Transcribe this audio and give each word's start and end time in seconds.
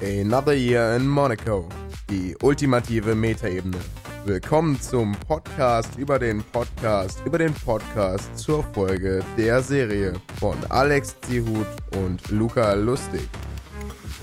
Another 0.00 0.54
Year 0.54 0.96
in 0.96 1.06
Monaco. 1.06 1.68
Die 2.08 2.34
ultimative 2.42 3.14
Metaebene. 3.14 3.78
Willkommen 4.24 4.80
zum 4.80 5.12
Podcast 5.12 5.96
über 5.98 6.18
den 6.18 6.42
Podcast 6.42 7.20
über 7.26 7.38
den 7.38 7.52
Podcast 7.52 8.36
zur 8.38 8.64
Folge 8.72 9.22
der 9.36 9.62
Serie 9.62 10.14
von 10.40 10.56
Alex 10.70 11.20
Zihut 11.20 11.66
und 11.96 12.30
Luca 12.30 12.72
Lustig. 12.74 13.28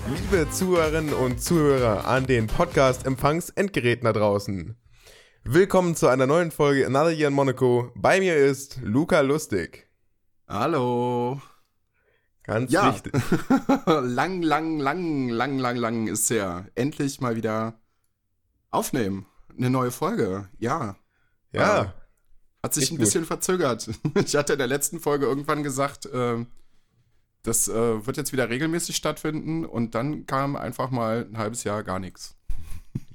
Liebe 0.08 0.50
Zuhörerinnen 0.50 1.14
und 1.14 1.40
Zuhörer 1.40 2.06
an 2.06 2.26
den 2.26 2.46
Podcast-Empfangs-Endgeräten 2.48 4.04
da 4.04 4.12
draußen. 4.12 4.76
Willkommen 5.44 5.94
zu 5.94 6.08
einer 6.08 6.26
neuen 6.26 6.50
Folge 6.50 6.86
Another 6.86 7.12
Year 7.12 7.28
in 7.28 7.34
Monaco. 7.34 7.92
Bei 7.94 8.18
mir 8.18 8.36
ist 8.36 8.80
Luca 8.82 9.20
Lustig. 9.20 9.88
Hallo. 10.48 11.40
Ganz 12.44 12.70
Ja. 12.70 12.94
wichtig. 12.94 13.12
lang, 13.86 14.42
lang, 14.42 14.78
lang, 14.78 15.28
lang, 15.28 15.58
lang, 15.58 15.76
lang 15.76 16.06
ist 16.06 16.28
her. 16.30 16.66
Endlich 16.74 17.20
mal 17.20 17.36
wieder 17.36 17.80
aufnehmen. 18.70 19.26
Eine 19.56 19.70
neue 19.70 19.90
Folge. 19.90 20.48
Ja. 20.58 20.96
Ja. 21.52 21.94
Hat 22.62 22.74
sich 22.74 22.90
ein 22.90 22.96
gut. 22.96 23.00
bisschen 23.06 23.24
verzögert. 23.24 23.88
Ich 24.24 24.36
hatte 24.36 24.54
in 24.54 24.58
der 24.58 24.68
letzten 24.68 25.00
Folge 25.00 25.26
irgendwann 25.26 25.62
gesagt, 25.62 26.08
ähm, 26.12 26.46
das 27.42 27.68
äh, 27.68 28.06
wird 28.06 28.16
jetzt 28.16 28.32
wieder 28.32 28.48
regelmäßig 28.48 28.96
stattfinden 28.96 29.64
und 29.66 29.94
dann 29.94 30.26
kam 30.26 30.56
einfach 30.56 30.90
mal 30.90 31.26
ein 31.30 31.36
halbes 31.38 31.64
Jahr 31.64 31.82
gar 31.82 31.98
nichts. 31.98 32.36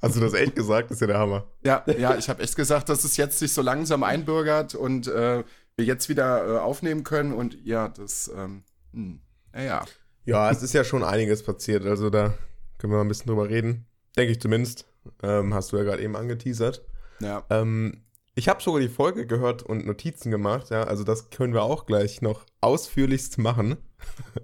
Hast 0.01 0.15
du 0.15 0.19
das 0.19 0.33
echt 0.33 0.55
gesagt? 0.55 0.91
Das 0.91 0.97
ist 0.97 1.01
ja 1.01 1.07
der 1.07 1.19
Hammer. 1.19 1.47
Ja, 1.63 1.83
ja, 1.97 2.15
ich 2.15 2.29
habe 2.29 2.41
echt 2.43 2.55
gesagt, 2.55 2.89
dass 2.89 3.03
es 3.03 3.17
jetzt 3.17 3.39
sich 3.39 3.53
so 3.53 3.61
langsam 3.61 4.03
einbürgert 4.03 4.75
und 4.75 5.07
äh, 5.07 5.43
wir 5.77 5.85
jetzt 5.85 6.09
wieder 6.09 6.47
äh, 6.47 6.59
aufnehmen 6.59 7.03
können 7.03 7.33
und 7.33 7.57
ja, 7.65 7.89
das, 7.89 8.29
ähm, 8.35 8.63
hm, 8.93 9.19
naja. 9.53 9.85
Ja, 10.25 10.51
es 10.51 10.61
ist 10.61 10.73
ja 10.73 10.83
schon 10.83 11.03
einiges 11.03 11.43
passiert, 11.43 11.85
also 11.85 12.09
da 12.09 12.33
können 12.77 12.93
wir 12.93 12.97
mal 12.97 13.05
ein 13.05 13.07
bisschen 13.07 13.27
drüber 13.27 13.49
reden. 13.49 13.85
Denke 14.17 14.31
ich 14.31 14.41
zumindest. 14.41 14.85
Ähm, 15.23 15.53
hast 15.53 15.71
du 15.71 15.77
ja 15.77 15.83
gerade 15.83 16.03
eben 16.03 16.15
angeteasert. 16.15 16.83
Ja. 17.19 17.43
Ähm, 17.49 18.03
ich 18.35 18.47
habe 18.47 18.61
sogar 18.61 18.79
die 18.79 18.89
Folge 18.89 19.25
gehört 19.25 19.63
und 19.63 19.85
Notizen 19.85 20.31
gemacht, 20.31 20.69
ja, 20.69 20.83
also 20.83 21.03
das 21.03 21.29
können 21.29 21.53
wir 21.53 21.63
auch 21.63 21.85
gleich 21.85 22.21
noch 22.21 22.45
ausführlichst 22.61 23.37
machen. 23.37 23.77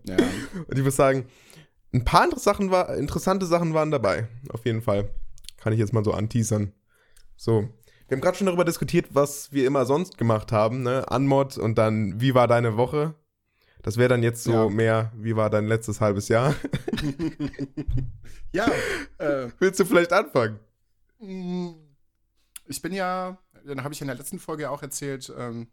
ja. 0.05 0.17
Und 0.67 0.77
ich 0.77 0.83
muss 0.83 0.95
sagen, 0.95 1.27
ein 1.93 2.03
paar 2.03 2.23
andere 2.23 2.39
Sachen 2.39 2.71
war, 2.71 2.93
interessante 2.95 3.45
Sachen 3.45 3.73
waren 3.73 3.91
dabei, 3.91 4.27
auf 4.49 4.65
jeden 4.65 4.81
Fall. 4.81 5.09
Kann 5.57 5.71
ich 5.71 5.79
jetzt 5.79 5.93
mal 5.93 6.03
so 6.03 6.11
anteasern. 6.11 6.73
So, 7.37 7.69
wir 8.07 8.17
haben 8.17 8.21
gerade 8.21 8.37
schon 8.37 8.47
darüber 8.47 8.65
diskutiert, 8.65 9.07
was 9.11 9.51
wir 9.53 9.65
immer 9.65 9.85
sonst 9.85 10.17
gemacht 10.17 10.51
haben, 10.51 10.83
ne? 10.83 11.09
Anmod 11.09 11.57
und 11.57 11.77
dann, 11.77 12.19
wie 12.19 12.35
war 12.35 12.47
deine 12.47 12.77
Woche? 12.77 13.15
Das 13.85 13.97
wäre 13.97 14.09
dann 14.09 14.23
jetzt 14.23 14.43
so 14.43 14.51
Ja. 14.51 14.67
mehr, 14.69 15.11
wie 15.15 15.35
war 15.35 15.51
dein 15.51 15.67
letztes 15.67 16.01
halbes 16.01 16.27
Jahr? 16.27 16.55
ja, 18.51 18.65
äh, 19.19 19.49
Willst 19.59 19.79
du 19.79 19.85
vielleicht 19.85 20.11
anfangen? 20.11 20.59
ich 22.67 22.81
bin 22.81 22.93
ja, 22.93 23.37
dann 23.63 23.83
habe 23.83 23.93
ich 23.93 24.01
in 24.01 24.07
der 24.07 24.15
letzten 24.17 24.39
Folge 24.39 24.63
ja 24.63 24.69
auch 24.71 24.81
erzählt, 24.81 25.31
ähm, 25.37 25.67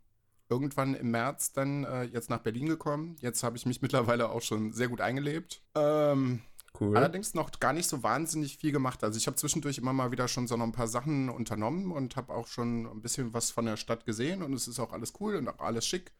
irgendwann 0.50 0.94
im 0.94 1.10
März 1.10 1.52
dann 1.52 1.84
äh, 1.84 2.02
jetzt 2.04 2.28
nach 2.28 2.40
Berlin 2.40 2.66
gekommen. 2.66 3.16
Jetzt 3.20 3.42
habe 3.42 3.56
ich 3.56 3.64
mich 3.64 3.80
mittlerweile 3.80 4.28
auch 4.28 4.42
schon 4.42 4.72
sehr 4.72 4.88
gut 4.88 5.00
eingelebt. 5.00 5.62
Ähm, 5.74 6.42
Cool. 6.78 6.96
Allerdings 6.96 7.32
noch 7.34 7.50
gar 7.60 7.72
nicht 7.74 7.86
so 7.88 8.02
wahnsinnig 8.02 8.56
viel 8.58 8.72
gemacht. 8.72 9.04
Also 9.04 9.18
ich 9.18 9.26
habe 9.26 9.36
zwischendurch 9.36 9.76
immer 9.78 9.92
mal 9.92 10.10
wieder 10.10 10.26
schon 10.26 10.46
so 10.48 10.56
noch 10.56 10.64
ein 10.64 10.72
paar 10.72 10.88
Sachen 10.88 11.28
unternommen 11.28 11.90
und 11.92 12.16
habe 12.16 12.32
auch 12.34 12.46
schon 12.46 12.86
ein 12.86 13.02
bisschen 13.02 13.32
was 13.34 13.50
von 13.50 13.66
der 13.66 13.76
Stadt 13.76 14.04
gesehen 14.06 14.42
und 14.42 14.52
es 14.54 14.68
ist 14.68 14.80
auch 14.80 14.92
alles 14.92 15.12
cool 15.20 15.36
und 15.36 15.48
auch 15.48 15.60
alles 15.60 15.86
schick. 15.86 16.12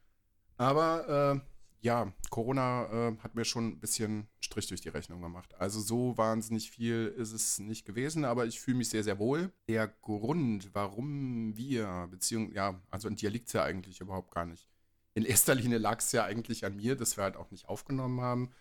Aber 0.58 1.40
äh, 1.42 1.51
ja, 1.82 2.12
Corona 2.30 2.86
äh, 2.86 3.18
hat 3.18 3.34
mir 3.34 3.44
schon 3.44 3.68
ein 3.68 3.80
bisschen 3.80 4.28
Strich 4.40 4.68
durch 4.68 4.80
die 4.80 4.88
Rechnung 4.88 5.20
gemacht. 5.20 5.54
Also 5.58 5.80
so 5.80 6.16
wahnsinnig 6.16 6.70
viel 6.70 7.12
ist 7.16 7.32
es 7.32 7.58
nicht 7.58 7.84
gewesen, 7.84 8.24
aber 8.24 8.46
ich 8.46 8.60
fühle 8.60 8.78
mich 8.78 8.88
sehr, 8.88 9.04
sehr 9.04 9.18
wohl. 9.18 9.52
Der 9.68 9.88
Grund, 9.88 10.70
warum 10.74 11.56
wir, 11.56 12.08
beziehungsweise, 12.10 12.56
ja, 12.56 12.80
also 12.90 13.08
an 13.08 13.16
dir 13.16 13.30
liegt 13.30 13.48
es 13.48 13.52
ja 13.52 13.64
eigentlich 13.64 14.00
überhaupt 14.00 14.32
gar 14.32 14.46
nicht. 14.46 14.68
In 15.14 15.24
erster 15.24 15.54
Linie 15.54 15.78
lag 15.78 15.98
es 15.98 16.12
ja 16.12 16.24
eigentlich 16.24 16.64
an 16.64 16.76
mir, 16.76 16.96
dass 16.96 17.16
wir 17.16 17.24
halt 17.24 17.36
auch 17.36 17.50
nicht 17.50 17.68
aufgenommen 17.68 18.20
haben 18.20 18.52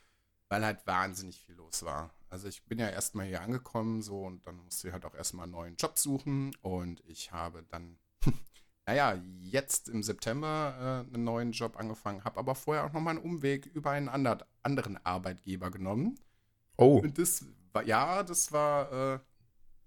weil 0.51 0.65
halt 0.65 0.85
wahnsinnig 0.85 1.39
viel 1.39 1.55
los 1.55 1.83
war. 1.83 2.13
Also 2.29 2.49
ich 2.49 2.65
bin 2.65 2.77
ja 2.77 2.89
erstmal 2.89 3.25
hier 3.25 3.41
angekommen 3.41 4.01
so 4.01 4.25
und 4.25 4.45
dann 4.45 4.57
musste 4.57 4.89
ich 4.89 4.93
halt 4.93 5.05
auch 5.05 5.15
erstmal 5.15 5.43
einen 5.43 5.53
neuen 5.53 5.75
Job 5.77 5.97
suchen 5.97 6.53
und 6.61 7.01
ich 7.07 7.31
habe 7.31 7.63
dann, 7.69 7.97
naja, 8.85 9.21
jetzt 9.39 9.89
im 9.89 10.03
September 10.03 11.05
äh, 11.09 11.13
einen 11.13 11.23
neuen 11.23 11.51
Job 11.51 11.77
angefangen, 11.77 12.23
habe 12.23 12.39
aber 12.39 12.55
vorher 12.55 12.85
auch 12.85 12.93
nochmal 12.93 13.15
einen 13.15 13.25
Umweg 13.25 13.65
über 13.67 13.91
einen 13.91 14.09
ander, 14.09 14.45
anderen 14.63 14.97
Arbeitgeber 15.05 15.71
genommen. 15.71 16.19
oh, 16.77 16.99
Und 16.99 17.17
das 17.17 17.45
war, 17.73 17.83
ja, 17.85 18.23
das 18.23 18.51
war 18.51 19.15
äh, 19.15 19.19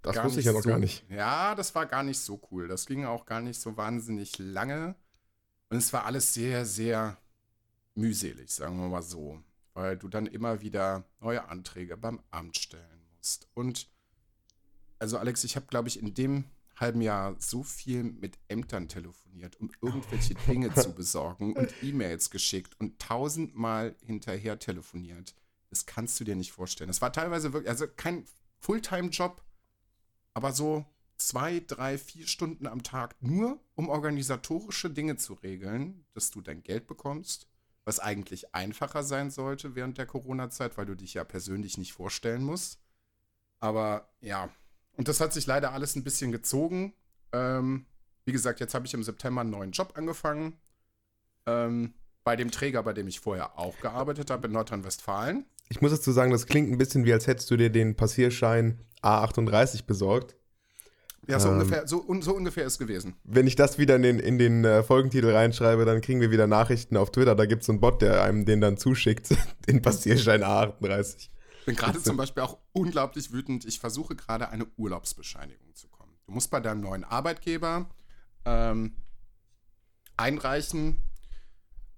das 0.05 0.22
wusste 0.22 0.41
ich 0.41 0.47
ja 0.47 0.53
noch 0.53 0.62
so, 0.62 0.69
gar 0.69 0.78
nicht. 0.78 1.09
Ja, 1.09 1.55
das 1.55 1.75
war 1.75 1.87
gar 1.87 2.03
nicht 2.03 2.19
so 2.19 2.41
cool. 2.50 2.69
Das 2.69 2.87
ging 2.87 3.06
auch 3.06 3.25
gar 3.25 3.41
nicht 3.41 3.59
so 3.59 3.77
wahnsinnig 3.77 4.37
lange. 4.38 4.94
Und 5.71 5.78
es 5.78 5.93
war 5.94 6.05
alles 6.05 6.34
sehr, 6.34 6.66
sehr 6.66 7.16
mühselig, 7.94 8.50
sagen 8.50 8.78
wir 8.78 8.88
mal 8.88 9.03
so. 9.03 9.43
Weil 9.72 9.97
du 9.97 10.09
dann 10.09 10.26
immer 10.26 10.61
wieder 10.61 11.05
neue 11.21 11.49
Anträge 11.49 11.97
beim 11.97 12.21
Amt 12.31 12.59
stellen 12.59 13.03
musst. 13.16 13.49
Und 13.55 13.88
also 14.99 15.16
Alex, 15.19 15.43
ich 15.44 15.56
habe, 15.56 15.66
glaube 15.66 15.88
ich, 15.88 15.99
in 15.99 16.12
dem 16.12 16.44
halben 16.84 17.00
Jahr 17.00 17.34
so 17.39 17.62
viel 17.62 18.05
mit 18.05 18.39
Ämtern 18.49 18.89
telefoniert, 18.89 19.59
um 19.59 19.71
irgendwelche 19.81 20.34
Dinge 20.34 20.72
zu 20.75 20.93
besorgen 20.95 21.55
und 21.56 21.75
E-Mails 21.83 22.31
geschickt 22.31 22.78
und 22.78 22.99
tausendmal 22.99 23.97
hinterher 24.05 24.59
telefoniert. 24.59 25.34
Das 25.71 25.87
kannst 25.87 26.21
du 26.21 26.25
dir 26.25 26.37
nicht 26.37 26.53
vorstellen. 26.53 26.89
Das 26.89 27.00
war 27.00 27.12
teilweise 27.12 27.53
wirklich, 27.53 27.71
also 27.71 27.87
kein 27.89 28.27
Fulltime-Job, 28.61 29.43
aber 30.34 30.53
so 30.53 30.84
zwei, 31.17 31.61
drei, 31.67 31.97
vier 31.97 32.27
Stunden 32.27 32.67
am 32.67 32.83
Tag 32.83 33.17
nur, 33.21 33.59
um 33.75 33.89
organisatorische 33.89 34.91
Dinge 34.91 35.17
zu 35.17 35.34
regeln, 35.34 36.05
dass 36.12 36.31
du 36.31 36.43
dein 36.43 36.62
Geld 36.62 36.87
bekommst, 36.87 37.49
was 37.84 37.99
eigentlich 37.99 38.55
einfacher 38.55 39.03
sein 39.03 39.31
sollte 39.31 39.75
während 39.75 39.97
der 39.97 40.06
Corona-Zeit, 40.06 40.77
weil 40.77 40.87
du 40.87 40.94
dich 40.94 41.15
ja 41.15 41.25
persönlich 41.25 41.78
nicht 41.78 41.93
vorstellen 41.93 42.44
musst. 42.44 42.81
Aber 43.61 44.12
ja, 44.21 44.50
und 44.97 45.09
das 45.09 45.21
hat 45.21 45.32
sich 45.32 45.47
leider 45.47 45.72
alles 45.72 45.97
ein 45.97 46.05
bisschen 46.05 46.32
gezogen. 46.32 46.94
Ähm, 47.32 47.87
wie 48.25 48.32
gesagt, 48.32 48.60
jetzt 48.60 48.75
habe 48.75 48.87
ich 48.87 48.94
im 48.94 49.03
September 49.03 49.43
einen 49.43 49.50
neuen 49.50 49.72
Job 49.72 49.93
angefangen. 49.97 50.55
Ähm, 51.47 51.94
bei 52.25 52.37
dem 52.37 52.50
Träger, 52.50 52.82
bei 52.82 52.94
dem 52.94 53.06
ich 53.06 53.21
vorher 53.21 53.59
auch 53.59 53.78
gearbeitet 53.81 54.31
habe, 54.31 54.47
in 54.47 54.53
Nordrhein-Westfalen. 54.55 55.44
Ich 55.69 55.81
muss 55.82 55.91
dazu 55.91 56.10
sagen, 56.10 56.31
das 56.31 56.47
klingt 56.47 56.71
ein 56.71 56.78
bisschen 56.78 57.05
wie, 57.05 57.12
als 57.12 57.27
hättest 57.27 57.50
du 57.50 57.56
dir 57.56 57.71
den 57.71 57.97
Passierschein 57.97 58.81
A38 59.03 59.84
besorgt. 59.84 60.34
Ja, 61.26 61.41
so, 61.41 61.49
Ähm. 61.49 61.55
ungefähr, 61.55 61.87
so, 61.87 62.03
un, 62.06 62.22
so 62.22 62.34
ungefähr 62.34 62.65
ist 62.65 62.78
gewesen. 62.78 63.15
Wenn 63.25 63.47
ich 63.47 63.56
das 63.56 63.78
wieder 63.78 63.97
in 63.97 64.03
den, 64.03 64.19
in 64.19 64.38
den 64.38 64.65
äh, 64.65 64.82
Folgentitel 64.82 65.31
reinschreibe, 65.31 65.84
dann 65.84 66.00
kriegen 66.00 66.21
wir 66.21 66.31
wieder 66.31 66.47
Nachrichten 66.47 66.97
auf 66.97 67.12
Twitter. 67.12 67.34
Da 67.34 67.47
gibt 67.47 67.62
es 67.62 67.71
einen 67.71 67.81
Bot, 67.81 68.03
der 68.03 68.22
einem 68.22 68.44
den 68.44 68.61
dann 68.61 68.76
zuschickt, 68.76 69.28
den 69.69 69.82
Passierschein 69.82 70.43
A38. 70.43 71.28
Bin 71.65 71.77
gerade 71.77 72.03
zum 72.03 72.17
Beispiel 72.17 72.43
auch 72.43 72.59
unglaublich 72.73 73.33
wütend. 73.33 73.65
Ich 73.65 73.79
versuche 73.79 74.17
gerade 74.17 74.49
eine 74.49 74.67
Urlaubsbescheinigung 74.77 75.75
zu 75.75 75.89
kommen. 75.89 76.17
Du 76.27 76.33
musst 76.33 76.51
bei 76.51 76.61
deinem 76.61 76.81
neuen 76.81 77.05
Arbeitgeber 77.05 77.89
ähm, 78.45 78.97
einreichen, 80.17 81.01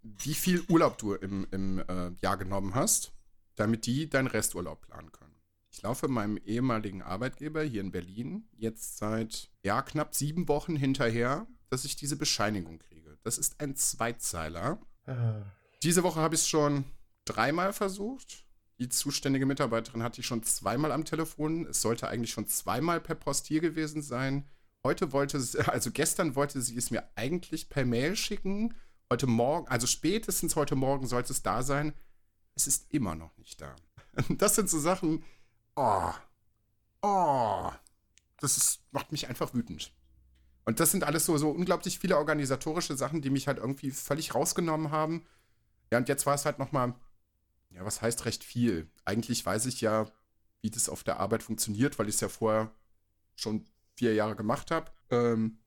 wie 0.03 0.35
viel 0.35 0.63
Urlaub 0.69 0.99
du 0.99 1.15
im, 1.15 1.47
im 1.51 1.79
äh, 1.81 2.11
Jahr 2.21 2.37
genommen 2.37 2.75
hast, 2.75 3.13
damit 3.57 3.87
die 3.87 4.09
deinen 4.09 4.29
Resturlaub 4.29 4.83
planen 4.83 5.13
können. 5.13 5.35
Ich 5.71 5.83
laufe 5.83 6.09
meinem 6.09 6.39
ehemaligen 6.39 7.03
Arbeitgeber 7.03 7.63
hier 7.63 7.83
in 7.83 7.91
Berlin 7.91 8.49
jetzt 8.57 8.97
seit 8.97 9.51
ja, 9.63 9.83
knapp 9.83 10.15
sieben 10.15 10.49
Wochen 10.49 10.75
hinterher, 10.75 11.47
dass 11.69 11.85
ich 11.85 11.97
diese 11.97 12.17
Bescheinigung 12.17 12.79
kriege. 12.79 13.19
Das 13.25 13.37
ist 13.37 13.61
ein 13.61 13.77
Zweizeiler. 13.77 14.81
Diese 15.83 16.03
Woche 16.03 16.21
habe 16.21 16.35
ich 16.35 16.43
es 16.43 16.49
schon 16.49 16.85
dreimal 17.27 17.73
versucht. 17.73 18.46
Die 18.79 18.89
zuständige 18.89 19.47
Mitarbeiterin 19.47 20.03
hatte 20.03 20.21
ich 20.21 20.27
schon 20.27 20.43
zweimal 20.43 20.93
am 20.93 21.05
Telefon. 21.05 21.67
Es 21.67 21.81
sollte 21.81 22.09
eigentlich 22.09 22.33
schon 22.33 22.47
zweimal 22.47 23.01
per 23.01 23.15
Post 23.15 23.47
hier 23.47 23.61
gewesen 23.61 24.03
sein. 24.03 24.47
Heute 24.85 25.13
wollte 25.13 25.41
sie, 25.41 25.59
also 25.69 25.91
gestern 25.91 26.35
wollte 26.35 26.61
sie 26.61 26.77
es 26.77 26.91
mir 26.91 27.09
eigentlich 27.15 27.69
per 27.69 27.85
Mail 27.85 28.17
schicken. 28.17 28.75
Heute 29.11 29.27
Morgen, 29.27 29.69
also 29.69 29.87
spätestens 29.87 30.57
heute 30.57 30.77
Morgen 30.77 31.07
sollte 31.07 31.33
es 31.33 31.43
da 31.43 31.63
sein. 31.63 31.95
Es 32.55 32.67
ist 32.67 32.93
immer 32.93 33.15
noch 33.15 33.37
nicht 33.39 33.61
da. 33.61 33.75
Das 34.31 34.55
sind 34.55 34.71
so 34.71 34.81
Sachen, 34.81 35.23
oh, 35.75 36.11
oh, 37.03 37.71
das 38.39 38.57
ist, 38.57 38.81
macht 38.91 39.13
mich 39.13 39.29
einfach 39.29 39.53
wütend. 39.53 39.93
Und 40.65 40.81
das 40.81 40.91
sind 40.91 41.05
alles 41.05 41.27
so, 41.27 41.37
so 41.37 41.51
unglaublich 41.51 41.99
viele 41.99 42.17
organisatorische 42.17 42.97
Sachen, 42.97 43.21
die 43.21 43.29
mich 43.29 43.47
halt 43.47 43.59
irgendwie 43.59 43.91
völlig 43.91 44.35
rausgenommen 44.35 44.91
haben. 44.91 45.27
Ja, 45.93 45.99
und 45.99 46.09
jetzt 46.09 46.25
war 46.25 46.35
es 46.35 46.47
halt 46.47 46.59
nochmal, 46.59 46.95
ja, 47.77 47.87
was 47.87 48.03
heißt 48.03 48.27
recht 48.27 48.45
viel? 48.45 48.91
Eigentlich 49.07 49.47
weiß 49.47 49.67
ich 49.67 49.83
ja, 49.83 50.11
wie 50.63 50.71
das 50.71 50.89
auf 50.91 51.05
der 51.05 51.21
Arbeit 51.21 51.45
funktioniert, 51.45 51.99
weil 51.99 52.09
ich 52.09 52.17
es 52.17 52.23
ja 52.23 52.31
vorher 52.31 52.73
schon 53.37 53.67
vier 53.97 54.15
Jahre 54.15 54.37
gemacht 54.37 54.71
habe. 54.73 54.93
Ähm, 55.11 55.59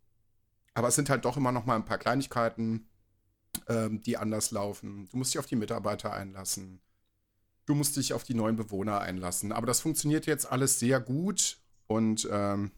aber 0.74 0.90
es 0.90 0.96
sind 0.96 1.10
halt 1.10 1.26
doch 1.26 1.38
immer 1.38 1.52
noch 1.54 1.66
mal 1.66 1.76
ein 1.78 1.86
paar 1.86 1.98
Kleinigkeiten, 2.00 2.88
ähm, 3.68 4.04
die 4.04 4.18
anders 4.18 4.52
laufen. 4.52 5.10
Du 5.12 5.18
musst 5.18 5.34
dich 5.34 5.40
auf 5.40 5.48
die 5.48 5.56
Mitarbeiter 5.58 6.14
einlassen. 6.14 6.82
du 7.66 7.76
musst 7.76 7.96
dich 7.98 8.14
auf 8.14 8.24
die 8.24 8.34
neuen 8.34 8.56
Bewohner 8.56 9.00
einlassen. 9.02 9.52
Aber 9.52 9.68
das 9.68 9.82
funktioniert 9.82 10.26
jetzt 10.26 10.52
alles 10.52 10.80
sehr 10.80 11.00
gut 11.00 11.60
und 11.88 12.28
ähm, 12.32 12.72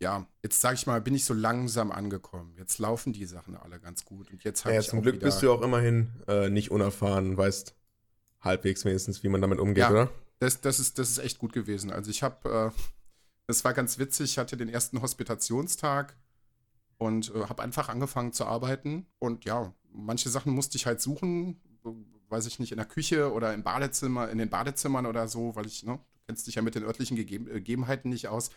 ja, 0.00 0.26
jetzt 0.42 0.60
sage 0.60 0.74
ich 0.76 0.86
mal, 0.86 1.00
bin 1.00 1.14
ich 1.14 1.24
so 1.24 1.34
langsam 1.34 1.92
angekommen. 1.92 2.54
Jetzt 2.58 2.78
laufen 2.78 3.12
die 3.12 3.26
Sachen 3.26 3.56
alle 3.56 3.80
ganz 3.80 4.04
gut 4.04 4.30
und 4.30 4.44
jetzt 4.44 4.64
habe 4.64 4.74
Ja, 4.74 4.80
ich 4.80 4.88
zum 4.88 5.02
Glück 5.02 5.20
bist 5.20 5.42
du 5.42 5.52
auch 5.52 5.62
immerhin 5.62 6.10
äh, 6.26 6.50
nicht 6.50 6.70
unerfahren, 6.70 7.36
weißt 7.36 7.74
halbwegs 8.44 8.84
wenigstens, 8.84 9.22
wie 9.22 9.28
man 9.28 9.40
damit 9.40 9.58
umgeht, 9.58 9.82
Ja. 9.84 9.90
oder? 9.90 10.10
Das, 10.40 10.60
das, 10.60 10.78
ist, 10.80 10.98
das 10.98 11.10
ist 11.10 11.18
echt 11.18 11.38
gut 11.38 11.52
gewesen. 11.52 11.90
Also 11.90 12.10
ich 12.10 12.22
habe, 12.22 12.72
äh, 12.74 12.80
das 13.46 13.64
war 13.64 13.72
ganz 13.72 13.98
witzig, 13.98 14.32
ich 14.32 14.38
hatte 14.38 14.56
den 14.56 14.68
ersten 14.68 15.00
Hospitationstag 15.00 16.16
und 16.98 17.34
äh, 17.34 17.44
habe 17.46 17.62
einfach 17.62 17.88
angefangen 17.88 18.32
zu 18.32 18.44
arbeiten. 18.44 19.06
Und 19.18 19.44
ja, 19.44 19.72
manche 19.92 20.28
Sachen 20.28 20.52
musste 20.52 20.76
ich 20.76 20.86
halt 20.86 21.00
suchen, 21.00 21.60
äh, 21.84 21.90
weiß 22.30 22.46
ich 22.46 22.58
nicht, 22.58 22.72
in 22.72 22.78
der 22.78 22.86
Küche 22.86 23.32
oder 23.32 23.54
im 23.54 23.62
Badezimmer, 23.62 24.28
in 24.28 24.38
den 24.38 24.50
Badezimmern 24.50 25.06
oder 25.06 25.28
so, 25.28 25.54
weil 25.56 25.66
ich, 25.66 25.84
ne, 25.84 25.92
du 25.98 26.20
kennst 26.26 26.46
dich 26.46 26.56
ja 26.56 26.62
mit 26.62 26.74
den 26.74 26.84
örtlichen 26.84 27.16
Gegeben, 27.16 27.46
Gegebenheiten 27.46 28.10
nicht 28.10 28.28
aus. 28.28 28.50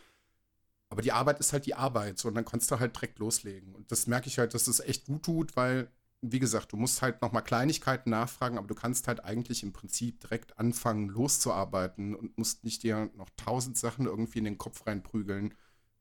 Aber 0.89 1.01
die 1.01 1.11
Arbeit 1.11 1.39
ist 1.39 1.51
halt 1.51 1.65
die 1.65 1.75
Arbeit 1.75 2.17
so, 2.17 2.29
und 2.29 2.35
dann 2.35 2.45
kannst 2.45 2.71
du 2.71 2.79
halt 2.79 2.95
direkt 2.95 3.19
loslegen. 3.19 3.75
Und 3.75 3.91
das 3.91 4.07
merke 4.07 4.27
ich 4.27 4.39
halt, 4.39 4.53
dass 4.53 4.67
es 4.67 4.79
echt 4.79 5.05
gut 5.05 5.23
tut, 5.23 5.55
weil, 5.57 5.89
wie 6.21 6.39
gesagt, 6.39 6.71
du 6.71 6.77
musst 6.77 7.01
halt 7.01 7.21
nochmal 7.21 7.43
Kleinigkeiten 7.43 8.09
nachfragen, 8.09 8.57
aber 8.57 8.67
du 8.67 8.75
kannst 8.75 9.07
halt 9.07 9.23
eigentlich 9.23 9.63
im 9.63 9.73
Prinzip 9.73 10.19
direkt 10.19 10.57
anfangen 10.57 11.09
loszuarbeiten 11.09 12.15
und 12.15 12.37
musst 12.37 12.63
nicht 12.63 12.83
dir 12.83 13.11
noch 13.15 13.29
tausend 13.37 13.77
Sachen 13.77 14.05
irgendwie 14.05 14.39
in 14.39 14.45
den 14.45 14.57
Kopf 14.57 14.87
reinprügeln. 14.87 15.53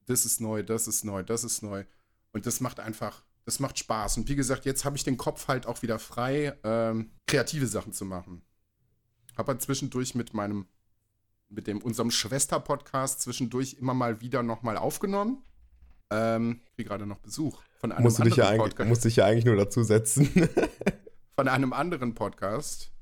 Das 0.07 0.25
ist 0.25 0.41
neu, 0.41 0.63
das 0.63 0.89
ist 0.89 1.05
neu, 1.05 1.23
das 1.23 1.45
ist 1.45 1.63
neu. 1.63 1.85
Und 2.33 2.47
das 2.47 2.61
macht 2.61 2.81
einfach, 2.81 3.25
das 3.45 3.61
macht 3.61 3.79
Spaß. 3.79 4.17
Und 4.17 4.29
wie 4.29 4.37
gesagt, 4.37 4.65
jetzt 4.65 4.85
habe 4.85 4.97
ich 4.97 5.05
den 5.05 5.17
Kopf 5.17 5.49
halt 5.49 5.67
auch 5.67 5.83
wieder 5.83 5.99
frei, 5.99 6.59
ähm, 6.65 7.13
kreative 7.27 7.67
Sachen 7.67 7.93
zu 7.93 8.05
machen. 8.05 8.43
Habe 9.37 9.53
halt 9.53 9.63
zwischendurch 9.63 10.15
mit 10.15 10.33
meinem 10.33 10.67
mit 11.49 11.69
dem 11.69 11.81
unserem 11.81 12.11
Schwester-Podcast 12.11 13.21
zwischendurch 13.21 13.75
immer 13.75 13.95
mal 13.95 14.21
wieder 14.21 14.43
nochmal 14.43 14.77
aufgenommen. 14.77 15.45
Ähm, 16.11 16.61
ich 16.65 16.75
kriege 16.75 16.89
gerade 16.89 17.07
noch 17.07 17.19
Besuch 17.19 17.63
von 17.87 17.93
einem 17.93 18.03
Musst 18.03 18.19
du 18.19 18.23
dich 18.25 18.37
ja 18.37 18.45
anderen 18.45 18.61
eigentlich, 18.61 18.71
Podcast. 18.75 18.89
musst 18.89 19.05
dich 19.05 19.17
ja 19.17 19.27
eigentlich 19.27 19.45
nur 19.45 19.57
dazusetzen. 19.57 20.29
Von 21.37 21.49
einem 21.49 21.73
anderen 21.73 22.15
Podcast. 22.15 22.93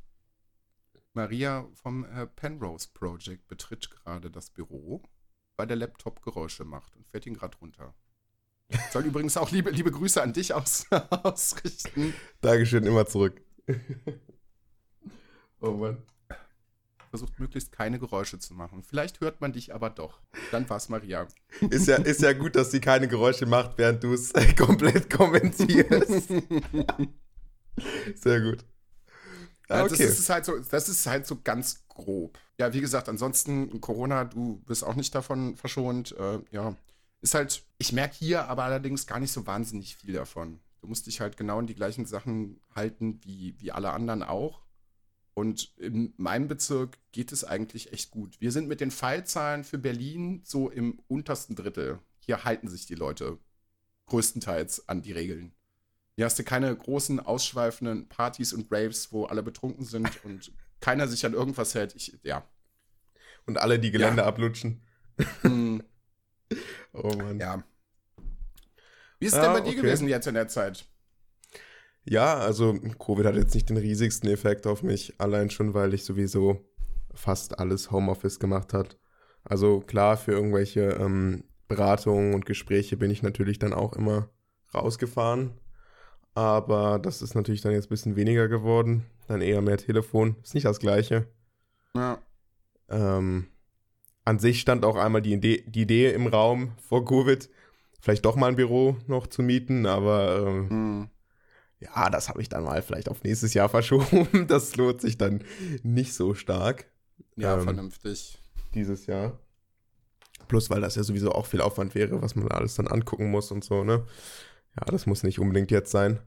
Maria 1.15 1.69
vom 1.75 2.05
äh, 2.05 2.27
Penrose 2.27 2.89
Project 2.93 3.47
betritt 3.47 3.89
gerade 3.89 4.31
das 4.31 4.51
Büro, 4.51 5.03
weil 5.57 5.69
der 5.69 5.77
Laptop 5.77 6.21
Geräusche 6.23 6.65
macht 6.65 6.97
und 6.97 7.07
fährt 7.07 7.25
ihn 7.27 7.35
gerade 7.35 7.57
runter. 7.59 7.95
Soll 8.91 9.05
übrigens 9.05 9.37
auch 9.37 9.53
liebe, 9.53 9.71
liebe 9.71 9.93
Grüße 9.93 10.21
an 10.21 10.33
dich 10.33 10.53
aus, 10.53 10.87
ausrichten. 11.11 12.13
Dankeschön, 12.41 12.85
immer 12.85 13.07
zurück. 13.07 13.41
oh 15.61 15.71
Mann. 15.71 16.03
Versucht 17.15 17.39
möglichst 17.39 17.71
keine 17.71 18.01
Geräusche 18.01 18.41
zu 18.41 18.55
machen. 18.55 18.83
Vielleicht 18.83 19.21
hört 19.21 19.41
man 19.41 19.53
dich 19.53 19.73
aber 19.73 19.89
doch. 19.89 20.21
Dann 20.51 20.69
war's 20.69 20.89
Maria. 20.89 21.29
Ist 21.71 21.87
ja, 21.87 21.95
ist 21.95 22.23
ja 22.23 22.33
gut, 22.33 22.57
dass 22.57 22.73
sie 22.73 22.81
keine 22.81 23.07
Geräusche 23.07 23.47
macht, 23.47 23.79
während 23.79 24.03
du 24.03 24.15
es 24.15 24.33
äh, 24.33 24.53
komplett 24.59 25.09
kommentierst. 25.09 26.29
Sehr 28.17 28.41
gut. 28.41 28.65
Ja, 29.71 29.85
okay. 29.85 29.91
das, 29.91 30.01
ist 30.01 30.29
halt 30.29 30.45
so, 30.45 30.59
das 30.59 30.89
ist 30.89 31.07
halt 31.07 31.25
so 31.25 31.41
ganz 31.41 31.87
grob. 31.87 32.37
Ja, 32.59 32.73
wie 32.73 32.81
gesagt, 32.81 33.09
ansonsten 33.09 33.81
Corona, 33.81 34.25
du 34.25 34.57
bist 34.67 34.83
auch 34.83 34.97
nicht 34.97 35.15
davon 35.15 35.57
verschont. 35.57 36.17
Äh, 36.19 36.41
ja, 36.51 36.75
ist 37.21 37.35
halt, 37.35 37.65
ich 37.79 37.93
merke 37.93 38.17
hier 38.17 38.49
aber 38.49 38.65
allerdings 38.65 39.07
gar 39.07 39.21
nicht 39.21 39.31
so 39.31 39.47
wahnsinnig 39.47 39.95
viel 39.95 40.15
davon. 40.15 40.59
Du 40.81 40.89
musst 40.89 41.07
dich 41.07 41.21
halt 41.21 41.37
genau 41.37 41.61
in 41.61 41.69
die 41.69 41.77
gleichen 41.77 42.07
Sachen 42.07 42.61
halten 42.75 43.21
wie, 43.23 43.55
wie 43.61 43.71
alle 43.71 43.93
anderen 43.93 44.25
auch. 44.25 44.64
Und 45.35 45.75
in 45.79 46.15
meinem 46.17 46.47
Bezirk 46.47 46.99
geht 47.13 47.33
es 47.33 47.45
eigentlich 47.45 47.93
echt 47.93 48.11
gut. 48.13 48.41
Wir 48.41 48.53
sind 48.53 48.69
mit 48.69 48.81
den 48.81 48.93
Fallzahlen 48.93 49.65
für 49.65 49.79
Berlin 49.79 50.43
so 50.45 50.71
im 50.71 51.01
untersten 51.09 51.57
Drittel. 51.57 51.99
Hier 52.21 52.45
halten 52.45 52.69
sich 52.69 52.87
die 52.87 52.95
Leute 52.95 53.39
größtenteils 54.07 54.89
an 54.89 55.03
die 55.03 55.13
Regeln. 55.13 55.53
Hier 56.17 56.27
hast 56.27 56.39
du 56.39 56.45
keine 56.45 56.75
großen, 56.75 57.19
ausschweifenden 57.19 58.09
Partys 58.09 58.53
und 58.53 58.71
Raves, 58.71 59.13
wo 59.13 59.25
alle 59.25 59.43
betrunken 59.43 59.85
sind 59.85 60.09
und 60.25 60.53
keiner 60.81 61.09
sich 61.09 61.27
an 61.27 61.35
irgendwas 61.35 61.75
hält. 61.75 61.95
Ich, 61.97 62.17
ja. 62.23 62.49
Und 63.47 63.59
alle 63.59 63.79
die 63.81 63.91
Gelände 63.91 64.25
ablutschen. 64.25 64.83
Hm, 65.43 65.83
Oh 66.93 67.15
Mann. 67.17 67.41
Ja, 67.41 67.57
ja. 67.57 67.65
Wie 69.19 69.27
ist 69.27 69.33
es 69.33 69.39
Ah, 69.39 69.43
denn 69.43 69.53
bei 69.53 69.61
dir 69.61 69.71
okay. 69.71 69.81
gewesen 69.83 70.09
jetzt 70.09 70.27
in 70.27 70.35
der 70.35 70.49
Zeit? 70.49 70.87
Also 72.35 72.75
Covid 72.99 73.27
hat 73.27 73.37
jetzt 73.37 73.55
nicht 73.55 73.71
den 73.71 73.77
riesigsten 73.77 74.29
Effekt 74.31 74.67
auf 74.67 74.83
mich, 74.83 75.15
allein 75.19 75.51
schon, 75.51 75.75
weil 75.75 75.95
ich 75.95 76.05
sowieso 76.05 76.61
fast 77.15 77.59
alles 77.59 77.91
Homeoffice 77.91 78.39
gemacht 78.39 78.73
hat. 78.75 78.99
Also 79.45 79.81
klar, 79.81 80.17
für 80.17 80.33
irgendwelche 80.33 80.91
ähm, 81.01 81.45
Beratungen 81.69 82.35
und 82.35 82.47
Gespräche 82.47 82.97
bin 82.97 83.11
ich 83.11 83.23
natürlich 83.23 83.59
dann 83.59 83.73
auch 83.73 83.95
immer 83.95 84.29
rausgefahren. 84.75 85.53
Aber 86.35 86.99
das 86.99 87.23
ist 87.23 87.35
natürlich 87.35 87.61
dann 87.61 87.73
jetzt 87.73 87.87
ein 87.87 87.91
bisschen 87.91 88.17
weniger 88.17 88.49
geworden. 88.49 89.07
Dann 89.29 89.41
eher 89.41 89.63
mehr 89.63 89.79
Telefon. 89.79 90.37
Ist 90.43 90.55
nicht 90.55 90.67
das 90.67 90.81
gleiche. 90.81 91.27
Ja. 91.95 92.19
Ähm, 92.89 93.47
an 94.25 94.39
sich 94.39 94.61
stand 94.61 94.85
auch 94.85 94.97
einmal 94.97 95.23
die 95.23 95.33
Idee, 95.33 95.65
die 95.67 95.83
Idee 95.83 96.13
im 96.13 96.27
Raum 96.27 96.73
vor 96.79 97.05
Covid, 97.05 97.49
vielleicht 98.01 98.25
doch 98.25 98.37
mal 98.37 98.49
ein 98.49 98.57
Büro 98.57 98.97
noch 99.07 99.27
zu 99.27 99.43
mieten, 99.43 99.87
aber 99.87 100.47
ähm, 100.47 100.71
Hm. 100.71 101.11
Ja, 101.85 102.11
das 102.11 102.29
habe 102.29 102.41
ich 102.43 102.49
dann 102.49 102.65
mal 102.65 102.83
vielleicht 102.83 103.09
auf 103.09 103.23
nächstes 103.23 103.55
Jahr 103.55 103.69
verschoben. 103.71 104.47
Das 104.49 104.77
lohnt 104.77 105.01
sich 105.01 105.19
dann 105.19 105.43
nicht 105.83 106.15
so 106.15 106.35
stark 106.35 106.87
Ja, 107.37 107.55
Ähm, 107.57 107.63
vernünftig. 107.65 108.39
dieses 108.75 109.07
Jahr. 109.07 109.39
Plus, 110.49 110.69
weil 110.71 110.81
das 110.81 110.97
ja 110.97 111.03
sowieso 111.03 111.33
auch 111.33 111.47
viel 111.47 111.61
Aufwand 111.61 111.95
wäre, 111.95 112.21
was 112.21 112.35
man 112.35 112.49
alles 112.49 112.75
dann 112.75 112.87
angucken 112.89 113.31
muss 113.31 113.51
und 113.51 113.65
so, 113.65 113.83
ne? 113.85 114.05
Ja, 114.77 114.85
das 114.87 115.07
muss 115.07 115.23
nicht 115.23 115.39
unbedingt 115.39 115.71
jetzt 115.71 115.91
sein. 115.91 116.21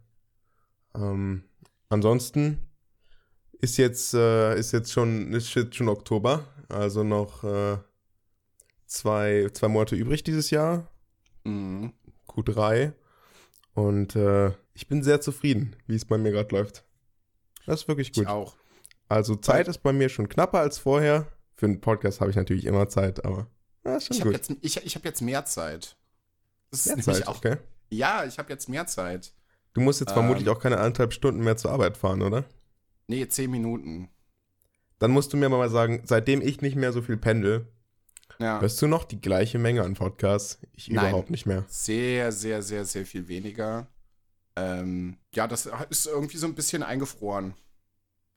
Ähm, 0.95 1.43
ansonsten 1.89 2.59
ist 3.59 3.77
jetzt, 3.77 4.13
äh, 4.13 4.57
ist 4.57 4.71
jetzt 4.71 4.91
schon, 4.91 5.33
ist 5.33 5.53
jetzt 5.53 5.75
schon 5.75 5.89
Oktober, 5.89 6.45
also 6.69 7.03
noch 7.03 7.43
äh, 7.43 7.77
zwei, 8.85 9.49
zwei 9.53 9.67
Monate 9.67 9.95
übrig 9.95 10.23
dieses 10.23 10.49
Jahr, 10.49 10.87
Mhm. 11.43 11.93
Q3. 12.27 12.93
Und 13.73 14.15
äh, 14.15 14.51
ich 14.77 14.87
bin 14.87 15.01
sehr 15.03 15.19
zufrieden, 15.21 15.75
wie 15.87 15.95
es 15.95 16.05
bei 16.05 16.17
mir 16.19 16.31
gerade 16.31 16.53
läuft. 16.55 16.83
Das 17.65 17.81
ist 17.81 17.87
wirklich 17.87 18.09
Ich 18.11 18.13
gut. 18.17 18.27
auch. 18.27 18.55
Also 19.09 19.35
Zeit 19.35 19.67
ist 19.67 19.79
bei 19.79 19.91
mir 19.91 20.07
schon 20.09 20.29
knapper 20.29 20.59
als 20.59 20.77
vorher. 20.77 21.27
Für 21.55 21.65
einen 21.65 21.81
Podcast 21.81 22.21
habe 22.21 22.29
ich 22.29 22.35
natürlich 22.37 22.65
immer 22.65 22.87
Zeit, 22.87 23.25
aber 23.25 23.47
ja, 23.83 23.97
ist 23.97 24.05
schon 24.05 24.15
Ich 24.15 24.21
habe 24.21 24.31
gut. 24.31 24.47
jetzt, 24.49 24.57
ich, 24.61 24.85
ich 24.85 24.95
hab 24.95 25.03
jetzt 25.03 25.21
mehr 25.21 25.45
Zeit. 25.45 25.97
Das 26.69 26.85
ist 26.85 26.95
Mehr 26.95 27.03
Zeit, 27.15 27.27
auch. 27.27 27.37
okay. 27.37 27.57
Ja, 27.89 28.23
ich 28.25 28.37
habe 28.37 28.51
jetzt 28.51 28.69
mehr 28.69 28.85
Zeit. 28.85 29.33
Du 29.73 29.81
musst 29.81 29.99
jetzt 29.99 30.09
Ähm. 30.11 30.15
vermutlich 30.15 30.47
auch 30.49 30.59
keine 30.59 30.77
anderthalb 30.77 31.11
Stunden 31.13 31.43
mehr 31.43 31.57
zur 31.57 31.71
Arbeit 31.71 31.97
fahren, 31.97 32.21
oder? 32.21 32.45
Nee, 33.07 33.27
zehn 33.27 33.49
Minuten. 33.49 34.09
Dann 34.99 35.11
musst 35.11 35.33
du 35.33 35.37
mir 35.37 35.49
mal 35.49 35.69
sagen, 35.69 36.03
seitdem 36.05 36.41
ich 36.41 36.61
nicht 36.61 36.75
mehr 36.75 36.91
so 36.93 37.01
viel 37.01 37.17
pendel, 37.17 37.67
Ja. 38.39 38.61
hörst 38.61 38.79
du 38.81 38.87
noch 38.87 39.05
die 39.05 39.21
gleiche 39.21 39.57
Menge 39.57 39.81
an 39.83 39.95
Podcasts? 39.95 40.59
Ich 40.73 40.89
Nein. 40.89 41.07
überhaupt 41.09 41.31
nicht 41.31 41.45
mehr. 41.47 41.65
Sehr, 41.67 42.31
sehr, 42.31 42.61
sehr, 42.61 42.85
sehr 42.85 43.05
viel 43.05 43.27
weniger. 43.27 43.87
Ähm, 44.59 45.17
ja, 45.35 45.47
das 45.47 45.69
ist 45.91 46.07
irgendwie 46.07 46.37
so 46.37 46.47
ein 46.47 46.55
bisschen 46.55 46.81
eingefroren. 46.81 47.53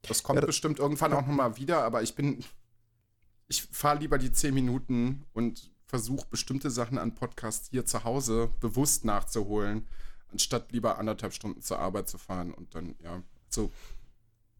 Das 0.02 0.22
kommt 0.22 0.36
Ja, 0.36 0.40
das- 0.42 0.48
bestimmt 0.48 0.78
irgendwann 0.78 1.12
auch 1.14 1.26
nochmal 1.26 1.56
wieder, 1.56 1.82
aber 1.82 2.02
ich 2.02 2.14
bin. 2.14 2.44
Ich 3.48 3.62
fahre 3.72 3.98
lieber 3.98 4.18
die 4.18 4.30
10 4.30 4.52
Minuten 4.54 5.24
und 5.32 5.70
versuche 5.86 6.26
bestimmte 6.30 6.70
Sachen 6.70 6.98
an 6.98 7.14
Podcasts 7.16 7.70
hier 7.70 7.84
zu 7.84 8.04
Hause 8.04 8.50
bewusst 8.60 9.04
nachzuholen, 9.04 9.88
anstatt 10.30 10.70
lieber 10.72 10.98
anderthalb 10.98 11.32
Stunden 11.32 11.60
zur 11.62 11.78
Arbeit 11.80 12.08
zu 12.08 12.16
fahren 12.18 12.52
und 12.54 12.74
dann, 12.76 12.94
ja, 13.02 13.22
so. 13.48 13.72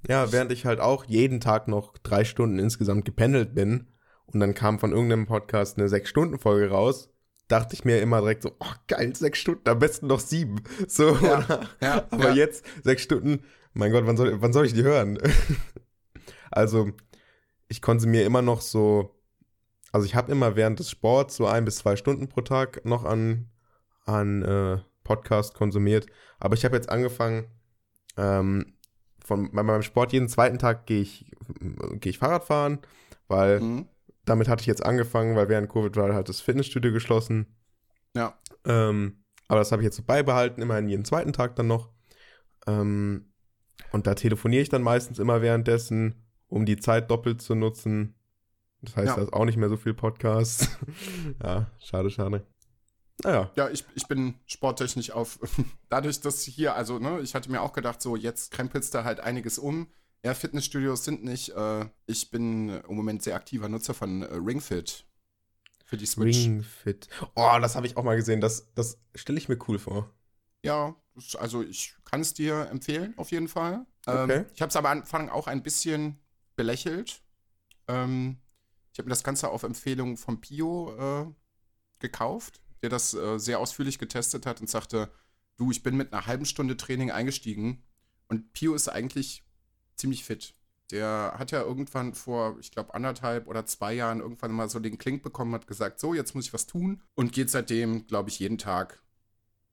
Ja, 0.09 0.33
während 0.33 0.51
ich 0.51 0.65
halt 0.67 0.81
auch 0.81 1.05
jeden 1.05 1.41
Tag 1.41 1.69
noch 1.69 1.97
drei 1.99 2.25
Stunden 2.25 2.59
insgesamt 2.59 3.05
gependelt 3.05 3.55
bin 3.55 3.87
und 4.27 4.41
dann 4.41 4.55
kam 4.55 4.79
von 4.81 4.91
irgendeinem 4.93 5.27
Podcast 5.27 5.79
eine 5.79 5.89
Sechs-Stunden-Folge 5.89 6.71
raus, 6.71 7.11
dachte 7.51 7.75
ich 7.75 7.85
mir 7.85 8.01
immer 8.01 8.21
direkt 8.21 8.43
so, 8.43 8.53
oh 8.61 8.73
geil, 8.87 9.15
sechs 9.15 9.39
Stunden, 9.39 9.69
am 9.69 9.79
besten 9.79 10.07
noch 10.07 10.21
sieben. 10.21 10.63
So, 10.87 11.17
Ja, 11.17 11.69
ja, 11.81 12.07
aber 12.11 12.29
ja. 12.31 12.35
jetzt 12.35 12.65
sechs 12.85 13.03
Stunden, 13.03 13.43
mein 13.73 13.93
Gott, 13.93 14.07
wann 14.07 14.17
soll, 14.17 14.41
wann 14.41 14.53
soll 14.53 14.67
ich 14.67 14.73
die 14.75 14.83
hören? 14.83 15.19
also, 16.51 16.91
ich 17.69 17.83
konsumiere 17.83 18.25
immer 18.25 18.43
noch 18.43 18.61
so, 18.61 19.21
also 19.93 20.07
ich 20.07 20.15
habe 20.15 20.33
immer 20.33 20.57
während 20.57 20.79
des 20.79 20.91
Sports 20.91 21.37
so 21.37 21.47
ein 21.47 21.65
bis 21.65 21.77
zwei 21.77 21.97
Stunden 21.97 22.29
pro 22.29 22.41
Tag 22.43 22.85
noch 22.85 23.05
an, 23.05 23.51
an 24.07 24.43
äh, 24.43 24.79
Podcast 25.05 25.55
konsumiert, 25.55 26.07
aber 26.39 26.55
ich 26.55 26.65
habe 26.65 26.77
jetzt 26.77 26.89
angefangen, 26.89 27.47
ähm, 28.17 28.75
von, 29.25 29.51
bei 29.53 29.63
meinem 29.63 29.83
Sport 29.83 30.13
jeden 30.13 30.29
zweiten 30.29 30.59
Tag 30.59 30.87
gehe 30.87 31.03
ich, 31.03 31.31
gehe 32.01 32.11
ich 32.11 32.19
Fahrrad 32.19 32.45
fahren, 32.45 32.79
weil 33.29 33.61
Mhm. 33.61 33.89
Damit 34.25 34.49
hatte 34.49 34.61
ich 34.63 34.67
jetzt 34.67 34.85
angefangen, 34.85 35.37
weil 35.37 35.49
während 35.49 35.69
Covid 35.69 35.97
war 35.97 36.13
halt 36.15 36.29
das 36.29 36.41
Fitnessstudio 36.41 36.93
geschlossen. 36.93 37.57
Ja. 38.15 38.39
Ähm, 38.65 39.25
aber 39.49 39.61
das 39.61 39.73
habe 39.73 39.83
ich 39.83 39.87
jetzt 39.87 39.97
so 39.97 40.03
beibehalten, 40.03 40.63
immerhin 40.63 40.89
jeden 40.89 41.05
zweiten 41.05 41.33
Tag 41.33 41.57
dann 41.57 41.67
noch. 41.67 41.91
Ähm, 42.67 43.33
und 43.93 44.07
da 44.07 44.15
telefoniere 44.15 44.63
ich 44.63 44.69
dann 44.69 44.83
meistens 44.83 45.19
immer 45.19 45.43
währenddessen 45.43 46.27
um 46.51 46.67
die 46.67 46.77
Zeit 46.77 47.11
doppelt 47.11 47.41
zu 47.41 47.55
nutzen. 47.55 48.15
Das 48.83 48.97
heißt, 48.97 49.09
Ja. 49.09 49.17
da 49.17 49.23
ist 49.23 49.33
auch 49.33 49.45
nicht 49.45 49.57
mehr 49.57 49.69
so 49.69 49.77
viel 49.77 49.95
Podcast. 49.95 50.69
ja, 51.43 51.71
schade, 51.79 52.11
schade. 52.11 52.47
Naja. 53.23 53.51
Ja, 53.55 53.69
ich, 53.69 53.85
ich 53.95 54.07
bin 54.09 54.35
sporttechnisch 54.47 55.11
auf. 55.11 55.39
Dadurch, 55.89 56.21
dass 56.21 56.43
hier, 56.43 56.75
also, 56.75 56.99
ne, 56.99 57.21
ich 57.21 57.35
hatte 57.35 57.51
mir 57.51 57.61
auch 57.63 57.73
gedacht, 57.73 58.01
so, 58.03 58.17
jetzt 58.17 58.51
krempelst 58.51 58.95
du 58.95 59.05
halt 59.05 59.21
einiges 59.21 59.59
um. 59.59 59.89
Ja, 60.25 60.35
Fitnessstudios 60.35 61.05
sind 61.05 61.25
nicht. 61.25 61.51
Äh, 61.51 61.87
ich 62.07 62.31
bin 62.31 62.69
im 62.69 62.95
Moment 62.95 63.23
sehr 63.23 63.37
aktiver 63.37 63.69
Nutzer 63.69 63.95
von 63.95 64.23
äh, 64.23 64.35
Ringfit 64.35 65.07
für 65.85 65.97
die 65.97 66.07
Switch. 66.07 66.37
Ring 66.37 66.63
Fit. 66.63 67.09
Oh, 67.35 67.57
das 67.61 67.75
habe 67.75 67.87
ich 67.87 67.97
auch 67.97 68.05
mal 68.05 68.17
gesehen. 68.17 68.41
Das, 68.41 68.73
das 68.75 68.99
stelle 69.15 69.39
ich 69.39 69.49
mir 69.49 69.59
cool 69.69 69.79
vor. 69.79 70.13
Ja, 70.63 70.95
also 71.39 71.63
ich 71.63 71.97
kann 72.05 72.21
es 72.21 72.35
dir 72.35 72.69
empfehlen, 72.71 73.15
auf 73.17 73.31
jeden 73.31 73.49
Fall. 73.49 73.87
Ähm, 74.07 74.31
Okay. 74.31 74.45
ich 74.55 74.61
habe 74.63 74.69
es 74.71 74.77
aber 74.77 74.91
am 74.91 74.99
Anfang 75.01 75.29
auch 75.31 75.47
ein 75.47 75.63
bisschen 75.63 76.19
belächelt. 76.55 77.23
Ähm, 77.89 78.39
ich 78.93 78.99
habe 78.99 79.07
mir 79.07 79.11
das 79.15 79.25
Ganze 79.25 79.49
auf 79.51 79.63
Empfehlung 79.63 80.17
von 80.17 80.41
Pio 80.41 80.95
äh, 80.99 81.33
gekauft, 81.99 82.61
der 82.83 82.91
das 82.91 83.15
äh, 83.15 83.39
sehr 83.39 83.59
ausführlich 83.59 83.99
getestet 83.99 84.47
hat 84.47 84.61
und 84.61 84.69
sagte, 84.69 85.11
du, 85.57 85.71
ich 85.71 85.83
bin 85.83 85.97
mit 85.97 86.13
einer 86.13 86.27
halben 86.27 86.45
Stunde 86.45 86.77
Training 86.77 87.11
eingestiegen 87.11 87.83
und 88.29 88.53
Pio 88.53 88.75
ist 88.75 88.89
eigentlich 88.89 89.45
ziemlich 90.01 90.25
fit. 90.25 90.55
Der 90.91 91.35
hat 91.39 91.53
ja 91.53 91.63
irgendwann 91.63 92.15
vor, 92.15 92.57
ich 92.59 92.73
glaube, 92.73 92.95
anderthalb 92.95 93.47
oder 93.47 93.65
zwei 93.65 93.95
Jahren 93.95 94.21
irgendwann 94.21 94.51
mal 94.51 94.69
so 94.69 94.81
den 94.81 94.99
Klink 94.99 95.23
bekommen, 95.23 95.55
hat 95.55 95.69
gesagt, 95.69 96.01
so, 96.01 96.15
jetzt 96.15 96.35
muss 96.35 96.47
ich 96.47 96.53
was 96.53 96.67
tun 96.67 97.01
und 97.15 97.33
geht 97.33 97.51
seitdem, 97.51 98.07
glaube 98.09 98.31
ich, 98.31 98.41
jeden 98.41 98.59
Tag 98.59 99.03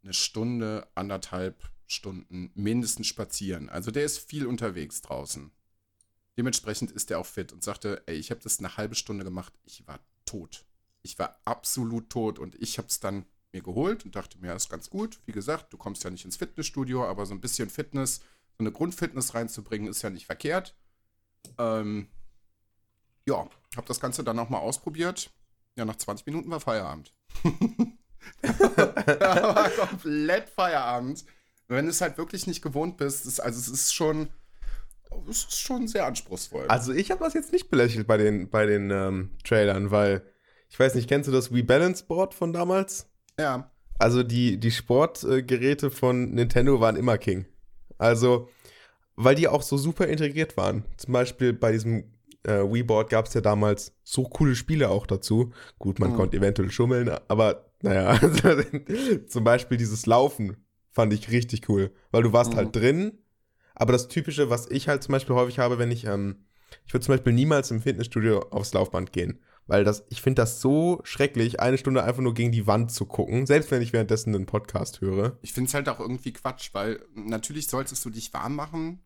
eine 0.04 0.14
Stunde, 0.14 0.88
anderthalb 0.94 1.72
Stunden 1.88 2.52
mindestens 2.54 3.08
spazieren. 3.08 3.70
Also 3.70 3.90
der 3.90 4.04
ist 4.04 4.20
viel 4.20 4.46
unterwegs 4.46 5.02
draußen. 5.02 5.52
Dementsprechend 6.38 6.92
ist 6.92 7.10
er 7.10 7.20
auch 7.20 7.26
fit 7.26 7.52
und 7.52 7.64
sagte, 7.64 8.04
ey, 8.06 8.16
ich 8.16 8.30
habe 8.30 8.42
das 8.42 8.60
eine 8.60 8.78
halbe 8.78 8.94
Stunde 8.94 9.24
gemacht, 9.24 9.54
ich 9.64 9.88
war 9.88 10.00
tot. 10.26 10.66
Ich 11.02 11.18
war 11.18 11.42
absolut 11.46 12.10
tot 12.12 12.38
und 12.38 12.56
ich 12.62 12.78
habe 12.78 12.90
es 12.90 13.00
dann 13.00 13.26
mir 13.54 13.62
geholt 13.62 14.06
und 14.06 14.16
dachte 14.16 14.38
mir, 14.40 14.54
ist 14.54 14.70
ganz 14.70 14.90
gut. 14.90 15.20
Wie 15.26 15.32
gesagt, 15.32 15.74
du 15.74 15.78
kommst 15.78 16.04
ja 16.04 16.10
nicht 16.10 16.26
ins 16.26 16.38
Fitnessstudio, 16.38 17.06
aber 17.06 17.26
so 17.26 17.34
ein 17.34 17.42
bisschen 17.42 17.70
Fitness, 17.70 18.22
so 18.58 18.64
eine 18.64 18.72
Grundfitness 18.72 19.36
reinzubringen, 19.36 19.88
ist 19.88 20.02
ja 20.02 20.10
nicht 20.10 20.26
verkehrt. 20.26 20.76
Ähm, 21.58 22.10
ja, 23.28 23.48
habe 23.76 23.88
das 23.88 24.00
Ganze 24.00 24.24
dann 24.24 24.40
auch 24.40 24.50
mal 24.50 24.60
ausprobiert. 24.60 25.30
Ja, 25.76 25.86
nach 25.86 25.98
20 25.98 26.26
Minuten 26.26 26.50
war 26.50 26.60
Feierabend. 26.60 27.14
da 28.42 29.56
war 29.56 29.70
komplett 29.70 30.50
Feierabend. 30.50 31.24
Wenn 31.68 31.86
du 31.86 31.92
es 31.92 32.02
halt 32.02 32.18
wirklich 32.18 32.48
nicht 32.48 32.62
gewohnt 32.64 32.98
bist, 32.98 33.26
ist, 33.26 33.40
also 33.40 33.60
es 33.60 33.68
ist 33.68 33.94
schon, 33.94 34.30
es 35.30 35.44
ist 35.44 35.60
schon 35.60 35.88
sehr 35.88 36.06
anspruchsvoll. 36.08 36.68
Also 36.68 36.94
ich 36.94 37.12
habe 37.12 37.24
das 37.24 37.34
jetzt 37.36 37.52
nicht 37.52 37.70
belächelt 37.70 38.08
bei 38.08 38.18
den, 38.18 38.50
bei 38.50 38.66
den 38.66 38.90
ähm, 38.90 39.38
Trailern, 39.44 39.92
weil 39.92 40.24
ich 40.70 40.80
weiß 40.80 40.96
nicht, 40.96 41.08
kennst 41.08 41.28
du 41.28 41.32
das 41.32 41.54
Wii 41.54 41.64
Balance 41.64 42.06
Board 42.06 42.34
von 42.34 42.54
damals? 42.54 43.08
ja, 43.40 43.72
Also 44.00 44.24
die, 44.24 44.58
die 44.60 44.72
Sportgeräte 44.72 45.92
von 45.92 46.32
Nintendo 46.32 46.80
waren 46.80 46.96
immer 46.96 47.18
King. 47.20 47.46
Also, 47.98 48.50
weil 49.16 49.36
die 49.36 49.48
auch 49.48 49.62
so 49.62 49.78
super 49.78 50.08
integriert 50.08 50.58
waren. 50.58 50.86
Zum 50.98 51.14
Beispiel 51.14 51.54
bei 51.54 51.72
diesem 51.72 52.12
äh, 52.44 52.60
Wii-Board 52.64 53.10
gab 53.10 53.26
es 53.26 53.34
ja 53.34 53.42
damals 53.42 53.96
so 54.04 54.24
coole 54.24 54.56
Spiele 54.56 54.90
auch 54.90 55.08
dazu. 55.08 55.52
Gut, 55.80 56.00
man 56.00 56.12
Mhm. 56.12 56.16
konnte 56.16 56.38
eventuell 56.38 56.72
schummeln, 56.72 57.10
aber 57.28 57.72
naja, 57.82 58.08
also, 58.22 58.62
zum 59.28 59.44
Beispiel 59.44 59.78
dieses 59.78 60.06
Laufen 60.06 60.58
fand 60.92 61.14
ich 61.14 61.30
richtig 61.30 61.68
cool, 61.70 61.92
weil 62.12 62.24
du 62.24 62.34
warst 62.34 62.54
Mhm. 62.54 62.58
halt 62.58 62.76
drin. 62.76 63.18
Aber 63.76 63.92
das 63.94 64.08
Typische, 64.08 64.50
was 64.50 64.70
ich 64.72 64.88
halt 64.88 65.04
zum 65.04 65.12
Beispiel 65.14 65.36
häufig 65.36 65.60
habe, 65.60 65.78
wenn 65.78 65.92
ich, 65.92 66.06
ähm, 66.06 66.46
ich 66.86 66.94
würde 66.94 67.06
zum 67.06 67.14
Beispiel 67.14 67.34
niemals 67.34 67.70
im 67.72 67.82
Fitnessstudio 67.82 68.40
aufs 68.50 68.74
Laufband 68.74 69.14
gehen. 69.14 69.40
Weil 69.68 69.84
das, 69.84 70.06
ich 70.10 70.22
finde 70.22 70.42
das 70.42 70.62
so 70.62 71.02
schrecklich, 71.04 71.60
eine 71.60 71.78
Stunde 71.78 72.04
einfach 72.04 72.22
nur 72.22 72.34
gegen 72.34 72.52
die 72.52 72.68
Wand 72.68 72.92
zu 72.92 73.06
gucken, 73.06 73.46
selbst 73.46 73.70
wenn 73.70 73.82
ich 73.82 73.94
währenddessen 73.94 74.34
einen 74.34 74.46
Podcast 74.46 75.02
höre. 75.02 75.38
ich 75.42 75.54
finde 75.54 75.68
es 75.68 75.74
halt 75.74 75.90
auch 75.90 76.00
irgendwie 76.00 76.34
Quatsch, 76.34 76.70
weil 76.74 77.02
natürlich 77.14 77.68
solltest 77.68 78.04
du 78.06 78.10
dich 78.10 78.34
warm 78.34 78.56
machen 78.56 79.02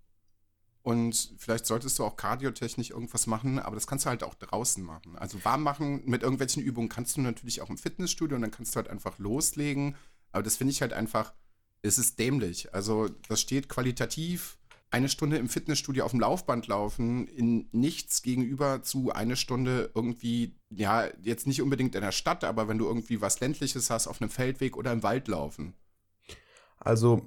und 0.84 1.34
vielleicht 1.38 1.66
solltest 1.66 2.00
du 2.00 2.04
auch 2.04 2.16
kardiotechnisch 2.16 2.90
irgendwas 2.92 3.28
machen, 3.28 3.60
aber 3.60 3.76
das 3.76 3.88
kannst 3.88 4.06
du 4.06 4.10
halt 4.10 4.24
auch 4.24 4.36
draußen 4.36 4.84
machen. 4.84 5.18
Also 5.18 5.44
warm 5.44 5.64
machen 5.64 6.02
mit 6.06 6.24
irgendwelchen 6.24 6.64
Übungen 6.64 6.90
kannst 6.90 7.18
du 7.18 7.22
natürlich 7.22 7.62
auch 7.62 7.70
im 7.70 7.78
Fitnessstudio 7.78 8.36
und 8.36 8.42
dann 8.42 8.52
kannst 8.52 8.74
du 8.74 8.78
halt 8.78 8.88
einfach 8.88 9.20
loslegen. 9.20 9.96
Aber 10.32 10.44
das 10.44 10.58
finde 10.58 10.72
ich 10.72 10.82
halt 10.82 10.94
einfach, 10.94 11.34
es 11.82 11.98
ist 11.98 12.18
dämlich. 12.18 12.74
Also 12.74 13.10
das 13.28 13.42
steht 13.42 13.70
qualitativ 13.70 14.58
eine 14.92 15.08
Stunde 15.08 15.38
im 15.38 15.48
Fitnessstudio 15.48 16.04
auf 16.04 16.12
dem 16.12 16.20
Laufband 16.20 16.68
laufen, 16.68 17.28
in 17.28 17.70
nichts 17.72 18.22
gegenüber 18.22 18.84
zu 18.84 19.12
eine 19.12 19.38
Stunde 19.38 19.90
irgendwie, 19.96 20.56
ja, 20.70 21.06
jetzt 21.24 21.48
nicht 21.48 21.62
unbedingt 21.62 21.96
in 21.96 22.02
der 22.02 22.12
Stadt, 22.12 22.44
aber 22.44 22.68
wenn 22.68 22.78
du 22.78 22.86
irgendwie 22.86 23.22
was 23.22 23.40
Ländliches 23.40 23.90
hast, 23.90 24.08
auf 24.08 24.22
einem 24.22 24.30
Feldweg 24.30 24.76
oder 24.76 24.92
im 24.92 25.02
Wald 25.02 25.30
laufen. 25.30 25.74
Also, 26.78 27.22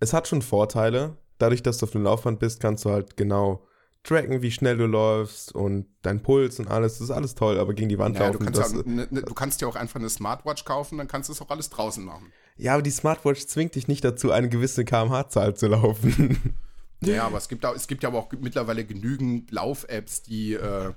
es 0.00 0.12
hat 0.12 0.26
schon 0.26 0.42
Vorteile. 0.42 1.18
Dadurch, 1.38 1.62
dass 1.62 1.78
du 1.78 1.86
auf 1.86 1.92
dem 1.92 2.04
Laufband 2.04 2.38
bist, 2.38 2.60
kannst 2.60 2.84
du 2.84 2.90
halt 2.90 3.16
genau 3.16 3.66
tracken, 4.04 4.42
wie 4.42 4.50
schnell 4.50 4.78
du 4.78 4.86
läufst 4.86 5.54
und 5.54 5.86
dein 6.02 6.22
Puls 6.22 6.58
und 6.58 6.68
alles. 6.68 6.94
Das 6.94 7.02
ist 7.02 7.10
alles 7.10 7.34
toll, 7.34 7.58
aber 7.58 7.74
gegen 7.74 7.88
die 7.88 7.98
Wand 7.98 8.16
Ja, 8.16 8.30
du, 8.30 8.38
laufen, 8.38 8.44
kannst 8.44 8.60
das, 8.60 8.74
auch, 8.74 8.84
ne, 8.86 9.06
ne, 9.10 9.22
du 9.22 9.34
kannst 9.34 9.60
dir 9.60 9.68
auch 9.68 9.76
einfach 9.76 10.00
eine 10.00 10.08
Smartwatch 10.08 10.64
kaufen, 10.64 10.98
dann 10.98 11.08
kannst 11.08 11.28
du 11.28 11.32
es 11.34 11.42
auch 11.42 11.50
alles 11.50 11.68
draußen 11.68 12.04
machen. 12.04 12.32
Ja, 12.56 12.74
aber 12.74 12.82
die 12.82 12.90
Smartwatch 12.90 13.46
zwingt 13.46 13.74
dich 13.74 13.86
nicht 13.86 14.04
dazu, 14.04 14.30
eine 14.30 14.48
gewisse 14.48 14.84
kmh-Zahl 14.84 15.54
zu 15.56 15.68
laufen. 15.68 16.56
Ja, 17.04 17.26
aber 17.26 17.38
es 17.38 17.48
gibt, 17.48 17.64
auch, 17.66 17.74
es 17.74 17.86
gibt 17.86 18.02
ja 18.02 18.08
aber 18.08 18.18
auch 18.18 18.32
mittlerweile 18.40 18.84
genügend 18.84 19.50
Lauf-Apps, 19.50 20.22
die, 20.22 20.54
äh, 20.54 20.92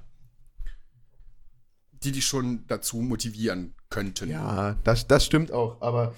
die 2.04 2.12
dich 2.12 2.26
schon 2.26 2.66
dazu 2.68 2.98
motivieren 2.98 3.74
könnten. 3.90 4.30
ja, 4.30 4.76
das, 4.84 5.08
das 5.08 5.26
stimmt 5.26 5.52
auch, 5.52 5.82
aber 5.82 6.14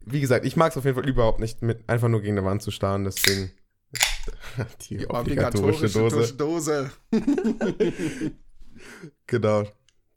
wie 0.00 0.20
gesagt, 0.20 0.44
ich 0.44 0.56
mag 0.56 0.72
es 0.72 0.76
auf 0.76 0.84
jeden 0.84 0.96
Fall 0.96 1.08
überhaupt 1.08 1.38
nicht, 1.38 1.62
mit 1.62 1.88
einfach 1.88 2.08
nur 2.08 2.20
gegen 2.20 2.36
eine 2.36 2.46
Wand 2.46 2.62
zu 2.62 2.70
starren, 2.70 3.04
deswegen 3.04 3.52
die, 4.88 4.98
Die 4.98 5.08
obligatorische 5.08 5.88
Dose. 5.88 6.34
Dose. 6.34 6.90
Genau, 9.26 9.64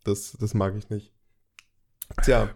das, 0.03 0.35
das 0.39 0.53
mag 0.55 0.75
ich 0.75 0.89
nicht. 0.89 1.13
Tja, 2.23 2.55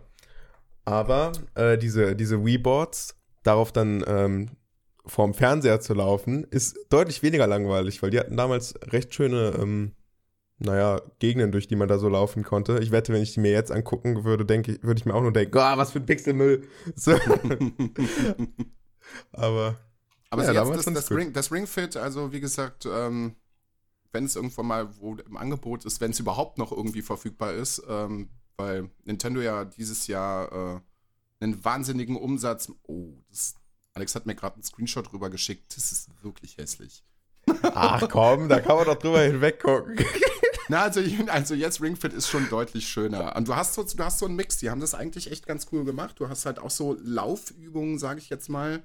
aber 0.85 1.33
äh, 1.53 1.77
diese, 1.77 2.15
diese 2.15 2.43
Wii-Boards, 2.43 3.15
darauf 3.43 3.71
dann 3.71 4.03
ähm, 4.07 4.49
vorm 5.09 5.33
Fernseher 5.33 5.79
zu 5.81 5.93
laufen, 5.93 6.45
ist 6.45 6.77
deutlich 6.89 7.23
weniger 7.23 7.47
langweilig, 7.47 8.01
weil 8.01 8.11
die 8.11 8.19
hatten 8.19 8.37
damals 8.37 8.75
recht 8.83 9.13
schöne, 9.13 9.55
ähm, 9.59 9.93
naja, 10.59 11.01
Gegenden, 11.19 11.51
durch 11.51 11.67
die 11.67 11.75
man 11.75 11.87
da 11.87 11.97
so 11.97 12.09
laufen 12.09 12.43
konnte. 12.43 12.79
Ich 12.79 12.91
wette, 12.91 13.13
wenn 13.13 13.21
ich 13.21 13.33
die 13.33 13.39
mir 13.39 13.51
jetzt 13.51 13.71
angucken 13.71 14.23
würde, 14.23 14.45
denke 14.45 14.73
ich, 14.73 14.83
würde 14.83 14.99
ich 14.99 15.05
mir 15.05 15.13
auch 15.13 15.21
nur 15.21 15.33
denken, 15.33 15.57
oh, 15.57 15.77
was 15.77 15.91
für 15.91 15.99
ein 15.99 16.05
Pixelmüll. 16.05 16.67
So. 16.95 17.13
aber 19.31 19.77
Aber 20.29 20.43
Ja, 20.43 20.65
jetzt 20.65 20.87
das, 20.87 20.93
das. 20.93 21.11
Ring, 21.11 21.33
das 21.33 21.51
Ring 21.51 21.67
Fit, 21.67 21.97
also 21.97 22.31
wie 22.31 22.39
gesagt, 22.39 22.87
ähm, 22.91 23.35
wenn 24.11 24.25
es 24.25 24.35
irgendwann 24.35 24.65
mal 24.65 24.97
wo 24.97 25.15
im 25.15 25.37
Angebot 25.37 25.85
ist, 25.85 26.01
wenn 26.01 26.11
es 26.11 26.19
überhaupt 26.19 26.57
noch 26.57 26.71
irgendwie 26.71 27.01
verfügbar 27.01 27.53
ist, 27.53 27.81
ähm, 27.87 28.29
weil 28.57 28.89
Nintendo 29.05 29.41
ja 29.41 29.65
dieses 29.65 30.07
Jahr 30.07 30.51
äh, 30.51 30.79
einen 31.39 31.63
wahnsinnigen 31.63 32.15
Umsatz. 32.15 32.71
Oh, 32.83 33.13
das, 33.29 33.55
Alex 33.99 34.15
hat 34.15 34.25
mir 34.25 34.35
gerade 34.35 34.55
einen 34.55 34.63
Screenshot 34.63 35.11
rüber 35.11 35.29
geschickt. 35.29 35.75
Das 35.75 35.91
ist 35.91 36.09
wirklich 36.23 36.57
hässlich. 36.57 37.03
ach 37.63 38.07
komm, 38.09 38.47
da 38.47 38.61
kann 38.61 38.77
man 38.77 38.85
doch 38.85 38.97
drüber 38.97 39.19
hinweggucken. 39.21 39.97
Na, 40.69 40.83
also, 40.83 41.01
also 41.27 41.53
jetzt 41.53 41.81
Ring 41.81 41.97
Fit 41.97 42.13
ist 42.13 42.29
schon 42.29 42.47
deutlich 42.47 42.87
schöner. 42.87 43.35
Und 43.35 43.47
du 43.47 43.55
hast 43.55 43.73
so, 43.73 43.83
du 43.83 44.03
hast 44.03 44.19
so 44.19 44.25
einen 44.25 44.35
Mix. 44.35 44.57
Die 44.59 44.69
haben 44.69 44.79
das 44.79 44.93
eigentlich 44.93 45.31
echt 45.31 45.47
ganz 45.47 45.67
cool 45.71 45.83
gemacht. 45.83 46.19
Du 46.19 46.29
hast 46.29 46.45
halt 46.45 46.59
auch 46.59 46.69
so 46.69 46.95
Laufübungen, 47.01 47.99
sage 47.99 48.19
ich 48.19 48.29
jetzt 48.29 48.49
mal, 48.49 48.81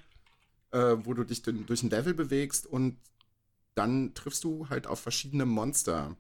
äh, 0.73 0.97
wo 1.05 1.15
du 1.15 1.23
dich 1.23 1.43
den, 1.43 1.67
durch 1.67 1.83
ein 1.83 1.91
Level 1.91 2.15
bewegst 2.15 2.67
und 2.67 2.97
dann 3.75 4.15
triffst 4.15 4.43
du 4.45 4.69
halt 4.69 4.87
auf 4.89 4.99
verschiedene 4.99 5.45
Monster. 5.45 6.17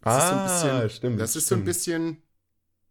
Das 0.00 0.24
ist 0.24 0.30
so 0.30 0.36
ein 0.36 0.44
bisschen, 0.44 0.90
stimmt. 0.90 1.20
Das 1.20 1.36
ist 1.36 1.46
so 1.46 1.54
ein 1.54 1.58
stimmt. 1.58 1.64
bisschen, 1.66 2.22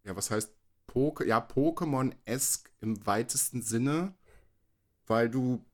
ja, 0.04 0.16
was 0.16 0.30
heißt 0.30 0.52
Poke, 0.86 1.26
ja, 1.26 1.38
Pokémon-esque 1.38 2.70
im 2.80 3.04
weitesten 3.06 3.60
Sinne, 3.60 4.14
weil 5.06 5.28
du 5.28 5.64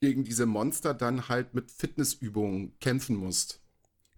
gegen 0.00 0.24
diese 0.24 0.46
Monster 0.46 0.94
dann 0.94 1.28
halt 1.28 1.54
mit 1.54 1.70
Fitnessübungen 1.70 2.78
kämpfen 2.80 3.16
musst. 3.16 3.60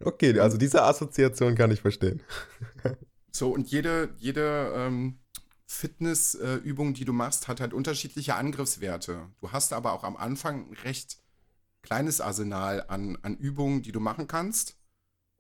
Okay, 0.01 0.39
also 0.39 0.57
diese 0.57 0.83
Assoziation 0.83 1.55
kann 1.55 1.71
ich 1.71 1.81
verstehen. 1.81 2.23
So, 3.37 3.51
und 3.51 3.69
jede, 3.69 4.15
jede 4.19 4.73
ähm, 4.77 5.19
Fitnessübung, 5.67 6.95
die 6.95 7.05
du 7.05 7.13
machst, 7.13 7.49
hat 7.49 7.61
halt 7.61 7.73
unterschiedliche 7.73 8.37
Angriffswerte. 8.37 9.29
Du 9.41 9.51
hast 9.51 9.73
aber 9.73 9.93
auch 9.93 10.05
am 10.05 10.17
Anfang 10.17 10.71
ein 10.71 10.75
recht 10.85 11.19
kleines 11.83 12.21
Arsenal 12.21 12.85
an, 12.87 13.19
an 13.23 13.37
Übungen, 13.37 13.83
die 13.83 13.91
du 13.91 13.99
machen 13.99 14.29
kannst. 14.29 14.79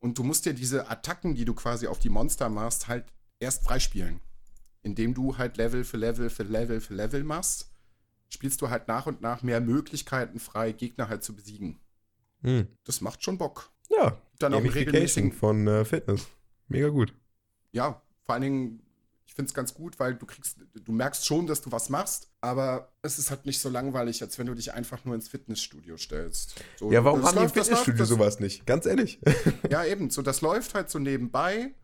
Und 0.00 0.18
du 0.18 0.24
musst 0.24 0.44
dir 0.44 0.54
diese 0.54 0.90
Attacken, 0.90 1.36
die 1.36 1.44
du 1.44 1.54
quasi 1.54 1.86
auf 1.86 2.00
die 2.00 2.10
Monster 2.10 2.48
machst, 2.48 2.88
halt 2.88 3.06
erst 3.38 3.62
freispielen. 3.62 4.20
Indem 4.82 5.14
du 5.14 5.38
halt 5.38 5.56
Level 5.56 5.84
für 5.84 5.96
Level 5.96 6.30
für 6.30 6.42
Level 6.42 6.80
für 6.80 6.94
Level 6.94 7.22
machst, 7.22 7.73
spielst 8.28 8.60
du 8.62 8.70
halt 8.70 8.88
nach 8.88 9.06
und 9.06 9.20
nach 9.20 9.42
mehr 9.42 9.60
Möglichkeiten 9.60 10.38
frei, 10.38 10.72
Gegner 10.72 11.08
halt 11.08 11.22
zu 11.24 11.34
besiegen. 11.34 11.78
Hm. 12.42 12.66
Das 12.84 13.00
macht 13.00 13.22
schon 13.22 13.38
Bock. 13.38 13.70
Ja, 13.90 14.18
Dann 14.38 14.54
auch 14.54 14.62
regelmäßigen 14.62 15.32
von 15.32 15.66
äh, 15.66 15.84
Fitness. 15.84 16.26
Mega 16.68 16.88
gut. 16.88 17.14
ja, 17.72 18.00
vor 18.24 18.34
allen 18.34 18.42
Dingen, 18.42 18.80
ich 19.26 19.34
finde 19.34 19.48
es 19.48 19.54
ganz 19.54 19.74
gut, 19.74 19.98
weil 20.00 20.14
du 20.14 20.24
kriegst, 20.26 20.58
du 20.74 20.92
merkst 20.92 21.26
schon, 21.26 21.46
dass 21.46 21.60
du 21.60 21.70
was 21.72 21.90
machst, 21.90 22.30
aber 22.40 22.92
es 23.02 23.18
ist 23.18 23.30
halt 23.30 23.44
nicht 23.46 23.60
so 23.60 23.68
langweilig, 23.68 24.22
als 24.22 24.38
wenn 24.38 24.46
du 24.46 24.54
dich 24.54 24.72
einfach 24.72 25.04
nur 25.04 25.14
ins 25.14 25.28
Fitnessstudio 25.28 25.96
stellst. 25.96 26.54
So, 26.76 26.90
Ja, 26.90 27.04
warum 27.04 27.22
haben 27.24 27.36
die 27.36 27.44
im 27.44 27.50
Fitnessstudio 27.50 28.00
läuft, 28.00 28.08
sowas 28.08 28.40
nicht? 28.40 28.64
Ganz 28.66 28.86
ehrlich. 28.86 29.18
Ja, 29.68 29.84
eben, 29.84 30.08
so 30.10 30.22
das 30.22 30.40
läuft 30.40 30.74
halt 30.74 30.88
so 30.90 30.98
nebenbei 30.98 31.74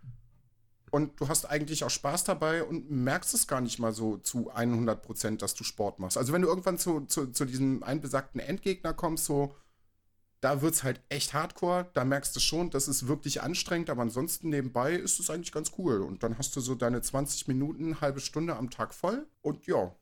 und 0.91 1.21
du 1.21 1.29
hast 1.29 1.47
eigentlich 1.47 1.85
auch 1.85 1.91
Spaß 1.91 2.25
dabei 2.25 2.65
und 2.65 2.91
merkst 2.91 3.35
es 3.35 3.47
gar 3.47 3.61
nicht 3.61 3.79
mal 3.79 3.93
so 3.93 4.17
zu 4.19 4.51
100 4.51 5.03
Prozent, 5.03 5.43
dass 5.43 5.55
du 5.55 5.65
Sport 5.65 5.99
machst. 5.99 6.19
Also 6.19 6.33
wenn 6.33 6.43
du 6.43 6.49
irgendwann 6.49 6.79
zu, 6.79 7.03
zu, 7.03 7.29
zu 7.29 7.45
diesem 7.45 7.83
einbesagten 7.83 8.41
Endgegner 8.41 8.93
kommst, 8.93 9.25
so, 9.25 9.55
da 10.41 10.63
wird 10.63 10.75
es 10.75 10.83
halt 10.83 11.01
echt 11.09 11.35
hardcore, 11.35 11.91
da 11.93 12.05
merkst 12.05 12.35
du 12.35 12.41
schon, 12.41 12.71
das 12.71 12.89
ist 12.89 13.07
wirklich 13.07 13.43
anstrengend, 13.43 13.91
aber 13.91 14.03
ansonsten 14.03 14.49
nebenbei 14.49 14.95
ist 14.95 15.21
es 15.21 15.31
eigentlich 15.31 15.53
ganz 15.53 15.73
cool. 15.79 16.01
Und 16.01 16.23
dann 16.23 16.39
hast 16.39 16.57
du 16.57 16.61
so 16.61 16.75
deine 16.75 17.03
20 17.03 17.47
Minuten, 17.47 18.01
halbe 18.01 18.21
Stunde 18.21 18.57
am 18.57 18.71
Tag 18.71 18.95
voll 18.95 19.27
und 19.43 19.67
ja, 19.67 19.95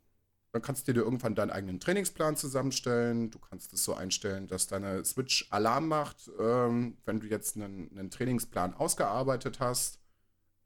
dann 0.53 0.63
kannst 0.63 0.89
du 0.89 0.95
dir 0.95 1.01
irgendwann 1.01 1.35
deinen 1.35 1.51
eigenen 1.51 1.79
Trainingsplan 1.79 2.37
zusammenstellen. 2.37 3.31
Du 3.31 3.39
kannst 3.39 3.73
es 3.75 3.85
so 3.85 3.95
einstellen, 3.95 4.47
dass 4.47 4.67
deine 4.67 5.05
Switch 5.05 5.47
Alarm 5.51 5.89
macht, 5.89 6.31
ähm, 6.41 6.97
wenn 7.05 7.21
du 7.21 7.27
jetzt 7.27 7.57
einen, 7.57 7.91
einen 7.91 8.11
Trainingsplan 8.11 8.75
ausgearbeitet 8.75 9.61
hast, 9.61 9.98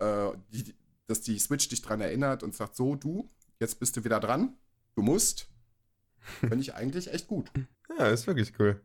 äh, 0.02 0.32
die, 0.52 0.74
dass 1.06 1.20
die 1.20 1.38
Switch 1.38 1.68
dich 1.68 1.82
daran 1.82 2.00
erinnert 2.00 2.42
und 2.42 2.54
sagt, 2.54 2.76
so, 2.76 2.96
du, 2.96 3.30
jetzt 3.60 3.78
bist 3.78 3.96
du 3.96 4.04
wieder 4.04 4.20
dran, 4.20 4.56
du 4.94 5.02
musst. 5.02 5.48
Finde 6.40 6.60
ich 6.60 6.74
eigentlich 6.74 7.12
echt 7.12 7.26
gut. 7.26 7.50
Ja, 7.98 8.06
ist 8.06 8.26
wirklich 8.26 8.52
cool. 8.58 8.80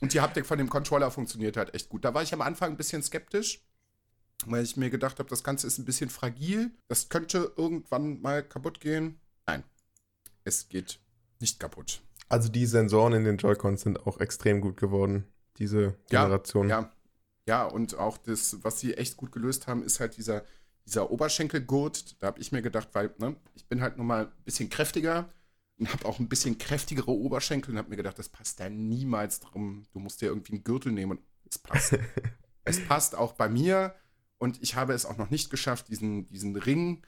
Und 0.00 0.12
die 0.12 0.20
Haptik 0.20 0.44
von 0.44 0.58
dem 0.58 0.68
Controller 0.68 1.10
funktioniert 1.10 1.56
halt 1.56 1.72
echt 1.74 1.88
gut. 1.88 2.04
Da 2.04 2.12
war 2.14 2.22
ich 2.22 2.34
am 2.34 2.42
Anfang 2.42 2.72
ein 2.72 2.76
bisschen 2.76 3.02
skeptisch, 3.02 3.64
weil 4.44 4.62
ich 4.62 4.76
mir 4.76 4.90
gedacht 4.90 5.18
habe, 5.18 5.30
das 5.30 5.44
Ganze 5.44 5.66
ist 5.66 5.78
ein 5.78 5.84
bisschen 5.84 6.10
fragil. 6.10 6.72
Das 6.88 7.08
könnte 7.08 7.52
irgendwann 7.56 8.20
mal 8.20 8.42
kaputt 8.42 8.80
gehen. 8.80 9.20
Nein, 9.46 9.62
es 10.44 10.68
geht 10.68 11.00
nicht 11.40 11.60
kaputt. 11.60 12.02
Also 12.28 12.48
die 12.48 12.66
Sensoren 12.66 13.12
in 13.12 13.24
den 13.24 13.38
Joy-Cons 13.38 13.82
sind 13.82 14.06
auch 14.06 14.20
extrem 14.20 14.60
gut 14.60 14.76
geworden. 14.76 15.24
Diese 15.58 15.96
Generation. 16.10 16.68
Ja, 16.68 16.80
ja, 16.80 16.92
und 17.64 17.94
auch 17.94 18.18
das, 18.18 18.62
was 18.62 18.80
sie 18.80 18.94
echt 18.94 19.16
gut 19.16 19.32
gelöst 19.32 19.66
haben, 19.66 19.82
ist 19.82 20.00
halt 20.00 20.16
dieser, 20.16 20.44
dieser 20.84 21.10
Oberschenkelgurt. 21.10 22.20
Da 22.20 22.28
habe 22.28 22.40
ich 22.40 22.52
mir 22.52 22.62
gedacht, 22.62 22.88
weil 22.92 23.14
ne, 23.18 23.36
ich 23.54 23.66
bin 23.68 23.80
halt 23.80 23.96
nun 23.96 24.06
mal 24.06 24.26
ein 24.26 24.44
bisschen 24.44 24.68
kräftiger 24.68 25.32
und 25.78 25.92
habe 25.92 26.06
auch 26.06 26.18
ein 26.18 26.28
bisschen 26.28 26.58
kräftigere 26.58 27.10
Oberschenkel 27.10 27.72
und 27.72 27.78
habe 27.78 27.90
mir 27.90 27.96
gedacht, 27.96 28.18
das 28.18 28.28
passt 28.28 28.60
da 28.60 28.68
niemals 28.68 29.40
drum. 29.40 29.86
Du 29.92 30.00
musst 30.00 30.20
dir 30.20 30.26
irgendwie 30.26 30.54
einen 30.54 30.64
Gürtel 30.64 30.92
nehmen 30.92 31.12
und 31.12 31.20
es 31.48 31.58
passt. 31.58 31.98
es 32.64 32.84
passt 32.84 33.14
auch 33.14 33.34
bei 33.34 33.48
mir 33.48 33.94
und 34.38 34.62
ich 34.62 34.74
habe 34.74 34.92
es 34.92 35.06
auch 35.06 35.16
noch 35.16 35.30
nicht 35.30 35.50
geschafft, 35.50 35.88
diesen, 35.88 36.28
diesen 36.28 36.56
Ring, 36.56 37.06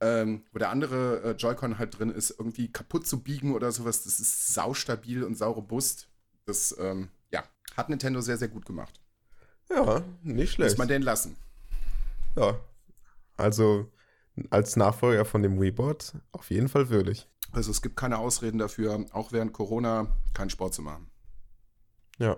ähm, 0.00 0.44
wo 0.52 0.58
der 0.58 0.70
andere 0.70 1.22
äh, 1.22 1.30
Joy-Con 1.32 1.78
halt 1.78 1.98
drin 1.98 2.10
ist, 2.10 2.30
irgendwie 2.30 2.70
kaputt 2.70 3.06
zu 3.06 3.22
biegen 3.22 3.54
oder 3.54 3.72
sowas. 3.72 4.04
Das 4.04 4.20
ist 4.20 4.54
saustabil 4.54 5.24
und 5.24 5.36
saurobust. 5.36 6.08
Das, 6.44 6.76
ähm, 6.78 7.08
ja, 7.32 7.44
hat 7.76 7.88
Nintendo 7.88 8.20
sehr, 8.20 8.36
sehr 8.36 8.48
gut 8.48 8.66
gemacht. 8.66 9.01
Ja, 9.74 10.02
nicht 10.22 10.58
Muss 10.58 10.76
schlecht. 10.76 10.78
man 10.78 10.88
den 10.88 11.02
lassen. 11.02 11.36
Ja. 12.36 12.58
Also 13.36 13.90
als 14.50 14.76
Nachfolger 14.76 15.24
von 15.24 15.42
dem 15.42 15.60
Wii-Board 15.60 16.14
auf 16.32 16.50
jeden 16.50 16.68
Fall 16.68 16.88
würdig. 16.90 17.28
Also 17.52 17.70
es 17.70 17.82
gibt 17.82 17.96
keine 17.96 18.18
Ausreden 18.18 18.58
dafür, 18.58 19.04
auch 19.12 19.32
während 19.32 19.52
Corona 19.52 20.06
keinen 20.32 20.50
Sport 20.50 20.74
zu 20.74 20.82
machen. 20.82 21.10
Ja. 22.18 22.36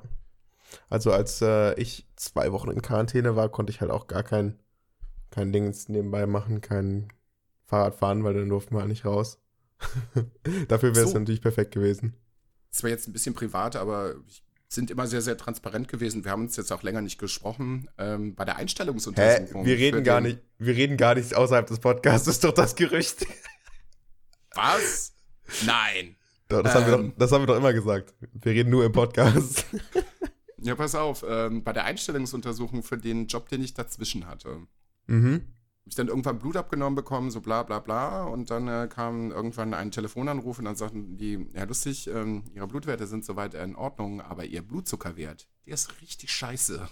Also 0.91 1.12
als 1.12 1.41
äh, 1.43 1.75
ich 1.81 2.07
zwei 2.17 2.50
Wochen 2.53 2.71
in 2.71 2.83
Quarantäne 2.83 3.37
war, 3.37 3.49
konnte 3.49 3.71
ich 3.71 3.81
halt 3.81 3.91
auch 3.91 4.07
gar 4.09 4.23
kein, 4.25 4.59
kein 5.31 5.53
Dings 5.53 5.88
nebenbei 5.88 6.27
machen, 6.27 6.61
kein 6.61 7.12
Fahrrad 7.66 7.94
fahren, 7.94 8.25
weil 8.25 8.35
dann 8.35 8.49
durften 8.49 8.75
wir 8.75 8.81
halt 8.81 8.88
nicht 8.88 9.05
raus. 9.05 9.38
Dafür 10.68 10.94
wäre 10.97 11.05
es 11.07 11.12
So. 11.12 11.18
natürlich 11.18 11.42
perfekt 11.42 11.73
gewesen. 11.73 12.14
Das 12.70 12.83
war 12.83 12.90
jetzt 12.90 13.07
ein 13.09 13.12
bisschen 13.12 13.35
privat, 13.35 13.77
aber 13.77 14.14
wir 14.16 14.54
sind 14.75 14.91
immer 14.91 15.07
sehr, 15.07 15.23
sehr 15.23 15.37
transparent 15.37 15.89
gewesen. 15.89 16.25
Wir 16.25 16.33
haben 16.33 16.43
uns 16.43 16.57
jetzt 16.57 16.73
auch 16.73 16.83
länger 16.83 17.01
nicht 17.01 17.19
gesprochen. 17.19 17.89
Ähm, 17.99 18.35
bei 18.35 18.45
der 18.45 18.57
Hä? 18.57 18.63
Einstellungsuntersuchung. 18.63 19.65
Wir 19.65 19.77
für 19.77 19.83
reden 19.83 20.05
gar 20.05 20.21
nicht, 20.21 20.41
wir 20.59 20.75
reden 20.77 20.97
gar 20.97 21.15
nicht 21.15 21.35
außerhalb 21.35 21.67
des 21.67 21.81
Podcasts, 21.81 22.29
ist 22.29 22.45
doch 22.45 22.53
das 22.53 22.75
Gerücht. 22.75 23.27
Was? 24.55 25.13
Nein. 25.67 26.17
Doch, 26.49 26.63
das, 26.63 26.75
haben 26.75 26.87
wir 26.87 26.93
Ähm. 26.95 27.11
doch, 27.11 27.19
das 27.19 27.33
haben 27.33 27.43
wir 27.43 27.47
doch 27.47 27.57
immer 27.57 27.73
gesagt. 27.73 28.15
Wir 28.33 28.53
reden 28.53 28.71
nur 28.71 28.85
im 28.85 28.93
Podcast. 28.93 29.65
Ja, 30.59 30.75
pass 30.75 30.95
auf. 30.95 31.25
Ähm, 31.29 31.63
bei 31.63 31.73
der 31.73 31.85
Einstellungsuntersuchung 31.85 32.83
für 32.83 32.97
den 32.97 33.27
Job, 33.27 33.49
den 33.49 33.63
ich 33.63 33.75
dazwischen 33.75 34.27
hatte, 34.27 34.67
habe 35.85 35.90
ich 35.90 35.97
dann 35.97 36.09
irgendwann 36.09 36.38
Blut 36.38 36.57
abgenommen 36.57 36.94
bekommen, 36.94 37.31
so 37.31 37.42
bla 37.42 37.62
bla 37.62 37.79
bla. 37.79 38.25
Und 38.25 38.49
dann 38.51 38.68
äh, 38.68 38.88
kam 38.88 39.31
irgendwann 39.31 39.75
ein 39.75 39.90
Telefonanruf 39.90 40.59
und 40.59 40.64
dann 40.64 40.77
sagten 40.77 41.18
die, 41.18 41.47
ja 41.53 41.64
lustig, 41.64 42.07
ähm, 42.07 42.44
ihre 42.55 42.66
Blutwerte 42.66 43.07
sind 43.07 43.23
soweit 43.23 43.53
in 43.53 43.77
Ordnung, 43.77 44.23
aber 44.23 44.47
ihr 44.47 44.62
Blutzuckerwert, 44.62 45.47
der 45.66 45.75
ist 45.75 46.01
richtig 46.01 46.33
scheiße. 46.33 46.88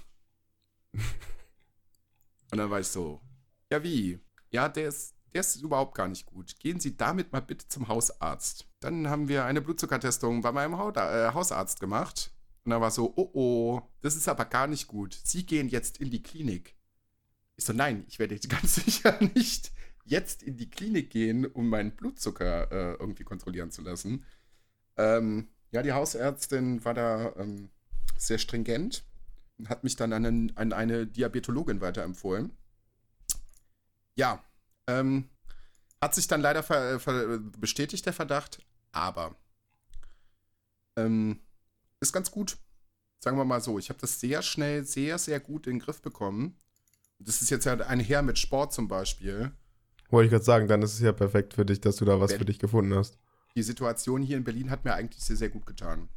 und 0.93 2.59
dann 2.59 2.69
war 2.69 2.81
ich 2.81 2.89
so, 2.89 3.23
ja 3.71 3.83
wie? 3.83 4.21
Ja, 4.51 4.69
der 4.69 4.89
ist, 4.89 5.15
der 5.33 5.41
ist 5.41 5.57
überhaupt 5.57 5.95
gar 5.95 6.09
nicht 6.09 6.27
gut. 6.27 6.59
Gehen 6.59 6.79
Sie 6.79 6.95
damit 6.95 7.33
mal 7.33 7.41
bitte 7.41 7.67
zum 7.69 7.89
Hausarzt. 7.89 8.69
Dann 8.81 9.09
haben 9.09 9.27
wir 9.27 9.47
eine 9.47 9.63
Blutzuckertestung 9.63 10.43
bei 10.43 10.53
meinem 10.53 10.77
Haut, 10.77 10.99
äh, 10.99 11.33
Hausarzt 11.33 11.81
gemacht. 11.81 12.31
Und 12.65 12.73
dann 12.73 12.83
war 12.83 12.91
so, 12.91 13.15
oh 13.17 13.31
oh, 13.33 13.81
das 14.03 14.17
ist 14.17 14.29
aber 14.29 14.45
gar 14.45 14.67
nicht 14.67 14.87
gut. 14.87 15.19
Sie 15.25 15.47
gehen 15.47 15.71
jetzt 15.71 15.97
in 15.97 16.11
die 16.11 16.23
Klinik. 16.23 16.77
Ich 17.63 17.67
so, 17.67 17.73
nein, 17.73 18.05
ich 18.09 18.19
werde 18.19 18.35
jetzt 18.35 18.49
ganz 18.51 18.75
sicher 18.75 19.17
nicht 19.35 19.71
jetzt 20.05 20.43
in 20.43 20.57
die 20.57 20.69
Klinik 20.69 21.11
gehen, 21.11 21.47
um 21.47 21.69
meinen 21.69 21.93
Blutzucker 21.93 22.73
äh, 22.73 22.95
irgendwie 22.95 23.23
kontrollieren 23.23 23.71
zu 23.71 23.83
lassen. 23.83 24.25
Ähm, 24.97 25.47
ja, 25.71 25.83
die 25.83 25.93
Hausärztin 25.93 26.85
war 26.85 26.93
da 26.93 27.33
ähm, 27.37 27.71
sehr 28.19 28.39
stringent 28.39 29.05
und 29.59 29.69
hat 29.69 29.85
mich 29.85 29.95
dann 29.95 30.13
an, 30.13 30.27
einen, 30.27 30.57
an 30.57 30.73
eine 30.73 31.07
Diabetologin 31.07 31.81
weiterempfohlen. 31.81 32.51
Ja, 34.17 34.45
ähm, 34.89 35.31
hat 36.01 36.17
sich 36.17 36.27
dann 36.27 36.41
leider 36.41 36.65
ver, 36.65 36.99
ver, 36.99 37.39
bestätigt, 37.39 38.05
der 38.07 38.13
Verdacht, 38.13 38.59
aber 38.91 39.37
ähm, 40.97 41.39
ist 42.01 42.13
ganz 42.13 42.33
gut. 42.33 42.59
Sagen 43.21 43.37
wir 43.37 43.45
mal 43.45 43.61
so, 43.61 43.79
ich 43.79 43.89
habe 43.89 44.01
das 44.01 44.19
sehr 44.19 44.43
schnell, 44.43 44.85
sehr, 44.85 45.17
sehr 45.17 45.39
gut 45.39 45.69
in 45.69 45.75
den 45.75 45.79
Griff 45.79 46.03
bekommen. 46.03 46.59
Das 47.19 47.41
ist 47.43 47.51
jetzt 47.51 47.65
ja 47.65 47.75
einher 47.79 48.23
mit 48.23 48.39
Sport 48.39 48.73
zum 48.73 48.89
Beispiel. 48.89 49.53
Wollte 50.11 50.27
ich 50.27 50.31
gerade 50.33 50.45
sagen, 50.45 50.69
dann 50.69 50.83
ist 50.83 50.95
es 50.95 51.01
ja 51.01 51.13
perfekt 51.13 51.55
für 51.55 51.65
dich, 51.65 51.81
dass 51.81 51.97
du 51.97 52.05
da 52.05 52.21
was 52.21 52.33
Wenn- 52.33 52.39
für 52.39 52.45
dich 52.45 52.59
gefunden 52.59 52.95
hast. 52.95 53.19
Die 53.55 53.63
Situation 53.63 54.23
hier 54.23 54.37
in 54.39 54.45
Berlin 54.45 54.71
hat 54.71 54.85
mir 54.85 54.95
eigentlich 54.95 55.23
sehr, 55.23 55.37
sehr 55.37 55.51
gut 55.51 55.67
getan. 55.67 56.09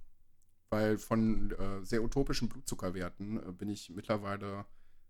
Weil 0.69 0.97
von 0.97 1.51
äh, 1.51 1.85
sehr 1.85 2.03
utopischen 2.03 2.49
Blutzuckerwerten 2.49 3.37
äh, 3.47 3.51
bin 3.51 3.69
ich 3.69 3.89
mittlerweile, 3.91 4.65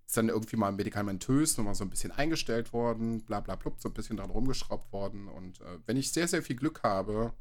ist 0.06 0.18
dann 0.18 0.30
irgendwie 0.30 0.58
mal 0.58 0.72
medikamentös 0.72 1.58
nochmal 1.58 1.76
so 1.76 1.84
ein 1.84 1.90
bisschen 1.90 2.12
eingestellt 2.12 2.74
worden, 2.74 3.24
bla 3.24 3.40
bla 3.40 3.56
blub, 3.56 3.80
so 3.80 3.90
ein 3.90 3.94
bisschen 3.94 4.18
dran 4.18 4.32
rumgeschraubt 4.32 4.92
worden. 4.92 5.28
Und 5.28 5.62
äh, 5.62 5.80
wenn 5.86 5.98
ich 5.98 6.12
sehr, 6.12 6.28
sehr 6.28 6.44
viel 6.44 6.56
Glück 6.56 6.84
habe, 6.84 7.34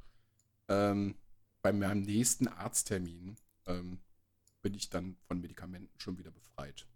ähm, 0.69 1.17
bei 1.63 1.73
meinem 1.73 2.03
nächsten 2.03 2.47
Arzttermin, 2.47 3.37
ähm, 3.67 3.99
bin 4.63 4.75
ich 4.75 4.91
dann 4.91 5.17
von 5.27 5.41
Medikamenten 5.41 5.99
schon 5.99 6.19
wieder 6.19 6.31
befreit. 6.31 6.87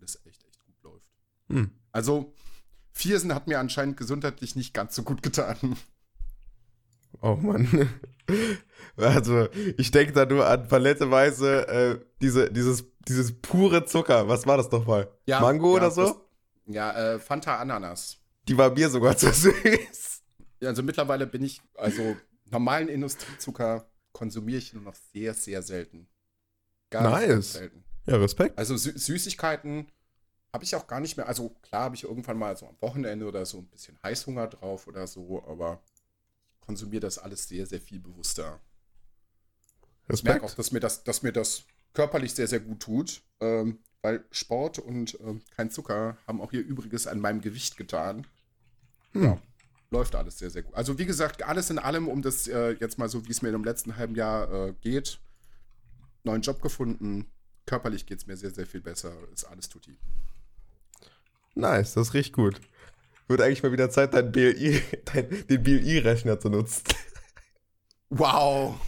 Das 0.00 0.16
echt, 0.26 0.44
echt 0.44 0.55
gut 0.55 0.55
läuft. 0.86 1.06
Hm. 1.48 1.70
Also, 1.92 2.34
Viersen 2.92 3.34
hat 3.34 3.46
mir 3.46 3.58
anscheinend 3.60 3.96
gesundheitlich 3.96 4.56
nicht 4.56 4.72
ganz 4.74 4.94
so 4.94 5.02
gut 5.02 5.22
getan. 5.22 5.76
Oh 7.20 7.34
Mann. 7.36 7.90
Also, 8.96 9.48
ich 9.76 9.90
denke 9.90 10.12
da 10.14 10.24
nur 10.26 10.46
an 10.46 10.66
paletteweise 10.68 11.68
äh, 11.68 12.00
diese, 12.22 12.50
dieses, 12.50 12.84
dieses 13.06 13.40
pure 13.40 13.84
Zucker. 13.84 14.26
Was 14.26 14.46
war 14.46 14.56
das 14.56 14.68
doch 14.70 14.86
mal? 14.86 15.08
Mango 15.28 15.68
ja, 15.70 15.76
oder 15.76 15.90
so? 15.90 16.02
das- 16.02 16.16
ja, 16.74 17.12
äh, 17.14 17.18
Fanta 17.20 17.56
Ananas. 17.58 18.18
Die 18.48 18.56
war 18.56 18.70
mir 18.70 18.88
sogar 18.88 19.16
zu 19.16 19.26
süß. 19.32 20.22
Ja, 20.60 20.70
Also 20.70 20.82
mittlerweile 20.82 21.26
bin 21.26 21.44
ich, 21.44 21.60
also 21.76 22.16
normalen 22.50 22.88
Industriezucker 22.88 23.86
konsumiere 24.12 24.58
ich 24.58 24.72
nur 24.72 24.82
noch 24.82 24.94
sehr, 25.12 25.34
sehr 25.34 25.62
selten. 25.62 26.08
Ganz, 26.90 27.08
Nice. 27.10 27.52
selten. 27.52 27.84
Ja, 28.06 28.16
Respekt. 28.16 28.58
Also 28.58 28.76
Sü 28.76 28.98
Süßigkeiten 28.98 29.86
habe 30.52 30.64
ich 30.64 30.74
auch 30.74 30.86
gar 30.86 31.00
nicht 31.00 31.16
mehr. 31.16 31.28
Also 31.28 31.50
klar 31.62 31.84
habe 31.84 31.96
ich 31.96 32.04
irgendwann 32.04 32.38
mal 32.38 32.56
so 32.56 32.66
am 32.66 32.76
Wochenende 32.80 33.26
oder 33.26 33.44
so 33.44 33.58
ein 33.58 33.66
bisschen 33.66 33.98
Heißhunger 34.02 34.48
drauf 34.48 34.86
oder 34.86 35.06
so, 35.06 35.44
aber 35.46 35.82
ich 36.54 36.60
konsumiere 36.60 37.00
das 37.00 37.18
alles 37.18 37.48
sehr, 37.48 37.66
sehr 37.66 37.80
viel 37.80 38.00
bewusster. 38.00 38.60
Ich 40.08 40.22
merke 40.22 40.40
auch, 40.40 40.44
Respekt. 40.44 40.58
dass 40.58 40.72
mir 40.72 40.80
das, 40.80 41.04
dass 41.04 41.22
mir 41.22 41.32
das 41.32 41.64
körperlich 41.92 42.34
sehr, 42.34 42.46
sehr 42.46 42.60
gut 42.60 42.80
tut, 42.80 43.22
ähm, 43.40 43.80
weil 44.02 44.24
Sport 44.30 44.78
und 44.78 45.18
ähm, 45.20 45.42
kein 45.56 45.70
Zucker 45.70 46.16
haben 46.26 46.40
auch 46.40 46.52
ihr 46.52 46.60
Übriges 46.60 47.06
an 47.06 47.20
meinem 47.20 47.40
Gewicht 47.40 47.76
getan. 47.76 48.26
Hm. 49.12 49.22
Ja, 49.24 49.38
läuft 49.90 50.14
alles 50.14 50.38
sehr, 50.38 50.50
sehr 50.50 50.62
gut. 50.62 50.74
Also 50.74 50.98
wie 50.98 51.06
gesagt, 51.06 51.42
alles 51.42 51.70
in 51.70 51.78
allem, 51.78 52.08
um 52.08 52.22
das 52.22 52.46
äh, 52.46 52.72
jetzt 52.72 52.98
mal 52.98 53.08
so, 53.08 53.26
wie 53.26 53.32
es 53.32 53.42
mir 53.42 53.48
im 53.48 53.64
letzten 53.64 53.96
halben 53.96 54.14
Jahr 54.14 54.68
äh, 54.68 54.72
geht, 54.80 55.18
neuen 56.22 56.42
Job 56.42 56.62
gefunden, 56.62 57.26
körperlich 57.64 58.06
geht 58.06 58.18
es 58.18 58.26
mir 58.26 58.36
sehr, 58.36 58.50
sehr 58.50 58.66
viel 58.66 58.80
besser. 58.80 59.12
Ist 59.32 59.44
alles 59.44 59.68
tutti. 59.68 59.96
Nice, 61.56 61.94
das 61.94 62.14
riecht 62.14 62.32
gut. 62.32 62.60
Wird 63.28 63.40
eigentlich 63.40 63.62
mal 63.64 63.72
wieder 63.72 63.90
Zeit, 63.90 64.14
dein 64.14 64.30
BLI, 64.30 64.80
dein, 65.06 65.28
den 65.48 65.62
BLI-Rechner 65.62 66.38
zu 66.38 66.48
nutzen. 66.50 66.84
Wow. 68.08 68.78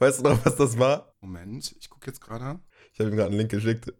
Weißt 0.00 0.18
du 0.18 0.24
noch, 0.24 0.44
was 0.44 0.56
das 0.56 0.76
war? 0.76 1.14
Moment, 1.20 1.72
ich 1.78 1.88
gucke 1.88 2.08
jetzt 2.08 2.20
gerade. 2.20 2.58
Ich 2.92 2.98
habe 2.98 3.10
ihm 3.10 3.16
gerade 3.16 3.28
einen 3.28 3.38
Link 3.38 3.50
geschickt. 3.52 3.86
Das 3.86 3.94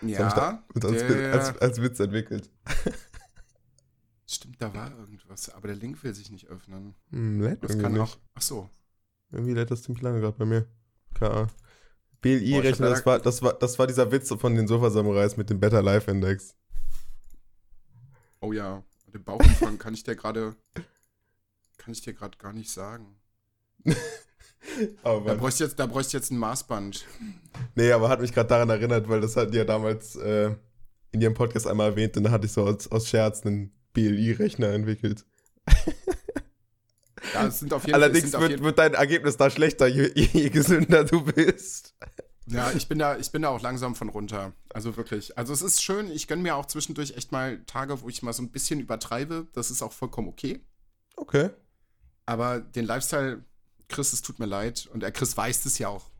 hab 0.00 0.08
ich 0.08 0.16
Ja, 0.16 0.62
da 0.80 0.88
als, 0.88 0.98
der- 1.08 1.32
als, 1.32 1.58
als 1.58 1.82
Witz 1.82 1.98
entwickelt. 1.98 2.48
stimmt, 4.26 4.62
da 4.62 4.72
war 4.72 4.96
irgendwas. 4.96 5.48
Aber 5.50 5.66
der 5.66 5.76
Link 5.76 6.04
will 6.04 6.14
sich 6.14 6.30
nicht 6.30 6.46
öffnen. 6.46 6.94
Hm, 7.10 7.40
lädt 7.40 7.64
Das 7.64 7.76
kann 7.78 7.94
nicht. 7.94 8.00
auch. 8.02 8.16
Ach 8.34 8.42
so. 8.42 8.70
Irgendwie 9.32 9.54
lädt 9.54 9.72
das 9.72 9.82
ziemlich 9.82 10.02
lange 10.02 10.20
gerade 10.20 10.38
bei 10.38 10.44
mir. 10.44 10.66
Hab 11.20 11.50
BLI-Rechner, 12.20 12.86
leider- 12.90 12.94
das 12.96 13.06
war, 13.06 13.18
das, 13.18 13.42
war, 13.42 13.52
das 13.54 13.78
war 13.80 13.86
dieser 13.88 14.12
Witz 14.12 14.32
von 14.32 14.54
den 14.54 14.68
Sofa-Samurais 14.68 15.36
mit 15.36 15.50
dem 15.50 15.58
Better 15.58 15.82
Life 15.82 16.08
Index. 16.08 16.54
Oh 18.46 18.52
ja. 18.52 18.84
Den 19.12 19.24
Bauchumfang 19.24 19.76
kann 19.78 19.92
ich 19.92 20.04
dir 20.04 20.14
gerade. 20.14 20.54
Kann 21.78 21.92
ich 21.92 22.02
dir 22.02 22.14
gerade 22.14 22.38
gar 22.38 22.52
nicht 22.52 22.70
sagen. 22.70 23.16
Da 25.04 25.18
bräuchte 25.20 25.62
ich 25.62 25.68
jetzt, 25.68 25.78
da 25.78 25.86
bräuchte 25.86 26.16
jetzt 26.16 26.32
ein 26.32 26.38
Maßband. 26.38 27.06
Nee, 27.76 27.92
aber 27.92 28.08
hat 28.08 28.20
mich 28.20 28.32
gerade 28.32 28.48
daran 28.48 28.68
erinnert, 28.68 29.08
weil 29.08 29.20
das 29.20 29.36
hatten 29.36 29.52
die 29.52 29.58
ja 29.58 29.64
damals 29.64 30.16
äh, 30.16 30.56
in 31.12 31.20
ihrem 31.20 31.34
Podcast 31.34 31.68
einmal 31.68 31.90
erwähnt 31.90 32.16
und 32.16 32.24
dann 32.24 32.32
hatte 32.32 32.46
ich 32.46 32.52
so 32.52 32.66
aus, 32.66 32.88
aus 32.88 33.08
Scherz 33.08 33.46
einen 33.46 33.72
BLI-Rechner 33.92 34.70
entwickelt. 34.70 35.24
Ja, 37.32 37.48
Allerdings 37.92 38.32
wird, 38.32 38.62
wird 38.62 38.78
dein 38.78 38.94
Ergebnis 38.94 39.36
da 39.36 39.48
schlechter, 39.50 39.86
je, 39.86 40.10
je 40.14 40.50
gesünder 40.50 41.04
du 41.04 41.22
bist. 41.24 41.94
Ja, 42.46 42.70
ich 42.72 42.88
bin 42.88 42.98
da, 42.98 43.16
ich 43.16 43.32
bin 43.32 43.42
da 43.42 43.48
auch 43.48 43.60
langsam 43.60 43.94
von 43.94 44.08
runter. 44.08 44.52
Also 44.72 44.96
wirklich. 44.96 45.36
Also 45.36 45.52
es 45.52 45.62
ist 45.62 45.82
schön. 45.82 46.10
Ich 46.10 46.28
gönne 46.28 46.42
mir 46.42 46.56
auch 46.56 46.66
zwischendurch 46.66 47.16
echt 47.16 47.32
mal 47.32 47.62
Tage, 47.64 48.00
wo 48.02 48.08
ich 48.08 48.22
mal 48.22 48.32
so 48.32 48.42
ein 48.42 48.50
bisschen 48.50 48.80
übertreibe. 48.80 49.48
Das 49.52 49.70
ist 49.70 49.82
auch 49.82 49.92
vollkommen 49.92 50.28
okay. 50.28 50.60
Okay. 51.16 51.50
Aber 52.24 52.60
den 52.60 52.84
Lifestyle, 52.84 53.44
Chris, 53.88 54.12
es 54.12 54.22
tut 54.22 54.38
mir 54.38 54.46
leid. 54.46 54.88
Und 54.92 55.00
der 55.00 55.12
Chris 55.12 55.36
weiß 55.36 55.66
es 55.66 55.78
ja 55.78 55.88
auch. 55.88 56.10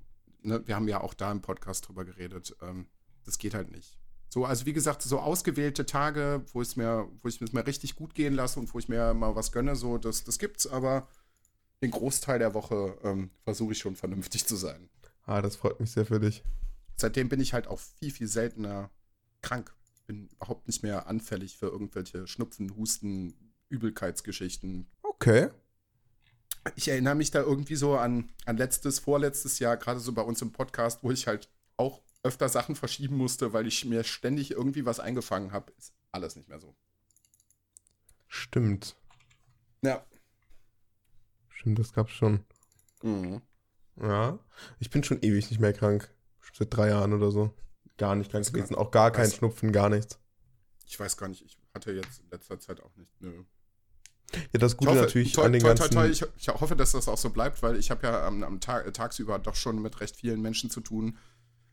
Ne? 0.43 0.67
Wir 0.67 0.75
haben 0.75 0.89
ja 0.89 1.01
auch 1.01 1.15
da 1.15 1.31
im 1.31 1.43
Podcast 1.43 1.89
drüber 1.89 2.05
geredet. 2.05 2.57
Ähm, 2.61 2.87
das 3.25 3.39
geht 3.39 3.55
halt 3.55 3.71
nicht. 3.71 3.97
So, 4.29 4.45
also 4.45 4.67
wie 4.67 4.73
gesagt, 4.73 5.03
so 5.03 5.21
ausgewählte 5.21 5.87
Tage, 5.87 6.45
wo 6.53 6.61
es 6.61 6.77
mir, 6.77 7.09
wo 7.23 7.29
ich 7.29 7.41
es 7.41 7.53
mir 7.53 7.67
richtig 7.67 7.95
gut 7.95 8.15
gehen 8.15 8.35
lasse 8.35 8.59
und 8.59 8.73
wo 8.75 8.79
ich 8.79 8.89
mir 8.89 9.15
mal 9.15 9.35
was 9.37 9.53
gönne, 9.53 9.77
so, 9.77 9.99
das, 9.99 10.25
das 10.25 10.39
gibt's, 10.39 10.67
aber 10.67 11.09
den 11.83 11.91
Großteil 11.91 12.39
der 12.39 12.55
Woche 12.55 12.99
ähm, 13.03 13.31
versuche 13.45 13.73
ich 13.73 13.79
schon 13.79 13.97
vernünftig 13.97 14.47
zu 14.47 14.57
sein. 14.57 14.89
Ah, 15.27 15.43
das 15.43 15.57
freut 15.57 15.81
mich 15.81 15.91
sehr 15.91 16.07
für 16.07 16.21
dich. 16.21 16.43
Seitdem 16.97 17.29
bin 17.29 17.41
ich 17.41 17.53
halt 17.53 17.67
auch 17.67 17.81
viel, 17.81 18.11
viel 18.11 18.29
seltener 18.29 18.91
krank. 19.43 19.75
Ich 19.97 20.03
bin 20.05 20.29
überhaupt 20.29 20.67
nicht 20.69 20.83
mehr 20.83 21.09
anfällig 21.09 21.57
für 21.57 21.67
irgendwelche 21.67 22.27
Schnupfen, 22.27 22.75
Husten, 22.77 23.35
Übelkeitsgeschichten. 23.69 24.87
Okay. 25.03 25.51
ich 26.77 26.89
erinnere 26.89 27.15
mich 27.17 27.31
da 27.31 27.41
irgendwie 27.41 27.77
so 27.77 27.97
an, 27.97 28.31
an 28.45 28.57
letztes, 28.57 28.99
vorletztes 29.01 29.59
Jahr, 29.59 29.77
gerade 29.77 30.01
so 30.01 30.13
bei 30.13 30.23
uns 30.23 30.43
im 30.43 30.53
Podcast, 30.53 31.03
wo 31.03 31.11
ich 31.11 31.27
halt 31.27 31.49
auch 31.77 32.03
öfter 32.23 32.49
Sachen 32.49 32.75
verschieben 32.77 33.17
musste, 33.17 33.53
weil 33.53 33.67
ich 33.67 33.85
mir 33.85 34.05
ständig 34.05 34.53
irgendwie 34.53 34.87
was 34.87 35.01
eingefangen 35.01 35.53
habe. 35.53 35.73
Ist 35.79 35.93
alles 36.13 36.37
nicht 36.37 36.49
mehr 36.49 36.61
so. 36.61 36.75
Stimmt. 38.29 38.97
Ja. 39.83 40.05
Stimmt, 41.49 41.79
das 41.79 41.93
gab's 41.93 42.13
schon. 42.13 42.45
Mhm. 43.03 43.43
Ja. 44.01 44.39
Ich 44.79 44.91
bin 44.91 45.05
schon 45.05 45.23
ewig 45.23 45.51
nicht 45.51 45.61
mehr 45.61 45.73
krank. 45.73 46.13
Seit 46.53 46.75
drei 46.75 46.89
Jahren 46.89 47.13
oder 47.13 47.31
so. 47.31 47.53
Gar 47.99 48.15
nicht 48.15 48.31
krank 48.31 48.47
gewesen. 48.47 48.75
Auch 48.75 48.91
gar 48.91 49.11
kein 49.11 49.31
Schnupfen, 49.31 49.73
gar 49.73 49.89
nichts. 49.89 50.19
Ich 50.87 50.99
weiß 50.99 51.17
gar 51.17 51.29
nicht, 51.29 51.43
ich 51.45 51.59
hatte 51.75 51.93
jetzt 51.93 52.21
in 52.21 52.31
letzter 52.31 52.59
Zeit 52.61 52.81
auch 52.83 52.95
nicht. 52.97 53.11
Nö. 53.21 53.45
Ja, 54.53 54.59
das 54.59 54.77
Gute 54.77 54.95
natürlich 54.95 55.33
toi, 55.33 55.45
an 55.45 55.53
den 55.53 55.61
toi, 55.61 55.69
ganzen. 55.69 55.91
toi, 55.91 56.09
ich, 56.09 56.25
ich 56.37 56.49
hoffe, 56.49 56.77
dass 56.77 56.93
das 56.93 57.09
auch 57.09 57.19
so 57.19 57.31
bleibt, 57.31 57.63
weil 57.63 57.77
ich 57.77 57.91
habe 57.91 58.07
ja 58.07 58.27
am, 58.27 58.43
am 58.43 58.61
Tag, 58.61 58.93
tagsüber 58.93 59.39
doch 59.39 59.55
schon 59.55 59.81
mit 59.81 60.01
recht 60.01 60.17
vielen 60.17 60.41
Menschen 60.41 60.71
zu 60.71 60.81
tun. 60.81 61.19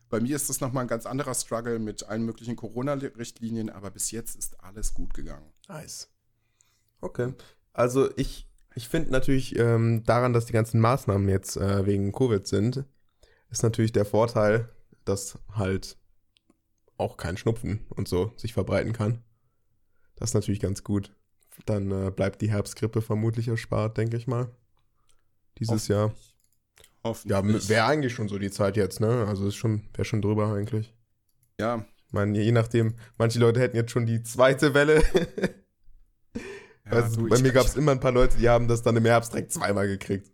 Bei 0.08 0.20
mir 0.20 0.36
ist 0.36 0.48
das 0.48 0.60
nochmal 0.60 0.84
ein 0.84 0.88
ganz 0.88 1.06
anderer 1.06 1.34
Struggle 1.34 1.78
mit 1.78 2.04
allen 2.04 2.24
möglichen 2.24 2.56
Corona-Richtlinien, 2.56 3.70
aber 3.70 3.90
bis 3.90 4.10
jetzt 4.10 4.36
ist 4.36 4.60
alles 4.62 4.94
gut 4.94 5.14
gegangen. 5.14 5.52
Nice. 5.68 6.10
Okay. 7.00 7.34
Also 7.72 8.10
ich, 8.16 8.48
ich 8.74 8.88
finde 8.88 9.10
natürlich 9.10 9.58
ähm, 9.58 10.02
daran, 10.04 10.32
dass 10.32 10.46
die 10.46 10.52
ganzen 10.52 10.80
Maßnahmen 10.80 11.28
jetzt 11.28 11.56
äh, 11.56 11.86
wegen 11.86 12.12
Covid 12.12 12.46
sind, 12.46 12.84
ist 13.50 13.62
natürlich 13.62 13.92
der 13.92 14.04
Vorteil, 14.04 14.68
dass 15.04 15.38
halt 15.54 15.96
auch 16.96 17.16
kein 17.16 17.36
Schnupfen 17.36 17.86
und 17.90 18.08
so 18.08 18.32
sich 18.36 18.52
verbreiten 18.52 18.92
kann. 18.92 19.22
Das 20.16 20.30
ist 20.30 20.34
natürlich 20.34 20.60
ganz 20.60 20.84
gut. 20.84 21.12
Dann 21.66 21.90
äh, 21.90 22.10
bleibt 22.10 22.40
die 22.40 22.50
Herbstgrippe 22.50 23.00
vermutlich 23.02 23.48
erspart, 23.48 23.96
denke 23.96 24.16
ich 24.16 24.26
mal. 24.26 24.48
Dieses 25.58 25.88
Jahr. 25.88 26.08
Ja, 26.08 26.14
Hoffentlich. 27.04 27.68
wäre 27.68 27.84
eigentlich 27.84 28.14
schon 28.14 28.28
so 28.28 28.38
die 28.38 28.50
Zeit 28.50 28.76
jetzt, 28.76 28.98
ne? 28.98 29.26
Also 29.28 29.46
ist 29.46 29.56
schon, 29.56 29.82
wäre 29.92 30.04
schon 30.04 30.22
drüber 30.22 30.52
eigentlich. 30.52 30.94
Ja, 31.60 31.84
Ich 32.06 32.12
meine, 32.12 32.40
je 32.40 32.50
nachdem, 32.50 32.94
manche 33.18 33.38
Leute 33.38 33.60
hätten 33.60 33.76
jetzt 33.76 33.90
schon 33.90 34.06
die 34.06 34.22
zweite 34.22 34.74
Welle. 34.74 35.02
ja 36.84 36.92
also, 36.92 37.22
du, 37.22 37.28
bei 37.28 37.38
mir 37.38 37.52
gab 37.52 37.66
es 37.66 37.76
immer 37.76 37.92
ein 37.92 38.00
paar 38.00 38.12
Leute, 38.12 38.36
die 38.36 38.48
haben 38.48 38.68
das 38.68 38.82
dann 38.82 38.96
im 38.96 39.04
Herbst 39.04 39.32
direkt 39.32 39.52
zweimal 39.52 39.86
gekriegt. 39.86 40.30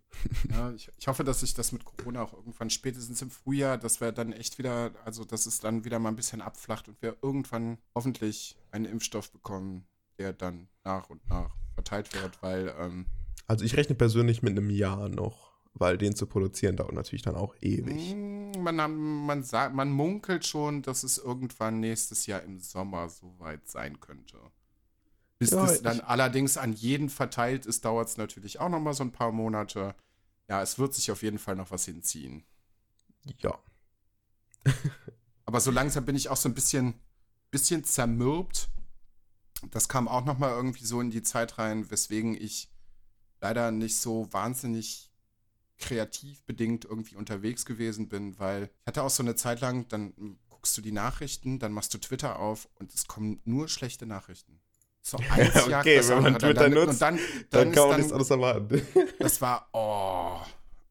Ja, 0.50 0.72
ich, 0.72 0.90
ich 0.98 1.08
hoffe, 1.08 1.24
dass 1.24 1.40
sich 1.40 1.54
das 1.54 1.72
mit 1.72 1.84
Corona 1.84 2.22
auch 2.22 2.32
irgendwann 2.32 2.70
spätestens 2.70 3.22
im 3.22 3.30
Frühjahr, 3.30 3.78
dass 3.78 4.00
wir 4.00 4.12
dann 4.12 4.32
echt 4.32 4.58
wieder, 4.58 4.90
also 5.04 5.24
dass 5.24 5.46
es 5.46 5.60
dann 5.60 5.84
wieder 5.84 5.98
mal 5.98 6.10
ein 6.10 6.16
bisschen 6.16 6.40
abflacht 6.42 6.88
und 6.88 7.00
wir 7.00 7.16
irgendwann 7.22 7.78
hoffentlich 7.94 8.56
einen 8.70 8.84
Impfstoff 8.84 9.30
bekommen, 9.30 9.86
der 10.18 10.32
dann 10.32 10.68
nach 10.84 11.08
und 11.08 11.26
nach 11.28 11.56
verteilt 11.74 12.12
wird, 12.14 12.42
weil 12.42 12.74
ähm, 12.78 13.06
Also 13.46 13.64
ich 13.64 13.76
rechne 13.76 13.94
persönlich 13.94 14.42
mit 14.42 14.52
einem 14.52 14.70
Jahr 14.70 15.08
noch, 15.08 15.52
weil 15.74 15.96
den 15.96 16.14
zu 16.14 16.26
produzieren 16.26 16.76
dauert 16.76 16.92
natürlich 16.92 17.22
dann 17.22 17.36
auch 17.36 17.54
ewig. 17.60 18.14
mm, 18.14 18.62
man, 18.62 18.76
man, 19.26 19.42
sagt, 19.42 19.74
man 19.74 19.90
munkelt 19.90 20.44
schon, 20.44 20.82
dass 20.82 21.02
es 21.04 21.18
irgendwann 21.18 21.80
nächstes 21.80 22.26
Jahr 22.26 22.42
im 22.42 22.60
Sommer 22.60 23.08
soweit 23.08 23.68
sein 23.68 24.00
könnte. 24.00 24.38
Bis 25.40 25.50
Ja, 25.50 25.66
das 25.66 25.80
dann 25.80 26.00
allerdings 26.00 26.58
an 26.58 26.74
jeden 26.74 27.08
verteilt 27.08 27.64
ist, 27.64 27.86
dauert 27.86 28.08
es 28.08 28.18
natürlich 28.18 28.60
auch 28.60 28.68
noch 28.68 28.78
mal 28.78 28.92
so 28.92 29.02
ein 29.02 29.10
paar 29.10 29.32
Monate. 29.32 29.94
Ja, 30.48 30.62
es 30.62 30.78
wird 30.78 30.94
sich 30.94 31.10
auf 31.10 31.22
jeden 31.22 31.38
Fall 31.38 31.56
noch 31.56 31.70
was 31.70 31.86
hinziehen. 31.86 32.44
Ja. 33.38 33.58
Aber 35.46 35.60
so 35.60 35.70
langsam 35.70 36.04
bin 36.04 36.14
ich 36.14 36.28
auch 36.28 36.36
so 36.36 36.48
ein 36.48 36.54
bisschen, 36.54 36.94
bisschen 37.50 37.84
zermürbt. 37.84 38.68
Das 39.70 39.88
kam 39.88 40.08
auch 40.08 40.26
noch 40.26 40.38
mal 40.38 40.50
irgendwie 40.50 40.84
so 40.84 41.00
in 41.00 41.10
die 41.10 41.22
Zeit 41.22 41.56
rein, 41.56 41.90
weswegen 41.90 42.34
ich 42.34 42.70
leider 43.40 43.70
nicht 43.70 43.96
so 43.96 44.30
wahnsinnig 44.32 45.10
kreativ 45.78 46.44
bedingt 46.44 46.84
irgendwie 46.84 47.16
unterwegs 47.16 47.64
gewesen 47.64 48.10
bin, 48.10 48.38
weil 48.38 48.64
ich 48.64 48.86
hatte 48.88 49.02
auch 49.02 49.10
so 49.10 49.22
eine 49.22 49.36
Zeit 49.36 49.62
lang, 49.62 49.88
dann 49.88 50.38
guckst 50.50 50.76
du 50.76 50.82
die 50.82 50.92
Nachrichten, 50.92 51.58
dann 51.58 51.72
machst 51.72 51.94
du 51.94 51.98
Twitter 51.98 52.38
auf 52.38 52.68
und 52.74 52.92
es 52.92 53.06
kommen 53.06 53.40
nur 53.44 53.68
schlechte 53.68 54.04
Nachrichten. 54.04 54.60
So 55.02 55.18
eins 55.30 55.56
Okay, 55.56 55.70
jagt 55.70 55.86
das 55.86 56.08
wenn 56.08 56.22
man. 56.22 56.38
Twitter 56.38 56.54
dann, 56.54 56.72
nutzt, 56.72 56.88
und 56.88 57.02
dann, 57.02 57.16
Dann, 57.16 57.26
dann, 57.50 57.72
kann 57.72 57.88
man 57.88 57.96
nichts 57.96 58.12
anderes 58.12 58.30
erwarten. 58.30 58.82
das 59.18 59.40
war, 59.40 59.68
oh, 59.72 60.40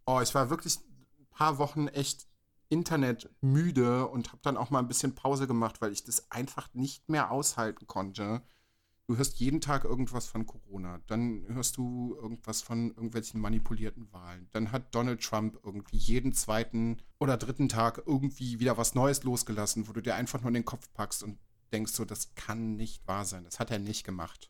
oh, 0.05 0.21
ich 0.21 0.33
war 0.33 0.49
wirklich 0.49 0.77
ein 0.77 1.27
paar 1.29 1.57
Wochen 1.57 1.87
echt 1.87 2.27
internetmüde 2.69 4.07
und 4.07 4.29
habe 4.29 4.41
dann 4.43 4.57
auch 4.57 4.69
mal 4.69 4.79
ein 4.79 4.87
bisschen 4.87 5.15
Pause 5.15 5.47
gemacht, 5.47 5.81
weil 5.81 5.91
ich 5.91 6.03
das 6.03 6.31
einfach 6.31 6.73
nicht 6.73 7.09
mehr 7.09 7.31
aushalten 7.31 7.87
konnte. 7.87 8.41
Du 9.07 9.17
hörst 9.17 9.39
jeden 9.39 9.59
Tag 9.59 9.85
irgendwas 9.85 10.27
von 10.27 10.45
Corona, 10.45 10.99
dann 11.07 11.43
hörst 11.47 11.77
du 11.77 12.15
irgendwas 12.21 12.61
von 12.61 12.89
irgendwelchen 12.89 13.41
manipulierten 13.41 14.13
Wahlen. 14.13 14.47
Dann 14.51 14.71
hat 14.71 14.93
Donald 14.93 15.23
Trump 15.23 15.57
irgendwie 15.63 15.97
jeden 15.97 16.31
zweiten 16.31 16.97
oder 17.19 17.35
dritten 17.35 17.69
Tag 17.69 18.03
irgendwie 18.05 18.59
wieder 18.59 18.77
was 18.77 18.93
Neues 18.93 19.23
losgelassen, 19.23 19.87
wo 19.87 19.93
du 19.93 20.01
dir 20.01 20.13
einfach 20.13 20.41
nur 20.41 20.49
in 20.49 20.53
den 20.55 20.65
Kopf 20.65 20.93
packst 20.93 21.23
und 21.23 21.39
denkst 21.71 21.93
so, 21.93 22.05
das 22.05 22.35
kann 22.35 22.75
nicht 22.75 23.07
wahr 23.07 23.25
sein. 23.25 23.43
Das 23.43 23.59
hat 23.59 23.71
er 23.71 23.79
nicht 23.79 24.03
gemacht. 24.03 24.49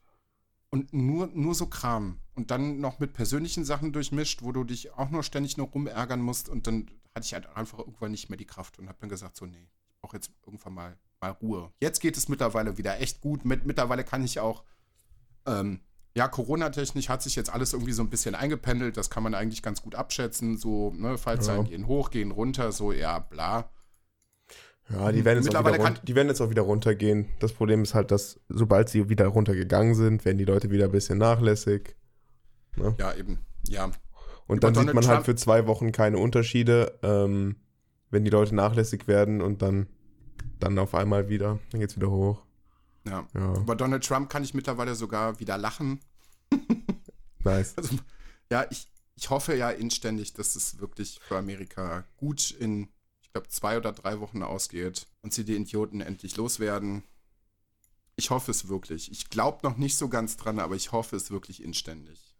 Und 0.70 0.94
nur, 0.94 1.28
nur 1.28 1.56
so 1.56 1.68
Kram. 1.68 2.20
Und 2.36 2.52
dann 2.52 2.80
noch 2.80 3.00
mit 3.00 3.14
persönlichen 3.14 3.66
Sachen 3.66 3.92
durchmischt, 3.92 4.44
wo 4.44 4.52
du 4.52 4.64
dich 4.64 4.92
auch 4.94 5.10
nur 5.10 5.24
ständig 5.24 5.58
nur 5.58 5.68
rumärgern 5.68 6.22
musst. 6.22 6.48
Und 6.48 6.68
dann 6.68 6.92
hatte 7.16 7.26
ich 7.26 7.34
halt 7.34 7.48
einfach 7.56 7.80
irgendwann 7.80 8.12
nicht 8.12 8.30
mehr 8.30 8.38
die 8.38 8.46
Kraft 8.46 8.78
und 8.78 8.88
habe 8.88 9.00
dann 9.00 9.10
gesagt, 9.10 9.36
so, 9.36 9.46
nee, 9.46 9.68
ich 9.90 9.98
brauche 10.02 10.18
jetzt 10.18 10.32
irgendwann 10.46 10.74
mal, 10.74 10.98
mal 11.22 11.32
Ruhe. 11.32 11.72
Jetzt 11.82 12.00
geht 12.02 12.18
es 12.18 12.30
mittlerweile 12.30 12.78
wieder 12.78 13.00
echt 13.02 13.20
gut. 13.22 13.46
Mit, 13.46 13.66
mittlerweile 13.66 14.04
kann 14.04 14.24
ich 14.24 14.40
auch, 14.40 14.64
ähm, 15.48 15.82
ja, 16.16 16.28
Corona-technisch 16.28 17.10
hat 17.10 17.24
sich 17.24 17.36
jetzt 17.36 17.50
alles 17.50 17.74
irgendwie 17.74 17.94
so 17.94 18.04
ein 18.04 18.10
bisschen 18.10 18.36
eingependelt. 18.36 18.96
Das 18.98 19.10
kann 19.10 19.24
man 19.24 19.34
eigentlich 19.34 19.64
ganz 19.64 19.82
gut 19.82 19.96
abschätzen. 19.96 20.58
So, 20.58 20.92
ne, 20.96 21.18
Fallzahlen 21.18 21.64
Ja. 21.64 21.70
gehen 21.70 21.88
hoch, 21.88 22.12
gehen 22.12 22.32
runter, 22.32 22.72
so, 22.72 22.92
ja, 22.92 23.20
bla. 23.20 23.72
Ja, 24.92 25.12
die 25.12 25.24
werden, 25.24 25.44
jetzt 25.44 25.56
auch 25.56 25.66
wieder 25.66 25.92
die 25.92 26.16
werden 26.16 26.30
jetzt 26.30 26.42
auch 26.42 26.50
wieder 26.50 26.64
runtergehen. 26.64 27.28
Das 27.40 27.54
Problem 27.54 27.84
ist 27.84 27.94
halt, 27.94 28.10
dass 28.12 28.40
sobald 28.50 28.90
sie 28.90 29.08
wieder 29.10 29.28
runtergegangen 29.28 29.94
sind, 29.94 30.26
werden 30.26 30.38
die 30.40 30.46
Leute 30.46 30.72
wieder 30.72 30.86
ein 30.86 30.92
bisschen 30.92 31.20
nachlässig. 31.20 31.96
Ja, 32.98 33.14
eben. 33.14 33.40
Ja. 33.68 33.86
Und 34.48 34.58
Über 34.58 34.60
dann 34.60 34.74
sieht 34.74 34.82
Donald 34.82 34.96
man 34.96 35.08
halt 35.08 35.16
Trump- 35.18 35.26
für 35.26 35.36
zwei 35.36 35.68
Wochen 35.68 35.92
keine 35.92 36.18
Unterschiede. 36.18 36.98
Ähm, 37.04 37.58
wenn 38.10 38.24
die 38.24 38.32
Leute 38.32 38.56
nachlässig 38.56 39.08
werden 39.08 39.42
und 39.42 39.62
dann, 39.62 39.88
dann 40.60 40.80
auf 40.80 40.96
einmal 40.96 41.30
wieder, 41.30 41.60
dann 41.72 41.80
geht's 41.80 41.96
wieder 41.96 42.10
hoch. 42.10 42.44
Ja. 43.08 43.28
Ja, 43.36 43.54
Über 43.58 43.76
Donald 43.76 44.04
Trump 44.04 44.30
kann 44.30 44.44
ich 44.44 44.54
mittlerweile 44.56 44.96
sogar 44.96 45.40
wieder 45.40 45.58
lachen. 45.58 46.00
nice. 47.44 47.78
Also, 47.78 47.96
ja, 48.52 48.66
ich, 48.72 48.92
ich 49.16 49.30
hoffe 49.30 49.56
ja 49.56 49.70
inständig, 49.70 50.34
dass 50.34 50.56
es 50.56 50.80
wirklich 50.80 51.20
für 51.22 51.38
Amerika 51.38 52.06
gut 52.18 52.52
in, 52.52 52.88
ich 53.30 53.34
glaube, 53.34 53.48
zwei 53.50 53.78
oder 53.78 53.92
drei 53.92 54.20
Wochen 54.20 54.42
ausgeht 54.42 55.06
und 55.22 55.34
sie 55.36 55.46
die 55.46 55.56
Idioten 55.56 56.02
endlich 56.02 56.36
loswerden. 56.36 57.04
Ich 58.16 58.32
hoffe 58.32 58.50
es 58.50 58.68
wirklich. 58.70 59.12
Ich 59.12 59.30
glaube 59.30 59.60
noch 59.62 59.78
nicht 59.78 59.98
so 59.98 60.10
ganz 60.10 60.36
dran, 60.36 60.58
aber 60.60 60.76
ich 60.76 60.92
hoffe 60.92 61.16
es 61.16 61.30
wirklich 61.30 61.62
inständig. 61.64 62.36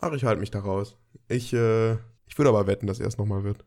Ach, 0.00 0.12
ich 0.12 0.24
halte 0.24 0.40
mich 0.40 0.50
da 0.50 0.58
raus. 0.58 0.96
Ich, 1.28 1.52
äh, 1.52 1.92
ich 2.26 2.36
würde 2.36 2.48
aber 2.48 2.66
wetten, 2.66 2.88
dass 2.88 2.98
er 2.98 3.06
es 3.06 3.18
nochmal 3.18 3.44
wird. 3.44 3.64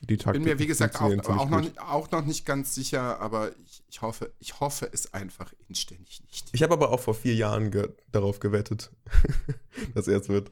Die 0.00 0.16
Taktik 0.16 0.42
Bin 0.42 0.52
mir, 0.52 0.58
wie 0.58 0.66
gesagt, 0.66 0.96
auch, 0.96 1.10
auch, 1.28 1.48
noch, 1.48 1.60
nicht- 1.60 1.80
auch 1.80 2.10
noch 2.10 2.24
nicht 2.24 2.44
ganz 2.44 2.74
sicher, 2.74 3.20
aber 3.20 3.52
ich, 3.64 3.82
ich, 3.88 4.02
hoffe, 4.02 4.32
ich 4.40 4.58
hoffe 4.58 4.88
es 4.92 5.14
einfach 5.14 5.52
inständig 5.68 6.20
nicht. 6.24 6.48
Ich 6.52 6.62
habe 6.64 6.72
aber 6.74 6.90
auch 6.90 7.00
vor 7.00 7.14
vier 7.14 7.34
Jahren 7.36 7.70
ge 7.70 7.88
darauf 8.10 8.40
gewettet, 8.40 8.90
dass 9.94 10.08
er 10.08 10.20
es 10.20 10.28
wird. 10.28 10.50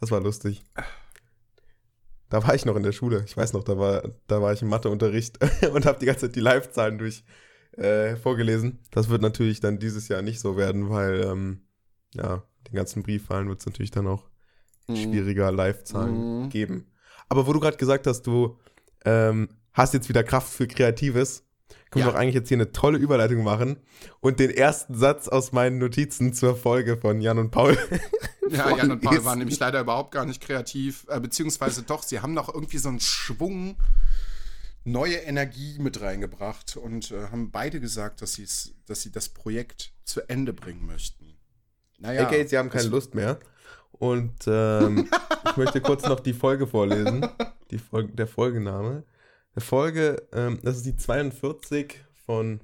Das 0.00 0.10
war 0.10 0.20
lustig. 0.20 0.64
Da 2.32 2.42
war 2.46 2.54
ich 2.54 2.64
noch 2.64 2.76
in 2.76 2.82
der 2.82 2.92
Schule. 2.92 3.22
Ich 3.26 3.36
weiß 3.36 3.52
noch, 3.52 3.62
da 3.62 3.76
war, 3.76 4.08
da 4.26 4.40
war 4.40 4.54
ich 4.54 4.62
im 4.62 4.68
Matheunterricht 4.68 5.38
und 5.74 5.84
habe 5.84 5.98
die 5.98 6.06
ganze 6.06 6.22
Zeit 6.22 6.34
die 6.36 6.40
Live-Zahlen 6.40 6.96
durch 6.96 7.24
äh, 7.76 8.16
vorgelesen. 8.16 8.78
Das 8.90 9.10
wird 9.10 9.20
natürlich 9.20 9.60
dann 9.60 9.78
dieses 9.78 10.08
Jahr 10.08 10.22
nicht 10.22 10.40
so 10.40 10.56
werden, 10.56 10.88
weil 10.88 11.22
ähm, 11.24 11.60
ja, 12.14 12.42
den 12.68 12.74
ganzen 12.74 13.02
Briefwahlen 13.02 13.48
wird 13.50 13.60
es 13.60 13.66
natürlich 13.66 13.90
dann 13.90 14.06
auch 14.06 14.30
schwieriger 14.88 15.52
Live-Zahlen 15.52 16.44
Mhm. 16.44 16.48
geben. 16.48 16.86
Aber 17.28 17.46
wo 17.46 17.52
du 17.52 17.60
gerade 17.60 17.76
gesagt 17.76 18.06
hast, 18.06 18.22
du 18.26 18.58
ähm, 19.04 19.50
hast 19.74 19.92
jetzt 19.92 20.08
wieder 20.08 20.24
Kraft 20.24 20.52
für 20.52 20.66
Kreatives, 20.66 21.44
können 21.90 22.04
wir 22.04 22.06
Ja. 22.06 22.10
doch 22.12 22.18
eigentlich 22.18 22.34
jetzt 22.34 22.48
hier 22.48 22.56
eine 22.56 22.72
tolle 22.72 22.98
Überleitung 22.98 23.42
machen 23.44 23.76
und 24.20 24.38
den 24.40 24.50
ersten 24.50 24.94
Satz 24.94 25.28
aus 25.28 25.52
meinen 25.52 25.78
Notizen 25.78 26.32
zur 26.34 26.56
Folge 26.56 26.96
von 26.96 27.20
Jan 27.20 27.38
und 27.38 27.50
Paul. 27.50 27.76
Ja, 28.50 28.76
Jan 28.76 28.90
und 28.90 29.00
Paul 29.00 29.24
waren 29.24 29.38
nämlich 29.38 29.58
leider 29.58 29.80
überhaupt 29.80 30.12
gar 30.12 30.26
nicht 30.26 30.42
kreativ, 30.42 31.06
äh, 31.08 31.18
beziehungsweise 31.20 31.84
doch, 31.84 32.02
sie 32.02 32.20
haben 32.20 32.34
noch 32.34 32.52
irgendwie 32.52 32.76
so 32.76 32.90
einen 32.90 33.00
Schwung, 33.00 33.76
neue 34.84 35.14
Energie 35.14 35.78
mit 35.78 36.02
reingebracht 36.02 36.76
und 36.76 37.12
äh, 37.12 37.28
haben 37.28 37.50
beide 37.50 37.80
gesagt, 37.80 38.20
dass, 38.20 38.38
dass 38.84 39.00
sie 39.00 39.10
das 39.10 39.30
Projekt 39.30 39.94
zu 40.04 40.20
Ende 40.28 40.52
bringen 40.52 40.84
möchten. 40.84 41.34
Naja, 41.98 42.26
okay, 42.26 42.44
sie 42.46 42.58
haben 42.58 42.68
keine 42.68 42.88
Lust 42.88 43.14
mehr. 43.14 43.38
Und 43.92 44.34
ähm, 44.46 45.08
ich 45.48 45.56
möchte 45.56 45.80
kurz 45.80 46.02
noch 46.02 46.20
die 46.20 46.34
Folge 46.34 46.66
vorlesen. 46.66 47.26
Die 47.70 47.78
Folge, 47.78 48.12
der 48.12 48.26
Folgename. 48.26 49.04
Folge, 49.60 50.26
ähm, 50.32 50.58
das 50.62 50.76
ist 50.76 50.86
die 50.86 50.96
42 50.96 52.02
von 52.26 52.60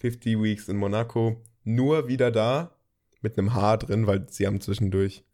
50 0.00 0.40
Weeks 0.42 0.68
in 0.68 0.76
Monaco. 0.76 1.42
Nur 1.64 2.08
wieder 2.08 2.30
da. 2.30 2.76
Mit 3.24 3.38
einem 3.38 3.54
H 3.54 3.76
drin, 3.76 4.06
weil 4.08 4.26
sie 4.30 4.48
haben 4.48 4.60
zwischendurch 4.60 5.24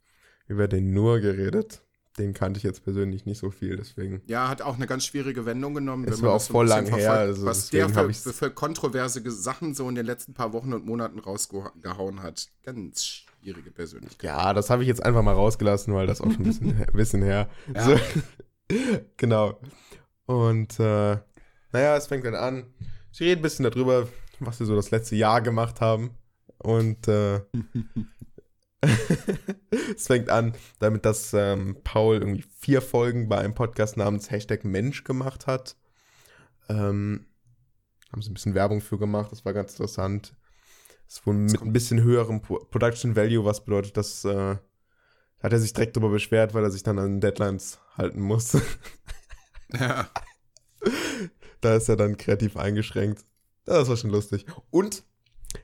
über 0.46 0.68
den 0.68 0.92
Nur 0.92 1.20
geredet. 1.20 1.82
Den 2.18 2.34
kannte 2.34 2.58
ich 2.58 2.64
jetzt 2.64 2.84
persönlich 2.84 3.24
nicht 3.24 3.38
so 3.38 3.50
viel, 3.50 3.76
deswegen. 3.76 4.20
Ja, 4.26 4.48
hat 4.48 4.60
auch 4.60 4.74
eine 4.74 4.86
ganz 4.86 5.06
schwierige 5.06 5.46
Wendung 5.46 5.72
genommen. 5.72 6.04
Es 6.04 6.18
wenn 6.18 6.22
war 6.22 6.28
man 6.30 6.36
auch 6.36 6.40
so 6.40 6.52
voll 6.52 6.66
lang 6.66 6.84
her, 6.86 7.12
also 7.12 7.46
was 7.46 7.70
der 7.70 7.88
für, 7.88 8.10
ich's- 8.10 8.30
für, 8.30 8.50
kontroverse 8.50 9.22
Sachen 9.30 9.72
so 9.74 9.88
in 9.88 9.94
den 9.94 10.04
letzten 10.04 10.34
paar 10.34 10.52
Wochen 10.52 10.72
und 10.74 10.84
Monaten 10.84 11.18
rausgehauen 11.18 12.22
hat. 12.22 12.48
Ganz 12.64 13.04
schwierige 13.06 13.70
Persönlichkeit. 13.70 14.24
Ja, 14.28 14.52
das 14.52 14.68
habe 14.68 14.82
ich 14.82 14.88
jetzt 14.88 15.02
einfach 15.02 15.22
mal 15.22 15.32
rausgelassen, 15.34 15.94
weil 15.94 16.06
das 16.06 16.20
auch 16.20 16.30
schon 16.30 16.42
ein 16.42 16.44
bisschen, 16.44 16.76
ein 16.82 16.92
bisschen 16.92 17.22
her. 17.22 17.48
Ja. 17.74 17.84
So. 17.84 17.96
genau. 19.16 19.58
Und 20.28 20.78
äh, 20.78 21.16
naja, 21.72 21.96
es 21.96 22.06
fängt 22.06 22.26
dann 22.26 22.34
an. 22.34 22.66
Sie 23.10 23.24
reden 23.24 23.40
ein 23.40 23.42
bisschen 23.42 23.62
darüber, 23.62 24.06
was 24.40 24.58
sie 24.58 24.66
so 24.66 24.76
das 24.76 24.90
letzte 24.90 25.16
Jahr 25.16 25.40
gemacht 25.40 25.80
haben. 25.80 26.10
Und 26.58 27.08
äh, 27.08 27.40
es 29.96 30.06
fängt 30.06 30.28
an 30.28 30.52
damit, 30.80 31.06
dass 31.06 31.32
ähm, 31.32 31.78
Paul 31.82 32.16
irgendwie 32.16 32.44
vier 32.58 32.82
Folgen 32.82 33.30
bei 33.30 33.38
einem 33.38 33.54
Podcast 33.54 33.96
namens 33.96 34.30
Hashtag 34.30 34.66
Mensch 34.66 35.02
gemacht 35.02 35.46
hat. 35.46 35.76
Ähm, 36.68 37.24
haben 38.12 38.20
sie 38.20 38.30
ein 38.30 38.34
bisschen 38.34 38.54
Werbung 38.54 38.82
für 38.82 38.98
gemacht, 38.98 39.32
das 39.32 39.46
war 39.46 39.54
ganz 39.54 39.72
interessant. 39.72 40.34
Es 41.08 41.24
wurde 41.24 41.38
mit 41.38 41.62
ein 41.62 41.72
bisschen 41.72 42.02
höherem 42.02 42.42
Pro 42.42 42.58
Production 42.70 43.16
Value, 43.16 43.46
was 43.46 43.64
bedeutet, 43.64 43.96
dass 43.96 44.26
äh, 44.26 44.56
hat 45.42 45.52
er 45.52 45.58
sich 45.58 45.72
direkt 45.72 45.96
darüber 45.96 46.12
beschwert, 46.12 46.52
weil 46.52 46.64
er 46.64 46.70
sich 46.70 46.82
dann 46.82 46.98
an 46.98 47.22
Deadlines 47.22 47.78
halten 47.96 48.20
muss. 48.20 48.58
Ja. 49.72 50.08
da 51.60 51.76
ist 51.76 51.88
er 51.88 51.96
dann 51.96 52.16
kreativ 52.16 52.56
eingeschränkt. 52.56 53.24
Das 53.64 53.88
war 53.88 53.96
schon 53.96 54.10
lustig. 54.10 54.46
Und 54.70 55.04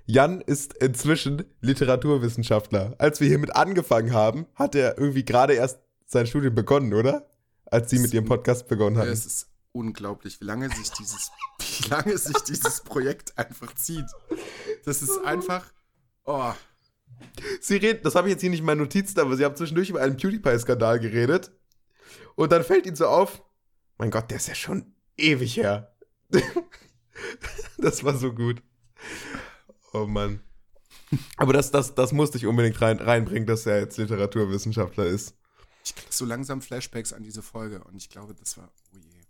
Jan 0.06 0.40
ist 0.40 0.74
inzwischen 0.74 1.44
Literaturwissenschaftler. 1.60 2.94
Als 2.98 3.20
wir 3.20 3.28
hiermit 3.28 3.54
angefangen 3.56 4.12
haben, 4.12 4.46
hat 4.54 4.74
er 4.74 4.98
irgendwie 4.98 5.24
gerade 5.24 5.54
erst 5.54 5.80
sein 6.06 6.26
Studium 6.26 6.54
begonnen, 6.54 6.92
oder? 6.92 7.30
Als 7.66 7.90
sie 7.90 7.98
mit 7.98 8.12
ihrem 8.12 8.26
Podcast 8.26 8.68
begonnen 8.68 8.98
hatten. 8.98 9.10
Es 9.10 9.26
ist 9.26 9.48
unglaublich, 9.72 10.40
wie 10.40 10.44
lange 10.44 10.68
sich 10.68 10.90
dieses, 10.90 11.30
wie 11.58 11.88
lange 11.88 12.16
sich 12.16 12.36
dieses 12.46 12.82
Projekt 12.82 13.36
einfach 13.38 13.74
zieht. 13.74 14.06
Das 14.84 15.02
ist 15.02 15.24
einfach. 15.24 15.72
Oh, 16.24 16.52
Sie 17.60 17.76
reden, 17.76 18.00
das 18.02 18.14
habe 18.14 18.28
ich 18.28 18.32
jetzt 18.32 18.40
hier 18.40 18.50
nicht 18.50 18.60
in 18.60 18.66
meinen 18.66 18.80
Notizen, 18.80 19.18
aber 19.20 19.36
sie 19.36 19.44
haben 19.44 19.56
zwischendurch 19.56 19.90
über 19.90 20.00
einen 20.00 20.16
PewDiePie-Skandal 20.16 20.98
geredet. 21.00 21.52
Und 22.34 22.52
dann 22.52 22.64
fällt 22.64 22.86
ihnen 22.86 22.96
so 22.96 23.06
auf, 23.06 23.42
mein 23.98 24.10
Gott, 24.10 24.30
der 24.30 24.38
ist 24.38 24.48
ja 24.48 24.54
schon 24.54 24.94
ewig 25.16 25.56
her. 25.56 25.94
das 27.78 28.04
war 28.04 28.16
so 28.16 28.32
gut. 28.32 28.62
Oh 29.92 30.06
Mann. 30.06 30.40
Aber 31.36 31.52
das, 31.52 31.70
das, 31.70 31.94
das 31.94 32.12
musste 32.12 32.38
ich 32.38 32.46
unbedingt 32.46 32.80
rein, 32.80 32.98
reinbringen, 32.98 33.46
dass 33.46 33.66
er 33.66 33.78
jetzt 33.80 33.96
Literaturwissenschaftler 33.98 35.06
ist. 35.06 35.36
ich 35.84 35.94
krieg 35.94 36.12
so 36.12 36.24
langsam 36.24 36.60
Flashbacks 36.60 37.12
an 37.12 37.22
diese 37.22 37.42
Folge 37.42 37.82
und 37.84 37.96
ich 37.96 38.08
glaube, 38.10 38.34
das 38.34 38.56
war. 38.58 38.72
Oh 38.92 38.98
je. 38.98 39.20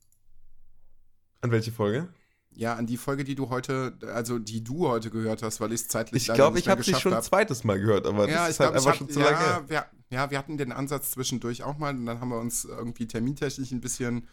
An 1.43 1.51
welche 1.51 1.73
Folge? 1.73 2.09
Ja, 2.57 2.75
an 2.75 2.87
die 2.87 2.97
Folge, 2.97 3.25
die 3.25 3.35
du 3.35 3.51
heute, 3.51 3.99
also 4.15 4.39
die 4.39 4.63
du 4.63 4.87
heute 4.89 5.11
gehört 5.11 5.43
hast, 5.43 5.61
weil 5.61 5.73
ich 5.73 5.81
es 5.83 5.89
zeitlich 5.89 6.23
Ich 6.23 6.29
leider 6.29 6.37
glaube, 6.39 6.55
nicht 6.55 6.67
ich 6.67 6.71
habe 6.71 6.85
sie 6.85 6.95
schon 6.95 7.13
ein 7.13 7.17
hab. 7.17 7.25
zweites 7.25 7.65
Mal 7.65 7.81
gehört, 7.81 8.07
aber 8.07 8.29
Ja, 8.29 8.37
das 8.37 8.45
ich 8.45 8.51
ist 8.51 8.61
halt 8.61 8.73
glaube, 8.75 8.79
ich 8.79 8.87
einfach 8.87 8.91
hab, 8.93 8.97
schon 8.99 9.11
zu 9.11 9.19
lange 9.19 9.33
ja, 9.33 9.41
her. 9.41 9.65
wir, 9.69 9.87
ja, 10.11 10.31
wir 10.31 10.39
hatten 10.39 10.57
den 10.57 10.71
Ansatz 10.71 11.11
zwischendurch 11.11 11.65
auch 11.65 11.77
mal 11.79 11.95
und 11.97 12.07
dann 12.07 12.21
haben 12.21 12.29
wir 12.29 12.39
uns 12.39 12.65
irgendwie 12.65 13.09
termintechnisch 13.09 13.73
ein 13.73 13.81
bisschen, 13.81 14.29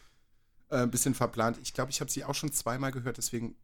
äh, 0.72 0.78
ein 0.78 0.92
bisschen 0.92 1.14
verplant. 1.14 1.60
Ich 1.62 1.74
glaube, 1.74 1.92
ich 1.92 2.02
habe 2.02 2.10
sie 2.10 2.24
auch 2.24 2.36
schon 2.36 2.52
zweimal 2.52 2.92
gehört, 2.92 3.18
deswegen 3.18 3.56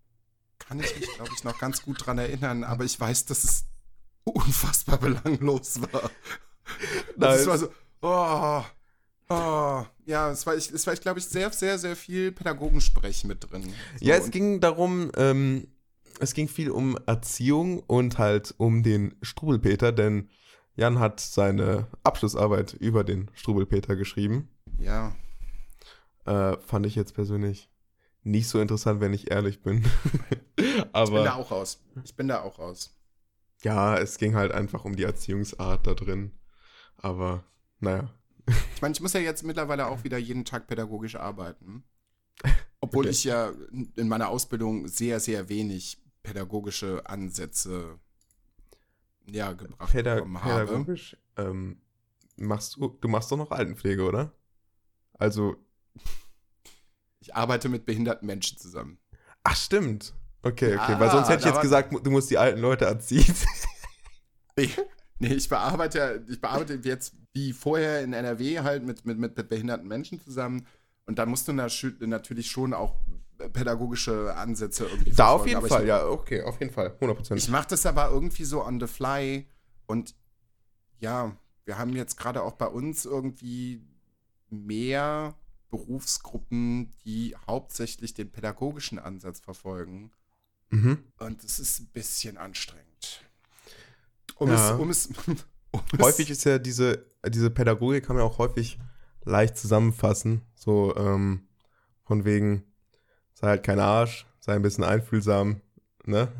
kann 0.59 0.79
ich 0.79 0.99
mich, 0.99 1.09
glaube 1.15 1.31
ich, 1.35 1.43
noch 1.43 1.57
ganz 1.59 1.81
gut 1.81 2.05
dran 2.05 2.17
erinnern, 2.17 2.63
aber 2.63 2.83
ich 2.83 2.99
weiß, 2.99 3.25
dass 3.25 3.43
es 3.43 3.65
unfassbar 4.23 4.97
belanglos 4.97 5.81
war. 5.81 6.11
Nice. 7.15 7.45
Das 7.45 7.47
war 7.47 7.57
so, 7.57 7.69
oh, 8.01 8.61
oh, 9.29 9.85
ja, 10.05 10.31
es 10.31 10.45
war, 10.45 10.57
ich, 10.57 10.69
es 10.69 10.85
war, 10.85 10.93
ich 10.93 10.99
glaube 10.99 11.19
ich, 11.19 11.25
sehr, 11.25 11.49
sehr, 11.51 11.79
sehr 11.79 11.95
viel 11.95 12.33
Pädagogensprech 12.33 13.23
mit 13.23 13.49
drin. 13.49 13.63
So, 13.63 14.05
Ja, 14.05 14.15
es 14.15 14.29
ging 14.31 14.59
darum, 14.59 15.09
ähm, 15.15 15.69
es 16.19 16.33
ging 16.33 16.49
viel 16.49 16.69
um 16.69 16.97
Erziehung 17.05 17.79
und 17.79 18.17
halt 18.17 18.53
um 18.57 18.83
den 18.83 19.15
Strubelpeter, 19.21 19.93
denn 19.93 20.29
Jan 20.75 20.99
hat 20.99 21.21
seine 21.21 21.87
Abschlussarbeit 22.03 22.73
über 22.73 23.05
den 23.05 23.31
Strubelpeter 23.33 23.95
geschrieben. 23.95 24.49
ja, 24.77 25.15
Äh, 26.27 26.59
fand 26.61 26.85
ich 26.85 26.95
jetzt 26.95 27.13
persönlich 27.15 27.69
nicht 28.23 28.47
so 28.49 28.59
interessant, 28.61 29.01
wenn 29.01 29.13
ich 29.13 29.31
ehrlich 29.31 29.61
bin. 29.63 29.85
ich 30.57 31.11
bin 31.13 31.23
da 31.23 31.33
Aber 31.33 31.35
auch 31.35 31.51
raus. 31.51 31.81
Ich 32.03 32.15
bin 32.15 32.27
da 32.27 32.41
auch 32.41 32.59
raus. 32.59 32.93
ja, 33.63 33.97
es 33.97 34.17
ging 34.17 34.35
halt 34.35 34.51
einfach 34.51 34.85
um 34.85 34.95
die 34.95 35.03
Erziehungsart 35.03 35.87
da 35.87 35.93
drin. 35.93 36.31
Aber 36.97 37.43
naja. 37.79 38.13
Ich 38.75 38.81
meine, 38.81 38.93
ich 38.93 39.01
muss 39.01 39.13
ja 39.13 39.19
jetzt 39.19 39.43
mittlerweile 39.43 39.87
auch 39.87 40.03
wieder 40.05 40.17
jeden 40.17 40.45
Tag 40.45 40.67
pädagogisch 40.67 41.15
arbeiten. 41.15 41.83
Obwohl 42.81 43.05
Okay. 43.05 43.09
ich 43.09 43.23
ja 43.25 43.51
in 43.95 44.07
meiner 44.07 44.29
Ausbildung 44.29 44.87
sehr, 44.87 45.19
sehr 45.19 45.49
wenig 45.49 46.01
pädagogische 46.23 47.07
Ansätze 47.09 47.99
ja, 49.25 49.53
gebracht 49.53 49.91
Päda 49.91 50.15
bekommen 50.15 50.41
habe. 50.43 50.65
pädagogisch 50.65 51.17
ähm, 51.37 51.81
machst 52.37 52.75
du, 52.77 52.87
du 52.89 53.07
machst 53.09 53.31
doch 53.31 53.37
noch 53.37 53.51
Altenpflege, 53.51 54.03
oder? 54.03 54.33
Also, 55.13 55.57
Ich 57.19 57.35
arbeite 57.35 57.69
mit 57.69 57.85
behinderten 57.85 58.25
Menschen 58.27 58.57
zusammen. 58.57 58.97
ach 59.43 59.55
stimmt. 59.55 60.13
Okay, 60.43 60.75
okay, 60.77 60.91
Ja, 60.93 60.99
weil 60.99 61.11
sonst 61.11 61.29
hätte 61.29 61.47
ich 61.47 61.53
jetzt 61.53 61.61
gesagt, 61.61 61.93
du 62.05 62.11
musst 62.11 62.29
die 62.29 62.37
alten 62.37 62.59
Leute 62.59 62.85
erziehen. 62.85 63.35
Nee, 64.55 64.69
nee, 65.19 65.33
ich 65.33 65.49
bearbeite, 65.49 66.23
ich 66.29 66.39
bearbeite 66.39 66.79
jetzt 66.83 67.13
wie 67.33 67.53
vorher 67.53 68.01
in 68.03 68.13
NRW 68.13 68.59
halt 68.61 68.85
mit, 68.85 69.05
mit, 69.05 69.17
mit 69.19 69.49
behinderten 69.49 69.87
Menschen 69.87 70.19
zusammen. 70.21 70.65
Und 71.05 71.19
da 71.19 71.25
musst 71.25 71.47
du 71.47 71.51
natü- 71.53 72.05
natürlich 72.05 72.49
schon 72.51 72.73
auch 72.73 72.95
pädagogische 73.53 74.35
Ansätze 74.35 74.85
irgendwie 74.85 75.11
Da 75.11 75.29
auf 75.29 75.45
jeden 75.45 75.57
Aber 75.57 75.67
Fall, 75.67 75.83
ich, 75.83 75.87
ja, 75.87 76.05
okay, 76.07 76.41
auf 76.43 76.59
jeden 76.59 76.73
Fall, 76.73 76.95
100%. 76.99 77.35
Ich 77.35 77.49
mache 77.49 77.67
das 77.69 77.85
aber 77.85 78.09
irgendwie 78.09 78.43
so 78.45 78.63
on 78.65 78.79
the 78.79 78.87
fly. 78.87 79.47
Und 79.85 80.15
ja, 80.99 81.35
wir 81.65 81.77
haben 81.77 81.95
jetzt 81.95 82.17
gerade 82.17 82.41
auch 82.43 82.53
bei 82.53 82.67
uns 82.67 83.05
irgendwie 83.05 83.85
mehr 84.49 85.35
Berufsgruppen, 85.69 86.93
die 87.03 87.35
hauptsächlich 87.47 88.13
den 88.13 88.31
pädagogischen 88.31 88.99
Ansatz 88.99 89.39
verfolgen. 89.39 90.11
Mhm. 90.69 91.03
Und 91.19 91.43
es 91.43 91.59
ist 91.59 91.79
ein 91.79 91.87
bisschen 91.87 92.37
anstrengend. 92.37 93.23
Um 94.35 94.49
Ja. 94.49 94.73
es, 94.73 94.79
um 94.79 94.89
es, 94.89 95.07
um 95.71 95.81
es 95.93 95.99
Häufig 95.99 96.29
ist 96.29 96.43
ja 96.45 96.59
diese, 96.59 97.05
diese 97.27 97.49
Pädagogik 97.49 98.05
kann 98.05 98.15
man 98.15 98.25
auch 98.25 98.37
häufig 98.37 98.79
leicht 99.23 99.57
zusammenfassen. 99.57 100.41
So 100.55 100.95
ähm, 100.95 101.47
von 102.03 102.25
wegen, 102.25 102.63
sei 103.33 103.47
halt 103.47 103.63
kein 103.63 103.79
Arsch, 103.79 104.25
sei 104.39 104.53
ein 104.53 104.61
bisschen 104.61 104.83
einfühlsam, 104.83 105.61
ne? 106.05 106.31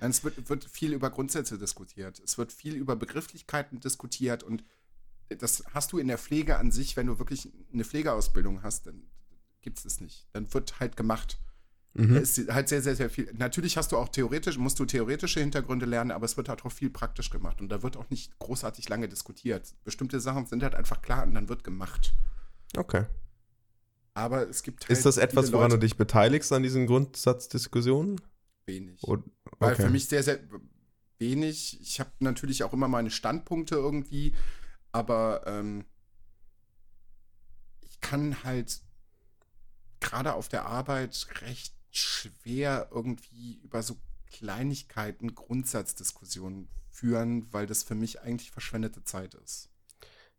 Es 0.00 0.22
wird, 0.22 0.48
wird 0.48 0.64
viel 0.64 0.92
über 0.92 1.10
Grundsätze 1.10 1.58
diskutiert. 1.58 2.20
Es 2.20 2.36
wird 2.36 2.52
viel 2.52 2.74
über 2.74 2.94
Begrifflichkeiten 2.96 3.80
diskutiert 3.80 4.42
und 4.42 4.64
das 5.36 5.64
hast 5.72 5.92
du 5.92 5.98
in 5.98 6.08
der 6.08 6.18
Pflege 6.18 6.56
an 6.58 6.70
sich, 6.70 6.96
wenn 6.96 7.06
du 7.06 7.18
wirklich 7.18 7.48
eine 7.72 7.84
Pflegeausbildung 7.84 8.62
hast, 8.62 8.86
dann 8.86 9.02
gibt 9.60 9.78
es 9.78 9.84
es 9.84 10.00
nicht. 10.00 10.26
Dann 10.32 10.52
wird 10.52 10.80
halt 10.80 10.96
gemacht. 10.96 11.38
Da 11.94 12.02
Mhm. 12.02 12.16
ist 12.16 12.48
halt 12.52 12.68
sehr, 12.68 12.82
sehr, 12.82 12.96
sehr 12.96 13.08
viel. 13.08 13.32
Natürlich 13.36 13.76
hast 13.76 13.92
du 13.92 13.96
auch 13.96 14.08
theoretisch, 14.08 14.58
musst 14.58 14.80
du 14.80 14.84
theoretische 14.84 15.38
Hintergründe 15.38 15.86
lernen, 15.86 16.10
aber 16.10 16.24
es 16.24 16.36
wird 16.36 16.48
halt 16.48 16.64
auch 16.64 16.72
viel 16.72 16.90
praktisch 16.90 17.30
gemacht 17.30 17.60
und 17.60 17.68
da 17.68 17.84
wird 17.84 17.96
auch 17.96 18.10
nicht 18.10 18.36
großartig 18.40 18.88
lange 18.88 19.08
diskutiert. 19.08 19.74
Bestimmte 19.84 20.18
Sachen 20.18 20.46
sind 20.46 20.64
halt 20.64 20.74
einfach 20.74 21.02
klar 21.02 21.22
und 21.22 21.34
dann 21.34 21.48
wird 21.48 21.62
gemacht. 21.62 22.12
Okay. 22.76 23.04
Aber 24.14 24.48
es 24.48 24.62
gibt 24.64 24.82
halt 24.84 24.90
Ist 24.90 25.06
das 25.06 25.16
etwas, 25.18 25.52
woran 25.52 25.70
du 25.70 25.76
Leute, 25.76 25.86
dich 25.86 25.96
beteiligst 25.96 26.52
an 26.52 26.62
diesen 26.62 26.86
Grundsatzdiskussionen? 26.86 28.20
wenig. 28.66 29.00
Weil 29.58 29.74
okay. 29.74 29.82
für 29.82 29.90
mich 29.90 30.08
sehr, 30.08 30.22
sehr 30.22 30.40
wenig. 31.18 31.80
Ich 31.80 32.00
habe 32.00 32.10
natürlich 32.20 32.64
auch 32.64 32.72
immer 32.72 32.88
meine 32.88 33.10
Standpunkte 33.10 33.74
irgendwie, 33.76 34.34
aber 34.94 35.42
ähm, 35.46 35.84
ich 37.80 38.00
kann 38.00 38.44
halt 38.44 38.80
gerade 39.98 40.34
auf 40.34 40.48
der 40.48 40.66
Arbeit 40.66 41.26
recht 41.40 41.74
schwer 41.90 42.88
irgendwie 42.92 43.56
über 43.64 43.82
so 43.82 43.96
Kleinigkeiten 44.30 45.34
Grundsatzdiskussionen 45.34 46.68
führen, 46.90 47.52
weil 47.52 47.66
das 47.66 47.82
für 47.82 47.96
mich 47.96 48.22
eigentlich 48.22 48.52
verschwendete 48.52 49.02
Zeit 49.02 49.34
ist. 49.34 49.68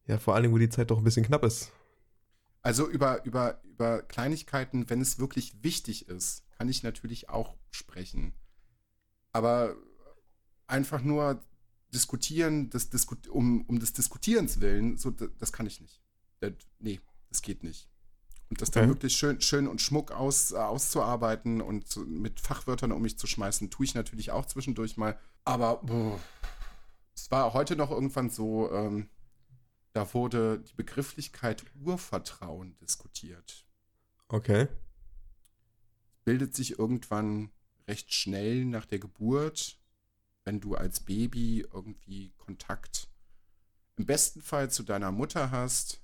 Ja, 0.07 0.19
vor 0.19 0.33
allen 0.35 0.43
Dingen, 0.43 0.53
wo 0.53 0.57
die 0.57 0.69
Zeit 0.69 0.89
doch 0.89 0.99
ein 0.99 1.03
bisschen 1.03 1.25
knapp 1.25 1.43
ist. 1.43 1.71
Also 2.61 2.87
über, 2.87 3.25
über, 3.25 3.61
über 3.63 4.03
Kleinigkeiten, 4.03 4.89
wenn 4.89 5.01
es 5.01 5.19
wirklich 5.19 5.63
wichtig 5.63 6.07
ist, 6.07 6.49
kann 6.51 6.69
ich 6.69 6.81
natürlich 6.81 7.27
auch 7.27 7.57
sprechen. 7.71 8.33
Aber 9.33 9.75
einfach 10.67 11.01
nur 11.01 11.43
diskutieren, 11.93 12.69
das 12.69 12.89
Disku 12.89 13.15
um, 13.29 13.65
um 13.65 13.79
des 13.79 13.93
Diskutierens 13.93 14.59
willen, 14.59 14.97
so, 14.97 15.11
das, 15.11 15.51
kann 15.51 15.65
ich 15.65 15.81
nicht. 15.81 16.01
Das, 16.39 16.53
nee, 16.79 16.99
das 17.29 17.41
geht 17.41 17.63
nicht. 17.63 17.89
Und 18.49 18.61
das 18.61 18.71
dann 18.71 18.83
Okay. 18.83 18.93
wirklich 18.93 19.15
schön, 19.15 19.41
schön 19.41 19.67
und 19.67 19.81
schmuck 19.81 20.11
aus, 20.11 20.51
äh, 20.51 20.57
auszuarbeiten 20.57 21.61
und 21.61 21.87
so 21.87 22.01
mit 22.01 22.39
Fachwörtern 22.39 22.91
um 22.91 23.01
mich 23.01 23.17
zu 23.17 23.27
schmeißen, 23.27 23.69
tue 23.69 23.85
ich 23.85 23.95
natürlich 23.95 24.31
auch 24.31 24.45
zwischendurch 24.45 24.97
mal. 24.97 25.17
Aber 25.45 25.77
boah, 25.77 26.19
es 27.15 27.31
war 27.31 27.53
heute 27.53 27.75
noch 27.75 27.91
irgendwann 27.91 28.29
so, 28.29 28.71
ähm, 28.71 29.09
da 29.93 30.13
wurde 30.13 30.59
die 30.59 30.73
Begrifflichkeit 30.75 31.65
Urvertrauen 31.81 32.77
diskutiert. 32.77 33.65
Okay. 34.27 34.67
Bildet 36.23 36.55
sich 36.55 36.77
irgendwann 36.77 37.51
recht 37.87 38.13
schnell 38.13 38.65
nach 38.65 38.85
der 38.85 38.99
Geburt, 38.99 39.79
wenn 40.45 40.61
du 40.61 40.75
als 40.75 40.99
Baby 41.01 41.65
irgendwie 41.73 42.31
Kontakt 42.37 43.09
im 43.97 44.05
besten 44.05 44.41
Fall 44.41 44.69
zu 44.69 44.83
deiner 44.83 45.11
Mutter 45.11 45.51
hast. 45.51 46.01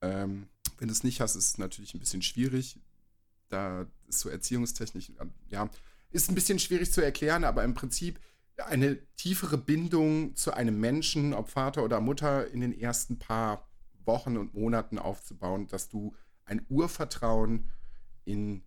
Ähm, 0.00 0.48
wenn 0.78 0.88
du 0.88 0.92
es 0.92 1.04
nicht 1.04 1.20
hast, 1.20 1.36
ist 1.36 1.48
es 1.48 1.58
natürlich 1.58 1.94
ein 1.94 2.00
bisschen 2.00 2.22
schwierig. 2.22 2.78
Da 3.48 3.86
ist 4.06 4.20
so 4.20 4.28
erziehungstechnisch, 4.28 5.12
ähm, 5.20 5.32
ja, 5.48 5.68
ist 6.10 6.28
ein 6.28 6.34
bisschen 6.34 6.58
schwierig 6.58 6.92
zu 6.92 7.00
erklären, 7.00 7.44
aber 7.44 7.64
im 7.64 7.74
Prinzip 7.74 8.20
eine 8.56 8.98
tiefere 9.16 9.58
Bindung 9.58 10.36
zu 10.36 10.52
einem 10.54 10.78
Menschen, 10.78 11.34
ob 11.34 11.48
Vater 11.48 11.82
oder 11.82 12.00
Mutter, 12.00 12.48
in 12.48 12.60
den 12.60 12.78
ersten 12.78 13.18
paar 13.18 13.68
Wochen 14.04 14.36
und 14.36 14.54
Monaten 14.54 14.98
aufzubauen, 14.98 15.66
dass 15.66 15.88
du 15.88 16.14
ein 16.44 16.64
Urvertrauen 16.68 17.70
in, 18.24 18.62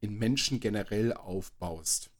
in 0.00 0.18
Menschen 0.18 0.60
generell 0.60 1.12
aufbaust. 1.12 2.10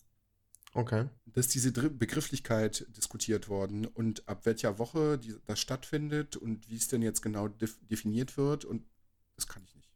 Okay. 0.75 1.09
Da 1.27 1.41
ist 1.41 1.55
diese 1.55 1.73
Begrifflichkeit 1.73 2.87
diskutiert 2.97 3.49
worden 3.49 3.87
und 3.87 4.29
ab 4.29 4.47
welcher 4.47 4.79
Woche 4.79 5.19
die, 5.19 5.35
das 5.47 5.61
stattfindet 5.61 6.37
und 6.37 6.69
wie 6.71 6.77
es 6.77 6.89
denn 6.89 7.03
jetzt 7.03 7.23
genau 7.23 7.49
def 7.49 7.79
definiert 7.91 8.37
wird 8.37 8.65
und 8.65 8.85
das 9.37 9.47
kann 9.47 9.63
ich 9.65 9.75
nicht. 9.75 9.91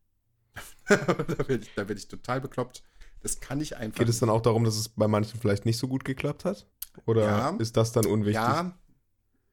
da 0.89 1.49
werde 1.49 1.65
ich, 1.65 1.75
da 1.75 1.89
werd 1.89 1.99
ich 1.99 2.09
total 2.09 2.41
bekloppt. 2.41 2.83
Das 3.21 3.41
kann 3.41 3.61
ich 3.61 3.77
einfach 3.77 3.99
Geht 3.99 4.09
es 4.09 4.19
dann 4.19 4.31
auch 4.31 4.43
darum, 4.43 4.65
dass 4.65 4.77
es 4.77 4.89
bei 4.89 5.09
manchen 5.09 5.41
vielleicht 5.41 5.65
nicht 5.65 5.79
so 5.79 5.89
gut 5.89 6.05
geklappt 6.05 6.45
hat? 6.45 6.67
Oder 7.07 7.25
Ja. 7.25 7.57
ist 7.57 7.77
das 7.77 7.93
dann 7.93 8.07
unwichtig? 8.07 8.43
Ja, 8.43 8.79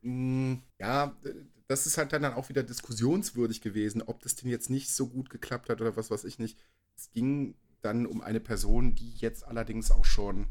mh, 0.01 0.59
ja, 0.79 1.17
äh, 1.23 1.33
das 1.67 1.87
ist 1.87 1.97
halt 1.97 2.13
dann 2.13 2.25
auch 2.25 2.49
wieder 2.49 2.63
diskussionswürdig 2.63 3.61
gewesen, 3.61 4.01
ob 4.01 4.21
das 4.21 4.35
denn 4.35 4.49
jetzt 4.49 4.69
nicht 4.69 4.91
so 4.93 5.07
gut 5.07 5.29
geklappt 5.29 5.69
hat 5.69 5.81
oder 5.81 5.95
was 5.95 6.11
weiß 6.11 6.25
ich 6.25 6.37
nicht. 6.37 6.57
Es 6.95 7.09
ging 7.11 7.55
dann 7.81 8.05
um 8.05 8.21
eine 8.21 8.39
Person, 8.39 8.95
die 8.95 9.13
jetzt 9.15 9.45
allerdings 9.45 9.91
auch 9.91 10.05
schon 10.05 10.47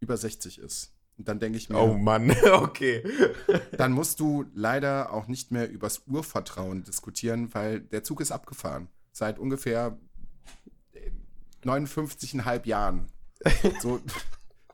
über 0.00 0.16
60 0.16 0.58
ist. 0.58 0.92
Und 1.18 1.28
dann 1.28 1.38
denke 1.38 1.58
ich 1.58 1.68
mir, 1.68 1.78
Oh 1.78 1.94
Mann, 1.94 2.30
okay. 2.52 3.04
dann 3.76 3.92
musst 3.92 4.20
du 4.20 4.46
leider 4.54 5.12
auch 5.12 5.26
nicht 5.28 5.50
mehr 5.50 5.70
übers 5.70 6.02
Urvertrauen 6.06 6.82
diskutieren, 6.82 7.52
weil 7.52 7.80
der 7.80 8.02
Zug 8.02 8.20
ist 8.20 8.32
abgefahren. 8.32 8.88
Seit 9.12 9.38
ungefähr 9.38 9.98
äh, 10.92 11.10
59,5 11.64 12.66
Jahren. 12.66 13.06
So, 13.80 14.00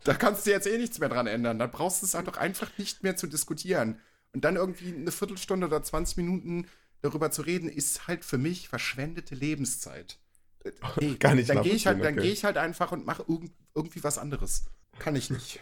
da 0.04 0.14
kannst 0.14 0.46
du 0.46 0.50
jetzt 0.50 0.66
eh 0.68 0.78
nichts 0.78 1.00
mehr 1.00 1.08
dran 1.08 1.26
ändern. 1.26 1.58
Dann 1.58 1.70
brauchst 1.70 2.02
du 2.02 2.06
es 2.06 2.14
halt 2.14 2.28
doch 2.28 2.36
einfach 2.36 2.70
nicht 2.78 3.02
mehr 3.02 3.16
zu 3.16 3.26
diskutieren. 3.26 3.98
Und 4.32 4.44
dann 4.44 4.56
irgendwie 4.56 4.94
eine 4.94 5.10
Viertelstunde 5.10 5.66
oder 5.66 5.82
20 5.82 6.16
Minuten 6.18 6.66
darüber 7.02 7.30
zu 7.30 7.42
reden, 7.42 7.68
ist 7.68 8.06
halt 8.06 8.24
für 8.24 8.38
mich 8.38 8.68
verschwendete 8.68 9.34
Lebenszeit. 9.34 10.18
Äh, 10.64 10.70
Nee, 11.00 11.14
Kann 11.16 11.38
ich 11.38 11.48
dann 11.48 11.62
gehe 11.62 11.74
ich, 11.74 11.86
halt, 11.86 12.00
okay. 12.00 12.14
geh 12.14 12.30
ich 12.30 12.44
halt 12.44 12.56
einfach 12.56 12.92
und 12.92 13.04
mache 13.04 13.24
irgend, 13.26 13.52
irgendwie 13.74 14.04
was 14.04 14.18
anderes. 14.18 14.66
Kann 14.98 15.16
ich 15.16 15.30
nicht. 15.30 15.60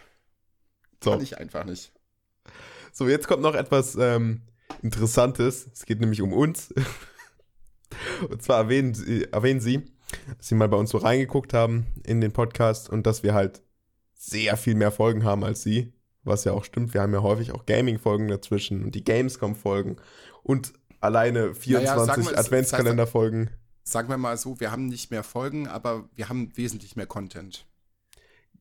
So. 1.03 1.11
Kann 1.11 1.21
ich 1.21 1.37
einfach 1.37 1.65
nicht. 1.65 1.91
So, 2.91 3.07
jetzt 3.07 3.27
kommt 3.27 3.41
noch 3.43 3.55
etwas 3.55 3.95
ähm, 3.95 4.41
Interessantes. 4.81 5.67
Es 5.73 5.85
geht 5.85 5.99
nämlich 5.99 6.21
um 6.21 6.33
uns. 6.33 6.73
Und 8.29 8.41
zwar 8.41 8.57
erwähnen 8.57 8.93
Sie, 8.93 9.25
erwähnen 9.31 9.59
Sie, 9.59 9.83
dass 10.37 10.47
Sie 10.47 10.55
mal 10.55 10.67
bei 10.69 10.77
uns 10.77 10.89
so 10.91 10.97
reingeguckt 10.97 11.53
haben 11.53 11.85
in 12.03 12.21
den 12.21 12.31
Podcast 12.31 12.89
und 12.89 13.05
dass 13.05 13.23
wir 13.23 13.33
halt 13.33 13.61
sehr 14.17 14.57
viel 14.57 14.75
mehr 14.75 14.91
Folgen 14.91 15.23
haben 15.23 15.43
als 15.43 15.61
Sie. 15.63 15.93
Was 16.23 16.43
ja 16.43 16.53
auch 16.53 16.63
stimmt. 16.63 16.93
Wir 16.93 17.01
haben 17.01 17.13
ja 17.13 17.21
häufig 17.21 17.51
auch 17.51 17.65
Gaming-Folgen 17.65 18.27
dazwischen 18.27 18.83
und 18.83 18.95
die 18.95 19.03
Gamescom-Folgen 19.03 19.97
und 20.41 20.73
alleine 20.99 21.53
24 21.53 22.05
sagen 22.07 22.23
wir, 22.25 22.31
es- 22.31 22.37
Adventskalender-Folgen. 22.37 23.51
sagen 23.83 24.09
wir 24.09 24.17
mal 24.17 24.35
so, 24.37 24.59
wir 24.59 24.71
haben 24.71 24.87
nicht 24.87 25.11
mehr 25.11 25.23
Folgen, 25.23 25.67
aber 25.67 26.09
wir 26.15 26.27
haben 26.29 26.51
wesentlich 26.57 26.95
mehr 26.95 27.05
Content. 27.05 27.67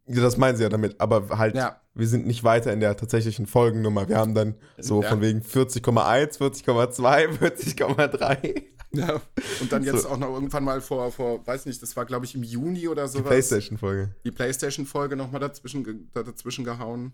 Das 0.06 0.36
meinen 0.36 0.56
sie 0.56 0.62
ja 0.62 0.68
damit, 0.68 1.00
aber 1.00 1.38
halt, 1.38 1.54
Ja. 1.54 1.80
wir 1.94 2.06
sind 2.06 2.26
nicht 2.26 2.44
weiter 2.44 2.72
in 2.72 2.80
der 2.80 2.96
tatsächlichen 2.96 3.46
Folgennummer. 3.46 4.06
Wir 4.08 4.18
haben 4.18 4.34
dann 4.34 4.54
so 4.78 5.02
Ja. 5.02 5.08
von 5.08 5.20
wegen 5.22 5.40
40,1, 5.42 6.36
40,2, 6.38 7.28
40,3. 7.38 8.64
Ja. 8.92 9.20
Und 9.60 9.72
dann 9.72 9.82
jetzt 9.82 10.02
So. 10.02 10.10
auch 10.10 10.18
noch 10.18 10.28
irgendwann 10.34 10.62
mal 10.64 10.80
vor, 10.80 11.10
vor, 11.10 11.44
weiß 11.46 11.66
nicht, 11.66 11.82
das 11.82 11.96
war 11.96 12.04
glaube 12.04 12.26
ich 12.26 12.34
im 12.34 12.42
Juni 12.42 12.86
oder 12.86 13.04
Die 13.04 13.08
sowas. 13.12 13.26
Playstation-Folge. 13.28 14.14
Die 14.24 14.30
Playstation-Folge 14.30 15.16
nochmal 15.16 15.40
dazwischen, 15.40 16.10
dazwischen 16.12 16.64
gehauen. 16.64 17.12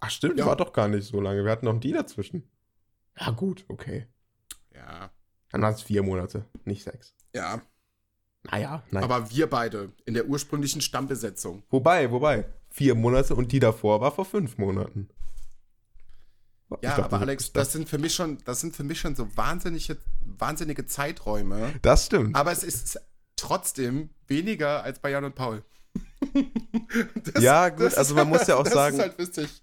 Ach 0.00 0.10
stimmt, 0.10 0.38
Ja. 0.38 0.46
war 0.46 0.56
doch 0.56 0.72
gar 0.72 0.88
nicht 0.88 1.06
so 1.06 1.20
lange. 1.20 1.42
Wir 1.44 1.50
hatten 1.52 1.64
noch 1.66 1.78
die 1.80 1.92
dazwischen. 1.92 2.42
Ja 3.18 3.30
gut, 3.30 3.64
okay. 3.68 4.06
Ja. 4.74 5.10
Dann 5.52 5.62
waren 5.62 5.72
es 5.74 5.80
vier 5.82 6.02
Monate, 6.02 6.44
nicht 6.64 6.82
sechs. 6.84 7.14
Ja. 7.34 7.62
Naja, 8.50 8.82
nein. 8.90 9.02
Aber 9.04 9.30
wir 9.30 9.48
beide 9.48 9.92
in 10.04 10.14
der 10.14 10.26
ursprünglichen 10.26 10.80
Stammbesetzung. 10.80 11.62
wobei, 11.70 12.10
wobei, 12.10 12.44
vier 12.70 12.94
Monate 12.94 13.34
und 13.34 13.52
die 13.52 13.58
davor 13.60 14.00
war 14.00 14.12
vor 14.12 14.24
fünf 14.24 14.58
Monaten. 14.58 15.08
Ich 16.68 16.82
Ja, 16.82 16.96
dachte, 16.96 17.04
aber 17.04 17.20
Alex, 17.20 17.52
das 17.52 17.72
sind 17.72 17.88
für 17.88 17.98
mich 17.98 18.12
schon, 18.14 18.38
das 18.44 18.60
sind 18.60 18.74
für 18.74 18.82
mich 18.82 18.98
schon 19.00 19.14
so 19.14 19.28
wahnsinnige, 19.36 19.98
wahnsinnige 20.38 20.84
Zeiträume. 20.86 21.72
Das 21.82 22.06
stimmt. 22.06 22.34
Aber 22.34 22.50
es 22.50 22.64
ist 22.64 23.00
trotzdem 23.36 24.10
weniger 24.26 24.82
als 24.82 24.98
bei 24.98 25.10
Jan 25.10 25.24
und 25.24 25.34
Paul. 25.34 25.62
Das- 27.32 27.42
Ja, 27.42 27.68
gut, 27.68 27.94
also 27.94 28.14
man 28.14 28.28
muss 28.28 28.46
ja 28.46 28.56
auch 28.56 28.64
das 28.64 28.72
sagen- 28.72 28.96
ist 28.96 29.02
halt 29.02 29.18
witzig. 29.18 29.62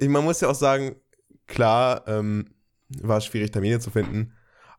Man 0.00 0.24
muss 0.24 0.40
ja 0.40 0.48
auch 0.48 0.54
sagen, 0.54 0.94
klar, 1.46 2.06
ähm, 2.06 2.46
war 3.02 3.18
es 3.18 3.24
schwierig, 3.26 3.50
Termine 3.50 3.80
zu 3.80 3.90
finden. 3.90 4.32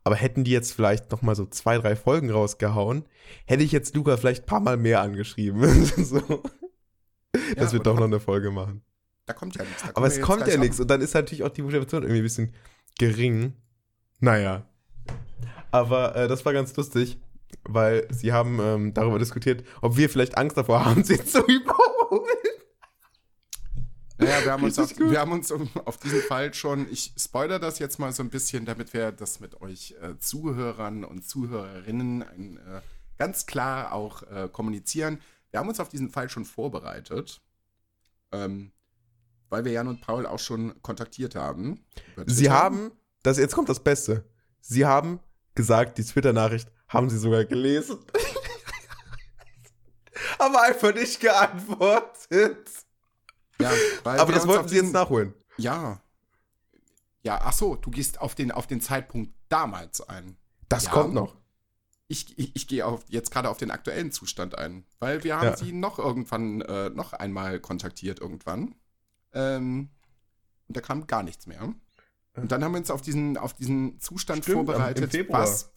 Aber 0.03 0.15
hätten 0.15 0.43
die 0.43 0.51
jetzt 0.51 0.73
vielleicht 0.73 1.11
noch 1.11 1.21
mal 1.21 1.35
so 1.35 1.45
zwei, 1.45 1.77
drei 1.77 1.95
Folgen 1.95 2.31
rausgehauen, 2.31 3.05
hätte 3.45 3.63
ich 3.63 3.71
jetzt 3.71 3.95
Luca 3.95 4.17
vielleicht 4.17 4.43
ein 4.43 4.47
paar 4.47 4.59
Mal 4.59 4.77
mehr 4.77 5.01
angeschrieben. 5.01 5.85
so. 5.97 6.43
Dass 7.55 7.73
wir 7.73 7.79
doch 7.79 7.95
noch 7.95 8.05
eine 8.05 8.19
Folge 8.19 8.51
machen. 8.51 8.81
Da 9.25 9.33
kommt 9.33 9.55
ja 9.55 9.63
nichts. 9.63 9.83
Aber 9.93 10.07
es 10.07 10.21
kommt 10.21 10.47
ja 10.47 10.57
nichts. 10.57 10.79
Und 10.79 10.89
dann 10.89 11.01
ist 11.01 11.13
natürlich 11.13 11.43
auch 11.43 11.49
die 11.49 11.61
Motivation 11.61 12.01
irgendwie 12.01 12.21
ein 12.21 12.23
bisschen 12.23 12.53
gering. 12.97 13.53
Naja. 14.19 14.65
Aber 15.71 16.15
äh, 16.15 16.27
das 16.27 16.43
war 16.45 16.53
ganz 16.53 16.75
lustig, 16.75 17.19
weil 17.63 18.07
sie 18.09 18.33
haben 18.33 18.59
ähm, 18.59 18.93
darüber 18.93 19.19
diskutiert, 19.19 19.63
ob 19.81 19.97
wir 19.97 20.09
vielleicht 20.09 20.37
Angst 20.37 20.57
davor 20.57 20.85
haben, 20.85 21.03
sie 21.03 21.23
zu 21.23 21.39
überholen. 21.45 21.98
Naja, 24.21 24.43
wir 24.43 24.51
haben, 24.51 24.63
uns 24.63 24.77
auf, 24.77 24.99
wir 24.99 25.17
haben 25.19 25.31
uns 25.31 25.49
um- 25.49 25.69
auf 25.85 25.95
diesen 25.97 26.21
Fall 26.21 26.53
schon, 26.53 26.91
ich 26.91 27.13
spoilere 27.17 27.59
das 27.59 27.79
jetzt 27.79 27.99
mal 27.99 28.11
so 28.11 28.21
ein 28.21 28.29
bisschen, 28.29 28.65
damit 28.65 28.93
wir 28.93 29.13
das 29.13 29.39
mit 29.39 29.61
euch 29.61 29.95
äh, 30.01 30.17
Zuhörern 30.19 31.05
und 31.05 31.25
Zuhörerinnen 31.25 32.23
ein, 32.23 32.57
äh, 32.57 32.81
ganz 33.17 33.45
klar 33.45 33.93
auch 33.93 34.23
äh, 34.23 34.49
kommunizieren. 34.51 35.21
Wir 35.51 35.61
haben 35.61 35.69
uns 35.69 35.79
auf 35.79 35.87
diesen 35.87 36.09
Fall 36.09 36.29
schon 36.29 36.43
vorbereitet, 36.43 37.41
ähm, 38.33 38.73
weil 39.47 39.63
wir 39.63 39.71
Jan 39.71 39.87
und 39.87 40.01
Paul 40.01 40.25
auch 40.25 40.39
schon 40.39 40.81
kontaktiert 40.81 41.35
haben. 41.35 41.85
Sie 42.27 42.49
haben, 42.49 42.91
das, 43.23 43.37
jetzt 43.37 43.55
kommt 43.55 43.69
das 43.69 43.81
Beste. 43.81 44.25
Sie 44.59 44.85
haben 44.85 45.21
gesagt, 45.55 45.97
die 45.97 46.03
Twitter-Nachricht 46.03 46.69
haben 46.89 47.09
sie 47.09 47.17
sogar 47.17 47.45
gelesen. 47.45 47.99
Aber 50.37 50.61
einfach 50.63 50.93
nicht 50.93 51.21
geantwortet. 51.21 52.69
Ja, 53.61 53.73
Aber 54.05 54.31
das 54.31 54.47
wollten 54.47 54.67
sie 54.69 54.77
jetzt 54.77 54.93
nachholen. 54.93 55.33
Ja. 55.57 56.01
Ja, 57.21 57.39
ach 57.43 57.53
so, 57.53 57.75
du 57.75 57.91
gehst 57.91 58.21
auf 58.21 58.33
den, 58.35 58.51
auf 58.51 58.65
den 58.67 58.79
Zeitpunkt 58.81 59.33
damals 59.49 60.01
ein. 60.01 60.37
Das 60.69 60.85
Ja. 60.85 60.91
kommt 60.91 61.13
noch. 61.13 61.35
Ich, 62.07 62.37
ich, 62.39 62.55
ich 62.55 62.67
gehe 62.67 62.85
auf, 62.85 63.03
jetzt 63.09 63.29
gerade 63.31 63.49
auf 63.49 63.57
den 63.57 63.69
aktuellen 63.69 64.11
Zustand 64.11 64.57
ein, 64.57 64.85
weil 64.99 65.23
wir 65.23 65.35
haben 65.37 65.47
Ja. 65.49 65.57
sie 65.57 65.73
noch 65.73 65.99
irgendwann, 65.99 66.61
äh, 66.61 66.89
noch 66.89 67.13
einmal 67.13 67.59
kontaktiert 67.59 68.19
irgendwann. 68.19 68.73
Ähm, 69.33 69.89
und 70.67 70.77
da 70.77 70.81
kam 70.81 71.05
gar 71.05 71.21
nichts 71.23 71.45
mehr. 71.45 71.61
Und 72.35 72.51
dann 72.51 72.63
haben 72.63 72.71
wir 72.71 72.79
uns 72.79 72.89
auf 72.89 73.01
diesen, 73.01 73.37
auf 73.37 73.53
diesen 73.53 73.99
Zustand 73.99 74.43
Stimmt, 74.43 74.55
vorbereitet, 74.55 75.29
was, 75.29 75.71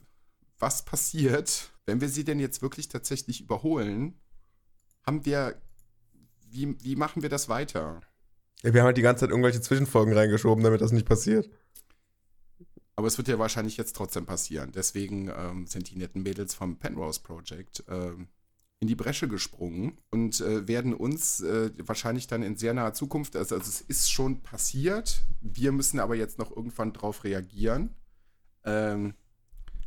was 0.59 0.85
passiert, 0.85 1.71
wenn 1.87 2.01
wir 2.01 2.09
sie 2.09 2.25
denn 2.25 2.39
jetzt 2.39 2.63
wirklich 2.63 2.89
tatsächlich 2.89 3.41
überholen. 3.41 4.21
Haben 5.05 5.25
wir, 5.27 5.61
wie, 6.53 6.77
wie 6.83 6.97
machen 6.97 7.23
wir 7.23 7.29
das 7.29 7.49
weiter? 7.49 8.01
Ja, 8.63 8.73
wir 8.73 8.81
haben 8.81 8.87
halt 8.87 8.97
die 8.97 9.03
ganze 9.03 9.21
Zeit 9.21 9.31
irgendwelche 9.31 9.61
Zwischenfolgen 9.61 10.15
reingeschoben, 10.15 10.63
damit 10.63 10.81
das 10.81 10.93
nicht 10.93 11.07
passiert. 11.07 11.51
Aber 12.95 13.07
es 13.07 13.17
wird 13.19 13.29
ja 13.29 13.39
wahrscheinlich 13.39 13.77
jetzt 13.77 13.97
trotzdem 13.97 14.27
passieren. 14.27 14.71
Deswegen 14.73 15.29
ähm, 15.29 15.67
sind 15.67 15.91
die 15.91 15.97
netten 15.97 16.23
Mädels 16.23 16.55
vom 16.55 16.79
Penrose 16.79 17.21
Project 17.21 17.85
ähm, 17.89 18.29
in 18.81 18.89
die 18.89 18.95
Bresche 18.95 19.29
gesprungen 19.29 19.99
und 20.11 20.41
äh, 20.41 20.67
werden 20.67 20.93
uns 20.93 21.41
äh, 21.41 21.71
wahrscheinlich 21.79 22.27
dann 22.27 22.43
in 22.43 22.57
sehr 22.57 22.75
naher 22.75 22.93
Zukunft, 22.93 23.37
also, 23.37 23.55
also 23.55 23.69
es 23.69 23.81
ist 23.81 24.11
schon 24.11 24.43
passiert, 24.43 25.23
wir 25.41 25.71
müssen 25.71 26.01
aber 26.01 26.17
jetzt 26.17 26.39
noch 26.39 26.55
irgendwann 26.55 26.93
drauf 26.93 27.23
reagieren. 27.23 27.95
Ähm, 28.65 29.15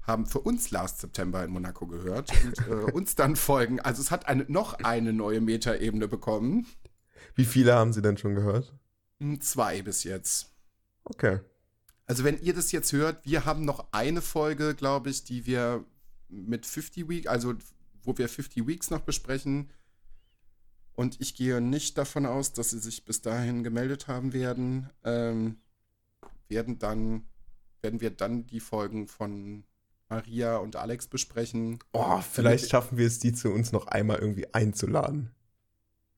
haben 0.06 0.26
für 0.26 0.40
uns 0.40 0.72
Last 0.72 1.00
September 1.00 1.44
in 1.44 1.52
Monaco 1.52 1.88
gehört 1.88 2.32
und 2.44 2.68
äh, 2.68 2.72
uns 2.94 3.16
dann 3.16 3.36
folgen. 3.36 3.80
Also 3.80 4.02
es 4.02 4.12
hat 4.12 4.28
eine, 4.28 4.46
noch 4.48 4.74
eine 4.76 5.14
neue 5.14 5.42
Metaebene 5.42 6.08
bekommen. 6.08 6.68
Wie 7.34 7.46
viele 7.46 7.74
haben 7.74 7.94
sie 7.94 8.02
denn 8.02 8.18
schon 8.18 8.36
gehört? 8.36 8.74
Hm, 9.20 9.42
Zwei 9.42 9.82
bis 9.82 10.04
jetzt. 10.04 10.54
Okay. 11.04 11.40
Also 12.06 12.24
wenn 12.24 12.40
ihr 12.40 12.54
das 12.54 12.72
jetzt 12.72 12.94
hört, 12.94 13.26
wir 13.26 13.46
haben 13.46 13.66
noch 13.66 13.88
eine 13.92 14.22
Folge, 14.22 14.76
glaube 14.76 15.10
ich, 15.10 15.24
die 15.24 15.46
wir 15.46 15.84
mit 16.30 16.66
50 16.66 17.10
Weeks, 17.10 17.28
also 17.28 17.56
wo 18.04 18.18
wir 18.18 18.30
50 18.30 18.68
Weeks 18.68 18.92
noch 18.92 19.02
besprechen. 19.02 19.72
Und 20.94 21.20
ich 21.20 21.36
gehe 21.36 21.60
nicht 21.60 21.98
davon 21.98 22.26
aus, 22.26 22.54
dass 22.54 22.70
sie 22.70 22.80
sich 22.80 23.06
bis 23.06 23.22
dahin 23.22 23.64
gemeldet 23.64 24.08
haben 24.08 24.34
werden. 24.34 24.90
Ähm, 25.04 25.58
werden 26.48 26.80
dann, 26.80 27.28
werden 27.82 28.02
wir 28.02 28.12
dann 28.12 28.46
die 28.46 28.60
Folgen 28.60 29.08
von 29.08 29.66
Maria 30.16 30.58
und 30.58 30.76
Alex 30.76 31.08
besprechen. 31.08 31.80
Oh, 31.94 32.22
vielleicht 32.22 32.70
schaffen 32.70 32.98
wir 32.98 33.08
es, 33.08 33.20
die 33.20 33.34
zu 33.34 33.50
uns 33.50 33.72
noch 33.72 33.88
einmal 33.88 34.20
irgendwie 34.20 34.54
einzuladen. 34.54 35.32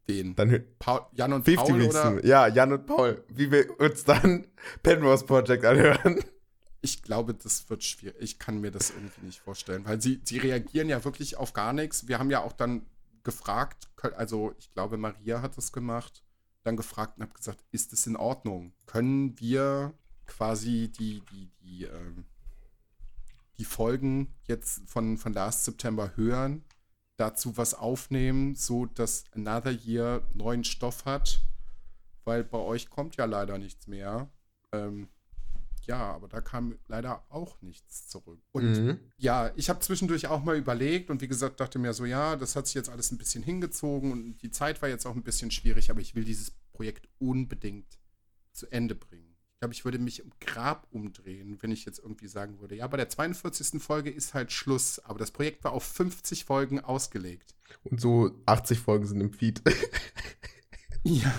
Den 0.07 0.35
Dann 0.35 0.63
Paul, 0.79 1.01
Jan 1.13 1.33
und 1.33 1.43
50 1.43 1.67
Paul 1.67 1.81
oder? 1.81 2.25
Ja, 2.25 2.47
Jan 2.47 2.71
und 2.71 2.85
Paul. 2.85 3.23
Wie 3.27 3.51
wir 3.51 3.79
uns 3.79 4.03
dann 4.03 4.47
Penrose 4.83 5.25
Project 5.25 5.65
anhören. 5.65 6.23
Ich 6.81 7.01
glaube, 7.01 7.33
das 7.33 7.69
wird 7.69 7.83
schwierig. 7.83 8.15
Ich 8.19 8.39
kann 8.39 8.61
mir 8.61 8.71
das 8.71 8.91
irgendwie 8.91 9.25
nicht 9.25 9.39
vorstellen, 9.39 9.83
weil 9.85 10.01
sie, 10.01 10.21
sie 10.23 10.37
reagieren 10.37 10.87
ja 10.87 11.03
wirklich 11.03 11.35
auf 11.35 11.53
gar 11.53 11.73
nichts. 11.73 12.07
Wir 12.07 12.19
haben 12.19 12.29
ja 12.29 12.41
auch 12.41 12.53
dann 12.53 12.85
gefragt, 13.23 13.89
also 14.15 14.53
ich 14.59 14.71
glaube, 14.71 14.97
Maria 14.97 15.41
hat 15.41 15.57
das 15.57 15.73
gemacht, 15.73 16.23
dann 16.63 16.77
gefragt 16.77 17.17
und 17.17 17.23
habe 17.23 17.33
gesagt, 17.33 17.65
ist 17.71 17.91
es 17.91 18.07
in 18.07 18.15
Ordnung? 18.15 18.73
Können 18.85 19.37
wir 19.39 19.93
quasi 20.27 20.89
die, 20.97 21.21
die, 21.31 21.49
die, 21.61 21.83
ähm, 21.85 22.25
die 23.59 23.65
Folgen 23.65 24.35
jetzt 24.47 24.81
von, 24.87 25.17
von 25.17 25.33
Last 25.33 25.65
September 25.65 26.15
hören, 26.15 26.63
dazu 27.17 27.57
was 27.57 27.73
aufnehmen, 27.73 28.55
so 28.55 28.85
dass 28.85 29.23
Another 29.33 29.71
Year 29.71 30.27
neuen 30.33 30.63
Stoff 30.63 31.05
hat, 31.05 31.41
weil 32.25 32.43
bei 32.43 32.59
euch 32.59 32.89
kommt 32.89 33.15
ja 33.15 33.25
leider 33.25 33.57
nichts 33.57 33.87
mehr. 33.87 34.29
Ähm, 34.71 35.07
ja, 35.85 36.11
aber 36.13 36.27
da 36.27 36.41
kam 36.41 36.77
leider 36.87 37.23
auch 37.29 37.61
nichts 37.61 38.07
zurück. 38.09 38.41
Und 38.51 38.73
Mhm. 38.73 38.99
ja, 39.15 39.51
ich 39.55 39.69
habe 39.69 39.79
zwischendurch 39.79 40.27
auch 40.27 40.43
mal 40.43 40.57
überlegt 40.57 41.09
und 41.09 41.21
wie 41.21 41.29
gesagt, 41.29 41.61
dachte 41.61 41.79
mir 41.79 41.93
so, 41.93 42.03
ja, 42.05 42.35
das 42.35 42.55
hat 42.57 42.67
sich 42.67 42.75
jetzt 42.75 42.89
alles 42.89 43.11
ein 43.11 43.17
bisschen 43.17 43.41
hingezogen 43.41 44.11
und 44.11 44.41
die 44.41 44.51
Zeit 44.51 44.81
war 44.81 44.89
jetzt 44.89 45.05
auch 45.07 45.15
ein 45.15 45.23
bisschen 45.23 45.49
schwierig, 45.49 45.89
aber 45.89 46.01
ich 46.01 46.13
will 46.13 46.25
dieses 46.25 46.51
Projekt 46.73 47.07
unbedingt 47.19 47.97
zu 48.51 48.67
Ende 48.69 48.95
bringen. 48.95 49.26
Ich 49.57 49.61
glaube, 49.61 49.73
ich 49.73 49.85
würde 49.85 49.97
mich 49.97 50.19
im 50.19 50.31
Grab 50.39 50.85
umdrehen, 50.91 51.57
wenn 51.61 51.71
ich 51.71 51.83
jetzt 51.83 51.97
irgendwie 51.97 52.27
sagen 52.27 52.59
würde, 52.59 52.75
ja, 52.75 52.85
bei 52.85 52.97
der 52.97 53.09
42. 53.09 53.81
Folge 53.81 54.11
ist 54.11 54.35
halt 54.35 54.51
Schluss, 54.51 54.99
aber 54.99 55.17
das 55.17 55.31
Projekt 55.31 55.63
war 55.63 55.71
auf 55.71 55.83
50 55.83 56.45
Folgen 56.45 56.79
ausgelegt. 56.79 57.55
Und 57.83 57.99
so 57.99 58.39
80 58.45 58.79
Folgen 58.79 59.07
sind 59.07 59.19
im 59.19 59.33
Feed. 59.33 59.61
Ja. 61.03 61.33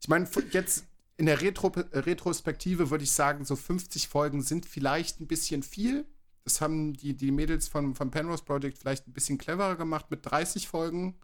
Ich 0.00 0.08
meine, 0.08 0.28
jetzt 0.50 0.84
in 1.16 1.26
der 1.26 1.40
Retro 1.40 1.68
Retrospektive 1.68 2.90
würde 2.90 3.04
ich 3.04 3.12
sagen, 3.12 3.44
so 3.44 3.54
50 3.54 4.08
Folgen 4.08 4.42
sind 4.42 4.66
vielleicht 4.66 5.20
ein 5.20 5.28
bisschen 5.28 5.62
viel. 5.62 6.04
Das 6.44 6.60
haben 6.60 6.94
die, 6.94 7.14
die 7.14 7.30
Mädels 7.30 7.68
vom, 7.68 7.94
vom 7.94 8.10
Penrose 8.10 8.42
Project 8.42 8.78
vielleicht 8.78 9.06
ein 9.06 9.12
bisschen 9.12 9.38
cleverer 9.38 9.76
gemacht 9.76 10.10
mit 10.10 10.26
30 10.26 10.66
Folgen, 10.66 11.14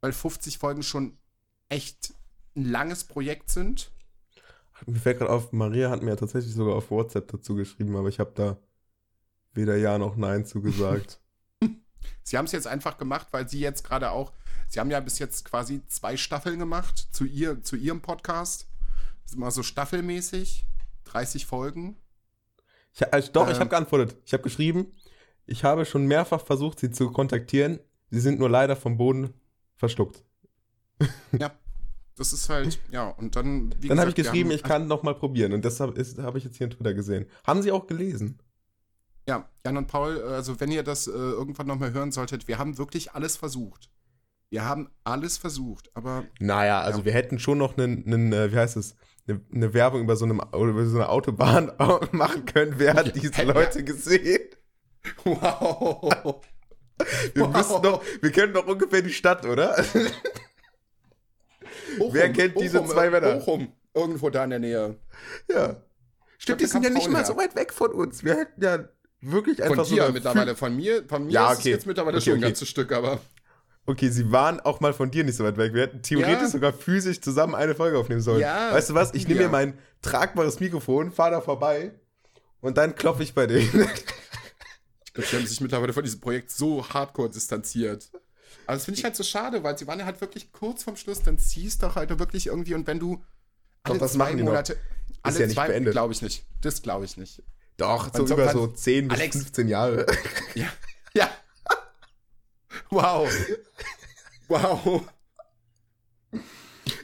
weil 0.00 0.12
50 0.12 0.58
Folgen 0.58 0.82
schon 0.82 1.16
echt 1.68 2.14
ein 2.56 2.64
langes 2.64 3.04
Projekt 3.04 3.50
sind. 3.50 3.92
Mir 4.86 4.98
fällt 4.98 5.18
gerade 5.18 5.30
auf, 5.30 5.52
Maria 5.52 5.90
hat 5.90 6.02
mir 6.02 6.10
ja 6.10 6.16
tatsächlich 6.16 6.54
sogar 6.54 6.74
auf 6.74 6.90
WhatsApp 6.90 7.28
dazu 7.30 7.54
geschrieben, 7.54 7.96
aber 7.96 8.08
ich 8.08 8.18
habe 8.18 8.32
da 8.34 8.56
weder 9.54 9.76
Ja 9.76 9.98
noch 9.98 10.16
Nein 10.16 10.44
zugesagt. 10.44 11.20
Sie 12.24 12.36
haben 12.36 12.46
es 12.46 12.52
jetzt 12.52 12.66
einfach 12.66 12.98
gemacht, 12.98 13.28
weil 13.30 13.48
sie 13.48 13.60
jetzt 13.60 13.84
gerade 13.84 14.10
auch, 14.10 14.32
sie 14.68 14.80
haben 14.80 14.90
ja 14.90 14.98
bis 15.00 15.18
jetzt 15.20 15.44
quasi 15.44 15.86
zwei 15.86 16.16
Staffeln 16.16 16.58
gemacht 16.58 17.08
zu, 17.12 17.24
ihr, 17.24 17.62
zu 17.62 17.76
ihrem 17.76 18.00
Podcast. 18.00 18.66
Das 19.22 19.32
ist 19.32 19.36
immer 19.36 19.50
so 19.52 19.62
staffelmäßig, 19.62 20.64
30 21.04 21.46
Folgen. 21.46 21.96
Ich, 22.94 23.12
also 23.12 23.30
doch, 23.32 23.46
ich 23.48 23.54
Ähm. 23.54 23.60
habe 23.60 23.70
geantwortet. 23.70 24.16
Ich 24.24 24.32
habe 24.32 24.42
geschrieben, 24.42 24.86
ich 25.46 25.62
habe 25.64 25.84
schon 25.84 26.06
mehrfach 26.06 26.44
versucht, 26.44 26.80
sie 26.80 26.90
zu 26.90 27.10
kontaktieren. 27.12 27.78
Sie 28.10 28.20
sind 28.20 28.38
nur 28.38 28.50
leider 28.50 28.76
vom 28.76 28.96
Boden 28.96 29.32
verschluckt. 29.76 30.24
Ja, 31.38 31.52
das 32.16 32.32
ist 32.32 32.48
halt, 32.48 32.78
ja, 32.90 33.08
und 33.08 33.36
dann, 33.36 33.74
wie 33.80 33.88
Dann 33.88 33.98
habe 34.00 34.10
ich 34.10 34.16
geschrieben, 34.16 34.50
haben- 34.50 34.56
ich 34.56 34.62
kann 34.62 34.86
noch 34.86 35.02
mal 35.02 35.14
probieren. 35.14 35.52
Und 35.52 35.64
deshalb 35.64 35.96
ist- 35.98 36.18
habe 36.18 36.38
ich 36.38 36.44
jetzt 36.44 36.56
hier 36.56 36.66
in 36.66 36.70
Twitter 36.72 36.94
gesehen. 36.94 37.26
Haben 37.46 37.62
Sie 37.62 37.72
auch 37.72 37.86
gelesen? 37.86 38.38
Ja, 39.28 39.48
Jan 39.64 39.76
und 39.76 39.86
Paul, 39.86 40.18
äh, 40.18 40.32
also 40.34 40.58
wenn 40.60 40.70
ihr 40.72 40.82
das 40.82 41.06
äh, 41.06 41.10
irgendwann 41.12 41.66
nochmal 41.68 41.92
hören 41.92 42.10
solltet, 42.12 42.48
wir 42.48 42.58
haben 42.58 42.76
wirklich 42.78 43.12
alles 43.12 43.36
versucht. 43.36 43.88
Wir 44.50 44.64
haben 44.64 44.90
alles 45.04 45.38
versucht, 45.38 45.90
aber 45.94 46.24
Naja, 46.38 46.80
also 46.82 46.98
Ja. 47.00 47.04
wir 47.06 47.12
hätten 47.12 47.38
schon 47.38 47.56
noch 47.58 47.78
einen, 47.78 48.32
äh, 48.32 48.52
wie 48.52 48.56
heißt 48.56 48.76
es, 48.76 48.96
eine, 49.26 49.40
eine 49.54 49.72
Werbung 49.72 50.02
über 50.02 50.16
so, 50.16 50.24
einem, 50.24 50.40
oder 50.40 50.70
über 50.72 50.84
so 50.84 50.96
eine 50.96 51.08
Autobahn 51.08 51.70
machen 52.12 52.44
können. 52.44 52.74
Wer 52.76 52.94
hat 52.94 53.14
diese 53.16 53.32
Ja. 53.32 53.42
Leute 53.52 53.82
gesehen? 53.84 54.40
wow. 55.24 56.42
Wir 57.34 57.42
Wow. 57.44 57.56
müssen 57.56 57.82
doch, 57.82 58.02
wir 58.20 58.30
kennen 58.32 58.52
doch 58.52 58.66
ungefähr 58.66 59.02
die 59.02 59.12
Stadt, 59.12 59.46
oder? 59.46 59.82
Bochum, 61.98 62.14
Wer 62.14 62.32
kennt 62.32 62.60
diese 62.60 62.78
Bochum, 62.80 62.92
zwei 62.92 63.06
äh, 63.06 63.10
Männer? 63.10 63.34
Bochum, 63.36 63.72
irgendwo 63.94 64.30
da 64.30 64.44
in 64.44 64.50
der 64.50 64.58
Nähe. 64.58 64.96
ja. 65.48 65.76
Stimmt, 66.38 66.60
die 66.60 66.64
da 66.64 66.70
sind 66.70 66.82
ja 66.84 66.90
nicht 66.90 67.08
mal 67.08 67.24
so 67.24 67.36
weit 67.36 67.54
weg 67.54 67.72
von 67.72 67.92
uns. 67.92 68.24
Wir 68.24 68.34
hätten 68.36 68.62
ja 68.64 68.88
wirklich 69.20 69.58
Von 69.58 69.70
einfach 69.70 69.86
dir 69.86 70.06
so. 70.06 70.12
mittlerweile, 70.12 70.56
von 70.56 70.74
mir, 70.74 71.04
von 71.06 71.24
mir 71.26 71.32
Ja, 71.32 71.52
ist 71.52 71.60
okay. 71.60 71.68
es 71.70 71.76
jetzt 71.76 71.86
mittlerweile 71.86 72.16
Okay, 72.16 72.24
schon 72.24 72.32
ein 72.34 72.38
okay. 72.38 72.46
ganzes 72.48 72.68
Stück, 72.68 72.90
aber 72.90 73.20
Okay, 73.86 74.08
sie 74.10 74.30
waren 74.32 74.58
auch 74.60 74.80
mal 74.80 74.92
von 74.92 75.10
dir 75.10 75.22
nicht 75.24 75.36
so 75.36 75.44
weit 75.44 75.56
weg. 75.56 75.72
Wir 75.74 75.82
hätten 75.82 76.02
theoretisch 76.02 76.42
Ja. 76.42 76.48
sogar 76.48 76.72
physisch 76.72 77.20
zusammen 77.20 77.54
eine 77.54 77.74
Folge 77.74 77.98
aufnehmen 77.98 78.20
sollen. 78.20 78.40
Ja. 78.40 78.72
Weißt 78.72 78.90
du 78.90 78.94
was? 78.94 79.12
Ich 79.14 79.26
nehme 79.28 79.40
Ja. 79.40 79.46
mir 79.46 79.52
mein 79.52 79.78
tragbares 80.02 80.58
Mikrofon, 80.60 81.10
fahre 81.12 81.32
da 81.32 81.40
vorbei 81.40 81.92
und 82.60 82.76
dann 82.76 82.94
klopfe 82.96 83.22
ich 83.24 83.34
bei 83.34 83.46
denen. 83.46 83.62
ich 85.04 85.12
glaube, 85.14 85.28
die 85.30 85.36
haben 85.36 85.46
sich 85.46 85.60
mittlerweile 85.60 85.92
von 85.92 86.02
diesem 86.04 86.20
Projekt 86.20 86.50
so 86.50 86.88
hardcore 86.88 87.30
distanziert. 87.30 88.10
Aber 88.66 88.74
das 88.76 88.84
finde 88.84 88.98
ich 88.98 89.04
halt 89.04 89.16
so 89.16 89.22
schade, 89.22 89.62
weil 89.64 89.76
sie 89.78 89.86
waren 89.86 89.98
ja 89.98 90.04
halt 90.04 90.20
wirklich 90.20 90.52
kurz 90.52 90.82
vorm 90.84 90.96
Schluss, 90.96 91.22
dann 91.22 91.38
ziehst 91.38 91.82
doch 91.82 91.96
halt 91.96 92.16
wirklich 92.18 92.46
irgendwie 92.46 92.74
und 92.74 92.86
wenn 92.86 92.98
du 92.98 93.22
Doch, 93.84 93.94
machen 94.14 94.36
die 94.36 94.42
noch. 94.42 94.50
Monate, 94.50 94.76
alle 95.22 95.40
ja 95.40 95.46
nicht 95.46 95.54
zwei, 95.54 95.68
beendet. 95.68 95.92
glaube 95.92 96.12
ich 96.12 96.22
nicht. 96.22 96.44
Das 96.60 96.82
glaube 96.82 97.04
ich 97.04 97.16
nicht. 97.16 97.42
Doch, 97.76 98.12
so 98.14 98.24
über 98.24 98.44
kann- 98.46 98.52
so 98.54 98.66
10 98.68 99.08
bis 99.08 99.18
Alex. 99.18 99.36
15 99.36 99.68
Jahre. 99.68 100.06
Ja. 100.54 100.66
Ja. 101.14 101.30
Wow. 102.90 103.28
Wow. 104.48 105.02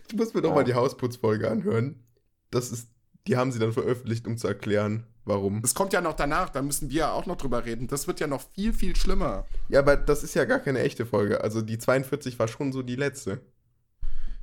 Ich 0.09 0.15
muss 0.17 0.35
mir 0.35 0.43
doch 0.43 0.53
Oh. 0.53 0.55
mal 0.55 0.65
die 0.65 0.75
Hausputzfolge 0.75 1.51
anhören. 1.51 2.05
Das 2.51 2.71
ist, 2.71 2.89
die 3.27 3.37
haben 3.37 3.53
sie 3.53 3.59
dann 3.59 3.73
veröffentlicht, 3.73 4.27
um 4.27 4.37
zu 4.39 4.47
erklären, 4.49 5.07
warum. 5.29 5.61
Es 5.63 5.75
kommt 5.75 5.93
ja 5.93 6.01
noch 6.01 6.15
danach, 6.15 6.51
da 6.51 6.63
müssen 6.63 6.91
wir 6.91 6.97
ja 6.97 7.13
auch 7.13 7.27
noch 7.27 7.37
drüber 7.37 7.65
reden. 7.65 7.87
Das 7.87 8.07
wird 8.07 8.21
ja 8.21 8.27
noch 8.27 8.43
viel, 8.53 8.73
viel 8.73 8.97
schlimmer. 8.97 9.47
Ja, 9.69 9.81
aber 9.81 9.97
das 9.97 10.25
ist 10.25 10.35
ja 10.35 10.45
gar 10.45 10.59
keine 10.59 10.81
echte 10.81 11.07
Folge. 11.07 11.43
Also 11.43 11.63
die 11.63 11.79
42 11.79 12.39
war 12.39 12.49
schon 12.49 12.73
so 12.73 12.83
die 12.83 12.97
letzte. 12.97 13.41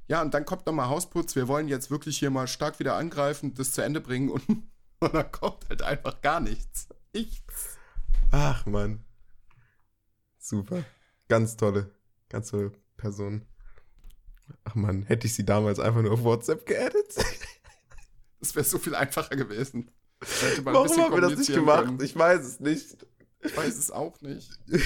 Ja, 0.08 0.22
und 0.22 0.34
dann 0.34 0.46
kommt 0.46 0.66
nochmal 0.66 0.90
Hausputz. 0.90 1.36
Wir 1.36 1.48
wollen 1.48 1.68
jetzt 1.68 1.90
wirklich 1.90 2.20
hier 2.20 2.30
mal 2.30 2.48
stark 2.48 2.80
wieder 2.80 2.96
angreifen, 2.96 3.54
das 3.56 3.72
zu 3.72 3.82
Ende 3.82 4.02
bringen 4.02 4.30
und, 4.30 4.48
und 5.00 5.14
dann 5.14 5.32
kommt 5.32 5.68
halt 5.70 5.82
einfach 5.82 6.22
gar 6.22 6.40
nichts. 6.40 6.88
Nichts. 7.14 7.78
Ach 8.32 8.66
man. 8.66 9.04
Super. 10.38 10.84
Ganz 11.28 11.58
tolle, 11.58 11.90
ganz 12.30 12.52
tolle 12.52 12.72
Person. 12.98 13.46
Ach 14.64 14.76
man, 14.76 15.04
hätte 15.04 15.26
ich 15.26 15.34
sie 15.34 15.46
damals 15.46 15.80
einfach 15.80 16.02
nur 16.02 16.12
auf 16.12 16.24
WhatsApp 16.24 16.66
geaddet? 16.66 17.16
Das 18.42 18.54
wäre 18.54 18.66
so 18.66 18.78
viel 18.78 18.94
einfacher 18.94 19.36
gewesen. 19.36 19.90
Da 20.20 20.28
Warum 20.66 20.98
haben 20.98 21.14
wir 21.14 21.22
das 21.22 21.38
nicht 21.38 21.54
gemacht? 21.54 21.86
können. 21.86 22.02
Ich 22.02 22.16
weiß 22.16 22.42
es 22.42 22.60
nicht. 22.60 23.06
Ich 23.44 23.56
weiß 23.56 23.78
es 23.78 23.92
auch 23.92 24.20
nicht. 24.22 24.50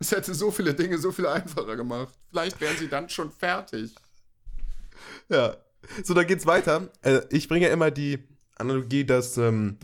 Es 0.00 0.12
hätte 0.12 0.32
so 0.32 0.52
viele 0.52 0.74
Dinge 0.74 0.96
so 0.98 1.10
viel 1.10 1.26
einfacher 1.26 1.74
gemacht. 1.74 2.14
Vielleicht 2.30 2.60
wären 2.60 2.76
sie 2.76 2.86
dann 2.88 3.08
schon 3.08 3.32
fertig. 3.32 3.92
Ja. 5.28 5.56
So, 6.04 6.14
dann 6.14 6.24
geht's 6.26 6.46
weiter. 6.46 6.88
Äh, 7.02 7.22
ich 7.30 7.48
bringe 7.48 7.66
ja 7.66 7.72
immer 7.72 7.90
die 7.90 8.18
Analogie, 8.56 9.04
dass 9.04 9.36
ähm, 9.38 9.76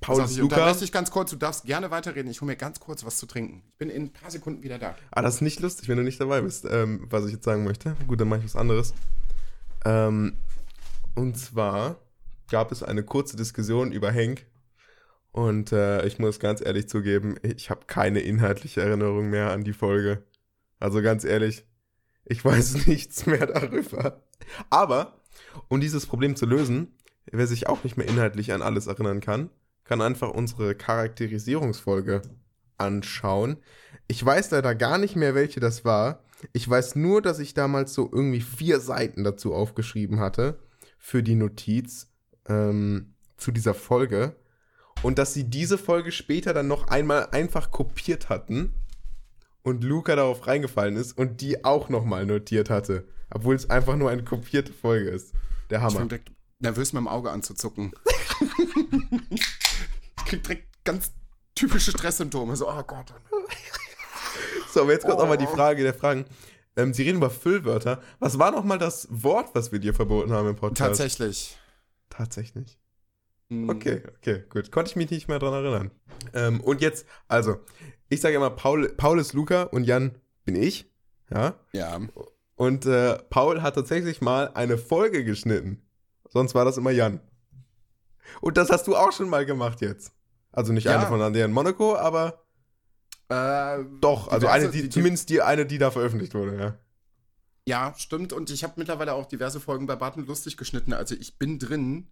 Paulus 0.00 0.32
ich 0.32 0.38
Luca. 0.38 0.56
unterbreche 0.56 0.80
dich 0.80 0.90
ganz 0.90 1.10
kurz. 1.12 1.30
Du 1.30 1.36
darfst 1.36 1.64
gerne 1.64 1.90
weiterreden. 1.92 2.30
Ich 2.30 2.40
hole 2.40 2.50
mir 2.50 2.56
ganz 2.56 2.80
kurz 2.80 3.04
was 3.04 3.16
zu 3.16 3.26
trinken. 3.26 3.62
Ich 3.68 3.76
bin 3.76 3.90
in 3.90 4.06
ein 4.06 4.12
paar 4.12 4.30
Sekunden 4.32 4.62
wieder 4.64 4.78
da. 4.78 4.96
Ah, 5.12 5.22
das 5.22 5.36
ist 5.36 5.40
nicht 5.42 5.60
lustig, 5.60 5.88
wenn 5.88 5.98
du 5.98 6.02
nicht 6.02 6.20
dabei 6.20 6.40
bist, 6.40 6.66
ähm, 6.68 7.06
was 7.08 7.24
ich 7.26 7.32
jetzt 7.32 7.44
sagen 7.44 7.62
möchte. 7.62 7.94
Gut, 8.08 8.20
dann 8.20 8.28
mache 8.28 8.40
ich 8.40 8.46
was 8.46 8.56
anderes. 8.56 8.92
Ähm, 9.84 10.36
und 11.14 11.38
zwar 11.38 11.96
gab 12.50 12.72
es 12.72 12.82
eine 12.82 13.02
kurze 13.02 13.36
Diskussion 13.36 13.92
über 13.92 14.10
Henk. 14.10 14.46
Und 15.32 15.72
äh, 15.72 16.06
ich 16.06 16.18
muss 16.18 16.40
ganz 16.40 16.60
ehrlich 16.60 16.88
zugeben, 16.88 17.36
ich 17.42 17.70
habe 17.70 17.86
keine 17.86 18.20
inhaltliche 18.20 18.80
Erinnerung 18.80 19.30
mehr 19.30 19.50
an 19.52 19.62
die 19.62 19.72
Folge. 19.72 20.24
Also 20.80 21.02
ganz 21.02 21.24
ehrlich, 21.24 21.66
ich 22.24 22.44
weiß 22.44 22.86
nichts 22.86 23.26
mehr 23.26 23.46
darüber. 23.46 24.22
Aber, 24.70 25.20
um 25.68 25.80
dieses 25.80 26.06
Problem 26.06 26.36
zu 26.36 26.46
lösen, 26.46 26.96
wer 27.26 27.46
sich 27.46 27.68
auch 27.68 27.84
nicht 27.84 27.96
mehr 27.96 28.08
inhaltlich 28.08 28.52
an 28.52 28.62
alles 28.62 28.86
erinnern 28.86 29.20
kann, 29.20 29.50
kann 29.84 30.00
einfach 30.00 30.30
unsere 30.30 30.74
Charakterisierungsfolge 30.74 32.22
anschauen. 32.76 33.58
Ich 34.06 34.24
weiß 34.24 34.50
leider 34.50 34.74
gar 34.74 34.98
nicht 34.98 35.16
mehr, 35.16 35.34
welche 35.34 35.60
das 35.60 35.84
war. 35.84 36.22
Ich 36.52 36.68
weiß 36.68 36.94
nur, 36.94 37.20
dass 37.20 37.38
ich 37.38 37.54
damals 37.54 37.94
so 37.94 38.08
irgendwie 38.10 38.40
vier 38.40 38.80
Seiten 38.80 39.24
dazu 39.24 39.54
aufgeschrieben 39.54 40.20
hatte 40.20 40.58
für 40.98 41.22
die 41.22 41.34
Notiz 41.34 42.08
ähm, 42.48 43.14
zu 43.36 43.50
dieser 43.52 43.74
Folge. 43.74 44.36
Und 45.02 45.18
dass 45.18 45.32
sie 45.32 45.44
diese 45.44 45.78
Folge 45.78 46.10
später 46.10 46.52
dann 46.52 46.66
noch 46.66 46.88
einmal 46.88 47.28
einfach 47.30 47.70
kopiert 47.70 48.28
hatten 48.28 48.74
und 49.62 49.84
Luca 49.84 50.16
darauf 50.16 50.46
reingefallen 50.46 50.96
ist 50.96 51.16
und 51.16 51.40
die 51.40 51.64
auch 51.64 51.88
nochmal 51.88 52.26
notiert 52.26 52.68
hatte. 52.70 53.06
Obwohl 53.30 53.54
es 53.54 53.70
einfach 53.70 53.94
nur 53.96 54.10
eine 54.10 54.24
kopierte 54.24 54.72
Folge 54.72 55.10
ist. 55.10 55.32
Der 55.70 55.78
Ich 55.78 55.84
Hammer. 55.84 55.94
fange 55.96 56.08
direkt 56.08 56.32
nervös 56.60 56.92
mit 56.92 57.00
dem 57.00 57.08
Auge 57.08 57.30
an 57.30 57.42
zu 57.42 57.54
zucken. 57.54 57.92
ich 59.30 60.24
krieg 60.26 60.42
direkt 60.42 60.66
ganz 60.84 61.12
typische 61.54 61.90
Stresssymptome. 61.92 62.56
So, 62.56 62.68
oh 62.68 62.82
Gott. 62.84 63.12
So, 64.72 64.82
aber 64.82 64.92
jetzt 64.92 65.04
kommt 65.06 65.18
Oh. 65.18 65.22
auch 65.22 65.28
mal 65.28 65.36
die 65.36 65.46
Frage 65.46 65.82
der 65.82 65.94
Fragen. 65.94 66.24
Ähm, 66.76 66.92
Sie 66.94 67.02
reden 67.02 67.16
über 67.18 67.30
Füllwörter. 67.30 68.00
Was 68.18 68.38
war 68.38 68.50
nochmal 68.50 68.78
das 68.78 69.06
Wort, 69.10 69.50
was 69.54 69.72
wir 69.72 69.78
dir 69.78 69.94
verboten 69.94 70.32
haben 70.32 70.48
im 70.48 70.56
Podcast? 70.56 70.78
Tatsächlich. 70.98 71.56
Tatsächlich. 72.18 72.78
Hm. 73.48 73.68
Okay, 73.70 74.02
okay, 74.18 74.42
gut. 74.50 74.72
Konnte 74.72 74.90
ich 74.90 74.96
mich 74.96 75.10
nicht 75.10 75.28
mehr 75.28 75.38
dran 75.38 75.54
erinnern. 75.54 75.90
Ähm, 76.34 76.60
und 76.60 76.80
jetzt, 76.80 77.06
also, 77.28 77.58
ich 78.08 78.20
sage 78.20 78.34
immer, 78.34 78.50
Paul, 78.50 78.88
Paul 78.96 79.20
ist 79.20 79.32
Luca 79.34 79.62
und 79.62 79.84
Jan 79.84 80.18
bin 80.44 80.56
ich. 80.56 80.92
Ja. 81.30 81.54
Ja. 81.72 82.00
Und 82.56 82.86
äh, 82.86 83.18
Paul 83.30 83.62
hat 83.62 83.76
tatsächlich 83.76 84.20
mal 84.20 84.50
eine 84.54 84.76
Folge 84.78 85.24
geschnitten. 85.24 85.86
Sonst 86.28 86.56
war 86.56 86.64
das 86.64 86.76
immer 86.76 86.90
Jan. 86.90 87.20
Und 88.40 88.56
das 88.56 88.68
hast 88.70 88.88
du 88.88 88.96
auch 88.96 89.12
schon 89.12 89.28
mal 89.28 89.46
gemacht 89.46 89.80
jetzt. 89.80 90.12
Also 90.50 90.72
nicht 90.72 90.84
Ja. 90.84 90.98
eine 90.98 91.06
von 91.06 91.22
Andrea 91.22 91.44
in 91.44 91.52
Monaco, 91.52 91.94
aber 91.96 92.44
Äh, 93.28 93.84
doch, 94.00 94.26
also 94.28 94.48
eine, 94.48 94.70
die, 94.70 94.82
die- 94.82 94.88
zumindest 94.90 95.28
die 95.28 95.40
eine, 95.40 95.66
die 95.66 95.78
da 95.78 95.90
veröffentlicht 95.92 96.34
wurde, 96.34 96.58
ja. 96.58 96.78
Ja, 97.68 97.94
stimmt. 97.98 98.32
Und 98.32 98.48
ich 98.48 98.64
habe 98.64 98.72
mittlerweile 98.76 99.12
auch 99.12 99.26
diverse 99.26 99.60
Folgen 99.60 99.86
bei 99.86 99.94
Barton 99.94 100.24
lustig 100.24 100.56
geschnitten. 100.56 100.94
Also 100.94 101.14
ich 101.14 101.36
bin 101.36 101.58
drin. 101.58 102.06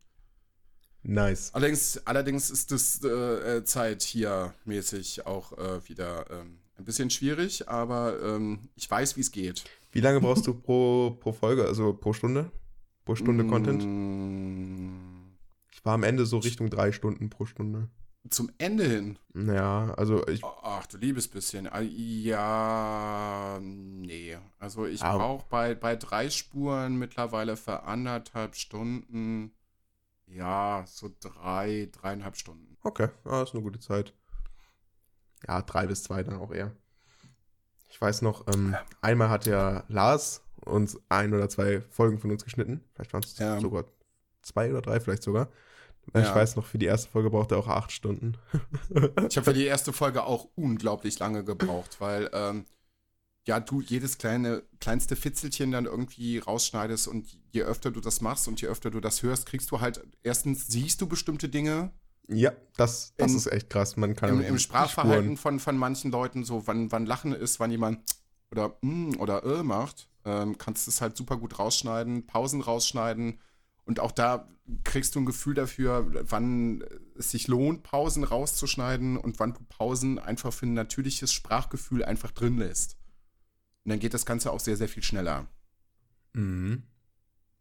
Nice. 1.03 1.55
Allerdings, 1.55 1.99
allerdings 2.07 2.51
ist 2.51 2.73
das 2.73 3.01
äh, 3.03 3.09
äh, 3.09 3.65
Zeit 3.65 4.03
hier 4.03 4.53
mäßig 4.67 5.25
auch 5.25 5.57
äh, 5.57 5.89
wieder 5.89 6.31
ähm, 6.31 6.59
ein 6.77 6.85
bisschen 6.85 7.09
schwierig, 7.09 7.71
aber 7.71 8.21
ähm, 8.23 8.69
ich 8.75 8.91
weiß, 8.91 9.17
wie 9.17 9.23
es 9.23 9.33
geht. 9.33 9.65
Wie 9.93 10.01
lange 10.03 10.21
brauchst 10.21 10.47
du 10.47 10.53
pro, 10.53 11.17
pro 11.19 11.33
Folge, 11.33 11.65
also 11.65 11.95
pro 11.95 12.13
Stunde? 12.13 12.53
Pro 13.07 13.15
Stunde 13.15 13.47
Content? 13.47 13.83
Mm, 13.83 15.33
Ich 15.73 15.83
war 15.87 15.95
am 15.95 16.03
Ende 16.03 16.27
so 16.27 16.37
Richtung 16.37 16.69
drei 16.69 16.93
Stunden 16.93 17.31
pro 17.31 17.47
Stunde. 17.47 17.89
Zum 18.31 18.51
Ende 18.59 18.85
hin. 18.85 19.19
Ja, 19.35 19.93
also 19.95 20.27
ich. 20.27 20.43
Ach, 20.45 20.87
du 20.87 20.97
liebes 20.99 21.29
bisschen. 21.29 21.67
Ah, 21.69 21.81
Ja, 21.81 23.59
nee. 23.61 24.37
Also 24.59 24.87
ich 24.87 25.01
brauche 25.01 25.45
bei, 25.49 25.75
bei 25.75 25.97
drei 25.97 26.31
Spuren 26.31 26.97
mittlerweile 26.97 27.57
für 27.57 27.83
anderthalb 27.85 28.57
Stunden, 28.57 29.53
ja, 30.27 30.85
so 30.87 31.11
drei, 31.21 31.89
dreieinhalb 31.93 32.37
Stunden. 32.37 32.77
Okay, 32.83 33.09
ah, 33.25 33.43
ist 33.43 33.55
eine 33.55 33.63
gute 33.63 33.81
Zeit. 33.81 34.13
Ja, 35.47 35.63
drei 35.63 35.87
bis 35.87 36.03
zwei 36.03 36.23
dann 36.23 36.39
auch 36.39 36.53
eher. 36.53 36.73
Ich 37.91 38.01
weiß 38.01 38.23
noch, 38.23 38.47
ähm, 38.53 38.75
einmal 39.01 39.29
hat 39.31 39.47
ja 39.47 39.85
Lars 39.89 40.43
uns 40.65 40.99
ein 41.09 41.33
oder 41.33 41.49
zwei 41.49 41.81
Folgen 41.91 42.19
von 42.19 42.31
uns 42.31 42.45
geschnitten. 42.45 42.83
Vielleicht 42.95 43.13
waren 43.13 43.23
es 43.23 43.39
Ja. 43.39 43.61
sogar 43.61 43.85
zwei 44.43 44.71
oder 44.71 44.83
drei, 44.83 45.01
vielleicht 45.01 45.23
sogar. 45.23 45.49
Ich 46.15 46.23
Ja. 46.25 46.35
weiß 46.35 46.57
noch, 46.57 46.65
für 46.67 46.79
die 46.79 46.87
erste 46.87 47.11
Folge 47.11 47.31
brauchte 47.31 47.55
er 47.55 47.59
auch 47.59 47.69
acht 47.69 47.93
Stunden. 47.93 48.37
Ich 49.29 49.37
habe 49.37 49.45
für 49.45 49.53
die 49.55 49.65
erste 49.65 49.93
Folge 49.93 50.25
auch 50.25 50.49
unglaublich 50.55 51.19
lange 51.19 51.45
gebraucht, 51.45 52.01
weil 52.01 52.31
ähm, 52.33 52.65
ja, 53.47 53.61
du 53.61 53.81
jedes 53.81 54.19
kleine, 54.19 54.63
kleinste 54.81 55.15
Fitzelchen 55.17 55.71
dann 55.73 55.85
irgendwie 55.87 56.39
rausschneidest 56.39 57.07
und 57.09 57.27
je 57.53 57.63
öfter 57.63 57.91
du 57.91 58.01
das 58.01 58.21
machst 58.21 58.49
und 58.49 58.61
je 58.61 58.69
öfter 58.69 58.91
du 58.91 59.01
das 59.01 59.23
hörst, 59.23 59.47
kriegst 59.47 59.71
du 59.71 59.81
halt, 59.81 60.01
erstens 60.23 60.67
siehst 60.69 61.01
du 61.01 61.07
bestimmte 61.07 61.49
Dinge 61.49 61.93
Ja, 62.29 62.53
das, 62.77 63.15
das 63.17 63.31
In- 63.33 63.37
ist 63.37 63.47
echt 63.47 63.71
krass. 63.71 63.97
Man 63.97 64.17
kann 64.17 64.31
im, 64.31 64.41
im 64.41 64.59
Sprachverhalten 64.59 65.37
Spuren- 65.37 65.37
von, 65.37 65.61
von 65.61 65.77
manchen 65.79 66.11
Leuten, 66.11 66.45
so 66.45 66.67
wann, 66.67 66.91
wann 66.91 67.07
Lachen 67.07 67.33
ist, 67.33 67.61
wann 67.61 67.71
jemand 67.71 68.01
oder 68.51 68.77
mm 68.81 69.17
oder 69.19 69.45
äh 69.45 69.63
macht, 69.63 70.09
ähm, 70.25 70.59
kannst 70.59 70.87
du 70.87 70.91
es 70.91 71.01
halt 71.01 71.17
super 71.17 71.37
gut 71.37 71.59
rausschneiden, 71.59 72.27
Pausen 72.27 72.61
rausschneiden 72.63 73.41
und 73.87 74.01
auch 74.01 74.13
da 74.13 74.49
kriegst 74.85 75.15
du 75.15 75.21
ein 75.21 75.27
Gefühl 75.27 75.55
dafür, 75.55 76.07
wann 76.31 76.85
es 77.17 77.31
sich 77.31 77.47
lohnt, 77.49 77.85
Pausen 77.85 78.25
rauszuschneiden 78.25 79.17
und 79.17 79.39
wann 79.39 79.55
du 79.55 79.61
Pausen 79.69 80.19
einfach 80.19 80.53
für 80.53 80.67
ein 80.67 80.75
natürliches 80.75 81.33
Sprachgefühl 81.33 82.05
einfach 82.05 82.33
drin 82.33 82.59
lässt. 82.59 82.97
Und 83.85 83.91
dann 83.91 84.01
geht 84.01 84.13
das 84.13 84.27
Ganze 84.27 84.53
auch 84.53 84.61
sehr, 84.61 84.77
sehr 84.77 84.89
viel 84.89 85.03
schneller, 85.05 85.47
Mhm. 86.35 86.83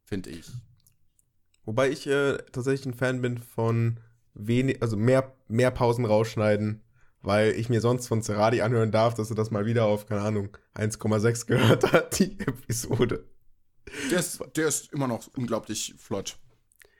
finde 0.03 0.31
ich. 0.31 0.51
Wobei 1.63 1.89
ich 1.89 2.07
äh, 2.07 2.37
tatsächlich 2.51 2.87
ein 2.87 2.93
Fan 2.97 3.21
bin 3.21 3.37
von 3.37 3.99
wenig, 4.33 4.81
also 4.81 4.97
mehr, 4.97 5.35
mehr 5.47 5.71
Pausen 5.71 6.05
rausschneiden, 6.05 6.81
weil 7.21 7.51
ich 7.53 7.69
mir 7.69 7.81
sonst 7.81 8.07
von 8.07 8.21
Cerati 8.21 8.61
anhören 8.61 8.91
darf, 8.91 9.13
dass 9.13 9.29
er 9.29 9.35
das 9.35 9.51
mal 9.51 9.65
wieder 9.65 9.85
auf, 9.85 10.07
keine 10.07 10.21
Ahnung, 10.21 10.57
1,6 10.75 11.45
gehört 11.47 11.91
hat, 11.91 12.19
die 12.19 12.39
Episode. 12.39 13.25
Der 14.11 14.19
ist, 14.19 14.41
der 14.55 14.67
ist 14.67 14.91
immer 14.93 15.07
noch 15.07 15.27
unglaublich 15.35 15.93
flott, 15.97 16.37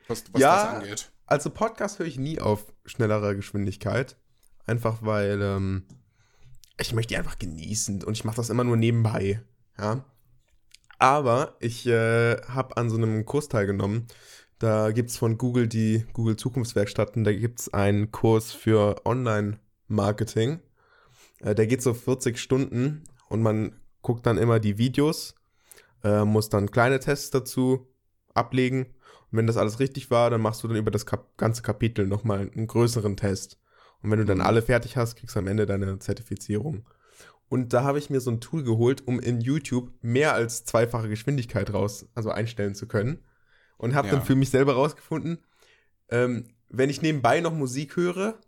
was, 0.08 0.24
was 0.32 0.42
Ja. 0.42 0.56
das 0.56 0.74
angeht. 0.84 1.12
Also 1.26 1.50
Podcast 1.50 2.00
höre 2.00 2.06
ich 2.06 2.18
nie 2.20 2.40
auf 2.40 2.72
schnellerer 2.86 3.34
Geschwindigkeit. 3.36 4.18
Einfach 4.68 5.00
weil 5.02 5.42
ähm, 5.42 5.86
ich 6.80 6.94
möchte 6.94 7.14
die 7.14 7.18
einfach 7.18 7.40
genießen 7.40 8.04
und 8.04 8.14
ich 8.14 8.24
mache 8.26 8.36
das 8.38 8.50
immer 8.50 8.64
nur 8.64 8.78
nebenbei. 8.78 9.42
Ja. 9.78 10.06
Aber 11.00 11.56
ich 11.60 11.86
äh, 11.88 12.38
habe 12.48 12.78
an 12.78 12.90
so 12.90 12.96
einem 12.98 13.26
Kurs 13.26 13.48
teilgenommen. 13.50 14.08
Da 14.60 14.92
gibt 14.92 15.10
es 15.10 15.18
von 15.18 15.38
Google 15.38 15.68
die 15.68 16.06
Google 16.14 16.38
Zukunftswerkstatten. 16.38 17.24
Da 17.24 17.34
gibt 17.34 17.60
es 17.60 17.74
einen 17.74 18.12
Kurs 18.12 18.52
für 18.54 19.06
Online-Marketing. 19.06 20.62
Äh, 21.42 21.56
der 21.56 21.68
geht 21.68 21.82
so 21.82 21.94
40 21.94 22.40
Stunden 22.40 23.04
und 23.30 23.42
man 23.42 23.76
guckt 24.02 24.26
dann 24.26 24.38
immer 24.38 24.60
die 24.60 24.78
Videos, 24.78 25.35
äh, 26.06 26.24
muss 26.24 26.49
dann 26.49 26.70
kleine 26.72 26.99
Tests 26.99 27.32
dazu 27.32 27.88
ablegen 28.34 28.86
Und 29.32 29.38
wenn 29.39 29.47
das 29.47 29.58
alles 29.58 29.80
richtig 29.80 30.12
war, 30.12 30.30
dann 30.30 30.41
machst 30.41 30.64
du 30.64 30.68
dann 30.68 30.78
über 30.78 30.91
das 30.91 31.06
Kap 31.06 31.36
ganze 31.38 31.62
Kapitel 31.64 32.06
nochmal 32.08 32.49
einen 32.56 32.68
größeren 32.68 33.18
Test. 33.18 33.60
Und 34.01 34.12
wenn 34.12 34.20
du 34.20 34.26
dann 34.26 34.38
Mhm. 34.38 34.45
alle 34.45 34.62
fertig 34.62 34.95
hast, 34.97 35.16
kriegst 35.16 35.36
du 35.36 35.39
am 35.39 35.47
Ende 35.47 35.66
deine 35.66 35.97
Zertifizierung. 35.99 36.86
Und 37.49 37.74
da 37.74 37.84
habe 37.84 37.97
ich 37.99 38.10
mir 38.10 38.20
so 38.22 38.32
ein 38.32 38.39
Tool 38.39 38.64
geholt, 38.64 39.08
um 39.08 39.20
in 39.20 39.41
YouTube 39.41 39.91
mehr 40.01 40.34
als 40.34 40.64
zweifache 40.66 41.10
Geschwindigkeit 41.10 41.74
raus, 41.74 42.08
also 42.16 42.30
einstellen 42.30 42.76
zu 42.76 42.88
können. 42.88 43.20
Und 43.78 43.95
habe 43.95 44.08
Ja. 44.08 44.14
dann 44.16 44.24
für 44.24 44.36
mich 44.36 44.49
selber 44.51 44.74
rausgefunden, 44.74 45.39
ähm, 46.10 46.45
wenn 46.70 46.89
ich 46.89 47.01
nebenbei 47.01 47.41
noch 47.41 47.53
Musik 47.53 47.95
höre 47.97 48.39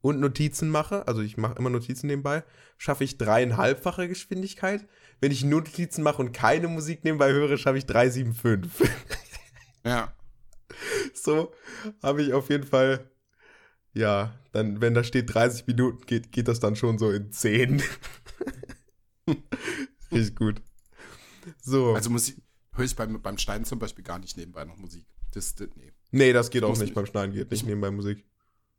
und 0.00 0.20
Notizen 0.20 0.68
mache, 0.70 1.06
also 1.08 1.22
ich 1.22 1.36
mache 1.36 1.58
immer 1.58 1.70
Notizen 1.70 2.06
nebenbei, 2.08 2.44
schaffe 2.78 3.04
ich 3.04 3.18
dreieinhalbfache 3.18 4.06
Geschwindigkeit. 4.08 4.86
Wenn 5.20 5.32
ich 5.32 5.44
nur 5.44 5.60
Notizen 5.60 6.02
mache 6.02 6.20
und 6.20 6.32
keine 6.32 6.68
Musik 6.68 7.04
nebenbei 7.04 7.32
höre, 7.32 7.56
schaffe 7.56 7.78
ich 7.78 7.84
3,75. 7.84 8.68
Ja. 9.84 10.14
so 11.14 11.52
habe 12.02 12.22
ich 12.22 12.32
auf 12.32 12.50
jeden 12.50 12.66
Fall, 12.66 13.10
ja, 13.94 14.38
dann, 14.52 14.80
wenn 14.80 14.94
da 14.94 15.04
steht 15.04 15.32
30 15.32 15.66
Minuten, 15.66 16.04
geht, 16.06 16.32
geht 16.32 16.48
das 16.48 16.60
dann 16.60 16.76
schon 16.76 16.98
so 16.98 17.10
in 17.10 17.32
10. 17.32 17.82
Richtig 20.12 20.36
gut. 20.36 20.62
So. 21.60 21.94
Also 21.94 22.10
Musik 22.10 22.42
höre 22.72 22.84
ich 22.84 22.96
beim, 22.96 23.20
beim 23.22 23.38
Schneiden 23.38 23.64
zum 23.64 23.78
Beispiel 23.78 24.04
gar 24.04 24.18
nicht 24.18 24.36
nebenbei 24.36 24.64
noch 24.64 24.76
Musik. 24.76 25.06
Das, 25.32 25.54
das 25.54 25.68
nee. 25.76 25.92
nee, 26.10 26.32
das 26.32 26.50
geht 26.50 26.64
auch 26.64 26.70
nicht 26.70 26.80
nicht. 26.80 26.94
beim 26.94 27.06
Schneiden, 27.06 27.34
geht 27.34 27.50
nicht 27.50 27.66
nebenbei 27.66 27.90
Musik. 27.90 28.24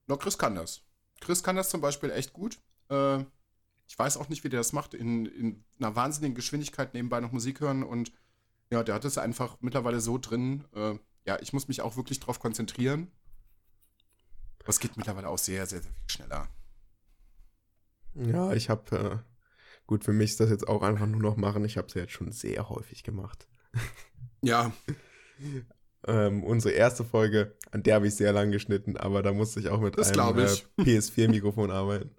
No, 0.07 0.17
Chris 0.17 0.37
kann 0.37 0.55
das. 0.55 0.81
Chris 1.19 1.43
kann 1.43 1.55
das 1.55 1.69
zum 1.69 1.81
Beispiel 1.81 2.11
echt 2.11 2.33
gut. 2.33 2.59
Äh, 2.89 3.23
ich 3.87 3.97
weiß 3.97 4.17
auch 4.17 4.29
nicht, 4.29 4.43
wie 4.43 4.49
der 4.49 4.59
das 4.59 4.73
macht, 4.73 4.93
in, 4.93 5.25
in 5.25 5.63
einer 5.79 5.95
wahnsinnigen 5.95 6.35
Geschwindigkeit 6.35 6.93
nebenbei 6.93 7.19
noch 7.19 7.31
Musik 7.31 7.61
hören 7.61 7.83
und 7.83 8.11
ja, 8.69 8.83
der 8.83 8.95
hat 8.95 9.05
es 9.05 9.17
einfach 9.17 9.57
mittlerweile 9.61 10.01
so 10.01 10.17
drin. 10.17 10.65
Äh, 10.75 10.95
ja, 11.25 11.39
ich 11.41 11.53
muss 11.53 11.67
mich 11.67 11.81
auch 11.81 11.95
wirklich 11.95 12.19
drauf 12.19 12.39
konzentrieren. 12.39 13.11
Aber 14.59 14.69
es 14.69 14.79
geht 14.79 14.97
mittlerweile 14.97 15.29
auch 15.29 15.37
sehr, 15.37 15.65
sehr, 15.65 15.81
sehr 15.81 15.91
viel 15.91 16.09
schneller. 16.11 16.49
Ja, 18.13 18.51
ich 18.51 18.69
habe, 18.69 18.97
äh, 18.97 19.17
gut, 19.85 20.03
für 20.03 20.11
mich 20.11 20.31
ist 20.31 20.41
das 20.41 20.49
jetzt 20.49 20.67
auch 20.67 20.81
einfach 20.81 21.07
nur 21.07 21.21
noch 21.21 21.37
machen. 21.37 21.63
Ich 21.63 21.77
habe 21.77 21.87
es 21.87 21.93
ja 21.93 22.01
jetzt 22.01 22.11
schon 22.13 22.33
sehr 22.33 22.67
häufig 22.67 23.03
gemacht. 23.03 23.47
Ja, 24.41 24.73
Ähm, 26.05 26.43
unsere 26.43 26.73
erste 26.73 27.03
Folge, 27.03 27.57
an 27.71 27.83
der 27.83 27.95
habe 27.95 28.07
ich 28.07 28.15
sehr 28.15 28.31
lang 28.31 28.51
geschnitten, 28.51 28.95
aber 28.95 29.23
da 29.23 29.33
musste 29.33 29.59
ich 29.59 29.69
auch 29.69 29.81
mit 29.81 29.97
Das 29.97 30.17
einem 30.17 30.37
äh, 30.37 30.81
PS4-Mikrofon 30.81 31.69
arbeiten. 31.69 32.11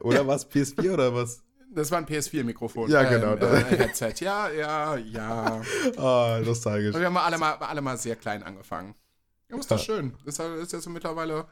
Oder 0.00 0.26
was? 0.26 0.50
PS4 0.50 0.94
oder 0.94 1.14
was? 1.14 1.42
das 1.70 1.90
war 1.90 1.98
ein 1.98 2.06
PS4-Mikrofon. 2.06 2.90
Ja, 2.90 3.02
genau. 3.04 3.34
Äh, 3.34 3.64
Headset. 3.76 4.14
Ja, 4.20 4.50
ja, 4.50 4.96
ja. 4.96 5.62
Ah, 5.96 6.40
nostalgisch. 6.44 6.94
Aber 6.94 7.00
wir 7.00 7.06
haben 7.06 7.16
alle 7.16 7.38
mal, 7.38 7.54
alle 7.54 7.80
mal 7.80 7.96
sehr 7.96 8.16
klein 8.16 8.42
angefangen. 8.42 8.94
Ja, 9.48 9.58
ist 9.58 9.70
doch 9.70 9.78
schön. 9.78 10.16
Das 10.24 10.38
ist 10.38 10.72
ja 10.72 10.80
so 10.80 10.90
mittlerweile. 10.90 11.46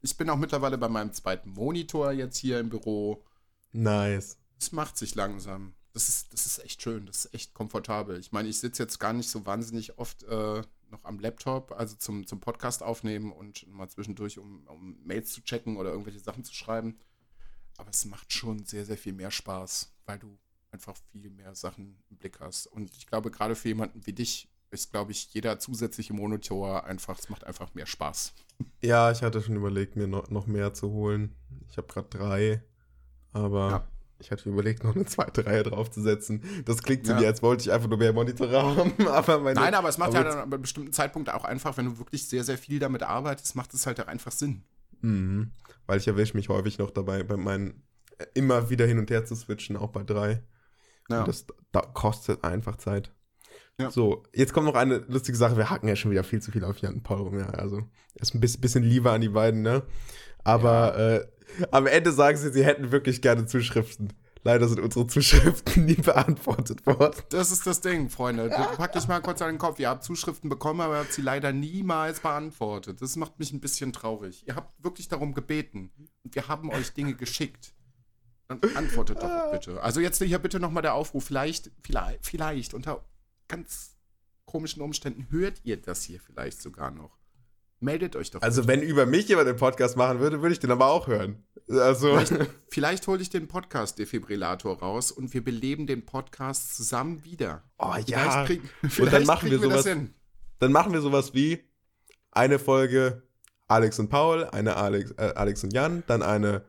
Ich 0.00 0.16
bin 0.16 0.30
auch 0.30 0.36
mittlerweile 0.36 0.78
bei 0.78 0.88
meinem 0.88 1.12
zweiten 1.12 1.50
Monitor 1.50 2.12
jetzt 2.12 2.36
hier 2.36 2.60
im 2.60 2.68
Büro. 2.68 3.24
Nice. 3.72 4.38
Es 4.58 4.72
macht 4.72 4.96
sich 4.96 5.14
langsam. 5.14 5.74
Das 5.92 6.08
ist, 6.08 6.32
das 6.32 6.46
ist 6.46 6.64
echt 6.64 6.82
schön. 6.82 7.06
Das 7.06 7.24
ist 7.24 7.34
echt 7.34 7.54
komfortabel. 7.54 8.18
Ich 8.18 8.32
meine, 8.32 8.48
ich 8.48 8.60
sitze 8.60 8.82
jetzt 8.82 8.98
gar 8.98 9.12
nicht 9.12 9.30
so 9.30 9.46
wahnsinnig 9.46 9.98
oft 9.98 10.22
äh, 10.24 10.62
noch 10.90 11.04
am 11.04 11.18
Laptop, 11.18 11.72
also 11.72 11.96
zum, 11.96 12.26
zum 12.26 12.40
Podcast 12.40 12.82
aufnehmen 12.82 13.32
und 13.32 13.66
mal 13.68 13.88
zwischendurch, 13.88 14.38
um, 14.38 14.66
um 14.68 14.98
Mails 15.04 15.32
zu 15.32 15.42
checken 15.42 15.76
oder 15.76 15.90
irgendwelche 15.90 16.20
Sachen 16.20 16.44
zu 16.44 16.54
schreiben. 16.54 16.98
Aber 17.78 17.90
es 17.90 18.04
macht 18.04 18.32
schon 18.32 18.64
sehr, 18.66 18.84
sehr 18.84 18.98
viel 18.98 19.12
mehr 19.14 19.30
Spaß, 19.30 19.90
weil 20.04 20.18
du 20.18 20.36
einfach 20.70 20.94
viel 21.12 21.30
mehr 21.30 21.54
Sachen 21.54 21.96
im 22.10 22.16
Blick 22.18 22.40
hast. 22.40 22.66
Und 22.66 22.94
ich 22.96 23.06
glaube, 23.06 23.30
gerade 23.30 23.54
für 23.54 23.68
jemanden 23.68 24.04
wie 24.06 24.12
dich 24.12 24.48
ist, 24.70 24.90
glaube 24.90 25.12
ich, 25.12 25.32
jeder 25.32 25.58
zusätzliche 25.58 26.12
Monitor 26.12 26.84
einfach, 26.84 27.18
es 27.18 27.30
macht 27.30 27.44
einfach 27.44 27.72
mehr 27.74 27.86
Spaß. 27.86 28.34
Ja, 28.82 29.10
ich 29.10 29.22
hatte 29.22 29.40
schon 29.40 29.56
überlegt, 29.56 29.96
mir 29.96 30.06
noch, 30.06 30.28
noch 30.28 30.46
mehr 30.46 30.74
zu 30.74 30.90
holen. 30.90 31.34
Ich 31.70 31.78
habe 31.78 31.86
gerade 31.86 32.08
drei, 32.10 32.62
aber 33.32 33.70
Ja. 33.70 33.88
ich 34.18 34.30
hatte 34.30 34.48
überlegt, 34.50 34.84
noch 34.84 34.94
eine 34.94 35.06
zweite 35.06 35.46
Reihe 35.46 35.62
draufzusetzen. 35.62 36.42
Das 36.66 36.82
klingt 36.82 37.06
so 37.06 37.12
Ja. 37.12 37.20
wie, 37.20 37.26
als 37.26 37.42
wollte 37.42 37.62
ich 37.62 37.72
einfach 37.72 37.88
nur 37.88 37.96
mehr 37.98 38.12
Monitore 38.12 38.60
haben. 38.62 38.92
Aber 39.08 39.38
meine, 39.38 39.58
Nein, 39.58 39.74
aber 39.74 39.88
es 39.88 39.96
macht 39.96 40.08
aber 40.10 40.18
ja 40.18 40.24
dann 40.24 40.38
an 40.38 40.52
einem 40.52 40.60
bestimmten 40.62 40.92
Zeitpunkt 40.92 41.30
auch 41.32 41.44
einfach, 41.44 41.76
wenn 41.78 41.86
du 41.86 41.98
wirklich 41.98 42.28
sehr, 42.28 42.44
sehr 42.44 42.58
viel 42.58 42.78
damit 42.78 43.02
arbeitest, 43.04 43.54
macht 43.56 43.72
es 43.72 43.86
halt 43.86 44.00
auch 44.00 44.06
einfach 44.08 44.32
Sinn. 44.32 44.64
Mhm. 45.00 45.52
Weil 45.86 45.98
ich 45.98 46.08
erwische 46.08 46.36
mich 46.36 46.48
häufig 46.48 46.78
noch 46.78 46.90
dabei, 46.90 47.22
bei 47.22 47.36
meinen 47.36 47.82
äh, 48.18 48.26
immer 48.34 48.70
wieder 48.70 48.86
hin 48.86 48.98
und 48.98 49.10
her 49.10 49.24
zu 49.24 49.34
switchen, 49.34 49.76
auch 49.76 49.90
bei 49.90 50.02
drei. 50.02 50.42
Ja. 51.08 51.20
Und 51.20 51.28
das 51.28 51.46
da 51.72 51.80
kostet 51.80 52.44
einfach 52.44 52.76
Zeit. 52.76 53.12
Ja. 53.80 53.90
So, 53.90 54.24
jetzt 54.34 54.52
kommt 54.52 54.66
noch 54.66 54.74
eine 54.74 54.98
lustige 55.08 55.38
Sache. 55.38 55.56
Wir 55.56 55.70
hacken 55.70 55.88
ja 55.88 55.94
schon 55.94 56.10
wieder 56.10 56.24
viel 56.24 56.42
zu 56.42 56.50
viel 56.50 56.64
auf 56.64 56.78
Jan 56.78 57.02
Paul 57.02 57.22
rum. 57.22 57.38
Ja, 57.38 57.50
also 57.50 57.82
ist 58.16 58.34
ein 58.34 58.40
bisschen, 58.40 58.82
lieber 58.82 59.12
an 59.12 59.20
die 59.20 59.28
beiden, 59.28 59.62
ne? 59.62 59.82
Aber 60.42 60.98
äh, 60.98 61.26
am 61.70 61.86
Ende 61.86 62.12
sagen 62.12 62.36
sie, 62.36 62.50
sie 62.50 62.64
hätten 62.64 62.90
wirklich 62.90 63.22
gerne 63.22 63.46
Zuschriften. 63.46 64.12
Leider 64.44 64.68
sind 64.68 64.80
unsere 64.80 65.06
Zuschriften 65.06 65.84
nie 65.86 65.94
beantwortet 65.94 66.86
worden. 66.86 67.20
Das 67.30 67.50
ist 67.50 67.66
das 67.66 67.80
Ding, 67.80 68.08
Freunde. 68.08 68.48
Du 68.48 68.76
pack 68.76 68.92
dich 68.92 69.08
mal 69.08 69.20
kurz 69.20 69.42
an 69.42 69.48
den 69.48 69.58
Kopf. 69.58 69.78
Ihr 69.78 69.88
habt 69.88 70.04
Zuschriften 70.04 70.48
bekommen, 70.48 70.80
aber 70.80 70.94
ihr 70.94 71.00
habt 71.00 71.12
sie 71.12 71.22
leider 71.22 71.52
niemals 71.52 72.20
beantwortet. 72.20 73.02
Das 73.02 73.16
macht 73.16 73.38
mich 73.38 73.52
ein 73.52 73.60
bisschen 73.60 73.92
traurig. 73.92 74.46
Ihr 74.46 74.56
habt 74.56 74.82
wirklich 74.82 75.08
darum 75.08 75.34
gebeten. 75.34 75.90
Und 76.24 76.34
wir 76.34 76.48
haben 76.48 76.70
euch 76.70 76.92
Dinge 76.92 77.14
geschickt. 77.14 77.74
Dann 78.48 78.60
antwortet 78.76 79.22
doch 79.22 79.52
bitte. 79.52 79.82
Also 79.82 80.00
jetzt 80.00 80.22
hier 80.22 80.38
bitte 80.38 80.58
nochmal 80.58 80.82
der 80.82 80.94
Aufruf. 80.94 81.24
Vielleicht, 81.24 81.70
vielleicht, 81.82 82.24
vielleicht, 82.24 82.74
unter 82.74 83.04
ganz 83.46 83.96
komischen 84.46 84.82
Umständen 84.82 85.26
hört 85.30 85.60
ihr 85.64 85.76
das 85.76 86.02
hier 86.04 86.20
vielleicht 86.20 86.62
sogar 86.62 86.90
noch. 86.90 87.17
Meldet 87.80 88.16
euch 88.16 88.30
doch. 88.30 88.42
Also, 88.42 88.66
wenn 88.66 88.82
über 88.82 89.06
mich 89.06 89.28
jemand 89.28 89.48
den 89.48 89.56
Podcast 89.56 89.96
machen 89.96 90.18
würde, 90.18 90.42
würde 90.42 90.52
ich 90.52 90.58
den 90.58 90.70
aber 90.70 90.86
auch 90.86 91.06
hören. 91.06 91.44
Also, 91.68 92.08
Vielleicht, 92.18 92.50
vielleicht 92.70 93.06
hole 93.06 93.22
ich 93.22 93.30
den 93.30 93.46
Podcast-Defibrillator 93.46 94.80
raus 94.80 95.12
und 95.12 95.32
wir 95.32 95.44
beleben 95.44 95.86
den 95.86 96.04
Podcast 96.04 96.74
zusammen 96.76 97.24
wieder. 97.24 97.62
oh 97.78 97.94
ja. 98.06 98.44
krieg, 98.44 98.62
dann 98.82 98.90
vielleicht 98.90 99.26
machen 99.26 99.50
wir 99.50 99.58
sowas- 99.60 99.86
hin. 99.86 100.14
Dann 100.58 100.72
machen 100.72 100.92
wir 100.92 101.00
sowas 101.00 101.34
wie 101.34 101.60
eine 102.32 102.58
Folge 102.58 103.22
Alex 103.68 103.98
und 104.00 104.08
Paul, 104.08 104.44
eine 104.46 104.76
Alex, 104.76 105.12
äh, 105.12 105.32
Alex 105.36 105.62
und 105.62 105.72
Jan, 105.72 106.02
dann 106.06 106.22
eine 106.22 106.64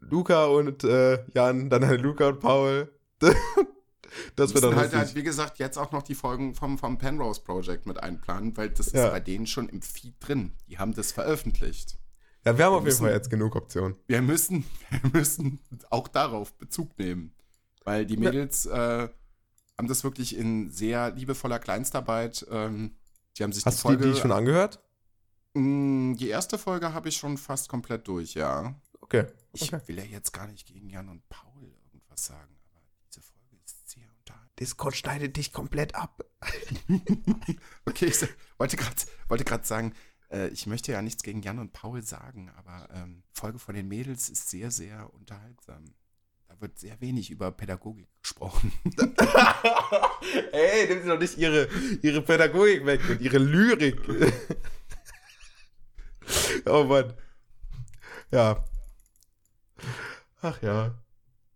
Luca 0.00 0.46
und 0.46 0.84
äh, 0.84 1.24
Jan, 1.34 1.68
dann 1.68 1.84
eine 1.84 1.96
Luca 1.96 2.28
und 2.28 2.40
Paul. 2.40 2.88
das 4.36 4.54
Wir 4.54 4.60
dann 4.60 4.76
halt, 4.76 4.94
halt, 4.94 5.14
wie 5.14 5.22
gesagt, 5.22 5.58
jetzt 5.58 5.76
auch 5.78 5.92
noch 5.92 6.02
die 6.02 6.14
Folgen 6.14 6.54
vom, 6.54 6.78
vom 6.78 6.98
Penrose 6.98 7.40
Project 7.42 7.86
mit 7.86 7.98
einplanen, 8.02 8.56
weil 8.56 8.70
das 8.70 8.92
Ja. 8.92 9.06
ist 9.06 9.10
bei 9.12 9.20
denen 9.20 9.46
schon 9.46 9.68
im 9.68 9.82
Feed 9.82 10.14
drin. 10.20 10.52
Die 10.68 10.78
haben 10.78 10.94
das 10.94 11.12
veröffentlicht. 11.12 11.98
ja, 12.44 12.56
wir 12.56 12.64
haben 12.66 12.72
auf 12.74 12.78
jeden 12.80 12.84
müssen- 12.86 13.02
Fall 13.04 13.12
jetzt 13.12 13.30
genug 13.30 13.56
Optionen. 13.56 13.96
Wir 14.06 14.22
müssen, 14.22 14.64
wir 14.90 15.10
müssen 15.12 15.60
auch 15.90 16.08
darauf 16.08 16.54
Bezug 16.54 16.98
nehmen. 16.98 17.32
Weil 17.84 18.04
die 18.04 18.16
Mädels 18.16 18.66
äh, 18.66 19.08
haben 19.78 19.88
das 19.88 20.02
wirklich 20.02 20.36
in 20.36 20.70
sehr 20.70 21.10
liebevoller 21.12 21.58
Kleinstarbeit. 21.60 22.44
Ähm, 22.50 22.96
die 23.36 23.44
haben 23.44 23.52
sich 23.52 23.64
Hast 23.64 23.78
die 23.78 23.82
du 23.82 23.88
die, 23.90 23.96
Folge. 24.02 24.12
die 24.14 24.20
schon 24.20 24.32
angehört? 24.32 24.80
Mm, 25.54 26.14
die 26.14 26.28
erste 26.28 26.58
Folge 26.58 26.92
habe 26.94 27.08
ich 27.08 27.16
schon 27.16 27.36
fast 27.38 27.68
komplett 27.68 28.08
durch, 28.08 28.34
ja. 28.34 28.74
Okay. 29.00 29.26
Ich 29.52 29.72
okay. 29.72 29.80
will 29.86 29.98
ja 29.98 30.04
jetzt 30.04 30.32
gar 30.32 30.46
nicht 30.48 30.66
gegen 30.66 30.88
Jan 30.90 31.08
und 31.08 31.28
Paul 31.28 31.72
irgendwas 31.92 32.26
sagen, 32.26 32.56
aber 32.72 32.82
diese 33.08 33.20
Folge 33.22 33.56
ist 33.64 33.88
sehr 33.88 34.08
unterhaltsam. 34.18 34.45
Discord 34.58 34.96
schneidet 34.96 35.36
dich 35.36 35.52
komplett 35.52 35.94
ab. 35.94 36.24
Okay, 37.88 38.06
ich 38.06 38.20
wollte 38.58 38.76
gerade 38.76 38.96
wollte 39.28 39.44
grad 39.44 39.66
sagen, 39.66 39.94
äh, 40.30 40.48
ich 40.48 40.66
möchte 40.66 40.92
ja 40.92 41.02
nichts 41.02 41.22
gegen 41.22 41.42
Jan 41.42 41.58
und 41.58 41.72
Paul 41.72 42.02
sagen, 42.02 42.50
aber 42.56 42.88
ähm, 42.92 43.22
Folge 43.32 43.58
von 43.58 43.74
den 43.74 43.88
Mädels 43.88 44.28
ist 44.28 44.50
sehr, 44.50 44.70
sehr 44.70 45.12
unterhaltsam. 45.14 45.94
Da 46.48 46.60
wird 46.60 46.78
sehr 46.78 47.00
wenig 47.00 47.30
über 47.30 47.50
Pädagogik 47.52 48.08
gesprochen. 48.22 48.72
Ey, 50.52 50.88
nimm 50.88 51.02
sie 51.02 51.08
doch 51.08 51.18
nicht 51.18 51.38
ihre, 51.38 51.68
ihre 52.02 52.22
Pädagogik 52.22 52.86
weg 52.86 53.00
und 53.08 53.20
ihre 53.20 53.38
Lyrik. 53.38 54.00
oh 56.66 56.84
Mann. 56.84 57.14
Ja. 58.30 58.64
Ach 60.42 60.62
ja. 60.62 60.94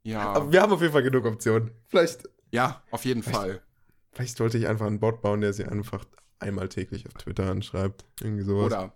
Ja, 0.03 0.33
Aber 0.33 0.51
wir 0.51 0.63
haben 0.63 0.73
auf 0.73 0.81
jeden 0.81 0.93
Fall 0.93 1.03
genug 1.03 1.27
Optionen. 1.27 1.71
Vielleicht, 1.89 2.29
ja, 2.51 2.83
auf 2.91 3.05
jeden 3.05 3.23
Fall. 3.23 3.63
vielleicht 4.13 4.37
sollte 4.37 4.59
ich 4.59 4.67
einfach 4.67 4.87
einen 4.87 5.01
Bot 5.01 5.23
bauen, 5.23 5.41
der 5.41 5.53
sie 5.53 5.65
einfach 5.65 6.05
einmal 6.39 6.69
täglich 6.69 7.07
auf 7.07 7.15
Twitter 7.15 7.51
anschreibt. 7.51 8.05
Irgendwie 8.21 8.43
sowas. 8.43 8.67
Oder 8.67 8.93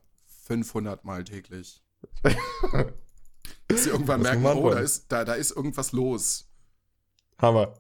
500 0.46 1.04
Mal 1.04 1.24
täglich. 1.24 1.82
Dass 3.68 3.84
sie 3.84 3.90
irgendwann 3.90 4.22
Was 4.22 4.38
merken, 4.38 4.58
oh, 4.58 4.70
da 4.70 4.78
ist, 4.78 5.10
da, 5.10 5.24
da 5.24 5.34
ist 5.34 5.52
irgendwas 5.52 5.92
los. 5.92 6.50
Hammer. 7.38 7.74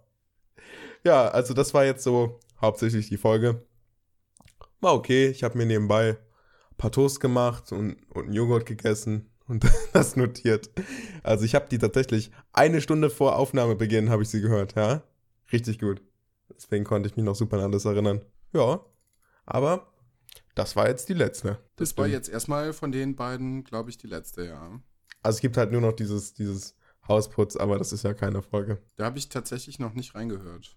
Ja, 1.04 1.28
also 1.28 1.54
das 1.54 1.74
war 1.74 1.84
jetzt 1.84 2.02
so 2.02 2.40
hauptsächlich 2.60 3.08
die 3.08 3.16
Folge. 3.16 3.66
War 4.80 4.94
okay. 4.94 5.28
Ich 5.28 5.42
habe 5.44 5.58
mir 5.58 5.66
nebenbei 5.66 6.10
ein 6.10 6.76
paar 6.76 6.92
Toast 6.92 7.20
gemacht 7.20 7.72
und, 7.72 7.96
und 8.10 8.24
einen 8.24 8.32
Joghurt 8.32 8.66
gegessen 8.66 9.30
und 9.46 9.64
das 9.92 10.16
notiert. 10.16 10.70
Also 11.22 11.44
ich 11.44 11.54
habe 11.54 11.68
die 11.70 11.78
tatsächlich 11.78 12.30
eine 12.52 12.80
Stunde 12.80 13.10
vor 13.10 13.36
Aufnahmebeginn 13.36 14.10
habe 14.10 14.22
ich 14.22 14.28
sie 14.30 14.40
gehört, 14.40 14.74
ja. 14.74 15.02
Richtig 15.52 15.78
gut. 15.78 16.02
Deswegen 16.54 16.84
konnte 16.84 17.08
ich 17.08 17.16
mich 17.16 17.24
noch 17.24 17.34
super 17.34 17.58
an 17.58 17.64
alles 17.64 17.84
erinnern. 17.84 18.24
Ja. 18.52 18.84
Aber 19.46 19.92
das 20.54 20.76
war 20.76 20.88
jetzt 20.88 21.08
die 21.08 21.14
letzte. 21.14 21.58
Das 21.76 21.96
war 21.96 22.06
jetzt 22.06 22.28
erstmal 22.28 22.72
von 22.72 22.92
den 22.92 23.16
beiden, 23.16 23.64
glaube 23.64 23.90
ich, 23.90 23.98
die 23.98 24.06
letzte, 24.06 24.46
ja. 24.46 24.80
Also 25.22 25.36
es 25.36 25.40
gibt 25.40 25.56
halt 25.56 25.72
nur 25.72 25.80
noch 25.80 25.92
dieses, 25.92 26.34
dieses 26.34 26.76
Hausputz, 27.08 27.56
aber 27.56 27.78
das 27.78 27.92
ist 27.92 28.04
ja 28.04 28.14
keine 28.14 28.42
Folge. 28.42 28.82
Da 28.96 29.04
habe 29.04 29.18
ich 29.18 29.28
tatsächlich 29.28 29.78
noch 29.78 29.94
nicht 29.94 30.14
reingehört. 30.14 30.76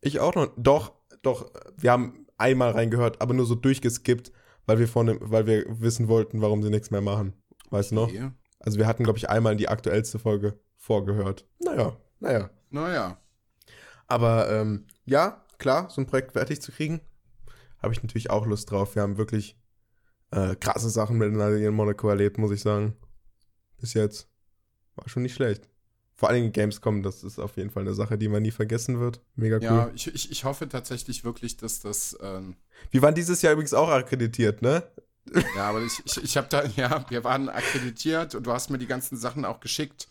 Ich 0.00 0.20
auch 0.20 0.34
noch. 0.34 0.52
Doch, 0.56 0.92
doch, 1.22 1.52
wir 1.76 1.92
haben 1.92 2.26
einmal 2.38 2.72
reingehört, 2.72 3.20
aber 3.20 3.34
nur 3.34 3.46
so 3.46 3.54
durchgeskippt, 3.54 4.32
weil 4.66 4.78
wir 4.78 4.88
vorne, 4.88 5.18
weil 5.20 5.46
wir 5.46 5.80
wissen 5.80 6.08
wollten, 6.08 6.40
warum 6.40 6.62
sie 6.62 6.70
nichts 6.70 6.90
mehr 6.90 7.00
machen. 7.00 7.34
Weißt 7.70 7.92
du 7.92 7.96
noch? 7.96 8.08
Okay. 8.08 8.30
Also 8.58 8.78
wir 8.78 8.86
hatten, 8.86 9.04
glaube 9.04 9.18
ich, 9.18 9.28
einmal 9.28 9.56
die 9.56 9.68
aktuellste 9.68 10.18
Folge 10.18 10.58
vorgehört. 10.76 11.46
Naja, 11.60 11.96
naja. 12.20 12.50
Naja. 12.70 13.18
Aber 14.12 14.50
ähm, 14.50 14.84
ja, 15.06 15.42
klar, 15.56 15.88
so 15.88 16.02
ein 16.02 16.06
Projekt 16.06 16.32
fertig 16.32 16.60
zu 16.60 16.70
kriegen, 16.70 17.00
habe 17.82 17.94
ich 17.94 18.02
natürlich 18.02 18.28
auch 18.28 18.44
Lust 18.44 18.70
drauf. 18.70 18.94
Wir 18.94 19.00
haben 19.00 19.16
wirklich 19.16 19.56
äh, 20.32 20.54
krasse 20.54 20.90
Sachen 20.90 21.16
miteinander 21.16 21.56
in 21.56 21.72
Monaco 21.72 22.10
erlebt, 22.10 22.36
muss 22.36 22.50
ich 22.50 22.60
sagen. 22.60 22.94
Bis 23.80 23.94
jetzt. 23.94 24.28
War 24.96 25.08
schon 25.08 25.22
nicht 25.22 25.32
schlecht. 25.32 25.70
Vor 26.12 26.28
allen 26.28 26.42
Dingen 26.42 26.52
Gamescom, 26.52 27.02
das 27.02 27.24
ist 27.24 27.38
auf 27.38 27.56
jeden 27.56 27.70
Fall 27.70 27.84
eine 27.84 27.94
Sache, 27.94 28.18
die 28.18 28.28
man 28.28 28.42
nie 28.42 28.50
vergessen 28.50 29.00
wird. 29.00 29.22
Mega 29.34 29.56
cool. 29.56 29.62
Ja, 29.62 29.90
ich, 29.94 30.14
ich, 30.14 30.30
ich 30.30 30.44
hoffe 30.44 30.68
tatsächlich 30.68 31.24
wirklich, 31.24 31.56
dass 31.56 31.80
das. 31.80 32.14
Ähm, 32.20 32.56
Wir 32.90 33.00
waren 33.00 33.14
dieses 33.14 33.40
Jahr 33.40 33.54
übrigens 33.54 33.72
auch 33.72 33.88
akkreditiert, 33.88 34.60
ne? 34.60 34.82
ja, 35.56 35.70
aber 35.70 35.80
ich, 35.80 36.02
ich, 36.04 36.22
ich 36.22 36.36
habe 36.36 36.48
da, 36.50 36.64
ja, 36.76 37.06
wir 37.08 37.24
waren 37.24 37.48
akkreditiert 37.48 38.34
und 38.34 38.46
du 38.46 38.52
hast 38.52 38.68
mir 38.68 38.76
die 38.76 38.86
ganzen 38.86 39.16
Sachen 39.16 39.46
auch 39.46 39.60
geschickt. 39.60 40.06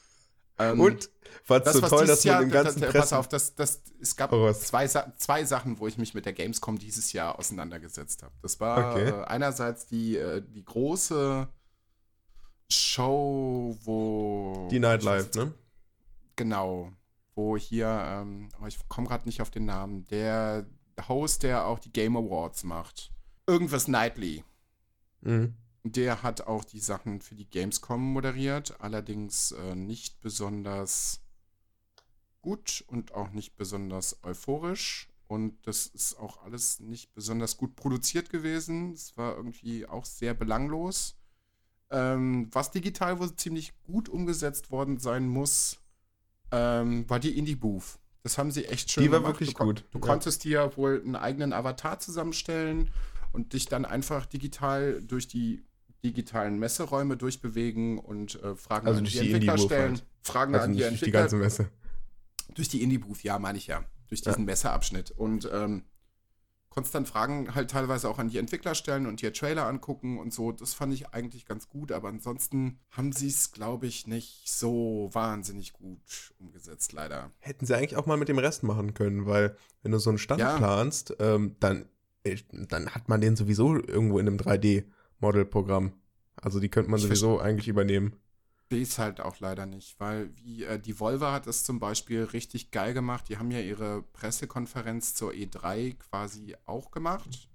Ähm, 0.62 0.80
Und 0.80 1.10
war 1.48 1.60
das, 1.60 1.74
so 1.74 1.82
toll, 1.82 2.06
dass 2.06 2.24
man 2.26 2.44
im 2.44 2.50
ganzen 2.50 2.82
das, 2.82 2.92
pass 2.92 3.02
Pressen... 3.02 3.18
auf, 3.18 3.28
das, 3.28 3.56
das, 3.56 3.82
es 4.00 4.16
gab 4.16 4.32
Oh, 4.32 4.52
zwei, 4.54 4.88
zwei 4.88 5.44
Sachen, 5.46 5.80
wo 5.80 5.88
ich 5.88 5.98
mich 5.98 6.14
mit 6.14 6.26
der 6.26 6.34
Gamescom 6.34 6.78
dieses 6.78 7.14
Jahr 7.14 7.38
auseinandergesetzt 7.40 8.24
habe. 8.24 8.34
Das 8.42 8.60
war 8.60 8.92
Okay. 8.96 9.10
äh, 9.10 9.24
einerseits 9.26 9.88
die, 9.88 10.18
äh, 10.18 10.42
die 10.42 10.64
große 10.64 11.48
Show, 12.70 13.78
wo. 13.84 14.68
Die 14.72 14.80
Nightlife, 14.80 15.38
ne? 15.38 15.54
Genau. 16.36 16.92
Wo 17.36 17.58
hier, 17.58 17.88
ähm, 17.88 18.50
aber 18.58 18.68
ich 18.68 18.78
komme 18.88 19.08
gerade 19.08 19.26
nicht 19.26 19.42
auf 19.42 19.50
den 19.50 19.66
Namen, 19.66 20.06
der 20.08 20.66
Host, 21.08 21.44
der 21.44 21.66
auch 21.66 21.80
die 21.80 21.92
Game 21.92 22.16
Awards 22.16 22.64
macht. 22.64 23.12
Irgendwas 23.48 23.88
Nightly. 23.88 24.44
Mhm. 25.22 25.56
Der 25.84 26.22
hat 26.22 26.42
auch 26.42 26.64
die 26.64 26.80
Sachen 26.80 27.22
für 27.22 27.36
die 27.36 27.50
Gamescom 27.50 28.02
moderiert, 28.14 28.80
allerdings 28.80 29.52
äh, 29.52 29.76
nicht 29.76 30.22
besonders 30.22 31.22
gut 32.42 32.84
und 32.88 33.14
auch 33.14 33.32
nicht 33.32 33.56
besonders 33.58 34.18
euphorisch. 34.24 35.08
Und 35.28 35.66
das 35.66 35.88
ist 35.88 36.20
auch 36.20 36.44
alles 36.44 36.80
nicht 36.82 37.14
besonders 37.14 37.58
gut 37.58 37.76
produziert 37.76 38.30
gewesen. 38.30 38.92
Es 38.94 39.16
war 39.18 39.36
irgendwie 39.38 39.86
auch 39.88 40.06
sehr 40.06 40.34
belanglos. 40.34 41.16
Ähm, 41.90 42.50
was 42.52 42.72
digital 42.72 43.20
wohl 43.20 43.36
ziemlich 43.36 43.74
gut 43.84 44.08
umgesetzt 44.10 44.72
worden 44.72 44.98
sein 45.00 45.28
muss, 45.28 45.80
ähm, 46.52 47.10
war 47.10 47.20
die 47.20 47.38
Indie 47.38 47.56
Booth. 47.56 47.98
Das 48.24 48.38
haben 48.38 48.52
sie 48.52 48.66
echt 48.66 48.92
schön 48.92 49.04
Die 49.04 49.12
war 49.12 49.20
gemacht. 49.20 49.36
wirklich 49.36 49.56
du, 49.56 49.64
gut, 49.64 49.86
Du 49.92 50.00
ja. 50.00 50.06
konntest 50.06 50.44
dir 50.44 50.76
wohl 50.78 51.02
einen 51.04 51.16
eigenen 51.16 51.54
Avatar 51.54 52.00
zusammenstellen 52.00 52.92
und 53.32 53.54
dich 53.54 53.66
dann 53.66 53.86
einfach 53.86 54.26
digital 54.26 55.02
durch 55.02 55.28
die 55.28 55.64
digitalen 56.04 56.58
Messeräume 56.60 57.18
durchbewegen 57.18 58.00
und 58.00 58.42
äh, 58.44 58.56
Fragen 58.56 58.88
Also 58.88 59.00
an 59.00 59.06
die 59.06 59.12
die 59.12 59.20
Entwickler 59.20 59.58
stellen. 59.58 59.92
halt. 59.94 60.06
Fragen 60.24 60.54
Also 60.56 60.66
an 60.66 60.72
die 60.74 60.78
nicht 60.80 60.90
durch 60.90 61.00
die 61.00 61.06
Entwickler. 61.06 61.20
ganze 61.22 61.36
Messe. 61.38 61.70
Durch 62.56 62.70
die 62.70 62.82
Indie-Booth, 62.84 63.24
ja, 63.24 63.40
meine 63.40 63.58
ich 63.58 63.68
ja. 63.68 63.84
Durch 64.10 64.22
diesen 64.22 64.44
Messeabschnitt. 64.46 65.12
Und 65.12 65.50
ähm, 65.54 65.84
konntest 66.70 66.96
dann 66.96 67.06
Fragen 67.06 67.54
halt 67.56 67.72
teilweise 67.72 68.10
auch 68.10 68.18
an 68.20 68.30
die 68.30 68.38
Entwickler 68.38 68.76
stellen 68.76 69.06
und 69.06 69.22
dir 69.22 69.32
Trailer 69.34 69.68
angucken 69.68 70.18
und 70.20 70.34
so. 70.34 70.52
Das 70.52 70.74
fand 70.74 70.94
ich 70.94 71.10
eigentlich 71.14 71.46
ganz 71.46 71.70
gut, 71.70 71.92
aber 71.92 72.10
ansonsten 72.10 72.80
haben 72.92 73.12
sie 73.12 73.28
es, 73.28 73.52
glaube 73.52 73.88
ich, 73.88 74.08
nicht 74.08 74.50
so 74.50 75.10
wahnsinnig 75.14 75.74
gut 75.74 76.34
umgesetzt, 76.40 76.94
leider. 76.94 77.32
Hätten 77.40 77.66
sie 77.66 77.76
eigentlich 77.76 77.96
auch 77.98 78.06
mal 78.06 78.18
mit 78.18 78.28
dem 78.30 78.38
Rest 78.40 78.64
machen 78.64 78.94
können, 78.94 79.26
weil 79.26 79.56
wenn 79.84 79.92
du 79.92 80.00
so 80.00 80.10
einen 80.10 80.18
Stand 80.20 80.42
Ja. 80.42 80.58
planst, 80.58 81.16
ähm, 81.20 81.56
dann, 81.60 81.86
äh, 82.24 82.38
dann 82.52 82.90
hat 82.96 83.08
man 83.10 83.22
den 83.22 83.36
sowieso 83.36 83.76
irgendwo 83.76 84.20
in 84.20 84.28
einem 84.28 84.38
3D-Model-Programm. 85.22 85.94
Also 86.36 86.60
die 86.60 86.70
könnte 86.70 86.90
man 86.90 86.98
Ich 87.00 87.04
sowieso 87.06 87.40
eigentlich 87.40 87.68
übernehmen. 87.68 88.14
sehe 88.70 88.82
es 88.82 88.98
halt 88.98 89.20
auch 89.22 89.40
leider 89.40 89.66
nicht, 89.66 90.00
weil 90.00 90.36
wie 90.38 90.64
äh, 90.64 90.80
die 90.80 91.00
Volvo 91.00 91.28
hat 91.28 91.46
es 91.48 91.64
zum 91.64 91.80
Beispiel 91.80 92.24
richtig 92.24 92.72
geil 92.72 92.94
gemacht. 92.94 93.30
Die 93.30 93.38
haben 93.38 93.52
ja 93.52 93.60
ihre 93.60 94.02
Pressekonferenz 94.14 95.14
zur 95.14 95.32
E3 95.32 95.96
quasi 95.98 96.56
auch 96.66 96.92
gemacht 96.92 97.50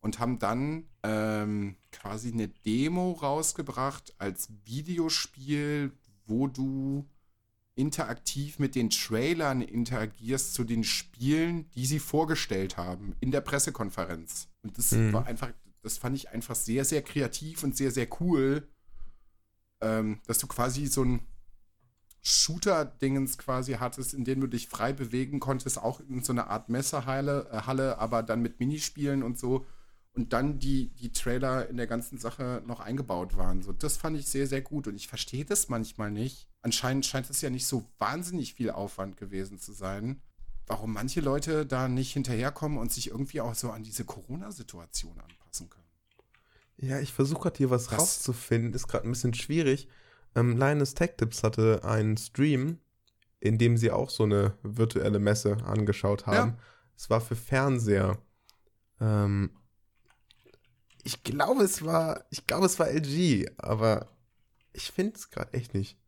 und 0.00 0.18
haben 0.18 0.38
dann 0.38 0.84
ähm, 1.02 1.76
quasi 1.90 2.32
eine 2.32 2.48
Demo 2.48 3.12
rausgebracht 3.12 4.14
als 4.18 4.48
Videospiel, 4.64 5.92
wo 6.26 6.46
du 6.46 7.08
interaktiv 7.74 8.58
mit 8.58 8.74
den 8.74 8.90
Trailern 8.90 9.60
interagierst 9.62 10.54
zu 10.54 10.62
den 10.64 10.84
Spielen, 10.84 11.70
die 11.70 11.86
sie 11.86 11.98
vorgestellt 11.98 12.76
haben 12.76 13.14
in 13.20 13.30
der 13.30 13.40
Pressekonferenz. 13.40 14.48
Und 14.62 14.76
das 14.78 14.92
Mhm. 14.92 15.12
war 15.14 15.26
einfach, 15.26 15.52
das 15.82 15.98
fand 15.98 16.16
ich 16.16 16.30
einfach 16.30 16.54
sehr, 16.54 16.84
sehr 16.84 17.02
kreativ 17.02 17.62
und 17.62 17.76
sehr, 17.76 17.90
sehr 17.90 18.08
cool 18.20 18.68
ähm, 19.82 20.20
dass 20.26 20.38
du 20.38 20.46
quasi 20.46 20.86
so 20.86 21.04
ein 21.04 21.20
Shooter-Dingens 22.22 23.36
quasi 23.36 23.74
hattest, 23.74 24.14
in 24.14 24.24
dem 24.24 24.40
du 24.40 24.46
dich 24.46 24.68
frei 24.68 24.92
bewegen 24.92 25.40
konntest, 25.40 25.78
auch 25.78 26.00
in 26.00 26.22
so 26.22 26.32
einer 26.32 26.48
Art 26.48 26.68
Messerhalle, 26.68 27.48
äh, 27.50 27.62
Halle, 27.62 27.98
aber 27.98 28.22
dann 28.22 28.40
mit 28.40 28.60
Minispielen 28.60 29.22
und 29.22 29.38
so. 29.38 29.66
Und 30.14 30.32
dann 30.34 30.58
die, 30.58 30.90
die 30.90 31.10
Trailer 31.10 31.68
in 31.68 31.78
der 31.78 31.86
ganzen 31.86 32.18
Sache 32.18 32.62
noch 32.66 32.80
eingebaut 32.80 33.36
waren. 33.36 33.62
So, 33.62 33.72
das 33.72 33.96
fand 33.96 34.16
ich 34.18 34.26
sehr, 34.26 34.46
sehr 34.46 34.60
gut. 34.60 34.86
Und 34.86 34.94
ich 34.94 35.08
verstehe 35.08 35.44
das 35.44 35.68
manchmal 35.68 36.10
nicht. 36.10 36.48
Anscheinend 36.60 37.06
scheint 37.06 37.30
es 37.30 37.40
ja 37.40 37.48
nicht 37.48 37.66
so 37.66 37.90
wahnsinnig 37.98 38.54
viel 38.54 38.70
Aufwand 38.70 39.16
gewesen 39.16 39.58
zu 39.58 39.72
sein. 39.72 40.20
Warum 40.66 40.92
manche 40.92 41.22
Leute 41.22 41.64
da 41.66 41.88
nicht 41.88 42.12
hinterherkommen 42.12 42.78
und 42.78 42.92
sich 42.92 43.08
irgendwie 43.08 43.40
auch 43.40 43.54
so 43.54 43.70
an 43.70 43.82
diese 43.82 44.04
Corona-Situation 44.04 45.18
anpassen. 45.18 45.41
Ja, 46.82 46.98
ich 47.00 47.12
versuche 47.12 47.42
gerade 47.42 47.56
hier 47.58 47.70
was 47.70 47.86
Das- 47.86 47.98
rauszufinden. 47.98 48.74
Ist 48.74 48.88
gerade 48.88 49.06
ein 49.08 49.12
bisschen 49.12 49.34
schwierig. 49.34 49.88
Ähm, 50.34 50.56
Linus 50.58 50.94
Tech 50.94 51.12
Tips 51.16 51.42
hatte 51.42 51.84
einen 51.84 52.16
Stream, 52.16 52.78
in 53.40 53.56
dem 53.58 53.76
sie 53.76 53.90
auch 53.90 54.10
so 54.10 54.24
eine 54.24 54.56
virtuelle 54.62 55.18
Messe 55.18 55.56
angeschaut 55.64 56.26
haben. 56.26 56.58
Es 56.96 57.08
war 57.10 57.20
für 57.20 57.36
Fernseher. 57.36 58.18
Ähm, 59.00 59.50
ich 61.04 61.22
glaube, 61.22 61.62
es 61.64 61.84
war, 61.84 62.24
ich 62.30 62.46
glaube, 62.46 62.66
es 62.66 62.78
war 62.78 62.88
LG, 62.88 63.46
aber 63.58 64.08
ich 64.72 64.90
finde 64.90 65.16
es 65.16 65.30
gerade 65.30 65.52
echt 65.52 65.74
nicht. 65.74 65.98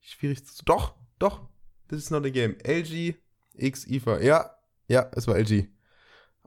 Schwierig 0.00 0.44
zu. 0.46 0.64
Doch, 0.64 0.94
doch. 1.18 1.48
This 1.88 2.04
is 2.04 2.10
not 2.10 2.24
a 2.24 2.30
game. 2.30 2.56
LG 2.64 3.16
X 3.54 3.86
IFA. 3.86 4.20
Ja, 4.20 4.54
ja, 4.88 5.10
es 5.14 5.26
war 5.26 5.36
LG. 5.36 5.68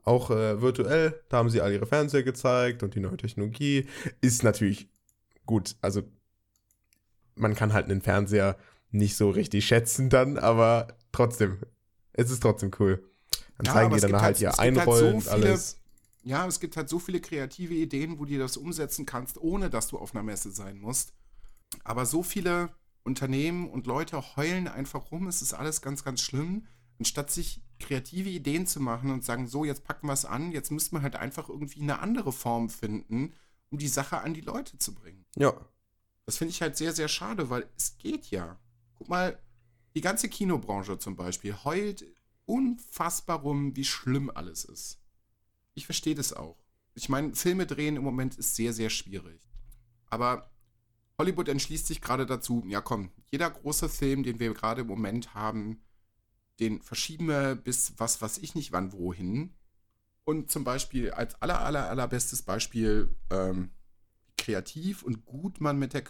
Auch 0.03 0.31
äh, 0.31 0.61
virtuell, 0.61 1.21
da 1.29 1.37
haben 1.37 1.49
sie 1.49 1.61
all 1.61 1.71
ihre 1.71 1.85
Fernseher 1.85 2.23
gezeigt 2.23 2.83
und 2.83 2.95
die 2.95 2.99
neue 2.99 3.17
Technologie. 3.17 3.87
Ist 4.21 4.43
natürlich 4.43 4.89
gut. 5.45 5.75
Also, 5.81 6.03
man 7.35 7.55
kann 7.55 7.73
halt 7.73 7.85
einen 7.89 8.01
Fernseher 8.01 8.57
nicht 8.91 9.15
so 9.15 9.29
richtig 9.29 9.65
schätzen 9.65 10.09
dann, 10.09 10.37
aber 10.37 10.87
trotzdem, 11.11 11.57
es 12.13 12.29
ist 12.29 12.41
trotzdem 12.41 12.71
cool. 12.79 13.03
Dann 13.57 13.65
Ja, 13.65 13.73
zeigen 13.73 13.93
die 13.95 14.01
dann 14.01 14.13
halt 14.13 14.23
halt- 14.23 14.41
ihr 14.41 14.49
gibt 14.49 14.59
halt 14.59 14.75
so 14.75 14.81
Einrollen 14.81 15.21
viele- 15.21 15.31
alles. 15.33 15.79
Ja, 16.25 16.47
es 16.47 16.59
gibt 16.59 16.77
halt 16.77 16.87
so 16.89 16.99
viele 16.99 17.19
kreative 17.19 17.73
Ideen, 17.73 18.17
wo 18.19 18.25
du 18.25 18.37
das 18.37 18.55
umsetzen 18.55 19.05
kannst, 19.05 19.37
ohne 19.41 19.69
dass 19.69 19.87
du 19.89 19.97
auf 19.97 20.13
einer 20.15 20.23
Messe 20.23 20.51
sein 20.51 20.77
musst. 20.79 21.13
Aber 21.83 22.05
so 22.05 22.23
viele 22.23 22.69
Unternehmen 23.03 23.69
und 23.69 23.87
Leute 23.87 24.21
heulen 24.37 24.67
einfach 24.67 25.11
rum, 25.11 25.27
es 25.27 25.41
ist 25.41 25.53
alles 25.53 25.81
ganz, 25.81 26.03
ganz 26.03 26.21
schlimm. 26.21 26.65
Anstatt 26.99 27.31
sich 27.31 27.61
kreative 27.83 28.29
Ideen 28.29 28.65
zu 28.65 28.79
machen 28.79 29.11
und 29.11 29.23
sagen, 29.23 29.47
so, 29.47 29.65
jetzt 29.65 29.83
packen 29.83 30.07
wir 30.07 30.13
es 30.13 30.25
an, 30.25 30.51
jetzt 30.51 30.71
müssten 30.71 30.95
wir 30.95 31.01
halt 31.01 31.15
einfach 31.15 31.49
irgendwie 31.49 31.81
eine 31.81 31.99
andere 31.99 32.31
Form 32.31 32.69
finden, 32.69 33.33
um 33.69 33.77
die 33.77 33.87
Sache 33.87 34.21
an 34.21 34.33
die 34.33 34.41
Leute 34.41 34.77
zu 34.77 34.93
bringen. 34.93 35.25
Ja. 35.35 35.53
Das 36.25 36.37
finde 36.37 36.51
ich 36.51 36.61
halt 36.61 36.77
sehr, 36.77 36.93
sehr 36.93 37.07
schade, 37.07 37.49
weil 37.49 37.69
es 37.77 37.97
geht 37.97 38.27
ja. 38.31 38.57
Guck 38.95 39.09
mal, 39.09 39.39
die 39.95 40.01
ganze 40.01 40.29
Kinobranche 40.29 40.97
zum 40.97 41.15
Beispiel 41.15 41.55
heult 41.63 42.05
unfassbar 42.45 43.39
rum, 43.39 43.75
wie 43.75 43.85
schlimm 43.85 44.31
alles 44.33 44.65
ist. 44.65 44.99
Ich 45.73 45.85
verstehe 45.85 46.15
das 46.15 46.33
auch. 46.33 46.57
Ich 46.95 47.09
meine, 47.09 47.35
Filme 47.35 47.65
drehen 47.65 47.95
im 47.95 48.03
Moment 48.03 48.35
ist 48.37 48.55
sehr, 48.55 48.73
sehr 48.73 48.89
schwierig. 48.89 49.41
Aber 50.07 50.51
Hollywood 51.17 51.47
entschließt 51.47 51.87
sich 51.87 52.01
gerade 52.01 52.25
dazu, 52.25 52.63
ja 52.67 52.81
komm, 52.81 53.11
jeder 53.31 53.49
große 53.49 53.89
Film, 53.89 54.23
den 54.23 54.39
wir 54.39 54.53
gerade 54.53 54.81
im 54.81 54.87
Moment 54.87 55.33
haben, 55.33 55.81
den 56.59 56.81
verschieben 56.81 57.27
wir 57.27 57.55
bis 57.55 57.93
was 57.97 58.21
weiß 58.21 58.39
ich 58.39 58.55
nicht 58.55 58.71
wann 58.71 58.93
wohin. 58.93 59.53
Und 60.25 60.51
zum 60.51 60.63
Beispiel 60.63 61.11
als 61.11 61.41
aller, 61.41 61.61
aller, 61.61 61.89
allerbestes 61.89 62.43
Beispiel, 62.43 63.13
ähm, 63.29 63.71
wie 64.27 64.33
kreativ 64.37 65.03
und 65.03 65.25
gut 65.25 65.59
man 65.59 65.77
mit 65.77 65.93
der 65.93 66.03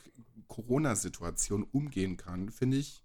Corona-Situation 0.48 1.64
umgehen 1.64 2.18
kann, 2.18 2.50
finde 2.50 2.78
ich, 2.78 3.04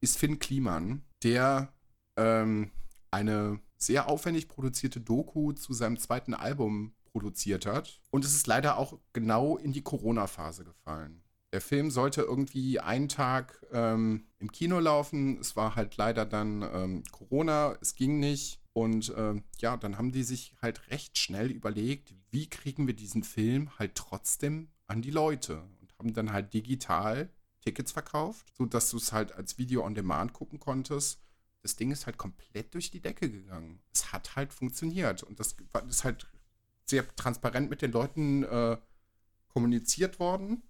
ist 0.00 0.16
Finn 0.18 0.38
Kliman, 0.38 1.02
der 1.24 1.72
ähm, 2.16 2.70
eine 3.10 3.60
sehr 3.76 4.08
aufwendig 4.08 4.48
produzierte 4.48 5.00
Doku 5.00 5.52
zu 5.52 5.72
seinem 5.72 5.98
zweiten 5.98 6.34
Album 6.34 6.94
produziert 7.04 7.66
hat. 7.66 8.00
Und 8.10 8.24
es 8.24 8.34
ist 8.34 8.46
leider 8.46 8.78
auch 8.78 8.98
genau 9.12 9.56
in 9.56 9.72
die 9.72 9.82
Corona-Phase 9.82 10.64
gefallen. 10.64 11.22
Der 11.52 11.60
Film 11.62 11.90
sollte 11.90 12.22
irgendwie 12.22 12.78
einen 12.78 13.08
Tag 13.08 13.64
ähm, 13.72 14.26
im 14.38 14.52
Kino 14.52 14.78
laufen. 14.80 15.38
Es 15.38 15.56
war 15.56 15.76
halt 15.76 15.96
leider 15.96 16.26
dann 16.26 16.62
ähm, 16.62 17.02
Corona, 17.10 17.76
es 17.80 17.94
ging 17.94 18.20
nicht. 18.20 18.60
Und 18.74 19.12
ähm, 19.16 19.44
ja, 19.58 19.76
dann 19.76 19.96
haben 19.96 20.12
die 20.12 20.22
sich 20.22 20.54
halt 20.60 20.90
recht 20.90 21.16
schnell 21.18 21.50
überlegt, 21.50 22.14
wie 22.30 22.48
kriegen 22.48 22.86
wir 22.86 22.94
diesen 22.94 23.24
Film 23.24 23.76
halt 23.78 23.94
trotzdem 23.94 24.68
an 24.86 25.02
die 25.02 25.10
Leute. 25.10 25.62
Und 25.80 25.98
haben 25.98 26.12
dann 26.12 26.32
halt 26.32 26.52
digital 26.52 27.30
Tickets 27.60 27.92
verkauft, 27.92 28.52
sodass 28.56 28.90
du 28.90 28.98
es 28.98 29.12
halt 29.12 29.32
als 29.32 29.58
Video 29.58 29.84
on 29.84 29.94
Demand 29.94 30.32
gucken 30.32 30.60
konntest. 30.60 31.20
Das 31.62 31.76
Ding 31.76 31.90
ist 31.90 32.06
halt 32.06 32.18
komplett 32.18 32.74
durch 32.74 32.90
die 32.90 33.00
Decke 33.00 33.30
gegangen. 33.30 33.80
Es 33.92 34.12
hat 34.12 34.36
halt 34.36 34.52
funktioniert. 34.52 35.22
Und 35.22 35.40
das 35.40 35.56
ist 35.88 36.04
halt 36.04 36.30
sehr 36.84 37.08
transparent 37.16 37.68
mit 37.68 37.82
den 37.82 37.92
Leuten 37.92 38.44
äh, 38.44 38.76
kommuniziert 39.48 40.20
worden. 40.20 40.62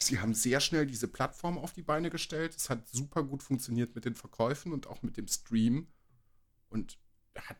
Sie 0.00 0.20
haben 0.20 0.34
sehr 0.34 0.60
schnell 0.60 0.86
diese 0.86 1.08
Plattform 1.08 1.58
auf 1.58 1.72
die 1.72 1.82
Beine 1.82 2.10
gestellt. 2.10 2.54
Es 2.54 2.70
hat 2.70 2.88
super 2.88 3.24
gut 3.24 3.42
funktioniert 3.42 3.94
mit 3.94 4.04
den 4.04 4.14
Verkäufen 4.14 4.72
und 4.72 4.86
auch 4.86 5.02
mit 5.02 5.16
dem 5.16 5.26
Stream. 5.26 5.88
Und 6.68 6.98
er 7.34 7.48
hat 7.48 7.58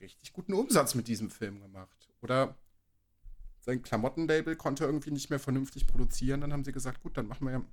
richtig 0.00 0.32
guten 0.32 0.52
Umsatz 0.52 0.94
mit 0.94 1.08
diesem 1.08 1.30
Film 1.30 1.60
gemacht. 1.60 2.08
Oder 2.20 2.56
sein 3.60 3.82
Klamottenlabel 3.82 4.56
konnte 4.56 4.84
irgendwie 4.84 5.10
nicht 5.10 5.30
mehr 5.30 5.38
vernünftig 5.38 5.86
produzieren. 5.86 6.40
Dann 6.40 6.52
haben 6.52 6.64
sie 6.64 6.72
gesagt, 6.72 7.02
gut, 7.02 7.16
dann 7.16 7.26
machen 7.26 7.46
wir, 7.46 7.64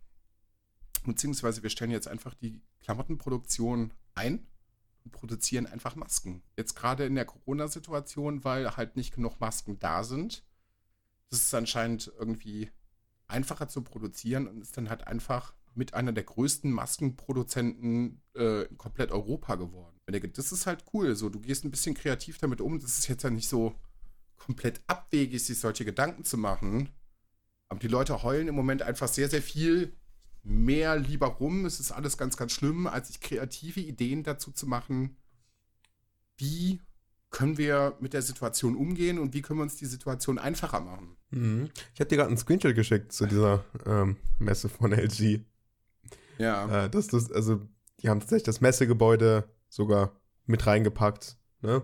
beziehungsweise 1.06 1.62
wir 1.64 1.70
stellen 1.70 1.92
jetzt 1.92 2.08
einfach 2.08 2.34
die 2.34 2.62
Klamottenproduktion 2.82 3.94
ein 4.16 4.48
und 5.04 5.12
produzieren 5.12 5.68
einfach 5.68 5.96
Masken. 5.96 6.42
Jetzt 6.58 6.76
gerade 6.76 7.06
in 7.06 7.16
der 7.16 7.26
Corona-Situation, 7.26 8.44
weil 8.44 8.76
halt 8.76 8.96
nicht 8.96 9.14
genug 9.14 9.40
Masken 9.40 9.80
da 9.80 10.04
sind. 10.04 10.44
Das 11.30 11.42
ist 11.42 11.54
anscheinend 11.54 12.12
irgendwie 12.18 12.72
einfacher 13.34 13.68
zu 13.68 13.82
produzieren 13.82 14.48
und 14.48 14.62
ist 14.62 14.78
dann 14.78 14.90
halt 14.90 15.08
einfach 15.08 15.54
mit 15.76 15.94
einer 15.94 16.12
der 16.12 16.24
größten 16.24 16.72
Maskenproduzenten 16.72 18.22
äh, 18.36 18.64
in 18.66 18.78
komplett 18.78 19.12
Europa 19.12 19.56
geworden. 19.56 20.00
Ich 20.06 20.12
denke, 20.12 20.30
das 20.30 20.52
ist 20.52 20.68
halt 20.68 20.86
cool. 20.94 21.16
So, 21.16 21.30
du 21.30 21.40
gehst 21.40 21.66
ein 21.66 21.72
bisschen 21.72 21.96
kreativ 21.96 22.38
damit 22.38 22.62
um. 22.62 22.80
Das 22.80 23.00
ist 23.00 23.08
jetzt 23.08 23.24
ja 23.24 23.30
nicht 23.30 23.48
so 23.48 23.74
komplett 24.36 24.82
abwegig, 24.88 25.44
sich 25.44 25.60
solche 25.60 25.86
Gedanken 25.86 26.24
zu 26.24 26.38
machen. 26.38 26.90
Aber 27.70 27.80
die 27.80 27.88
Leute 27.88 28.22
heulen 28.22 28.48
im 28.48 28.56
Moment 28.56 28.84
einfach 28.84 29.08
sehr, 29.08 29.30
sehr 29.30 29.42
viel 29.42 29.96
mehr 30.44 30.98
lieber 30.98 31.28
rum. 31.28 31.66
Es 31.66 31.80
ist 31.80 31.92
alles 31.92 32.18
ganz, 32.18 32.38
ganz 32.38 32.52
schlimm, 32.52 32.86
als 32.86 33.08
sich 33.08 33.20
kreative 33.20 33.80
Ideen 33.80 34.24
dazu 34.24 34.52
zu 34.52 34.68
machen, 34.68 35.18
wie 36.38 36.82
können 37.34 37.58
wir 37.58 37.98
mit 38.00 38.14
der 38.14 38.22
Situation 38.22 38.78
umgehen 38.78 39.20
und 39.20 39.34
wie 39.34 39.42
können 39.42 39.60
wir 39.60 39.64
uns 39.64 39.76
die 39.76 39.88
Situation 39.88 40.38
einfacher 40.38 40.80
machen. 40.80 41.18
Mhm. 41.32 41.70
Ich 41.94 42.00
habe 42.00 42.08
dir 42.08 42.18
gerade 42.18 42.30
einen 42.30 42.38
Screenshot 42.38 42.76
geschickt 42.76 43.12
zu 43.12 43.26
dieser 43.26 43.66
ähm, 43.86 44.18
Messe 44.40 44.70
von 44.70 44.94
LG. 44.94 45.42
Ja. 46.38 46.86
Äh, 46.86 46.90
das, 46.90 47.08
das, 47.08 47.32
also, 47.32 47.60
die 48.00 48.08
haben 48.08 48.20
tatsächlich 48.20 48.44
das 48.44 48.62
Messegebäude 48.62 49.50
sogar 49.68 50.16
mit 50.46 50.66
reingepackt. 50.66 51.38
Ne? 51.62 51.82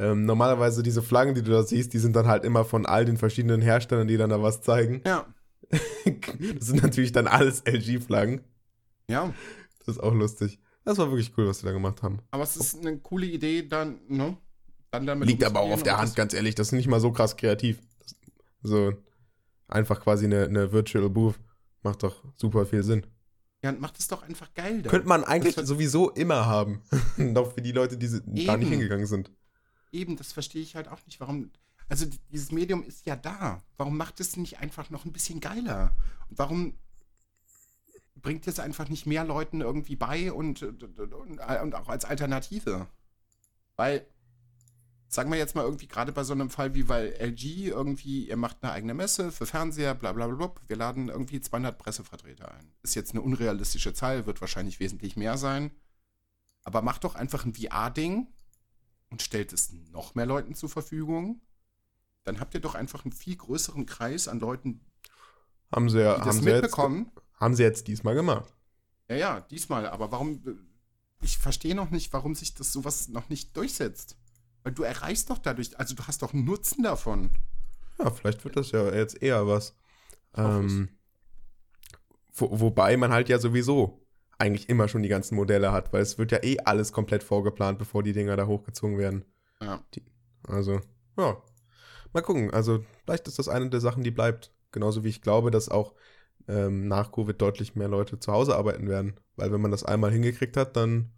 Ähm, 0.00 0.26
normalerweise 0.26 0.82
diese 0.82 1.00
Flaggen, 1.00 1.34
die 1.34 1.42
du 1.42 1.52
da 1.52 1.62
siehst, 1.62 1.92
die 1.92 1.98
sind 1.98 2.16
dann 2.16 2.26
halt 2.26 2.44
immer 2.44 2.64
von 2.64 2.84
all 2.84 3.04
den 3.04 3.16
verschiedenen 3.16 3.62
Herstellern, 3.62 4.08
die 4.08 4.16
dann 4.16 4.30
da 4.30 4.42
was 4.42 4.62
zeigen. 4.62 5.02
Ja. 5.06 5.32
das 5.70 6.66
sind 6.66 6.82
natürlich 6.82 7.12
dann 7.12 7.28
alles 7.28 7.62
LG-Flaggen. 7.64 8.40
Ja. 9.08 9.32
Das 9.78 9.96
ist 9.96 10.02
auch 10.02 10.14
lustig. 10.14 10.58
Das 10.84 10.98
war 10.98 11.08
wirklich 11.10 11.32
cool, 11.36 11.46
was 11.46 11.60
sie 11.60 11.66
da 11.66 11.72
gemacht 11.72 12.02
haben. 12.02 12.18
Aber 12.32 12.42
es 12.42 12.56
ist 12.56 12.78
eine 12.78 12.98
coole 12.98 13.26
Idee, 13.26 13.62
dann, 13.62 14.00
ne? 14.08 14.36
Liegt 14.92 15.44
aber 15.44 15.60
auch 15.60 15.70
auf 15.70 15.82
der 15.82 15.98
Hand, 15.98 16.16
ganz 16.16 16.32
ehrlich. 16.32 16.54
Das 16.54 16.68
ist 16.68 16.72
nicht 16.72 16.88
mal 16.88 17.00
so 17.00 17.12
krass 17.12 17.36
kreativ. 17.36 17.78
Das, 18.00 18.16
so 18.62 18.92
einfach 19.68 20.00
quasi 20.00 20.24
eine, 20.24 20.44
eine 20.44 20.72
Virtual 20.72 21.08
Booth 21.10 21.38
macht 21.82 22.02
doch 22.02 22.24
super 22.36 22.66
viel 22.66 22.82
Sinn. 22.82 23.06
Ja, 23.62 23.70
und 23.70 23.80
macht 23.80 23.98
es 23.98 24.06
doch 24.08 24.22
einfach 24.22 24.52
geil. 24.54 24.82
Dann. 24.82 24.90
Könnte 24.90 25.08
man 25.08 25.24
eigentlich 25.24 25.54
sowieso 25.56 26.10
immer 26.10 26.46
haben. 26.46 26.82
Noch 27.16 27.52
für 27.52 27.62
die 27.62 27.72
Leute, 27.72 27.96
die 27.96 28.08
da 28.46 28.56
nicht 28.56 28.68
hingegangen 28.68 29.06
sind. 29.06 29.32
Eben, 29.90 30.16
das 30.16 30.32
verstehe 30.32 30.62
ich 30.62 30.76
halt 30.76 30.88
auch 30.88 31.04
nicht, 31.06 31.18
warum. 31.20 31.50
Also 31.88 32.06
dieses 32.30 32.52
Medium 32.52 32.84
ist 32.84 33.06
ja 33.06 33.16
da. 33.16 33.62
Warum 33.76 33.96
macht 33.96 34.20
es 34.20 34.36
nicht 34.36 34.60
einfach 34.60 34.90
noch 34.90 35.04
ein 35.04 35.12
bisschen 35.12 35.40
geiler? 35.40 35.96
Und 36.28 36.38
warum 36.38 36.74
bringt 38.14 38.46
es 38.46 38.60
einfach 38.60 38.88
nicht 38.88 39.06
mehr 39.06 39.24
Leuten 39.24 39.60
irgendwie 39.60 39.96
bei 39.96 40.30
und, 40.32 40.62
und, 40.62 40.82
und 40.82 41.40
auch 41.74 41.88
als 41.88 42.04
Alternative? 42.04 42.86
Weil, 43.76 44.06
sagen 45.08 45.30
wir 45.30 45.38
jetzt 45.38 45.54
mal 45.54 45.64
irgendwie 45.64 45.88
gerade 45.88 46.12
bei 46.12 46.22
so 46.22 46.34
einem 46.34 46.50
Fall 46.50 46.74
wie 46.74 46.88
weil 46.88 47.14
LG 47.18 47.68
irgendwie, 47.68 48.28
ihr 48.28 48.36
macht 48.36 48.58
eine 48.62 48.72
eigene 48.72 48.94
Messe 48.94 49.32
für 49.32 49.46
Fernseher, 49.46 49.94
bla 49.94 50.12
bla 50.12 50.26
bla, 50.26 50.52
wir 50.66 50.76
laden 50.76 51.08
irgendwie 51.08 51.40
200 51.40 51.78
Pressevertreter 51.78 52.52
ein. 52.52 52.72
Ist 52.82 52.94
jetzt 52.94 53.12
eine 53.12 53.22
unrealistische 53.22 53.94
Zahl, 53.94 54.26
wird 54.26 54.40
wahrscheinlich 54.40 54.80
wesentlich 54.80 55.16
mehr 55.16 55.38
sein. 55.38 55.70
Aber 56.64 56.82
macht 56.82 57.04
doch 57.04 57.14
einfach 57.14 57.46
ein 57.46 57.54
VR-Ding 57.54 58.28
und 59.08 59.22
stellt 59.22 59.52
es 59.54 59.72
noch 59.90 60.14
mehr 60.14 60.26
Leuten 60.26 60.54
zur 60.54 60.68
Verfügung, 60.68 61.40
dann 62.24 62.40
habt 62.40 62.52
ihr 62.52 62.60
doch 62.60 62.74
einfach 62.74 63.04
einen 63.04 63.12
viel 63.12 63.36
größeren 63.36 63.86
Kreis 63.86 64.28
an 64.28 64.38
Leuten, 64.40 64.84
Haben 65.72 65.88
sie 65.88 65.98
die 65.98 66.04
ja, 66.04 66.18
das 66.18 66.26
haben 66.26 66.42
sie 66.42 66.50
jetzt, 66.50 66.62
mitbekommen. 66.62 67.10
haben 67.34 67.54
sie 67.54 67.62
jetzt 67.62 67.88
diesmal 67.88 68.14
gemacht. 68.14 68.54
Ja, 69.08 69.16
ja, 69.16 69.40
diesmal. 69.40 69.86
Aber 69.86 70.12
warum, 70.12 70.42
ich 71.22 71.38
verstehe 71.38 71.74
noch 71.74 71.88
nicht, 71.90 72.12
warum 72.12 72.34
sich 72.34 72.52
das 72.54 72.72
sowas 72.72 73.08
noch 73.08 73.30
nicht 73.30 73.56
durchsetzt. 73.56 74.18
Weil 74.68 74.74
du 74.74 74.82
erreichst 74.82 75.30
doch 75.30 75.38
dadurch, 75.38 75.78
also 75.80 75.94
du 75.94 76.02
hast 76.06 76.20
doch 76.20 76.34
einen 76.34 76.44
Nutzen 76.44 76.82
davon. 76.82 77.30
Ja, 77.98 78.10
vielleicht 78.10 78.44
wird 78.44 78.54
das 78.54 78.70
ja 78.70 78.94
jetzt 78.94 79.22
eher 79.22 79.46
was. 79.46 79.74
Ähm, 80.36 80.90
wo, 82.34 82.60
wobei 82.60 82.94
man 82.98 83.10
halt 83.10 83.30
ja 83.30 83.38
sowieso 83.38 84.06
eigentlich 84.36 84.68
immer 84.68 84.86
schon 84.86 85.02
die 85.02 85.08
ganzen 85.08 85.36
Modelle 85.36 85.72
hat, 85.72 85.94
weil 85.94 86.02
es 86.02 86.18
wird 86.18 86.32
ja 86.32 86.42
eh 86.42 86.58
alles 86.66 86.92
komplett 86.92 87.22
vorgeplant, 87.22 87.78
bevor 87.78 88.02
die 88.02 88.12
Dinger 88.12 88.36
da 88.36 88.46
hochgezogen 88.46 88.98
werden. 88.98 89.24
Ja. 89.62 89.82
Also, 90.46 90.82
ja. 91.16 91.42
Mal 92.12 92.20
gucken. 92.20 92.52
Also, 92.52 92.84
vielleicht 93.04 93.26
ist 93.26 93.38
das 93.38 93.48
eine 93.48 93.70
der 93.70 93.80
Sachen, 93.80 94.04
die 94.04 94.10
bleibt. 94.10 94.52
Genauso 94.70 95.02
wie 95.02 95.08
ich 95.08 95.22
glaube, 95.22 95.50
dass 95.50 95.70
auch 95.70 95.94
ähm, 96.46 96.88
nach 96.88 97.10
Covid 97.10 97.40
deutlich 97.40 97.74
mehr 97.74 97.88
Leute 97.88 98.20
zu 98.20 98.32
Hause 98.32 98.54
arbeiten 98.54 98.86
werden. 98.86 99.18
Weil 99.36 99.50
wenn 99.50 99.62
man 99.62 99.70
das 99.70 99.84
einmal 99.84 100.12
hingekriegt 100.12 100.58
hat, 100.58 100.76
dann 100.76 101.10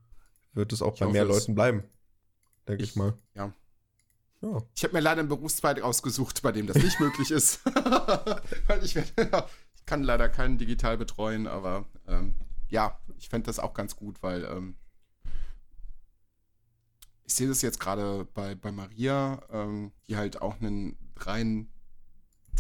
wird 0.53 0.73
es 0.73 0.83
auch 0.83 0.95
Ich 0.95 1.01
bei 1.01 1.09
mehr. 1.09 1.25
Leuten 1.25 1.57
bleiben. 1.57 1.83
Denke 2.71 2.85
ich, 2.85 2.91
Ich- 2.91 2.97
mal. 2.97 3.15
ja. 3.35 3.53
Ja. 4.43 4.63
Ich 4.75 4.83
habe 4.85 4.95
mir 4.95 5.01
leider 5.01 5.21
einen 5.21 5.29
Berufszweig 5.29 5.83
ausgesucht, 5.83 6.41
bei 6.43 6.51
dem 6.53 6.67
das 6.67 6.77
nicht 6.83 6.99
möglich 7.01 7.31
ist. 7.31 7.61
Weil 8.67 8.83
ich, 8.83 8.95
werd- 8.95 9.13
ich 9.77 9.85
kann 9.87 10.03
leider 10.03 10.29
keinen 10.31 10.57
digital 10.57 10.97
betreuen, 10.97 11.47
aber 11.47 11.85
ähm, 12.09 12.35
ja, 12.71 12.99
ich 13.19 13.29
fände 13.29 13.47
das 13.47 13.59
auch 13.59 13.75
ganz 13.75 13.97
gut, 13.97 14.23
weil 14.23 14.45
ähm, 14.45 14.77
ich 17.25 17.35
sehe 17.35 17.49
das 17.49 17.63
jetzt 17.63 17.81
gerade 17.81 18.25
bei, 18.35 18.55
bei 18.55 18.73
Maria, 18.73 19.43
ähm, 19.51 19.93
die 20.09 20.17
halt 20.17 20.41
auch 20.43 20.61
einen 20.61 20.97
rein 21.17 21.69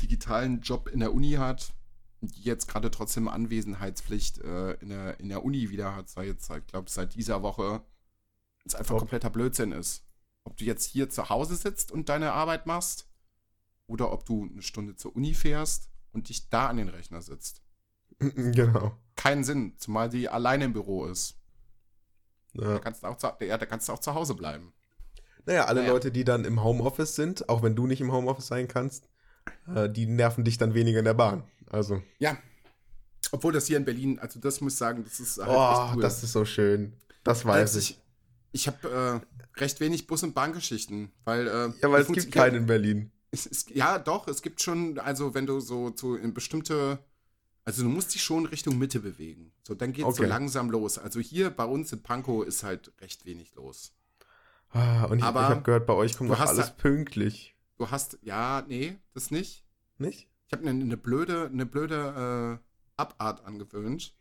digitalen 0.02 0.60
Job 0.60 0.88
in 0.88 1.00
der 1.00 1.12
Uni 1.14 1.32
hat, 1.32 1.72
die 2.20 2.42
jetzt 2.42 2.68
gerade 2.68 2.90
trotzdem 2.90 3.26
Anwesenheitspflicht 3.28 4.38
äh, 4.38 4.72
in, 4.74 4.90
der, 4.90 5.18
in 5.20 5.28
der 5.28 5.44
Uni 5.44 5.70
wieder 5.70 5.94
hat, 5.96 6.08
seit 6.08 6.26
jetzt, 6.26 6.50
ich 6.50 6.66
glaube, 6.66 6.90
seit 6.90 7.14
dieser 7.14 7.42
Woche. 7.42 7.82
Es 8.64 8.74
einfach 8.74 8.90
Top. 8.94 8.98
kompletter 9.00 9.30
Blödsinn 9.30 9.72
ist. 9.72 10.04
Ob 10.44 10.56
du 10.56 10.64
jetzt 10.64 10.84
hier 10.84 11.10
zu 11.10 11.28
Hause 11.28 11.56
sitzt 11.56 11.92
und 11.92 12.08
deine 12.08 12.32
Arbeit 12.32 12.66
machst 12.66 13.08
oder 13.86 14.12
ob 14.12 14.24
du 14.26 14.48
eine 14.50 14.62
Stunde 14.62 14.96
zur 14.96 15.14
Uni 15.16 15.34
fährst 15.34 15.90
und 16.12 16.28
dich 16.28 16.48
da 16.48 16.68
an 16.68 16.76
den 16.76 16.88
Rechner 16.88 17.20
sitzt. 17.22 17.62
genau. 18.18 18.96
Keinen 19.16 19.44
Sinn, 19.44 19.74
zumal 19.78 20.08
die 20.08 20.28
alleine 20.28 20.64
im 20.66 20.72
Büro 20.72 21.06
ist. 21.06 21.36
Da 22.54 22.72
Ja. 22.74 22.78
kannst 22.78 23.02
du 23.02 23.06
auch 23.08 23.16
zu, 23.16 23.28
ja, 23.40 23.58
da 23.58 23.66
kannst 23.66 23.88
du 23.88 23.92
auch 23.92 23.98
zu 23.98 24.14
Hause 24.14 24.34
bleiben. 24.34 24.72
Naja, 25.46 25.64
alle 25.66 25.80
Naja. 25.80 25.92
Leute, 25.92 26.10
die 26.12 26.24
dann 26.24 26.44
im 26.44 26.62
Homeoffice 26.62 27.14
sind, 27.16 27.48
auch 27.48 27.62
wenn 27.62 27.74
du 27.76 27.86
nicht 27.86 28.00
im 28.00 28.12
Homeoffice 28.12 28.46
sein 28.48 28.68
kannst, 28.68 29.08
äh, 29.74 29.88
die 29.88 30.06
nerven 30.06 30.44
dich 30.44 30.58
dann 30.58 30.74
weniger 30.74 30.98
in 30.98 31.04
der 31.04 31.14
Bahn. 31.14 31.44
Also, 31.70 32.02
Ja. 32.18 32.36
Obwohl 33.32 33.52
das 33.52 33.66
hier 33.66 33.76
in 33.76 33.84
Berlin, 33.84 34.18
also 34.18 34.40
das 34.40 34.60
muss 34.60 34.72
ich 34.72 34.78
sagen, 34.78 35.04
das 35.04 35.20
ist 35.20 35.38
halt 35.38 35.50
oh, 35.50 35.94
cool. 35.94 36.02
das 36.02 36.22
ist 36.24 36.32
so 36.32 36.44
schön. 36.44 36.94
Das 37.22 37.44
weiß 37.44 37.76
Also 37.76 37.78
ich. 37.78 38.00
Ich 38.52 38.66
habe 38.66 39.22
äh, 39.56 39.60
recht 39.60 39.80
wenig 39.80 40.06
Bus- 40.06 40.22
und 40.22 40.34
Bahngeschichten, 40.34 41.10
weil 41.24 41.46
äh, 41.46 41.72
Ja, 41.82 41.90
weil 41.90 42.02
es 42.02 42.08
gibt 42.12 42.32
keinen 42.32 42.56
in 42.56 42.66
Berlin. 42.66 43.12
Es, 43.30 43.46
es, 43.46 43.66
ja, 43.68 43.98
doch, 43.98 44.26
es 44.28 44.42
gibt 44.42 44.60
schon, 44.60 44.98
also 44.98 45.34
wenn 45.34 45.46
du 45.46 45.60
so, 45.60 45.92
so 45.94 46.16
in 46.16 46.34
bestimmte, 46.34 46.98
also 47.64 47.82
du 47.84 47.88
musst 47.88 48.12
dich 48.14 48.22
schon 48.24 48.46
Richtung 48.46 48.76
Mitte 48.78 49.00
bewegen. 49.00 49.52
So, 49.66 49.74
dann 49.74 49.92
geht's 49.92 50.16
so 50.16 50.22
Okay. 50.22 50.26
langsam 50.26 50.70
los. 50.70 50.98
Also 50.98 51.20
hier 51.20 51.50
bei 51.50 51.64
uns 51.64 51.92
in 51.92 52.02
Pankow 52.02 52.44
ist 52.44 52.64
halt 52.64 52.92
recht 53.00 53.24
wenig 53.26 53.54
los. 53.54 53.92
Ah, 54.70 55.04
und 55.04 55.18
ich, 55.18 55.24
ich 55.24 55.30
habe 55.30 55.62
gehört, 55.62 55.86
bei 55.86 55.94
euch 55.94 56.16
kommt 56.16 56.30
du 56.30 56.34
doch 56.34 56.40
hast 56.40 56.50
alles 56.50 56.66
da- 56.66 56.72
pünktlich. 56.72 57.56
Du 57.78 57.90
hast, 57.90 58.18
ja, 58.22 58.64
nee, 58.68 58.96
das 59.14 59.30
nicht. 59.30 59.64
Nicht? 59.98 60.28
Ich 60.46 60.52
habe 60.52 60.68
eine, 60.68 60.82
eine 60.82 60.96
blöde, 60.96 61.46
eine 61.46 61.66
blöde 61.66 62.58
äh, 62.60 63.00
Abart 63.00 63.44
angewöhnt. 63.44 64.14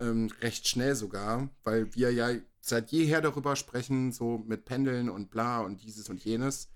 Ähm, 0.00 0.30
recht 0.40 0.66
schnell 0.68 0.94
sogar, 0.94 1.48
weil 1.64 1.94
wir 1.94 2.12
ja 2.12 2.30
seit 2.62 2.92
jeher 2.92 3.20
darüber 3.20 3.56
sprechen, 3.56 4.12
so 4.12 4.38
mit 4.38 4.64
Pendeln 4.64 5.10
und 5.10 5.30
bla 5.30 5.60
und 5.60 5.82
dieses 5.82 6.08
und 6.08 6.24
jenes, 6.24 6.70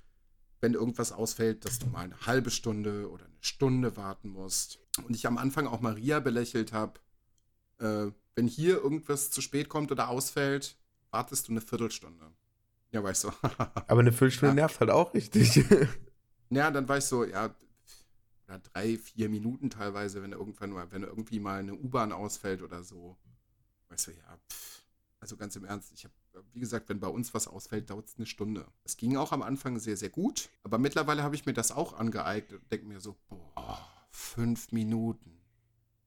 wenn 0.60 0.74
irgendwas 0.74 1.12
ausfällt, 1.12 1.64
dass 1.64 1.78
du 1.78 1.86
mal 1.86 2.00
eine 2.04 2.20
halbe 2.26 2.50
Stunde 2.50 3.08
oder 3.10 3.24
eine 3.24 3.36
Stunde 3.40 3.96
warten 3.96 4.28
musst. 4.30 4.80
Und 5.06 5.14
ich 5.14 5.26
am 5.26 5.38
Anfang 5.38 5.66
auch 5.66 5.80
Maria 5.80 6.18
belächelt 6.20 6.72
habe, 6.72 7.00
äh, 7.78 8.10
wenn 8.34 8.48
hier 8.48 8.82
irgendwas 8.82 9.30
zu 9.30 9.40
spät 9.40 9.68
kommt 9.68 9.92
oder 9.92 10.08
ausfällt, 10.08 10.76
wartest 11.10 11.46
du 11.48 11.52
eine 11.52 11.60
Viertelstunde. 11.60 12.32
Ja, 12.90 13.02
war 13.04 13.12
ich 13.12 13.18
so. 13.18 13.32
Aber 13.42 14.00
eine 14.00 14.12
Viertelstunde 14.12 14.50
Ja. 14.50 14.54
nervt 14.54 14.80
halt 14.80 14.90
auch 14.90 15.14
richtig. 15.14 15.64
ja, 16.50 16.70
dann 16.70 16.88
war 16.88 16.98
ich 16.98 17.04
so, 17.04 17.24
ja, 17.24 17.54
oder 18.48 18.58
drei, 18.58 18.96
vier 18.98 19.28
Minuten 19.28 19.70
teilweise, 19.70 20.22
wenn 20.22 20.32
irgendwann 20.32 20.70
mal, 20.70 20.90
wenn 20.90 21.02
irgendwie 21.02 21.38
mal 21.38 21.60
eine 21.60 21.74
U-Bahn 21.74 22.12
ausfällt 22.12 22.62
oder 22.62 22.82
so. 22.82 23.16
Weißt 23.88 24.08
du, 24.08 24.10
ja, 24.12 24.38
pff. 24.50 24.85
Also 25.26 25.36
ganz 25.36 25.56
im 25.56 25.64
Ernst, 25.64 25.90
ich 25.92 26.04
habe, 26.04 26.14
wie 26.52 26.60
gesagt, 26.60 26.88
wenn 26.88 27.00
bei 27.00 27.08
uns 27.08 27.34
was 27.34 27.48
ausfällt, 27.48 27.90
dauert 27.90 28.06
es 28.06 28.14
eine 28.16 28.26
Stunde. 28.26 28.64
Es 28.84 28.96
ging 28.96 29.16
auch 29.16 29.32
am 29.32 29.42
Anfang 29.42 29.76
sehr, 29.80 29.96
sehr 29.96 30.08
gut, 30.08 30.50
aber 30.62 30.78
mittlerweile 30.78 31.24
habe 31.24 31.34
ich 31.34 31.46
mir 31.46 31.52
das 31.52 31.72
auch 31.72 31.94
angeeignet 31.98 32.60
und 32.60 32.70
denke 32.70 32.86
mir 32.86 33.00
so, 33.00 33.16
boah, 33.28 33.80
fünf 34.12 34.70
Minuten. 34.70 35.32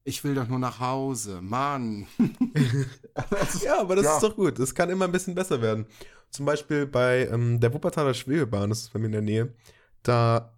Ich 0.04 0.24
will 0.24 0.34
doch 0.34 0.48
nur 0.48 0.58
nach 0.58 0.80
Hause, 0.80 1.42
Mann. 1.42 2.06
ja, 3.62 3.78
aber 3.78 3.94
das 3.96 4.06
Ja. 4.06 4.14
ist 4.14 4.22
doch 4.22 4.34
gut. 4.36 4.58
Es 4.58 4.74
kann 4.74 4.88
immer 4.88 5.04
ein 5.04 5.12
bisschen 5.12 5.34
besser 5.34 5.60
werden. 5.60 5.84
Zum 6.30 6.46
Beispiel 6.46 6.86
bei 6.86 7.26
ähm, 7.26 7.60
der 7.60 7.74
Wuppertaler 7.74 8.14
Schwebebahn, 8.14 8.70
das 8.70 8.80
ist 8.84 8.92
bei 8.94 9.00
mir 9.00 9.06
in 9.06 9.12
der 9.12 9.20
Nähe, 9.20 9.54
da 10.02 10.56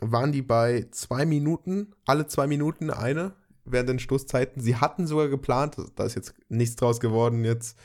waren 0.00 0.32
die 0.32 0.42
bei 0.42 0.88
zwei 0.90 1.24
Minuten, 1.24 1.94
alle 2.04 2.26
zwei 2.26 2.48
Minuten 2.48 2.90
eine 2.90 3.36
während 3.64 3.88
den 3.88 3.98
Stoßzeiten. 3.98 4.60
Sie 4.60 4.76
hatten 4.76 5.06
sogar 5.06 5.28
geplant, 5.28 5.76
da 5.96 6.04
ist 6.04 6.14
jetzt 6.14 6.34
nichts 6.48 6.76
draus 6.76 7.00
geworden 7.00 7.44
jetzt 7.44 7.78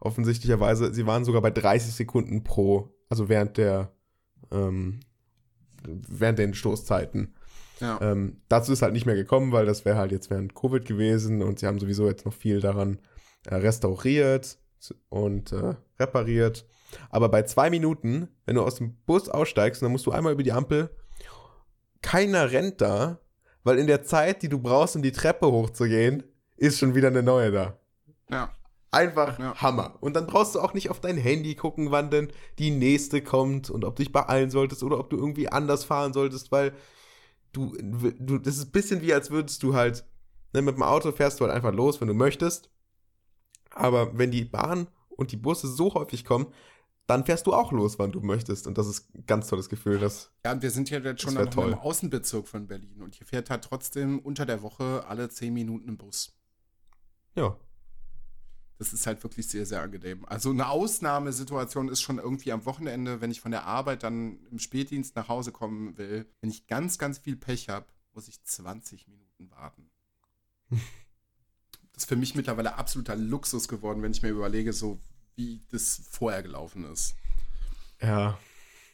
offensichtlicherweise, 0.00 0.92
sie 0.94 1.06
waren 1.06 1.24
sogar 1.24 1.42
bei 1.42 1.50
30 1.50 1.94
Sekunden 1.94 2.42
pro, 2.42 2.94
also 3.08 3.28
während 3.28 3.58
der 3.58 3.92
ähm, 4.50 5.00
während 5.86 6.38
den 6.38 6.54
Stoßzeiten. 6.54 7.34
Ja. 7.80 7.98
Ähm, 8.02 8.42
dazu 8.48 8.72
ist 8.72 8.82
halt 8.82 8.92
nicht 8.92 9.06
mehr 9.06 9.14
gekommen, 9.14 9.52
weil 9.52 9.66
das 9.66 9.84
wäre 9.84 9.96
halt 9.96 10.12
jetzt 10.12 10.30
während 10.30 10.54
Covid 10.54 10.84
gewesen 10.84 11.42
und 11.42 11.58
sie 11.58 11.66
haben 11.66 11.78
sowieso 11.78 12.06
jetzt 12.08 12.26
noch 12.26 12.34
viel 12.34 12.60
daran 12.60 12.98
äh, 13.46 13.54
restauriert 13.54 14.58
und 15.08 15.52
äh, 15.52 15.74
repariert. 15.98 16.66
Aber 17.08 17.28
bei 17.28 17.42
zwei 17.44 17.70
Minuten, 17.70 18.28
wenn 18.44 18.56
du 18.56 18.62
aus 18.62 18.76
dem 18.76 18.96
Bus 19.06 19.28
aussteigst, 19.28 19.82
dann 19.82 19.92
musst 19.92 20.06
du 20.06 20.12
einmal 20.12 20.32
über 20.32 20.42
die 20.42 20.52
Ampel. 20.52 20.90
Keiner 22.02 22.50
rennt 22.50 22.80
da, 22.80 23.20
weil 23.64 23.78
in 23.78 23.86
der 23.86 24.02
Zeit, 24.02 24.42
die 24.42 24.48
du 24.48 24.58
brauchst, 24.58 24.96
um 24.96 25.02
die 25.02 25.12
Treppe 25.12 25.50
hochzugehen, 25.50 26.22
ist 26.56 26.78
schon 26.78 26.94
wieder 26.94 27.08
eine 27.08 27.22
neue 27.22 27.50
da. 27.50 27.78
ja. 28.30 28.54
Einfach 28.92 29.38
Ja. 29.38 29.54
Hammer. 29.54 29.98
Und 30.00 30.16
dann 30.16 30.26
brauchst 30.26 30.56
du 30.56 30.60
auch 30.60 30.74
nicht 30.74 30.90
auf 30.90 31.00
dein 31.00 31.16
Handy 31.16 31.54
gucken, 31.54 31.92
wann 31.92 32.10
denn 32.10 32.32
die 32.58 32.72
nächste 32.72 33.22
kommt 33.22 33.70
und 33.70 33.84
ob 33.84 33.94
du 33.94 34.02
dich 34.02 34.12
beeilen 34.12 34.50
solltest 34.50 34.82
oder 34.82 34.98
ob 34.98 35.10
du 35.10 35.16
irgendwie 35.16 35.48
anders 35.48 35.84
fahren 35.84 36.12
solltest, 36.12 36.50
weil 36.50 36.72
du, 37.52 37.72
du 38.18 38.38
das 38.38 38.56
ist 38.56 38.66
ein 38.66 38.72
bisschen 38.72 39.00
wie, 39.00 39.14
als 39.14 39.30
würdest 39.30 39.62
du 39.62 39.74
halt, 39.74 40.04
ne, 40.52 40.62
mit 40.62 40.74
dem 40.74 40.82
Auto 40.82 41.12
fährst 41.12 41.38
du 41.38 41.44
halt 41.44 41.54
einfach 41.54 41.72
los, 41.72 42.00
wenn 42.00 42.08
du 42.08 42.14
möchtest. 42.14 42.68
Aber 43.70 44.18
wenn 44.18 44.32
die 44.32 44.44
Bahn 44.44 44.88
und 45.10 45.30
die 45.30 45.36
Busse 45.36 45.68
so 45.68 45.94
häufig 45.94 46.24
kommen, 46.24 46.48
dann 47.10 47.24
fährst 47.24 47.48
du 47.48 47.52
auch 47.52 47.72
los, 47.72 47.98
wann 47.98 48.12
du 48.12 48.20
möchtest. 48.20 48.68
Und 48.68 48.78
das 48.78 48.86
ist 48.86 49.12
ein 49.16 49.26
ganz 49.26 49.48
tolles 49.48 49.68
Gefühl, 49.68 49.98
dass, 49.98 50.30
Ja, 50.44 50.52
und 50.52 50.62
wir 50.62 50.70
sind 50.70 50.88
ja 50.90 51.00
jetzt 51.00 51.22
schon 51.22 51.34
noch 51.34 51.56
im. 51.56 51.74
Außenbezirk 51.74 52.46
von 52.46 52.68
Berlin 52.68 53.02
und 53.02 53.16
hier 53.16 53.26
fährt 53.26 53.50
halt 53.50 53.64
trotzdem 53.64 54.20
unter 54.20 54.46
der 54.46 54.62
Woche 54.62 55.04
alle 55.08 55.28
zehn 55.28 55.52
Minuten 55.52 55.88
ein 55.88 55.98
Bus. 55.98 56.38
ja, 57.34 57.56
Das 58.78 58.92
ist 58.92 59.08
halt 59.08 59.22
wirklich 59.24 59.48
sehr, 59.48 59.66
sehr 59.66 59.82
angenehm. 59.82 60.24
Also 60.26 60.50
eine 60.50 60.68
Ausnahmesituation 60.68 61.88
ist 61.88 62.00
schon 62.00 62.18
irgendwie 62.18 62.52
am 62.52 62.64
Wochenende, 62.64 63.20
wenn 63.20 63.32
ich 63.32 63.40
von 63.40 63.50
der 63.50 63.64
Arbeit 63.64 64.04
dann 64.04 64.38
im 64.50 64.60
Spätdienst 64.60 65.16
nach 65.16 65.28
Hause 65.28 65.50
kommen 65.50 65.98
will. 65.98 66.26
Wenn 66.40 66.50
ich 66.50 66.68
ganz, 66.68 66.96
ganz 66.96 67.18
viel 67.18 67.34
Pech 67.34 67.68
habe, 67.68 67.86
muss 68.12 68.28
ich 68.28 68.40
20 68.44 69.08
Minuten 69.08 69.50
warten. 69.50 69.90
Das 71.92 72.04
ist 72.04 72.08
für 72.08 72.16
mich 72.16 72.34
mittlerweile 72.34 72.76
absoluter 72.76 73.14
Luxus 73.14 73.68
geworden, 73.68 74.00
wenn 74.00 74.12
ich 74.12 74.22
mir 74.22 74.30
überlege, 74.30 74.72
so 74.72 74.98
wie 75.40 75.60
das 75.70 76.02
vorher 76.10 76.42
gelaufen 76.42 76.84
ist. 76.84 77.16
ja, 78.00 78.38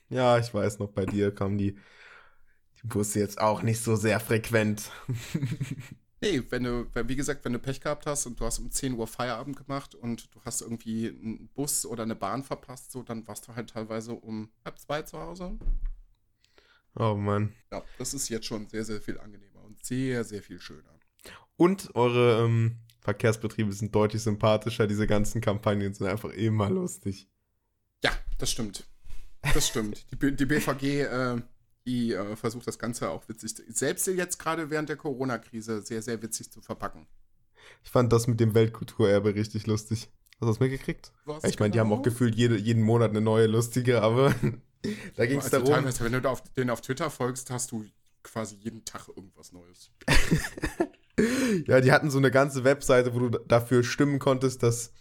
ja, 0.09 0.39
ich 0.39 0.55
weiß 0.55 0.79
noch, 0.79 0.89
bei 0.89 1.05
dir 1.05 1.35
kamen 1.35 1.59
die, 1.59 1.73
die 1.73 2.87
Busse 2.87 3.19
jetzt 3.19 3.41
auch 3.41 3.63
nicht 3.63 3.81
so 3.81 3.97
sehr 3.97 4.21
frequent. 4.21 4.91
Nee, 6.23 6.43
wenn 6.49 6.65
du, 6.65 6.87
wie 6.95 7.15
gesagt, 7.15 7.45
wenn 7.45 7.53
du 7.53 7.59
Pech 7.59 7.83
gehabt 7.83 8.07
hast 8.07 8.25
und 8.25 8.41
du 8.41 8.47
hast 8.47 8.59
um 8.59 8.71
10 8.71 8.95
Uhr 8.95 9.07
Feierabend 9.07 9.55
gemacht 9.55 9.95
und 9.95 10.35
du 10.35 10.41
hast 10.47 10.63
irgendwie 10.63 11.09
einen 11.09 11.51
Bus 11.55 11.85
oder 11.85 12.05
eine 12.05 12.17
Bahn 12.17 12.43
verpasst, 12.43 12.91
so, 12.91 13.03
dann 13.03 13.29
warst 13.29 13.47
du 13.47 13.55
halt 13.55 13.69
teilweise 13.69 14.15
um 14.15 14.51
halb 14.65 14.79
zwei 14.79 15.03
zu 15.03 15.21
Hause. 15.21 15.59
Oh 16.95 17.15
Mann. 17.15 17.53
Ja, 17.71 17.85
das 17.99 18.15
ist 18.15 18.31
jetzt 18.31 18.47
schon 18.47 18.67
sehr, 18.67 18.87
sehr 18.87 19.03
viel 19.03 19.21
angenehmer 19.21 19.63
und 19.63 19.85
sehr, 19.85 20.25
sehr 20.25 20.43
viel 20.43 20.59
schöner. 20.59 20.99
Und 21.59 21.95
eure 21.95 22.47
ähm, 22.47 22.79
Verkehrsbetriebe 23.07 23.73
sind 23.73 23.95
deutlich 23.95 24.21
sympathischer. 24.21 24.89
Diese 24.89 25.07
ganzen 25.07 25.41
Kampagnen 25.41 25.95
sind 25.95 26.09
einfach 26.09 26.31
immer 26.31 26.69
lustig. 26.69 27.29
Ja, 28.03 28.11
das 28.39 28.51
stimmt. 28.51 28.85
Das 29.55 29.69
stimmt. 29.69 30.11
Die, 30.11 30.17
B 30.17 30.33
die 30.33 30.45
BVG, 30.45 30.83
äh, 31.03 31.41
die 31.87 32.13
äh, 32.13 32.35
versucht 32.35 32.67
das 32.67 32.81
Ganze 32.81 33.09
auch 33.11 33.29
witzig, 33.29 33.55
selbst 33.69 34.09
jetzt 34.09 34.39
gerade 34.41 34.71
während 34.71 34.89
der 34.89 34.97
Corona-Krise, 34.97 35.83
sehr, 35.83 36.03
sehr 36.03 36.21
witzig 36.21 36.51
zu 36.51 36.61
verpacken. 36.61 37.07
Ich 37.85 37.91
fand 37.93 38.13
das 38.13 38.27
mit 38.27 38.41
dem 38.41 38.55
Weltkulturerbe 38.55 39.37
richtig 39.37 39.69
lustig. 39.69 40.09
Hast 40.33 40.41
du 40.43 40.47
das 40.47 40.59
mitgekriegt? 40.59 41.13
Ja, 41.29 41.39
ich 41.45 41.61
meine, 41.61 41.71
die 41.71 41.79
haben 41.79 41.89
genau? 41.91 42.01
auch 42.01 42.03
gefühlt 42.03 42.35
jede, 42.35 42.57
jeden 42.57 42.83
Monat 42.83 43.11
eine 43.11 43.21
neue 43.21 43.47
lustige, 43.47 44.03
aber 44.03 44.35
da 45.15 45.27
ging 45.27 45.39
es 45.39 45.45
Also 45.45 45.59
darum. 45.59 45.75
teilweise, 45.75 46.03
wenn 46.03 46.21
du 46.21 46.29
auf, 46.29 46.43
denen 46.55 46.71
auf 46.71 46.81
Twitter 46.81 47.09
folgst, 47.09 47.51
hast 47.53 47.71
du 47.71 47.87
quasi 48.25 48.57
jeden 48.57 48.85
Tag 48.85 49.07
irgendwas 49.07 49.53
Neues. 49.53 49.93
Ja, 51.67 51.81
die 51.81 51.93
hatten 51.93 52.11
so 52.11 52.19
eine 52.19 52.31
ganze 52.31 52.65
Webseite, 52.65 53.15
wo 53.15 53.29
du 53.29 53.39
dafür 53.39 53.83
stimmen 53.83 54.19
konntest, 54.19 54.63
dass 54.63 54.93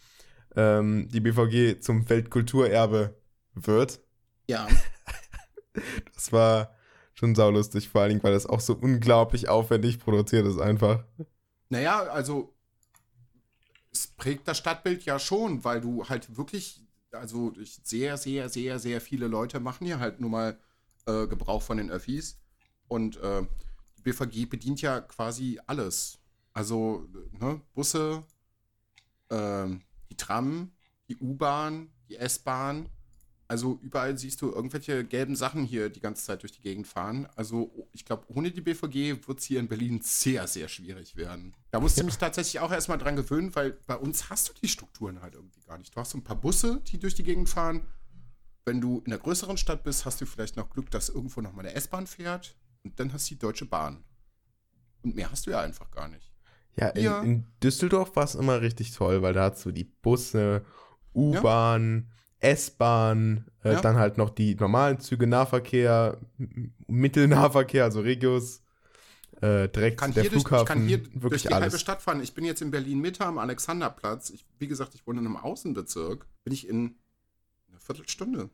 ähm, 0.55 1.09
die 1.09 1.19
BVG 1.19 1.81
zum 1.81 2.09
Weltkulturerbe 2.09 3.15
wird. 3.53 3.99
Ja. 4.47 4.67
Das 6.13 6.31
war 6.31 6.73
schon 7.15 7.35
saulustig, 7.35 7.89
vor 7.89 7.99
allen 7.99 8.11
Dingen, 8.11 8.23
weil 8.23 8.31
das 8.31 8.45
auch 8.45 8.61
so 8.61 8.75
unglaublich 8.75 9.49
aufwendig 9.49 9.99
produziert 9.99 10.45
ist 10.47 10.57
einfach. 10.57 11.03
Naja, 11.67 12.03
also 12.03 12.55
es 13.91 14.07
prägt 14.07 14.47
das 14.47 14.57
Stadtbild 14.57 15.03
ja 15.03 15.19
schon, 15.19 15.65
weil 15.65 15.81
du 15.81 16.07
halt 16.07 16.37
wirklich, 16.37 16.81
also 17.11 17.53
sehr, 17.83 18.15
sehr, 18.15 18.47
sehr, 18.47 18.79
sehr 18.79 19.01
viele 19.01 19.27
Leute 19.27 19.59
machen 19.59 19.85
hier 19.85 19.99
halt 19.99 20.21
nur 20.21 20.29
mal 20.29 20.57
äh, 21.07 21.27
Gebrauch 21.27 21.61
von 21.61 21.75
den 21.75 21.91
Öffis. 21.91 22.39
Und 22.87 23.17
äh, 23.17 23.43
BVG 24.05 24.47
bedient 24.47 24.81
ja 24.81 25.01
quasi 25.01 25.59
alles. 25.65 26.19
Also 26.53 27.09
ne, 27.41 27.59
Busse, 27.73 28.23
ähm, 29.29 29.81
die 30.09 30.15
Tram, 30.15 30.71
die 31.09 31.17
U-Bahn, 31.17 31.89
die 32.07 32.15
S-Bahn. 32.15 32.87
Also 33.47 33.79
überall 33.81 34.17
siehst 34.17 34.41
du 34.41 34.51
irgendwelche 34.51 35.05
gelben 35.05 35.35
Sachen 35.35 35.65
hier 35.65 35.89
die 35.89 35.99
ganze 35.99 36.23
Zeit 36.23 36.41
durch 36.41 36.53
die 36.53 36.61
Gegend 36.61 36.87
fahren. 36.87 37.27
Also 37.35 37.87
ich 37.91 38.05
glaube, 38.05 38.25
ohne 38.29 38.51
die 38.51 38.61
BVG 38.61 39.27
wird 39.27 39.39
es 39.39 39.45
hier 39.45 39.59
in 39.59 39.67
Berlin 39.67 39.99
sehr, 40.01 40.47
sehr 40.47 40.67
schwierig 40.67 41.15
werden. 41.15 41.53
Da 41.71 41.79
musst 41.79 41.99
du 41.99 42.03
mich 42.03 42.17
tatsächlich 42.17 42.59
auch 42.59 42.71
erstmal 42.71 42.97
dran 42.97 43.15
gewöhnen, 43.15 43.53
weil 43.55 43.71
bei 43.85 43.97
uns 43.97 44.29
hast 44.29 44.49
du 44.49 44.53
die 44.53 44.67
Strukturen 44.67 45.21
halt 45.21 45.35
irgendwie 45.35 45.61
gar 45.61 45.77
nicht. 45.77 45.95
Du 45.95 45.99
hast 45.99 46.11
so 46.11 46.17
ein 46.17 46.23
paar 46.23 46.39
Busse, 46.39 46.81
die 46.87 46.99
durch 46.99 47.15
die 47.15 47.23
Gegend 47.23 47.49
fahren. 47.49 47.85
Wenn 48.65 48.81
du 48.81 48.99
in 49.05 49.11
einer 49.11 49.21
größeren 49.21 49.57
Stadt 49.57 49.83
bist, 49.83 50.05
hast 50.05 50.21
du 50.21 50.25
vielleicht 50.25 50.55
noch 50.55 50.71
Glück, 50.71 50.89
dass 50.89 51.09
irgendwo 51.09 51.41
noch 51.41 51.53
mal 51.53 51.61
eine 51.61 51.75
S-Bahn 51.75 52.07
fährt. 52.07 52.55
Und 52.85 52.97
dann 52.99 53.11
hast 53.11 53.29
du 53.29 53.33
die 53.35 53.39
Deutsche 53.39 53.65
Bahn. 53.65 54.03
Und 55.01 55.15
mehr 55.15 55.29
hast 55.31 55.45
du 55.47 55.51
ja 55.51 55.59
einfach 55.59 55.91
gar 55.91 56.07
nicht. 56.07 56.31
Ja, 56.77 56.89
in, 56.89 57.03
Ja. 57.03 57.21
in 57.21 57.45
Düsseldorf 57.61 58.15
war 58.15 58.23
es 58.23 58.35
immer 58.35 58.61
richtig 58.61 58.93
toll, 58.93 59.21
weil 59.21 59.33
da 59.33 59.51
hast 59.51 59.65
du 59.65 59.71
die 59.71 59.83
Busse, 59.85 60.63
U-Bahn, 61.13 62.11
S-Bahn, 62.39 63.45
äh, 63.63 63.73
Ja. 63.73 63.81
dann 63.81 63.95
halt 63.97 64.17
noch 64.17 64.29
die 64.29 64.55
normalen 64.55 64.99
Züge, 64.99 65.25
Nahverkehr, 65.25 66.19
Mittelnahverkehr, 66.87 67.85
also 67.85 68.01
Regios, 68.01 68.61
äh, 69.41 69.67
direkt 69.69 69.99
kann 69.99 70.13
der 70.13 70.23
hier, 70.23 70.31
durch, 70.31 70.41
ich 70.43 70.47
Flughafen, 70.47 70.65
kann 70.67 70.87
hier 70.87 70.97
durch 70.99 71.21
wirklich 71.23 71.41
die 71.43 71.47
halbe 71.49 71.65
alles. 71.65 71.81
Stadt 71.81 72.01
fahren. 72.01 72.21
Ich 72.21 72.33
bin 72.33 72.45
jetzt 72.45 72.61
in 72.61 72.71
Berlin-Mitte 72.71 73.25
am 73.25 73.37
Alexanderplatz. 73.37 74.29
Ich, 74.29 74.45
wie 74.59 74.67
gesagt, 74.67 74.95
ich 74.95 75.05
wohne 75.07 75.19
in 75.19 75.25
einem 75.25 75.37
Außenbezirk. 75.37 76.27
Bin 76.43 76.53
ich 76.53 76.67
in 76.67 76.95
einer 77.69 77.79
Viertelstunde. 77.79 78.49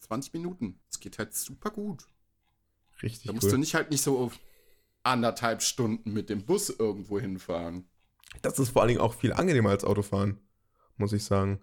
20 0.00 0.32
Minuten. 0.32 0.80
Es 0.90 0.98
geht 0.98 1.18
halt 1.18 1.34
super 1.34 1.70
gut. 1.70 2.06
Richtig 3.02 3.24
Da 3.24 3.30
cool. 3.30 3.34
musst 3.36 3.52
du 3.52 3.56
nicht 3.56 3.74
halt 3.74 3.90
nicht 3.90 4.02
so 4.02 4.30
anderthalb 5.02 5.62
Stunden 5.62 6.12
mit 6.12 6.28
dem 6.28 6.44
Bus 6.44 6.70
irgendwo 6.70 7.18
hinfahren. 7.18 7.88
Das 8.42 8.58
ist 8.58 8.70
vor 8.70 8.82
allen 8.82 8.88
Dingen 8.90 9.00
auch 9.00 9.14
viel 9.14 9.32
angenehmer 9.32 9.70
als 9.70 9.84
Autofahren, 9.84 10.40
muss 10.96 11.12
ich 11.12 11.24
sagen. 11.24 11.60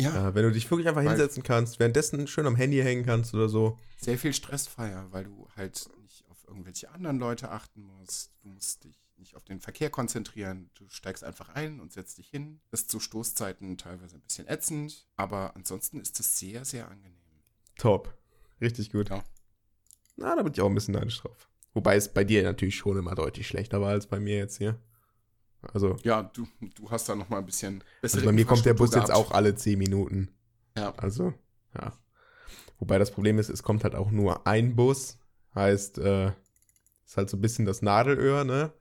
Ja. 0.00 0.28
Äh, 0.28 0.34
wenn 0.34 0.44
du 0.44 0.52
dich 0.52 0.70
wirklich 0.70 0.88
einfach 0.88 1.02
hinsetzen 1.02 1.42
kannst, 1.42 1.78
währenddessen 1.78 2.26
schön 2.26 2.46
am 2.46 2.56
Handy 2.56 2.78
hängen 2.78 3.04
kannst 3.04 3.34
oder 3.34 3.48
so. 3.48 3.78
Sehr 4.00 4.18
viel 4.18 4.32
stressfreier, 4.32 5.12
weil 5.12 5.24
du 5.24 5.48
halt 5.56 5.88
nicht 6.02 6.24
auf 6.28 6.46
irgendwelche 6.46 6.90
anderen 6.90 7.18
Leute 7.18 7.50
achten 7.50 7.82
musst. 7.82 8.32
Du 8.42 8.48
musst 8.48 8.84
dich 8.84 8.96
nicht 9.16 9.34
auf 9.34 9.44
den 9.44 9.60
Verkehr 9.60 9.90
konzentrieren. 9.90 10.70
Du 10.74 10.88
steigst 10.88 11.24
einfach 11.24 11.48
ein 11.50 11.80
und 11.80 11.92
setzt 11.92 12.18
dich 12.18 12.28
hin. 12.28 12.60
Ist 12.70 12.90
zu 12.90 13.00
Stoßzeiten 13.00 13.76
teilweise 13.76 14.16
ein 14.16 14.22
bisschen 14.22 14.46
ätzend, 14.46 15.08
aber 15.16 15.56
ansonsten 15.56 16.00
ist 16.00 16.18
es 16.20 16.38
sehr, 16.38 16.64
sehr 16.64 16.88
angenehm. 16.88 17.18
Top. 17.76 18.16
Richtig 18.60 18.92
gut. 18.92 19.08
Ja. 19.10 19.24
Na, 20.18 20.34
da 20.34 20.42
bin 20.42 20.52
ich 20.52 20.60
auch 20.60 20.68
ein 20.68 20.74
bisschen 20.74 20.94
neidisch 20.94 21.20
drauf. 21.20 21.48
Wobei 21.74 21.96
es 21.96 22.12
bei 22.12 22.24
dir 22.24 22.42
natürlich 22.42 22.76
schon 22.76 22.98
immer 22.98 23.14
deutlich 23.14 23.46
schlechter 23.46 23.80
war 23.80 23.90
als 23.90 24.06
bei 24.06 24.18
mir 24.18 24.36
jetzt 24.36 24.58
hier. 24.58 24.80
Also, 25.72 25.96
Ja, 26.02 26.24
du, 26.24 26.46
du 26.74 26.90
hast 26.90 27.08
da 27.08 27.14
noch 27.14 27.28
mal 27.28 27.38
ein 27.38 27.46
bisschen 27.46 27.82
bessere 28.02 28.20
also 28.20 28.28
bei 28.28 28.32
mir 28.32 28.44
kommt 28.44 28.64
der 28.64 28.74
Bus 28.74 28.88
Infrastruktur 28.88 29.14
jetzt 29.14 29.16
auch 29.16 29.30
gehabt. 29.30 29.36
alle 29.36 29.54
10 29.54 29.78
Minuten. 29.78 30.28
Ja. 30.76 30.92
Also, 30.96 31.34
ja. 31.74 31.92
Wobei 32.78 32.98
das 32.98 33.10
Problem 33.10 33.38
ist, 33.38 33.48
es 33.48 33.62
kommt 33.62 33.84
halt 33.84 33.94
auch 33.94 34.10
nur 34.10 34.46
ein 34.46 34.74
Bus. 34.76 35.18
Heißt, 35.54 35.98
äh, 35.98 36.32
ist 37.06 37.16
halt 37.16 37.30
so 37.30 37.36
ein 37.36 37.40
bisschen 37.40 37.64
das 37.64 37.82
Nadelöhr, 37.82 38.44
ne? 38.44 38.72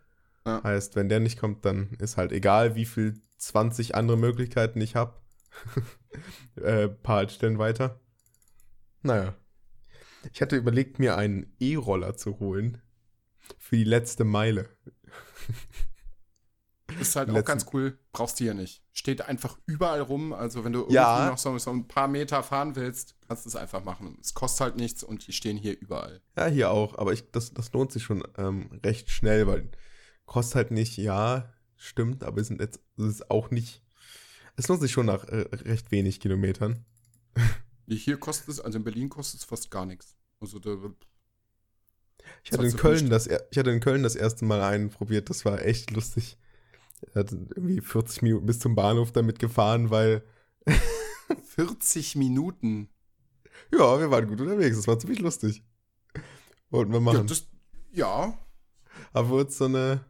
Ja. 0.46 0.64
Heißt, 0.64 0.96
wenn 0.96 1.10
der 1.10 1.20
nicht 1.20 1.40
kommt, 1.40 1.66
dann 1.66 1.92
ist 2.00 2.18
halt 2.18 2.32
egal, 2.32 2.76
wie 2.76 2.86
viel 2.86 3.22
20 3.38 3.96
andere 3.96 4.18
Möglichkeiten 4.18 4.82
ich 4.82 4.96
habe. 4.96 5.14
äh, 6.56 6.88
paar 6.88 7.18
Haltestellen 7.18 7.58
weiter. 7.60 8.00
Naja. 9.02 9.36
Ich 10.34 10.42
hatte 10.42 10.56
überlegt, 10.56 11.00
mir 11.00 11.18
einen 11.18 11.54
E-Roller 11.60 12.16
zu 12.16 12.40
holen. 12.40 12.82
Für 13.60 13.78
die 13.78 13.84
letzte 13.84 14.24
Meile. 14.24 14.70
Ist 17.00 17.16
halt 17.16 17.30
auch 17.30 17.44
ganz 17.44 17.66
cool. 17.74 18.00
Brauchst 18.14 18.40
du 18.40 18.46
hier 18.46 18.54
nicht. 18.54 18.82
Steht 18.94 19.22
einfach 19.22 19.58
überall 19.66 20.02
rum. 20.02 20.34
Also, 20.34 20.64
wenn 20.64 20.74
du 20.74 20.80
irgendwie 20.80 20.96
Ja. 20.96 21.30
noch 21.30 21.38
so, 21.38 21.58
so 21.58 21.70
ein 21.70 21.88
paar 21.88 22.08
Meter 22.08 22.44
fahren 22.44 22.76
willst, 22.76 23.16
kannst 23.28 23.46
du 23.46 23.50
es 23.50 23.56
einfach 23.56 23.84
machen. 23.84 24.18
Es 24.22 24.34
kostet 24.34 24.62
halt 24.62 24.76
nichts 24.78 25.04
und 25.04 25.28
die 25.28 25.34
stehen 25.34 25.58
hier 25.58 25.80
überall. 25.80 26.22
Ja, 26.38 26.48
hier 26.48 26.72
auch, 26.72 26.98
aber 26.98 27.14
ich, 27.14 27.30
das, 27.32 27.54
das 27.54 27.72
lohnt 27.74 27.92
sich 27.92 28.04
schon 28.04 28.24
ähm, 28.38 28.70
recht 28.84 29.10
schnell, 29.10 29.48
weil 29.48 29.70
kostet 30.26 30.56
halt 30.56 30.72
nicht, 30.72 30.98
ja, 30.98 31.54
stimmt, 31.76 32.24
aber 32.24 32.42
es 32.42 32.48
sind 32.48 32.62
jetzt, 32.62 32.80
es 32.98 33.06
ist 33.06 33.32
auch 33.32 33.52
nicht, 33.52 33.84
es 34.56 34.68
lohnt 34.68 34.82
sich 34.82 34.92
schon 34.92 35.06
nach 35.06 35.26
äh, 35.26 35.42
recht 35.52 35.92
wenig 35.92 36.20
Kilometern. 36.20 36.86
Hier 37.88 38.18
kostet 38.18 38.50
es, 38.50 38.60
also 38.60 38.78
in 38.78 38.84
Berlin 38.84 39.10
kostet 39.10 39.42
es 39.42 39.46
fast 39.46 39.72
gar 39.72 39.86
nichts. 39.86 40.17
Also, 40.40 40.60
da, 40.60 40.70
Ich 42.44 42.52
hatte, 42.52 42.66
in 42.66 42.76
Köln 42.78 43.10
das, 43.10 43.28
ich 43.28 43.58
hatte 43.58 43.72
in 43.72 43.80
Köln 43.80 44.04
das 44.04 44.16
erste 44.16 44.46
Mal 44.46 44.62
einen 44.62 44.90
probiert, 44.90 45.30
das 45.30 45.46
war 45.46 45.62
echt 45.64 45.92
lustig. 45.92 46.38
Er 47.14 47.22
hat 47.22 47.32
irgendwie 47.32 47.82
40 47.82 48.22
Minuten 48.24 48.46
bis 48.46 48.60
zum 48.60 48.76
Bahnhof 48.76 49.12
damit 49.12 49.40
gefahren, 49.40 49.90
weil, 49.90 50.24
40 51.56 52.16
Minuten. 52.16 52.90
ja, 53.72 54.00
wir 54.00 54.12
waren 54.12 54.28
gut 54.28 54.42
unterwegs, 54.42 54.78
das 54.78 54.88
war 54.88 55.00
ziemlich 55.00 55.20
lustig. 55.20 55.64
Wollten 56.70 56.92
wir 56.92 56.98
Ja, 56.98 57.02
machen. 57.02 57.28
das, 57.28 57.48
ja, 57.92 58.38
haben 59.14 59.30
wir 59.30 59.38
uns 59.38 59.58
so 59.58 59.66
eine, 59.66 60.04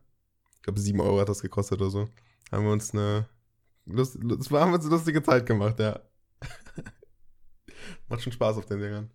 ich 0.56 0.62
glaube 0.64 0.80
7 0.80 1.00
Euro 1.00 1.20
hat 1.20 1.30
das 1.30 1.42
gekostet 1.42 1.80
oder 1.82 1.90
so, 1.90 2.10
haben 2.52 2.66
wir 2.66 2.72
uns 2.72 2.94
eine, 2.94 3.28
Lust, 3.86 4.16
haben 4.16 4.72
wir 4.72 4.74
uns 4.76 4.86
eine 4.86 4.96
lustige 4.96 5.22
Zeit 5.24 5.46
gemacht, 5.46 5.80
ja. 5.80 6.00
Macht 8.10 8.22
schon 8.22 8.34
Spaß 8.34 8.58
auf 8.58 8.66
den 8.66 8.80
Dingern. 8.80 9.12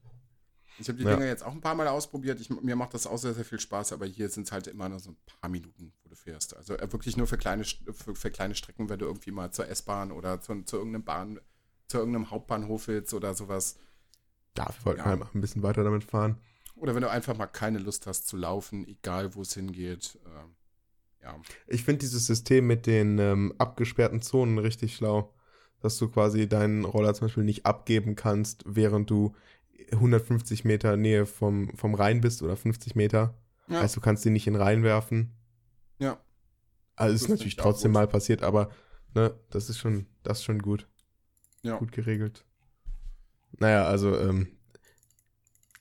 Ich 0.79 0.89
habe 0.89 0.99
die 0.99 1.05
Ja. 1.05 1.15
Dinger 1.15 1.27
jetzt 1.27 1.45
auch 1.45 1.53
ein 1.53 1.61
paar 1.61 1.75
Mal 1.75 1.89
ausprobiert. 1.89 2.41
Ich, 2.41 2.51
mir 2.51 2.77
macht 2.77 2.95
das 2.95 3.07
auch 3.07 3.19
sehr, 3.19 3.35
sehr 3.35 3.45
viel 3.45 3.61
Spaß, 3.61 3.93
aber 3.93 4.07
hier 4.07 4.29
sind 4.29 4.45
es 4.47 4.53
halt 4.53 4.67
immer 4.67 4.89
nur 4.89 4.99
so 5.01 5.11
ein 5.11 5.17
paar 5.41 5.51
Minuten, 5.51 5.93
wo 6.03 6.09
du 6.09 6.17
fährst. 6.17 6.57
Also 6.57 6.75
äh, 6.75 6.93
wirklich 6.93 7.17
nur 7.17 7.27
für 7.27 7.39
kleine, 7.39 7.65
für, 7.65 8.15
für 8.15 8.31
kleine 8.31 8.55
Strecken, 8.55 8.89
wenn 8.89 8.99
du 8.99 9.07
irgendwie 9.07 9.31
mal 9.31 9.51
zur 9.53 9.69
S-Bahn 9.69 10.13
oder 10.13 10.41
zu, 10.41 10.63
zu 10.63 10.77
irgendeinem 10.77 11.05
Bahn, 11.05 11.41
zu 11.89 11.99
irgendeinem 11.99 12.31
Hauptbahnhof 12.31 12.89
willst 12.89 13.13
oder 13.15 13.35
sowas. 13.35 13.77
Wir 14.55 14.67
wollten 14.85 15.01
Ja. 15.01 15.05
halt 15.07 15.21
mal 15.21 15.29
ein 15.35 15.41
bisschen 15.41 15.63
weiter 15.63 15.85
damit 15.85 16.05
fahren. 16.05 16.39
Oder 16.77 16.95
wenn 16.95 17.03
du 17.03 17.11
einfach 17.11 17.37
mal 17.37 17.47
keine 17.47 17.79
Lust 17.79 18.07
hast 18.07 18.27
zu 18.27 18.37
laufen, 18.37 18.87
egal 18.87 19.35
wo 19.35 19.43
es 19.43 19.55
hingeht. 19.55 20.19
ähm, 20.27 20.55
ja. 21.23 21.41
Ich 21.69 21.85
finde 21.85 22.01
dieses 22.01 22.27
System 22.27 22.67
mit 22.67 22.87
den 22.87 23.19
ähm, 23.19 23.55
abgesperrten 23.59 24.21
Zonen 24.23 24.59
richtig 24.59 24.97
schlau. 24.97 25.35
Dass 25.81 25.99
du 25.99 26.09
quasi 26.09 26.49
deinen 26.49 26.85
Roller 26.85 27.13
zum 27.13 27.27
Beispiel 27.27 27.43
nicht 27.43 27.67
abgeben 27.67 28.15
kannst, 28.15 28.63
während 28.67 29.11
du 29.11 29.35
150 29.93 30.65
Meter 30.65 30.97
Nähe 30.97 31.27
vom, 31.27 31.77
vom 31.77 31.95
Rhein 31.95 32.21
bist 32.21 32.43
oder 32.43 32.57
50 32.57 32.95
Meter. 32.95 33.35
Ja. 33.69 33.81
Heißt, 33.81 33.97
du 33.97 34.01
kannst 34.01 34.25
ihn 34.27 34.33
nicht 34.33 34.47
in 34.47 34.55
den 34.55 34.63
Rhein 34.63 34.83
werfen. 34.83 35.33
ja. 35.99 36.19
Also 36.95 37.15
Das 37.15 37.23
ist 37.23 37.29
natürlich 37.31 37.55
ich 37.55 37.57
trotzdem 37.57 37.91
mal 37.93 38.07
passiert, 38.07 38.43
aber 38.43 38.71
ne, 39.15 39.35
das 39.51 39.71
ist 39.71 39.79
schon, 39.79 40.07
das 40.23 40.39
ist 40.39 40.45
schon 40.45 40.61
gut. 40.61 40.87
Ja. 41.63 41.79
Gut 41.79 41.91
geregelt. 41.91 42.45
Naja, 43.59 43.87
also, 43.87 44.17
ähm, 44.19 44.49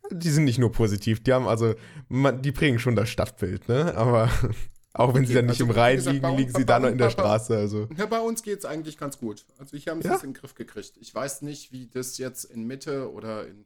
die 0.10 0.30
sind 0.30 0.46
nicht 0.46 0.58
nur 0.58 0.72
positiv, 0.72 1.22
die 1.24 1.34
haben 1.34 1.48
also, 1.48 1.76
man, 2.08 2.42
die 2.42 2.52
prägen 2.52 2.80
schon 2.80 2.96
das 2.96 3.10
Stadtbild, 3.10 3.68
ne? 3.68 3.94
Aber 3.96 4.30
auch 4.94 5.14
wenn 5.14 5.26
sie 5.26 5.34
Okay, 5.34 5.42
dann 5.42 5.46
nicht 5.46 5.62
also, 5.62 5.66
im 5.66 5.72
Rhein 5.72 5.96
gesagt, 5.98 6.14
liegen, 6.16 6.26
uns- 6.28 6.38
liegen 6.40 6.54
sie 6.54 6.66
da 6.66 6.80
noch 6.80 6.90
in 6.90 6.98
der 6.98 7.06
bei- 7.06 7.12
Straße, 7.12 7.58
also. 7.58 7.88
Ja, 7.98 8.06
bei 8.06 8.20
uns 8.20 8.42
geht 8.42 8.60
es 8.60 8.66
eigentlich 8.66 8.98
ganz 8.98 9.18
gut. 9.20 9.46
Also 9.58 9.78
hier 9.78 9.92
haben 9.92 10.02
sie 10.02 10.08
Ja? 10.08 10.16
es 10.16 10.24
in 10.24 10.30
den 10.34 10.40
Griff 10.40 10.56
gekriegt. 10.56 10.94
Ich 11.00 11.14
weiß 11.14 11.42
nicht, 11.44 11.72
wie 11.72 11.88
das 11.88 12.18
jetzt 12.18 12.46
in 12.46 12.66
Mitte 12.68 13.12
oder 13.12 13.48
in 13.48 13.66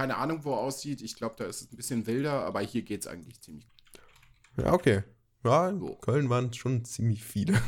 keine 0.00 0.16
Ahnung 0.16 0.46
wo 0.46 0.54
aussieht. 0.54 1.02
Ich 1.02 1.14
glaube, 1.14 1.34
da 1.36 1.44
ist 1.44 1.60
es 1.60 1.70
ein 1.70 1.76
bisschen 1.76 2.06
wilder, 2.06 2.46
aber 2.46 2.60
hier 2.60 2.80
geht 2.80 3.02
es 3.02 3.06
eigentlich 3.06 3.38
ziemlich 3.42 3.68
gut. 3.68 4.64
Ja, 4.64 4.72
okay. 4.72 5.02
Ja, 5.44 5.68
in 5.68 5.78
So. 5.78 5.94
Köln 5.96 6.30
waren 6.30 6.54
schon 6.54 6.86
ziemlich 6.86 7.22
viele. 7.22 7.60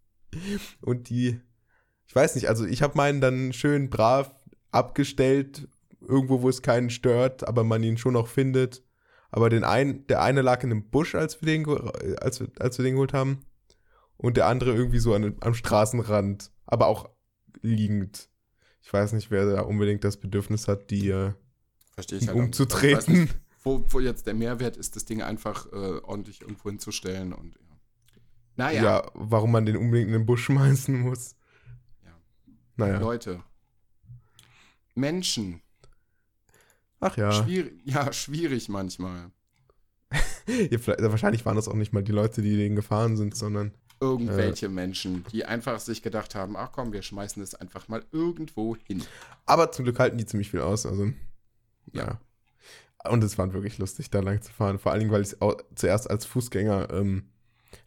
Und 0.80 1.10
die, 1.10 1.38
ich 2.06 2.14
weiß 2.14 2.34
nicht, 2.34 2.48
also 2.48 2.64
ich 2.64 2.80
habe 2.80 2.96
meinen 2.96 3.20
dann 3.20 3.52
schön 3.52 3.90
brav 3.90 4.34
abgestellt, 4.70 5.68
irgendwo, 6.00 6.40
wo 6.40 6.48
es 6.48 6.62
keinen 6.62 6.88
stört, 6.88 7.46
aber 7.46 7.62
man 7.62 7.82
ihn 7.82 7.98
schon 7.98 8.14
noch 8.14 8.28
findet. 8.28 8.82
Aber 9.30 9.50
den 9.50 9.64
einen, 9.64 10.06
der 10.06 10.22
eine 10.22 10.40
lag 10.40 10.62
in 10.62 10.70
einem 10.70 10.88
Busch, 10.88 11.14
als 11.14 11.42
wir 11.42 11.46
den, 11.46 11.68
als 12.22 12.40
wir, 12.40 12.50
als 12.58 12.78
wir 12.78 12.86
den 12.86 12.94
geholt 12.94 13.12
haben. 13.12 13.44
Und 14.16 14.38
der 14.38 14.46
andere 14.46 14.72
irgendwie 14.72 14.98
so 14.98 15.12
an, 15.12 15.36
am 15.42 15.52
Straßenrand, 15.52 16.52
aber 16.64 16.86
auch 16.86 17.10
liegend. 17.60 18.30
Ich 18.80 18.90
weiß 18.90 19.12
nicht, 19.12 19.30
wer 19.30 19.44
da 19.44 19.60
unbedingt 19.60 20.04
das 20.04 20.16
Bedürfnis 20.16 20.68
hat, 20.68 20.90
die 20.90 21.10
äh, 21.10 21.34
Verstehe 21.96 22.18
ich 22.18 22.28
halt. 22.28 22.36
Also 22.36 22.44
umzutreten. 22.44 23.22
nicht, 23.22 23.34
wo, 23.64 23.84
wo 23.88 24.00
jetzt 24.00 24.26
der 24.26 24.34
Mehrwert 24.34 24.76
ist, 24.76 24.96
das 24.96 25.06
Ding 25.06 25.22
einfach 25.22 25.66
äh, 25.72 25.98
ordentlich 26.02 26.42
irgendwo 26.42 26.68
hinzustellen 26.68 27.32
und 27.32 27.54
ja. 27.54 27.60
Naja, 28.58 28.82
ja. 28.82 29.10
warum 29.14 29.52
man 29.52 29.66
den 29.66 29.76
unbedingt 29.76 30.08
in 30.08 30.12
den 30.12 30.26
Busch 30.26 30.44
schmeißen 30.46 31.00
muss. 31.00 31.36
Ja. 32.04 32.12
Naja. 32.76 32.98
Leute. 32.98 33.42
Menschen. 34.94 35.62
Ach 37.00 37.16
ja. 37.16 37.32
Schwierig, 37.32 37.80
ja, 37.84 38.12
schwierig 38.12 38.68
manchmal. 38.68 39.30
ja 40.46 40.78
wahrscheinlich 41.10 41.44
waren 41.44 41.56
das 41.56 41.68
auch 41.68 41.74
nicht 41.74 41.92
mal 41.92 42.02
die 42.02 42.12
Leute, 42.12 42.42
die 42.42 42.56
den 42.56 42.76
gefahren 42.76 43.16
sind, 43.16 43.34
sondern. 43.34 43.72
Irgendwelche 44.00 44.68
Menschen, 44.68 45.24
die 45.32 45.46
einfach 45.46 45.80
sich 45.80 46.02
gedacht 46.02 46.34
haben, 46.34 46.54
ach 46.58 46.70
komm, 46.72 46.92
wir 46.92 47.00
schmeißen 47.00 47.42
das 47.42 47.54
einfach 47.54 47.88
mal 47.88 48.04
irgendwo 48.12 48.76
hin. 48.76 49.02
Aber 49.46 49.72
zum 49.72 49.86
Glück 49.86 49.98
halten 49.98 50.18
die 50.18 50.26
ziemlich 50.26 50.50
viel 50.50 50.60
aus. 50.60 50.84
Also. 50.84 51.12
Ja. 51.92 52.20
Und 53.08 53.22
es 53.22 53.38
war 53.38 53.52
wirklich 53.52 53.78
lustig, 53.78 54.10
da 54.10 54.20
lang 54.20 54.42
zu 54.42 54.52
fahren. 54.52 54.78
Vor 54.78 54.90
allen 54.92 55.00
Dingen, 55.00 55.12
weil 55.12 55.22
ich 55.22 55.36
zuerst 55.76 56.10
als 56.10 56.24
Fußgänger 56.26 56.90
ähm, 56.92 57.28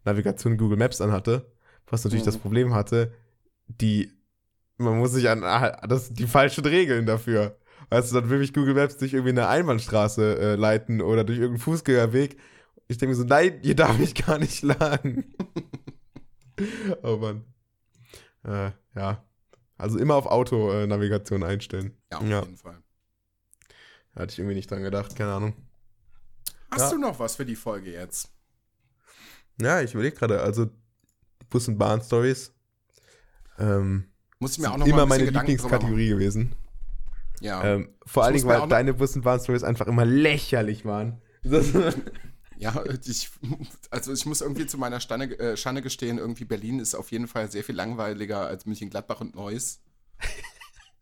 Navigation 0.06 0.58
Google 0.58 0.78
Maps 0.78 1.02
anhatte. 1.02 1.52
Was 1.88 2.04
natürlich 2.04 2.24
Mhm. 2.24 2.32
das 2.32 2.38
Problem 2.38 2.74
hatte, 2.74 3.14
die. 3.68 4.12
Man 4.78 4.98
muss 4.98 5.12
sich 5.12 5.28
an 5.30 5.44
ah, 5.44 5.86
das, 5.88 6.14
die 6.14 6.26
falschen 6.28 6.66
Regeln 6.66 7.06
dafür. 7.06 7.58
Weißt 7.90 8.12
du, 8.12 8.16
dann 8.22 8.30
will 8.30 8.40
mich 8.40 8.54
Google 8.54 8.76
Maps 8.76 8.98
durch 8.98 9.12
irgendwie 9.14 9.32
eine 9.32 9.48
Einbahnstraße 9.50 10.40
äh, 10.40 10.56
leiten 10.56 11.02
oder 11.02 11.24
durch 11.26 11.40
irgendeinen 11.40 11.62
Fußgängerweg. 11.64 12.38
Ich 12.88 12.98
denke 12.98 13.12
mir 13.12 13.16
so, 13.22 13.26
nein, 13.26 13.60
hier 13.62 13.76
darf 13.76 14.00
ich 14.00 14.16
gar 14.16 14.38
nicht 14.38 14.62
lang. 14.64 15.26
oh 17.04 17.18
Mann. 17.18 17.44
Äh, 18.46 18.72
ja. 18.96 19.24
Also 19.78 19.98
immer 19.98 20.16
auf 20.16 20.28
Auto-Navigation 20.28 21.44
einstellen. 21.44 21.98
Ja, 22.12 22.18
auf 22.20 22.28
Ja. 22.28 22.42
jeden 22.44 22.58
Fall. 22.58 22.78
Hatte 24.16 24.34
ich 24.34 24.40
irgendwie 24.40 24.56
nicht 24.56 24.70
dran 24.70 24.82
gedacht, 24.84 25.16
keine 25.16 25.34
Ahnung. 25.34 25.54
Hast 26.72 26.82
Ja. 26.82 26.90
du 26.92 26.98
noch 26.98 27.20
was 27.20 27.36
für 27.36 27.46
die 27.46 27.56
Folge 27.56 27.92
jetzt? 27.92 28.30
Ja, 29.62 29.82
ich 29.82 29.94
überlege 29.94 30.16
gerade, 30.16 30.42
also 30.42 30.70
Bus- 31.50 31.68
und 31.68 31.78
Bahn-Stories. 31.78 32.54
Ähm, 33.58 34.06
Muss 34.40 34.54
ich 34.54 34.60
mir 34.60 34.72
auch 34.72 34.78
noch 34.78 34.86
mal 34.86 34.94
immer 34.94 35.06
meine 35.06 35.26
Gedanken. 35.26 35.52
Lieblingskategorie 35.52 36.10
gewesen. 36.10 36.56
Ja. 37.42 37.64
Ähm, 37.64 37.90
vor 38.06 38.24
Ich 38.24 38.26
allen 38.28 38.36
Dingen, 38.36 38.48
weil 38.48 38.68
deine 38.68 38.94
Bus- 38.94 39.16
und 39.16 39.24
Bahn-Stories 39.24 39.64
einfach 39.64 39.88
immer 39.88 40.06
lächerlich 40.06 40.86
waren. 40.86 41.22
Ja, 42.62 42.84
ich, 43.06 43.30
also 43.90 44.12
ich 44.12 44.26
muss 44.26 44.42
irgendwie 44.42 44.68
zu 44.68 44.78
meiner 44.78 45.00
Stanne, 45.00 45.32
äh, 45.40 45.56
Schande 45.56 45.82
gestehen, 45.82 46.18
irgendwie 46.18 46.44
Berlin 46.44 46.80
ist 46.82 46.94
auf 46.94 47.10
jeden 47.10 47.30
Fall 47.30 47.50
sehr 47.50 47.64
viel 47.64 47.74
langweiliger 47.76 48.48
als 48.48 48.66
München-Gladbach 48.66 49.22
und 49.22 49.34
Neuss. 49.34 49.80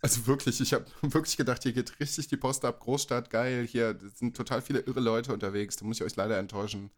Also 0.01 0.27
wirklich, 0.27 0.61
ich 0.61 0.73
habe 0.73 0.85
wirklich 1.01 1.37
gedacht, 1.37 1.63
hier 1.63 1.73
geht 1.73 1.99
richtig 1.99 2.27
die 2.27 2.37
Post 2.37 2.63
ab, 2.65 2.79
Großstadt, 2.79 3.29
geil, 3.29 3.65
hier 3.65 3.97
sind 4.15 4.35
total 4.37 4.61
viele 4.61 4.79
irre 4.81 4.99
Leute 4.99 5.33
unterwegs, 5.33 5.75
da 5.75 5.85
muss 5.85 5.97
ich 5.97 6.03
euch 6.03 6.15
leider 6.15 6.37
enttäuschen. 6.37 6.91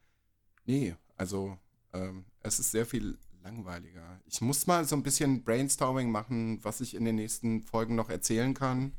Nee, 0.66 0.96
also 1.16 1.58
ähm, 1.94 2.26
es 2.42 2.60
ist 2.60 2.72
sehr 2.72 2.86
viel 2.86 3.18
langweiliger. 3.44 4.20
Ich 4.26 4.42
muss 4.42 4.68
mal 4.68 4.86
so 4.86 4.96
ein 4.96 5.04
bisschen 5.04 5.44
Brainstorming 5.44 6.12
machen, 6.12 6.60
was 6.64 6.82
ich 6.82 6.94
in 6.94 7.06
den 7.06 7.16
nächsten 7.16 7.64
Folgen 7.64 7.96
noch 7.96 8.10
erzählen 8.10 8.54
kann, 8.54 8.92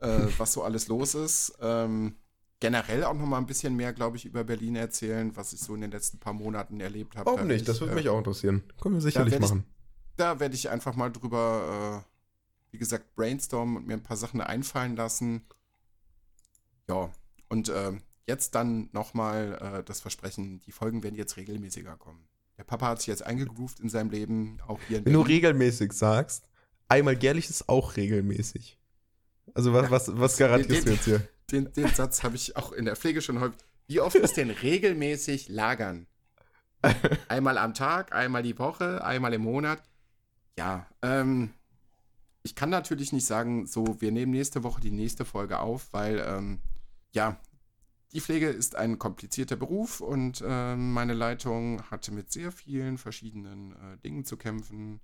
äh, 0.00 0.26
was 0.38 0.52
so 0.52 0.62
alles 0.62 0.88
los 0.88 1.14
ist. 1.14 1.56
Ähm, 1.60 2.16
generell 2.60 3.04
auch 3.04 3.14
noch 3.14 3.26
mal 3.26 3.38
ein 3.38 3.46
bisschen 3.46 3.74
mehr, 3.74 3.92
glaube 3.94 4.16
ich, 4.18 4.26
über 4.26 4.44
Berlin 4.44 4.76
erzählen, 4.76 5.34
was 5.36 5.52
ich 5.54 5.60
so 5.60 5.74
in 5.74 5.80
den 5.80 5.90
letzten 5.90 6.18
paar 6.18 6.34
Monaten 6.34 6.78
erlebt 6.80 7.16
habe. 7.16 7.26
Warum 7.26 7.40
Da 7.40 7.44
nicht? 7.46 7.60
werd 7.60 7.68
Das 7.68 7.76
ich, 7.76 7.80
würde 7.80 7.92
äh, 7.92 7.96
mich 7.96 8.08
auch 8.10 8.18
interessieren. 8.18 8.62
Können 8.80 8.96
wir 8.96 9.00
sicherlich 9.00 9.34
ich- 9.34 9.40
machen. 9.40 9.64
Da 10.16 10.40
werde 10.40 10.54
ich 10.56 10.68
einfach 10.68 10.94
mal 10.96 11.10
drüber, 11.10 12.04
äh, 12.04 12.07
wie 12.70 12.78
gesagt, 12.78 13.14
brainstormen 13.14 13.76
und 13.76 13.86
mir 13.86 13.94
ein 13.94 14.02
paar 14.02 14.16
Sachen 14.16 14.40
einfallen 14.40 14.96
lassen. 14.96 15.42
Ja, 16.88 17.10
und 17.48 17.68
äh, 17.68 17.92
jetzt 18.26 18.54
dann 18.54 18.88
nochmal 18.92 19.58
äh, 19.80 19.84
das 19.84 20.00
Versprechen, 20.00 20.60
die 20.60 20.72
Folgen 20.72 21.02
werden 21.02 21.14
jetzt 21.16 21.36
regelmäßiger 21.36 21.96
kommen. 21.96 22.26
Der 22.56 22.64
Papa 22.64 22.88
hat 22.88 22.98
sich 23.00 23.06
jetzt 23.08 23.24
eingegroovt 23.24 23.80
in 23.80 23.88
seinem 23.88 24.10
Leben, 24.10 24.58
auch 24.66 24.80
hier 24.88 24.98
in 24.98 25.04
Wenn 25.04 25.12
du 25.12 25.20
Berlin. 25.22 25.34
regelmäßig 25.36 25.92
sagst, 25.92 26.48
einmal 26.88 27.16
jährlich 27.22 27.48
ist 27.48 27.68
auch 27.68 27.96
regelmäßig. 27.96 28.78
Also 29.54 29.72
was, 29.72 29.90
was, 29.90 30.18
was 30.18 30.36
garantierst 30.36 30.82
du 30.82 30.84
den- 30.86 30.94
jetzt 30.94 31.04
hier? 31.04 31.28
Den, 31.50 31.72
den 31.72 31.88
Satz 31.94 32.22
habe 32.22 32.36
ich 32.36 32.56
auch 32.56 32.72
in 32.72 32.84
der 32.84 32.94
Pflege 32.96 33.22
schon 33.22 33.40
häufig. 33.40 33.58
Wie 33.86 34.00
oft 34.00 34.16
ist 34.16 34.36
denn 34.36 34.50
regelmäßig 34.50 35.48
lagern? 35.48 36.06
Einmal 37.28 37.56
am 37.56 37.72
Tag, 37.72 38.12
einmal 38.14 38.42
die 38.42 38.58
Woche, 38.58 39.02
einmal 39.02 39.32
im 39.32 39.42
Monat. 39.42 39.82
Ja, 40.58 40.86
ähm, 41.00 41.54
ich 42.48 42.54
kann 42.54 42.70
natürlich 42.70 43.12
nicht 43.12 43.26
sagen, 43.26 43.66
so, 43.66 44.00
wir 44.00 44.10
nehmen 44.10 44.32
nächste 44.32 44.62
Woche 44.62 44.80
die 44.80 44.90
nächste 44.90 45.26
Folge 45.26 45.58
auf, 45.60 45.92
weil, 45.92 46.24
ähm, 46.26 46.60
ja, 47.12 47.38
die 48.12 48.22
Pflege 48.22 48.48
ist 48.48 48.74
ein 48.74 48.98
komplizierter 48.98 49.56
Beruf 49.56 50.00
und 50.00 50.42
ähm, 50.42 50.94
meine 50.94 51.12
Leitung 51.12 51.82
hatte 51.90 52.10
mit 52.10 52.32
sehr 52.32 52.50
vielen 52.52 52.96
verschiedenen 52.96 53.72
äh, 53.72 53.98
Dingen 54.02 54.24
zu 54.24 54.38
kämpfen, 54.38 55.00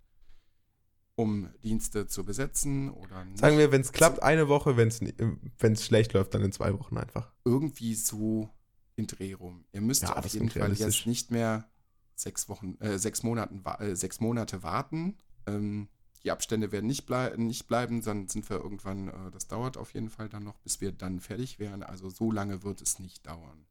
um 1.16 1.50
Dienste 1.62 2.06
zu 2.06 2.24
besetzen 2.24 2.90
oder 2.90 3.26
nicht. 3.26 3.40
Sagen 3.40 3.58
wir, 3.58 3.70
wenn 3.72 3.82
es 3.82 3.92
klappt, 3.92 4.22
eine 4.22 4.48
Woche, 4.48 4.78
wenn 4.78 4.88
es 4.88 5.84
schlecht 5.84 6.14
läuft, 6.14 6.32
dann 6.32 6.42
in 6.42 6.52
zwei 6.52 6.72
Wochen 6.78 6.96
einfach. 6.96 7.30
irgendwie 7.44 7.94
so 7.94 8.48
in 8.96 9.06
Dreh 9.06 9.34
rum. 9.34 9.66
Ihr 9.72 9.82
müsst 9.82 10.04
Ja, 10.04 10.16
auf 10.16 10.26
jeden 10.28 10.48
Fall 10.48 10.72
jetzt 10.72 11.06
nicht 11.06 11.30
mehr 11.30 11.68
sechs 12.14 12.48
Wochen, 12.48 12.78
äh, 12.80 12.98
sechs 12.98 13.22
Monaten, 13.22 13.62
äh, 13.80 13.94
sechs 13.94 14.18
Monate 14.20 14.62
warten. 14.62 15.18
Ähm, 15.46 15.88
die 16.24 16.30
Abstände 16.30 16.72
werden 16.72 16.86
nicht, 16.86 17.06
blei 17.06 17.34
nicht 17.36 17.66
bleiben, 17.66 18.02
dann 18.02 18.28
sind 18.28 18.48
wir 18.48 18.56
irgendwann, 18.56 19.09
äh, 19.09 19.30
das 19.30 19.46
dauert 19.46 19.76
auf 19.76 19.92
jeden 19.92 20.09
Fall 20.09 20.28
dann 20.28 20.44
noch, 20.44 20.56
bis 20.59 20.80
wir 20.80 20.90
dann 20.90 21.20
fertig 21.20 21.59
wären. 21.59 21.82
Also 21.82 22.09
so 22.09 22.32
lange 22.32 22.62
wird 22.62 22.80
es 22.80 22.98
nicht 22.98 23.26
dauern. 23.26 23.66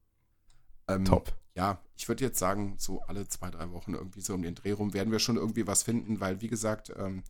Ähm, 0.87 1.05
Top. 1.05 1.35
Ja, 1.55 1.81
ich 1.95 2.07
würde 2.07 2.23
jetzt 2.23 2.39
sagen, 2.39 2.75
so 2.77 3.01
alle 3.01 3.27
zwei, 3.27 3.49
drei 3.49 3.71
Wochen 3.71 3.93
irgendwie 3.93 4.21
so 4.21 4.33
um 4.33 4.41
den 4.41 4.55
Dreh 4.55 4.71
rum 4.71 4.93
werden 4.93 5.11
wir 5.11 5.19
schon 5.19 5.37
irgendwie 5.37 5.65
was 5.65 5.83
finden, 5.83 6.19
weil, 6.19 6.41
wie 6.41 6.47
gesagt, 6.47 6.91
ähm, 6.95 7.23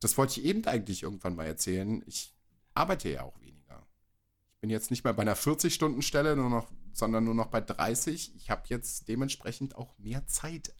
das 0.00 0.16
wollte 0.18 0.40
ich 0.40 0.46
eben 0.46 0.64
eigentlich 0.66 1.02
irgendwann 1.02 1.36
mal 1.36 1.46
erzählen. 1.46 2.02
Ich 2.06 2.34
arbeite 2.74 3.08
ja 3.10 3.22
auch 3.22 3.40
weniger. 3.40 3.86
Ich 4.54 4.60
bin 4.60 4.70
jetzt 4.70 4.90
nicht 4.90 5.04
mehr 5.04 5.12
bei 5.12 5.22
einer 5.22 5.36
40-Stunden-Stelle, 5.36 6.36
nur 6.36 6.50
noch, 6.50 6.70
sondern 6.92 7.24
nur 7.24 7.34
noch 7.34 7.46
bei 7.46 7.60
30. 7.60 8.34
Ich 8.36 8.50
habe 8.50 8.62
jetzt 8.66 9.08
dementsprechend 9.08 9.76
auch 9.76 9.96
mehr 9.98 10.26
Zeit 10.26 10.72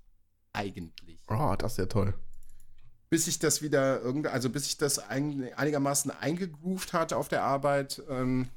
eigentlich. 0.52 1.20
Oh, 1.28 1.54
das 1.56 1.72
ist 1.72 1.78
ja 1.78 1.86
toll. 1.86 2.14
Bis 3.10 3.26
ich 3.26 3.38
das 3.38 3.62
wieder 3.62 4.00
irgendwie, 4.02 4.28
also 4.28 4.50
bis 4.50 4.66
ich 4.66 4.76
das 4.76 4.98
ein, 4.98 5.50
einigermaßen 5.54 6.10
eingegroovt 6.10 6.92
hatte 6.92 7.16
auf 7.16 7.28
der 7.28 7.42
Arbeit, 7.42 8.02
ähm, 8.08 8.48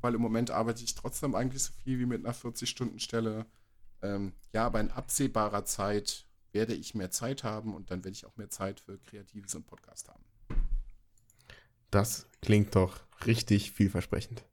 weil 0.00 0.14
im 0.14 0.22
Moment 0.22 0.50
arbeite 0.50 0.82
ich 0.82 0.94
trotzdem 0.94 1.34
eigentlich 1.34 1.62
so 1.62 1.72
viel 1.84 1.98
wie 1.98 2.06
mit 2.06 2.24
einer 2.24 2.34
40-Stunden-Stelle. 2.34 3.44
Ähm, 4.02 4.32
ja, 4.54 4.64
aber 4.64 4.80
in 4.80 4.90
absehbarer 4.90 5.66
Zeit 5.66 6.24
werde 6.52 6.74
ich 6.74 6.94
mehr 6.94 7.10
Zeit 7.10 7.44
haben 7.44 7.74
und 7.74 7.90
dann 7.90 7.98
werde 8.02 8.14
ich 8.14 8.24
auch 8.24 8.36
mehr 8.36 8.48
Zeit 8.48 8.80
für 8.80 8.98
Kreatives 8.98 9.54
und 9.54 9.66
Podcast 9.66 10.08
haben. 10.08 10.24
Das 11.90 12.26
klingt 12.40 12.74
doch 12.74 13.00
richtig 13.26 13.72
vielversprechend. 13.72 14.44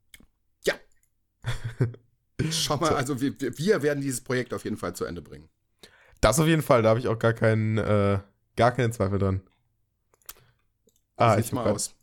Schau 2.52 2.78
mal, 2.78 2.94
also 2.96 3.20
wir, 3.22 3.40
wir- 3.40 3.58
wir 3.58 3.82
werden 3.82 4.02
dieses 4.02 4.22
Projekt 4.22 4.54
auf 4.54 4.64
jeden 4.64 4.78
Fall 4.78 4.96
zu 4.96 5.06
Ende 5.06 5.22
bringen. 5.22 5.50
Das 6.22 6.40
auf 6.40 6.48
jeden 6.48 6.62
Fall, 6.62 6.82
da 6.82 6.90
habe 6.90 7.00
ich 7.00 7.08
auch 7.08 7.18
gar 7.20 7.34
keinen, 7.34 7.78
äh, 7.78 8.20
gar 8.58 8.72
keinen 8.74 8.92
Zweifel 8.92 9.20
dran. 9.20 9.42
Ah, 11.16 11.38
ich 11.38 11.52
mal 11.52 11.62
habe 11.66 11.74
aus. 11.76 11.96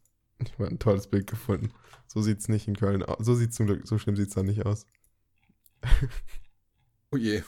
hab 0.59 0.61
ein 0.69 0.79
tolles 0.79 1.07
Bild 1.09 1.27
gefunden. 1.29 1.73
So 2.07 2.23
sieht 2.23 2.39
es 2.41 2.49
nicht 2.49 2.67
in 2.69 2.77
Köln 2.77 3.03
aus. 3.03 3.25
So 3.25 3.35
sieht's 3.35 3.57
zum 3.57 3.67
Glück, 3.67 3.87
so 3.87 3.99
schlimm 3.99 4.17
sieht 4.17 4.29
es 4.29 4.35
da 4.35 4.43
nicht 4.43 4.65
aus. 4.65 4.87
Oh 7.13 7.17
je. 7.17 7.43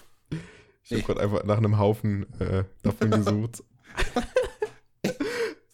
Ich 0.85 0.93
habe 0.93 1.01
Nee. 1.01 1.03
gerade 1.03 1.21
einfach 1.21 1.43
nach 1.45 1.57
einem 1.57 1.77
Haufen 1.79 2.25
äh, 2.41 2.63
davon 2.83 3.11
gesucht. 3.11 3.65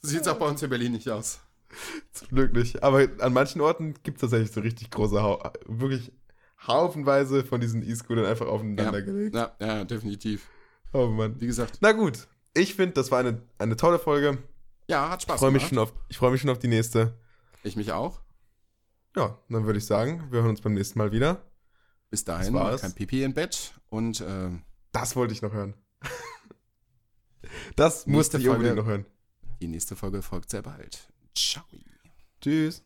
So 0.05 0.09
sieht 0.09 0.23
es 0.23 0.29
auch 0.29 0.39
bei 0.39 0.49
uns 0.49 0.61
in 0.63 0.69
Berlin 0.71 0.93
nicht 0.93 1.09
aus. 1.09 1.41
Zum 2.13 2.29
Glück 2.29 2.53
nicht. 2.55 2.83
Aber 2.83 3.07
an 3.21 3.33
manchen 3.33 3.61
Orten 3.61 3.95
gibt 4.03 4.17
es 4.17 4.23
tatsächlich 4.23 4.51
so 4.51 4.61
richtig 4.61 4.91
große, 4.91 5.23
Hau 5.23 5.41
wirklich 5.67 6.11
haufenweise 6.67 7.45
von 7.45 7.61
diesen 7.61 7.83
E-Scootern 7.89 8.25
einfach 8.27 8.47
aufeinander 8.47 9.01
gelegt. 9.03 9.35
Ja, 9.37 9.55
ja, 9.61 9.85
definitiv. 9.85 10.49
Oh 10.93 11.07
Mann. 11.07 11.41
Wie 11.41 11.47
gesagt, 11.47 11.79
Na 11.81 11.93
gut. 11.93 12.27
Ich 12.55 12.75
finde, 12.75 12.95
das 12.95 13.11
war 13.11 13.21
eine, 13.21 13.43
eine 13.59 13.77
tolle 13.77 13.99
Folge. 13.99 14.39
ja, 14.89 15.09
hat 15.11 15.21
Ich 15.21 15.23
Spaß 15.25 15.41
freue 15.41 15.51
mich, 15.53 15.69
gemacht. 15.69 15.69
schon 15.71 15.79
auf- 15.79 16.05
ich 16.09 16.19
freu 16.19 16.31
mich 16.31 16.41
schon 16.41 16.51
auf 16.51 16.59
die 16.59 16.69
nächste. 16.69 17.19
Ich 17.63 17.77
mich 17.77 17.93
auch. 17.93 18.21
Ja, 19.17 19.39
dann 19.49 19.65
würde 19.67 19.79
ich 19.79 19.87
sagen, 19.87 20.27
wir 20.31 20.41
hören 20.41 20.51
uns 20.51 20.61
beim 20.61 20.75
nächsten 20.75 20.99
Mal 20.99 21.13
wieder. 21.13 21.43
Bis 22.11 22.25
dahin, 22.25 22.55
kein 22.55 22.95
Pipi 22.95 23.23
im 23.25 23.33
Bett 23.35 23.73
und 23.89 24.21
äh, 24.21 24.51
Das 24.93 25.17
wollte 25.17 25.33
ich 25.33 25.41
noch 25.43 25.53
hören. 25.53 25.75
Das 27.77 28.07
musste 28.07 28.39
ich 28.39 28.49
unbedingt 28.49 28.77
noch 28.77 28.87
hören. 28.87 29.05
die 29.61 29.67
nächste 29.69 29.97
Folge 29.97 30.23
folgt 30.23 30.51
sehr 30.51 30.63
bald. 30.63 31.09
Ciao. 31.35 31.65
Tschüss. 32.41 32.85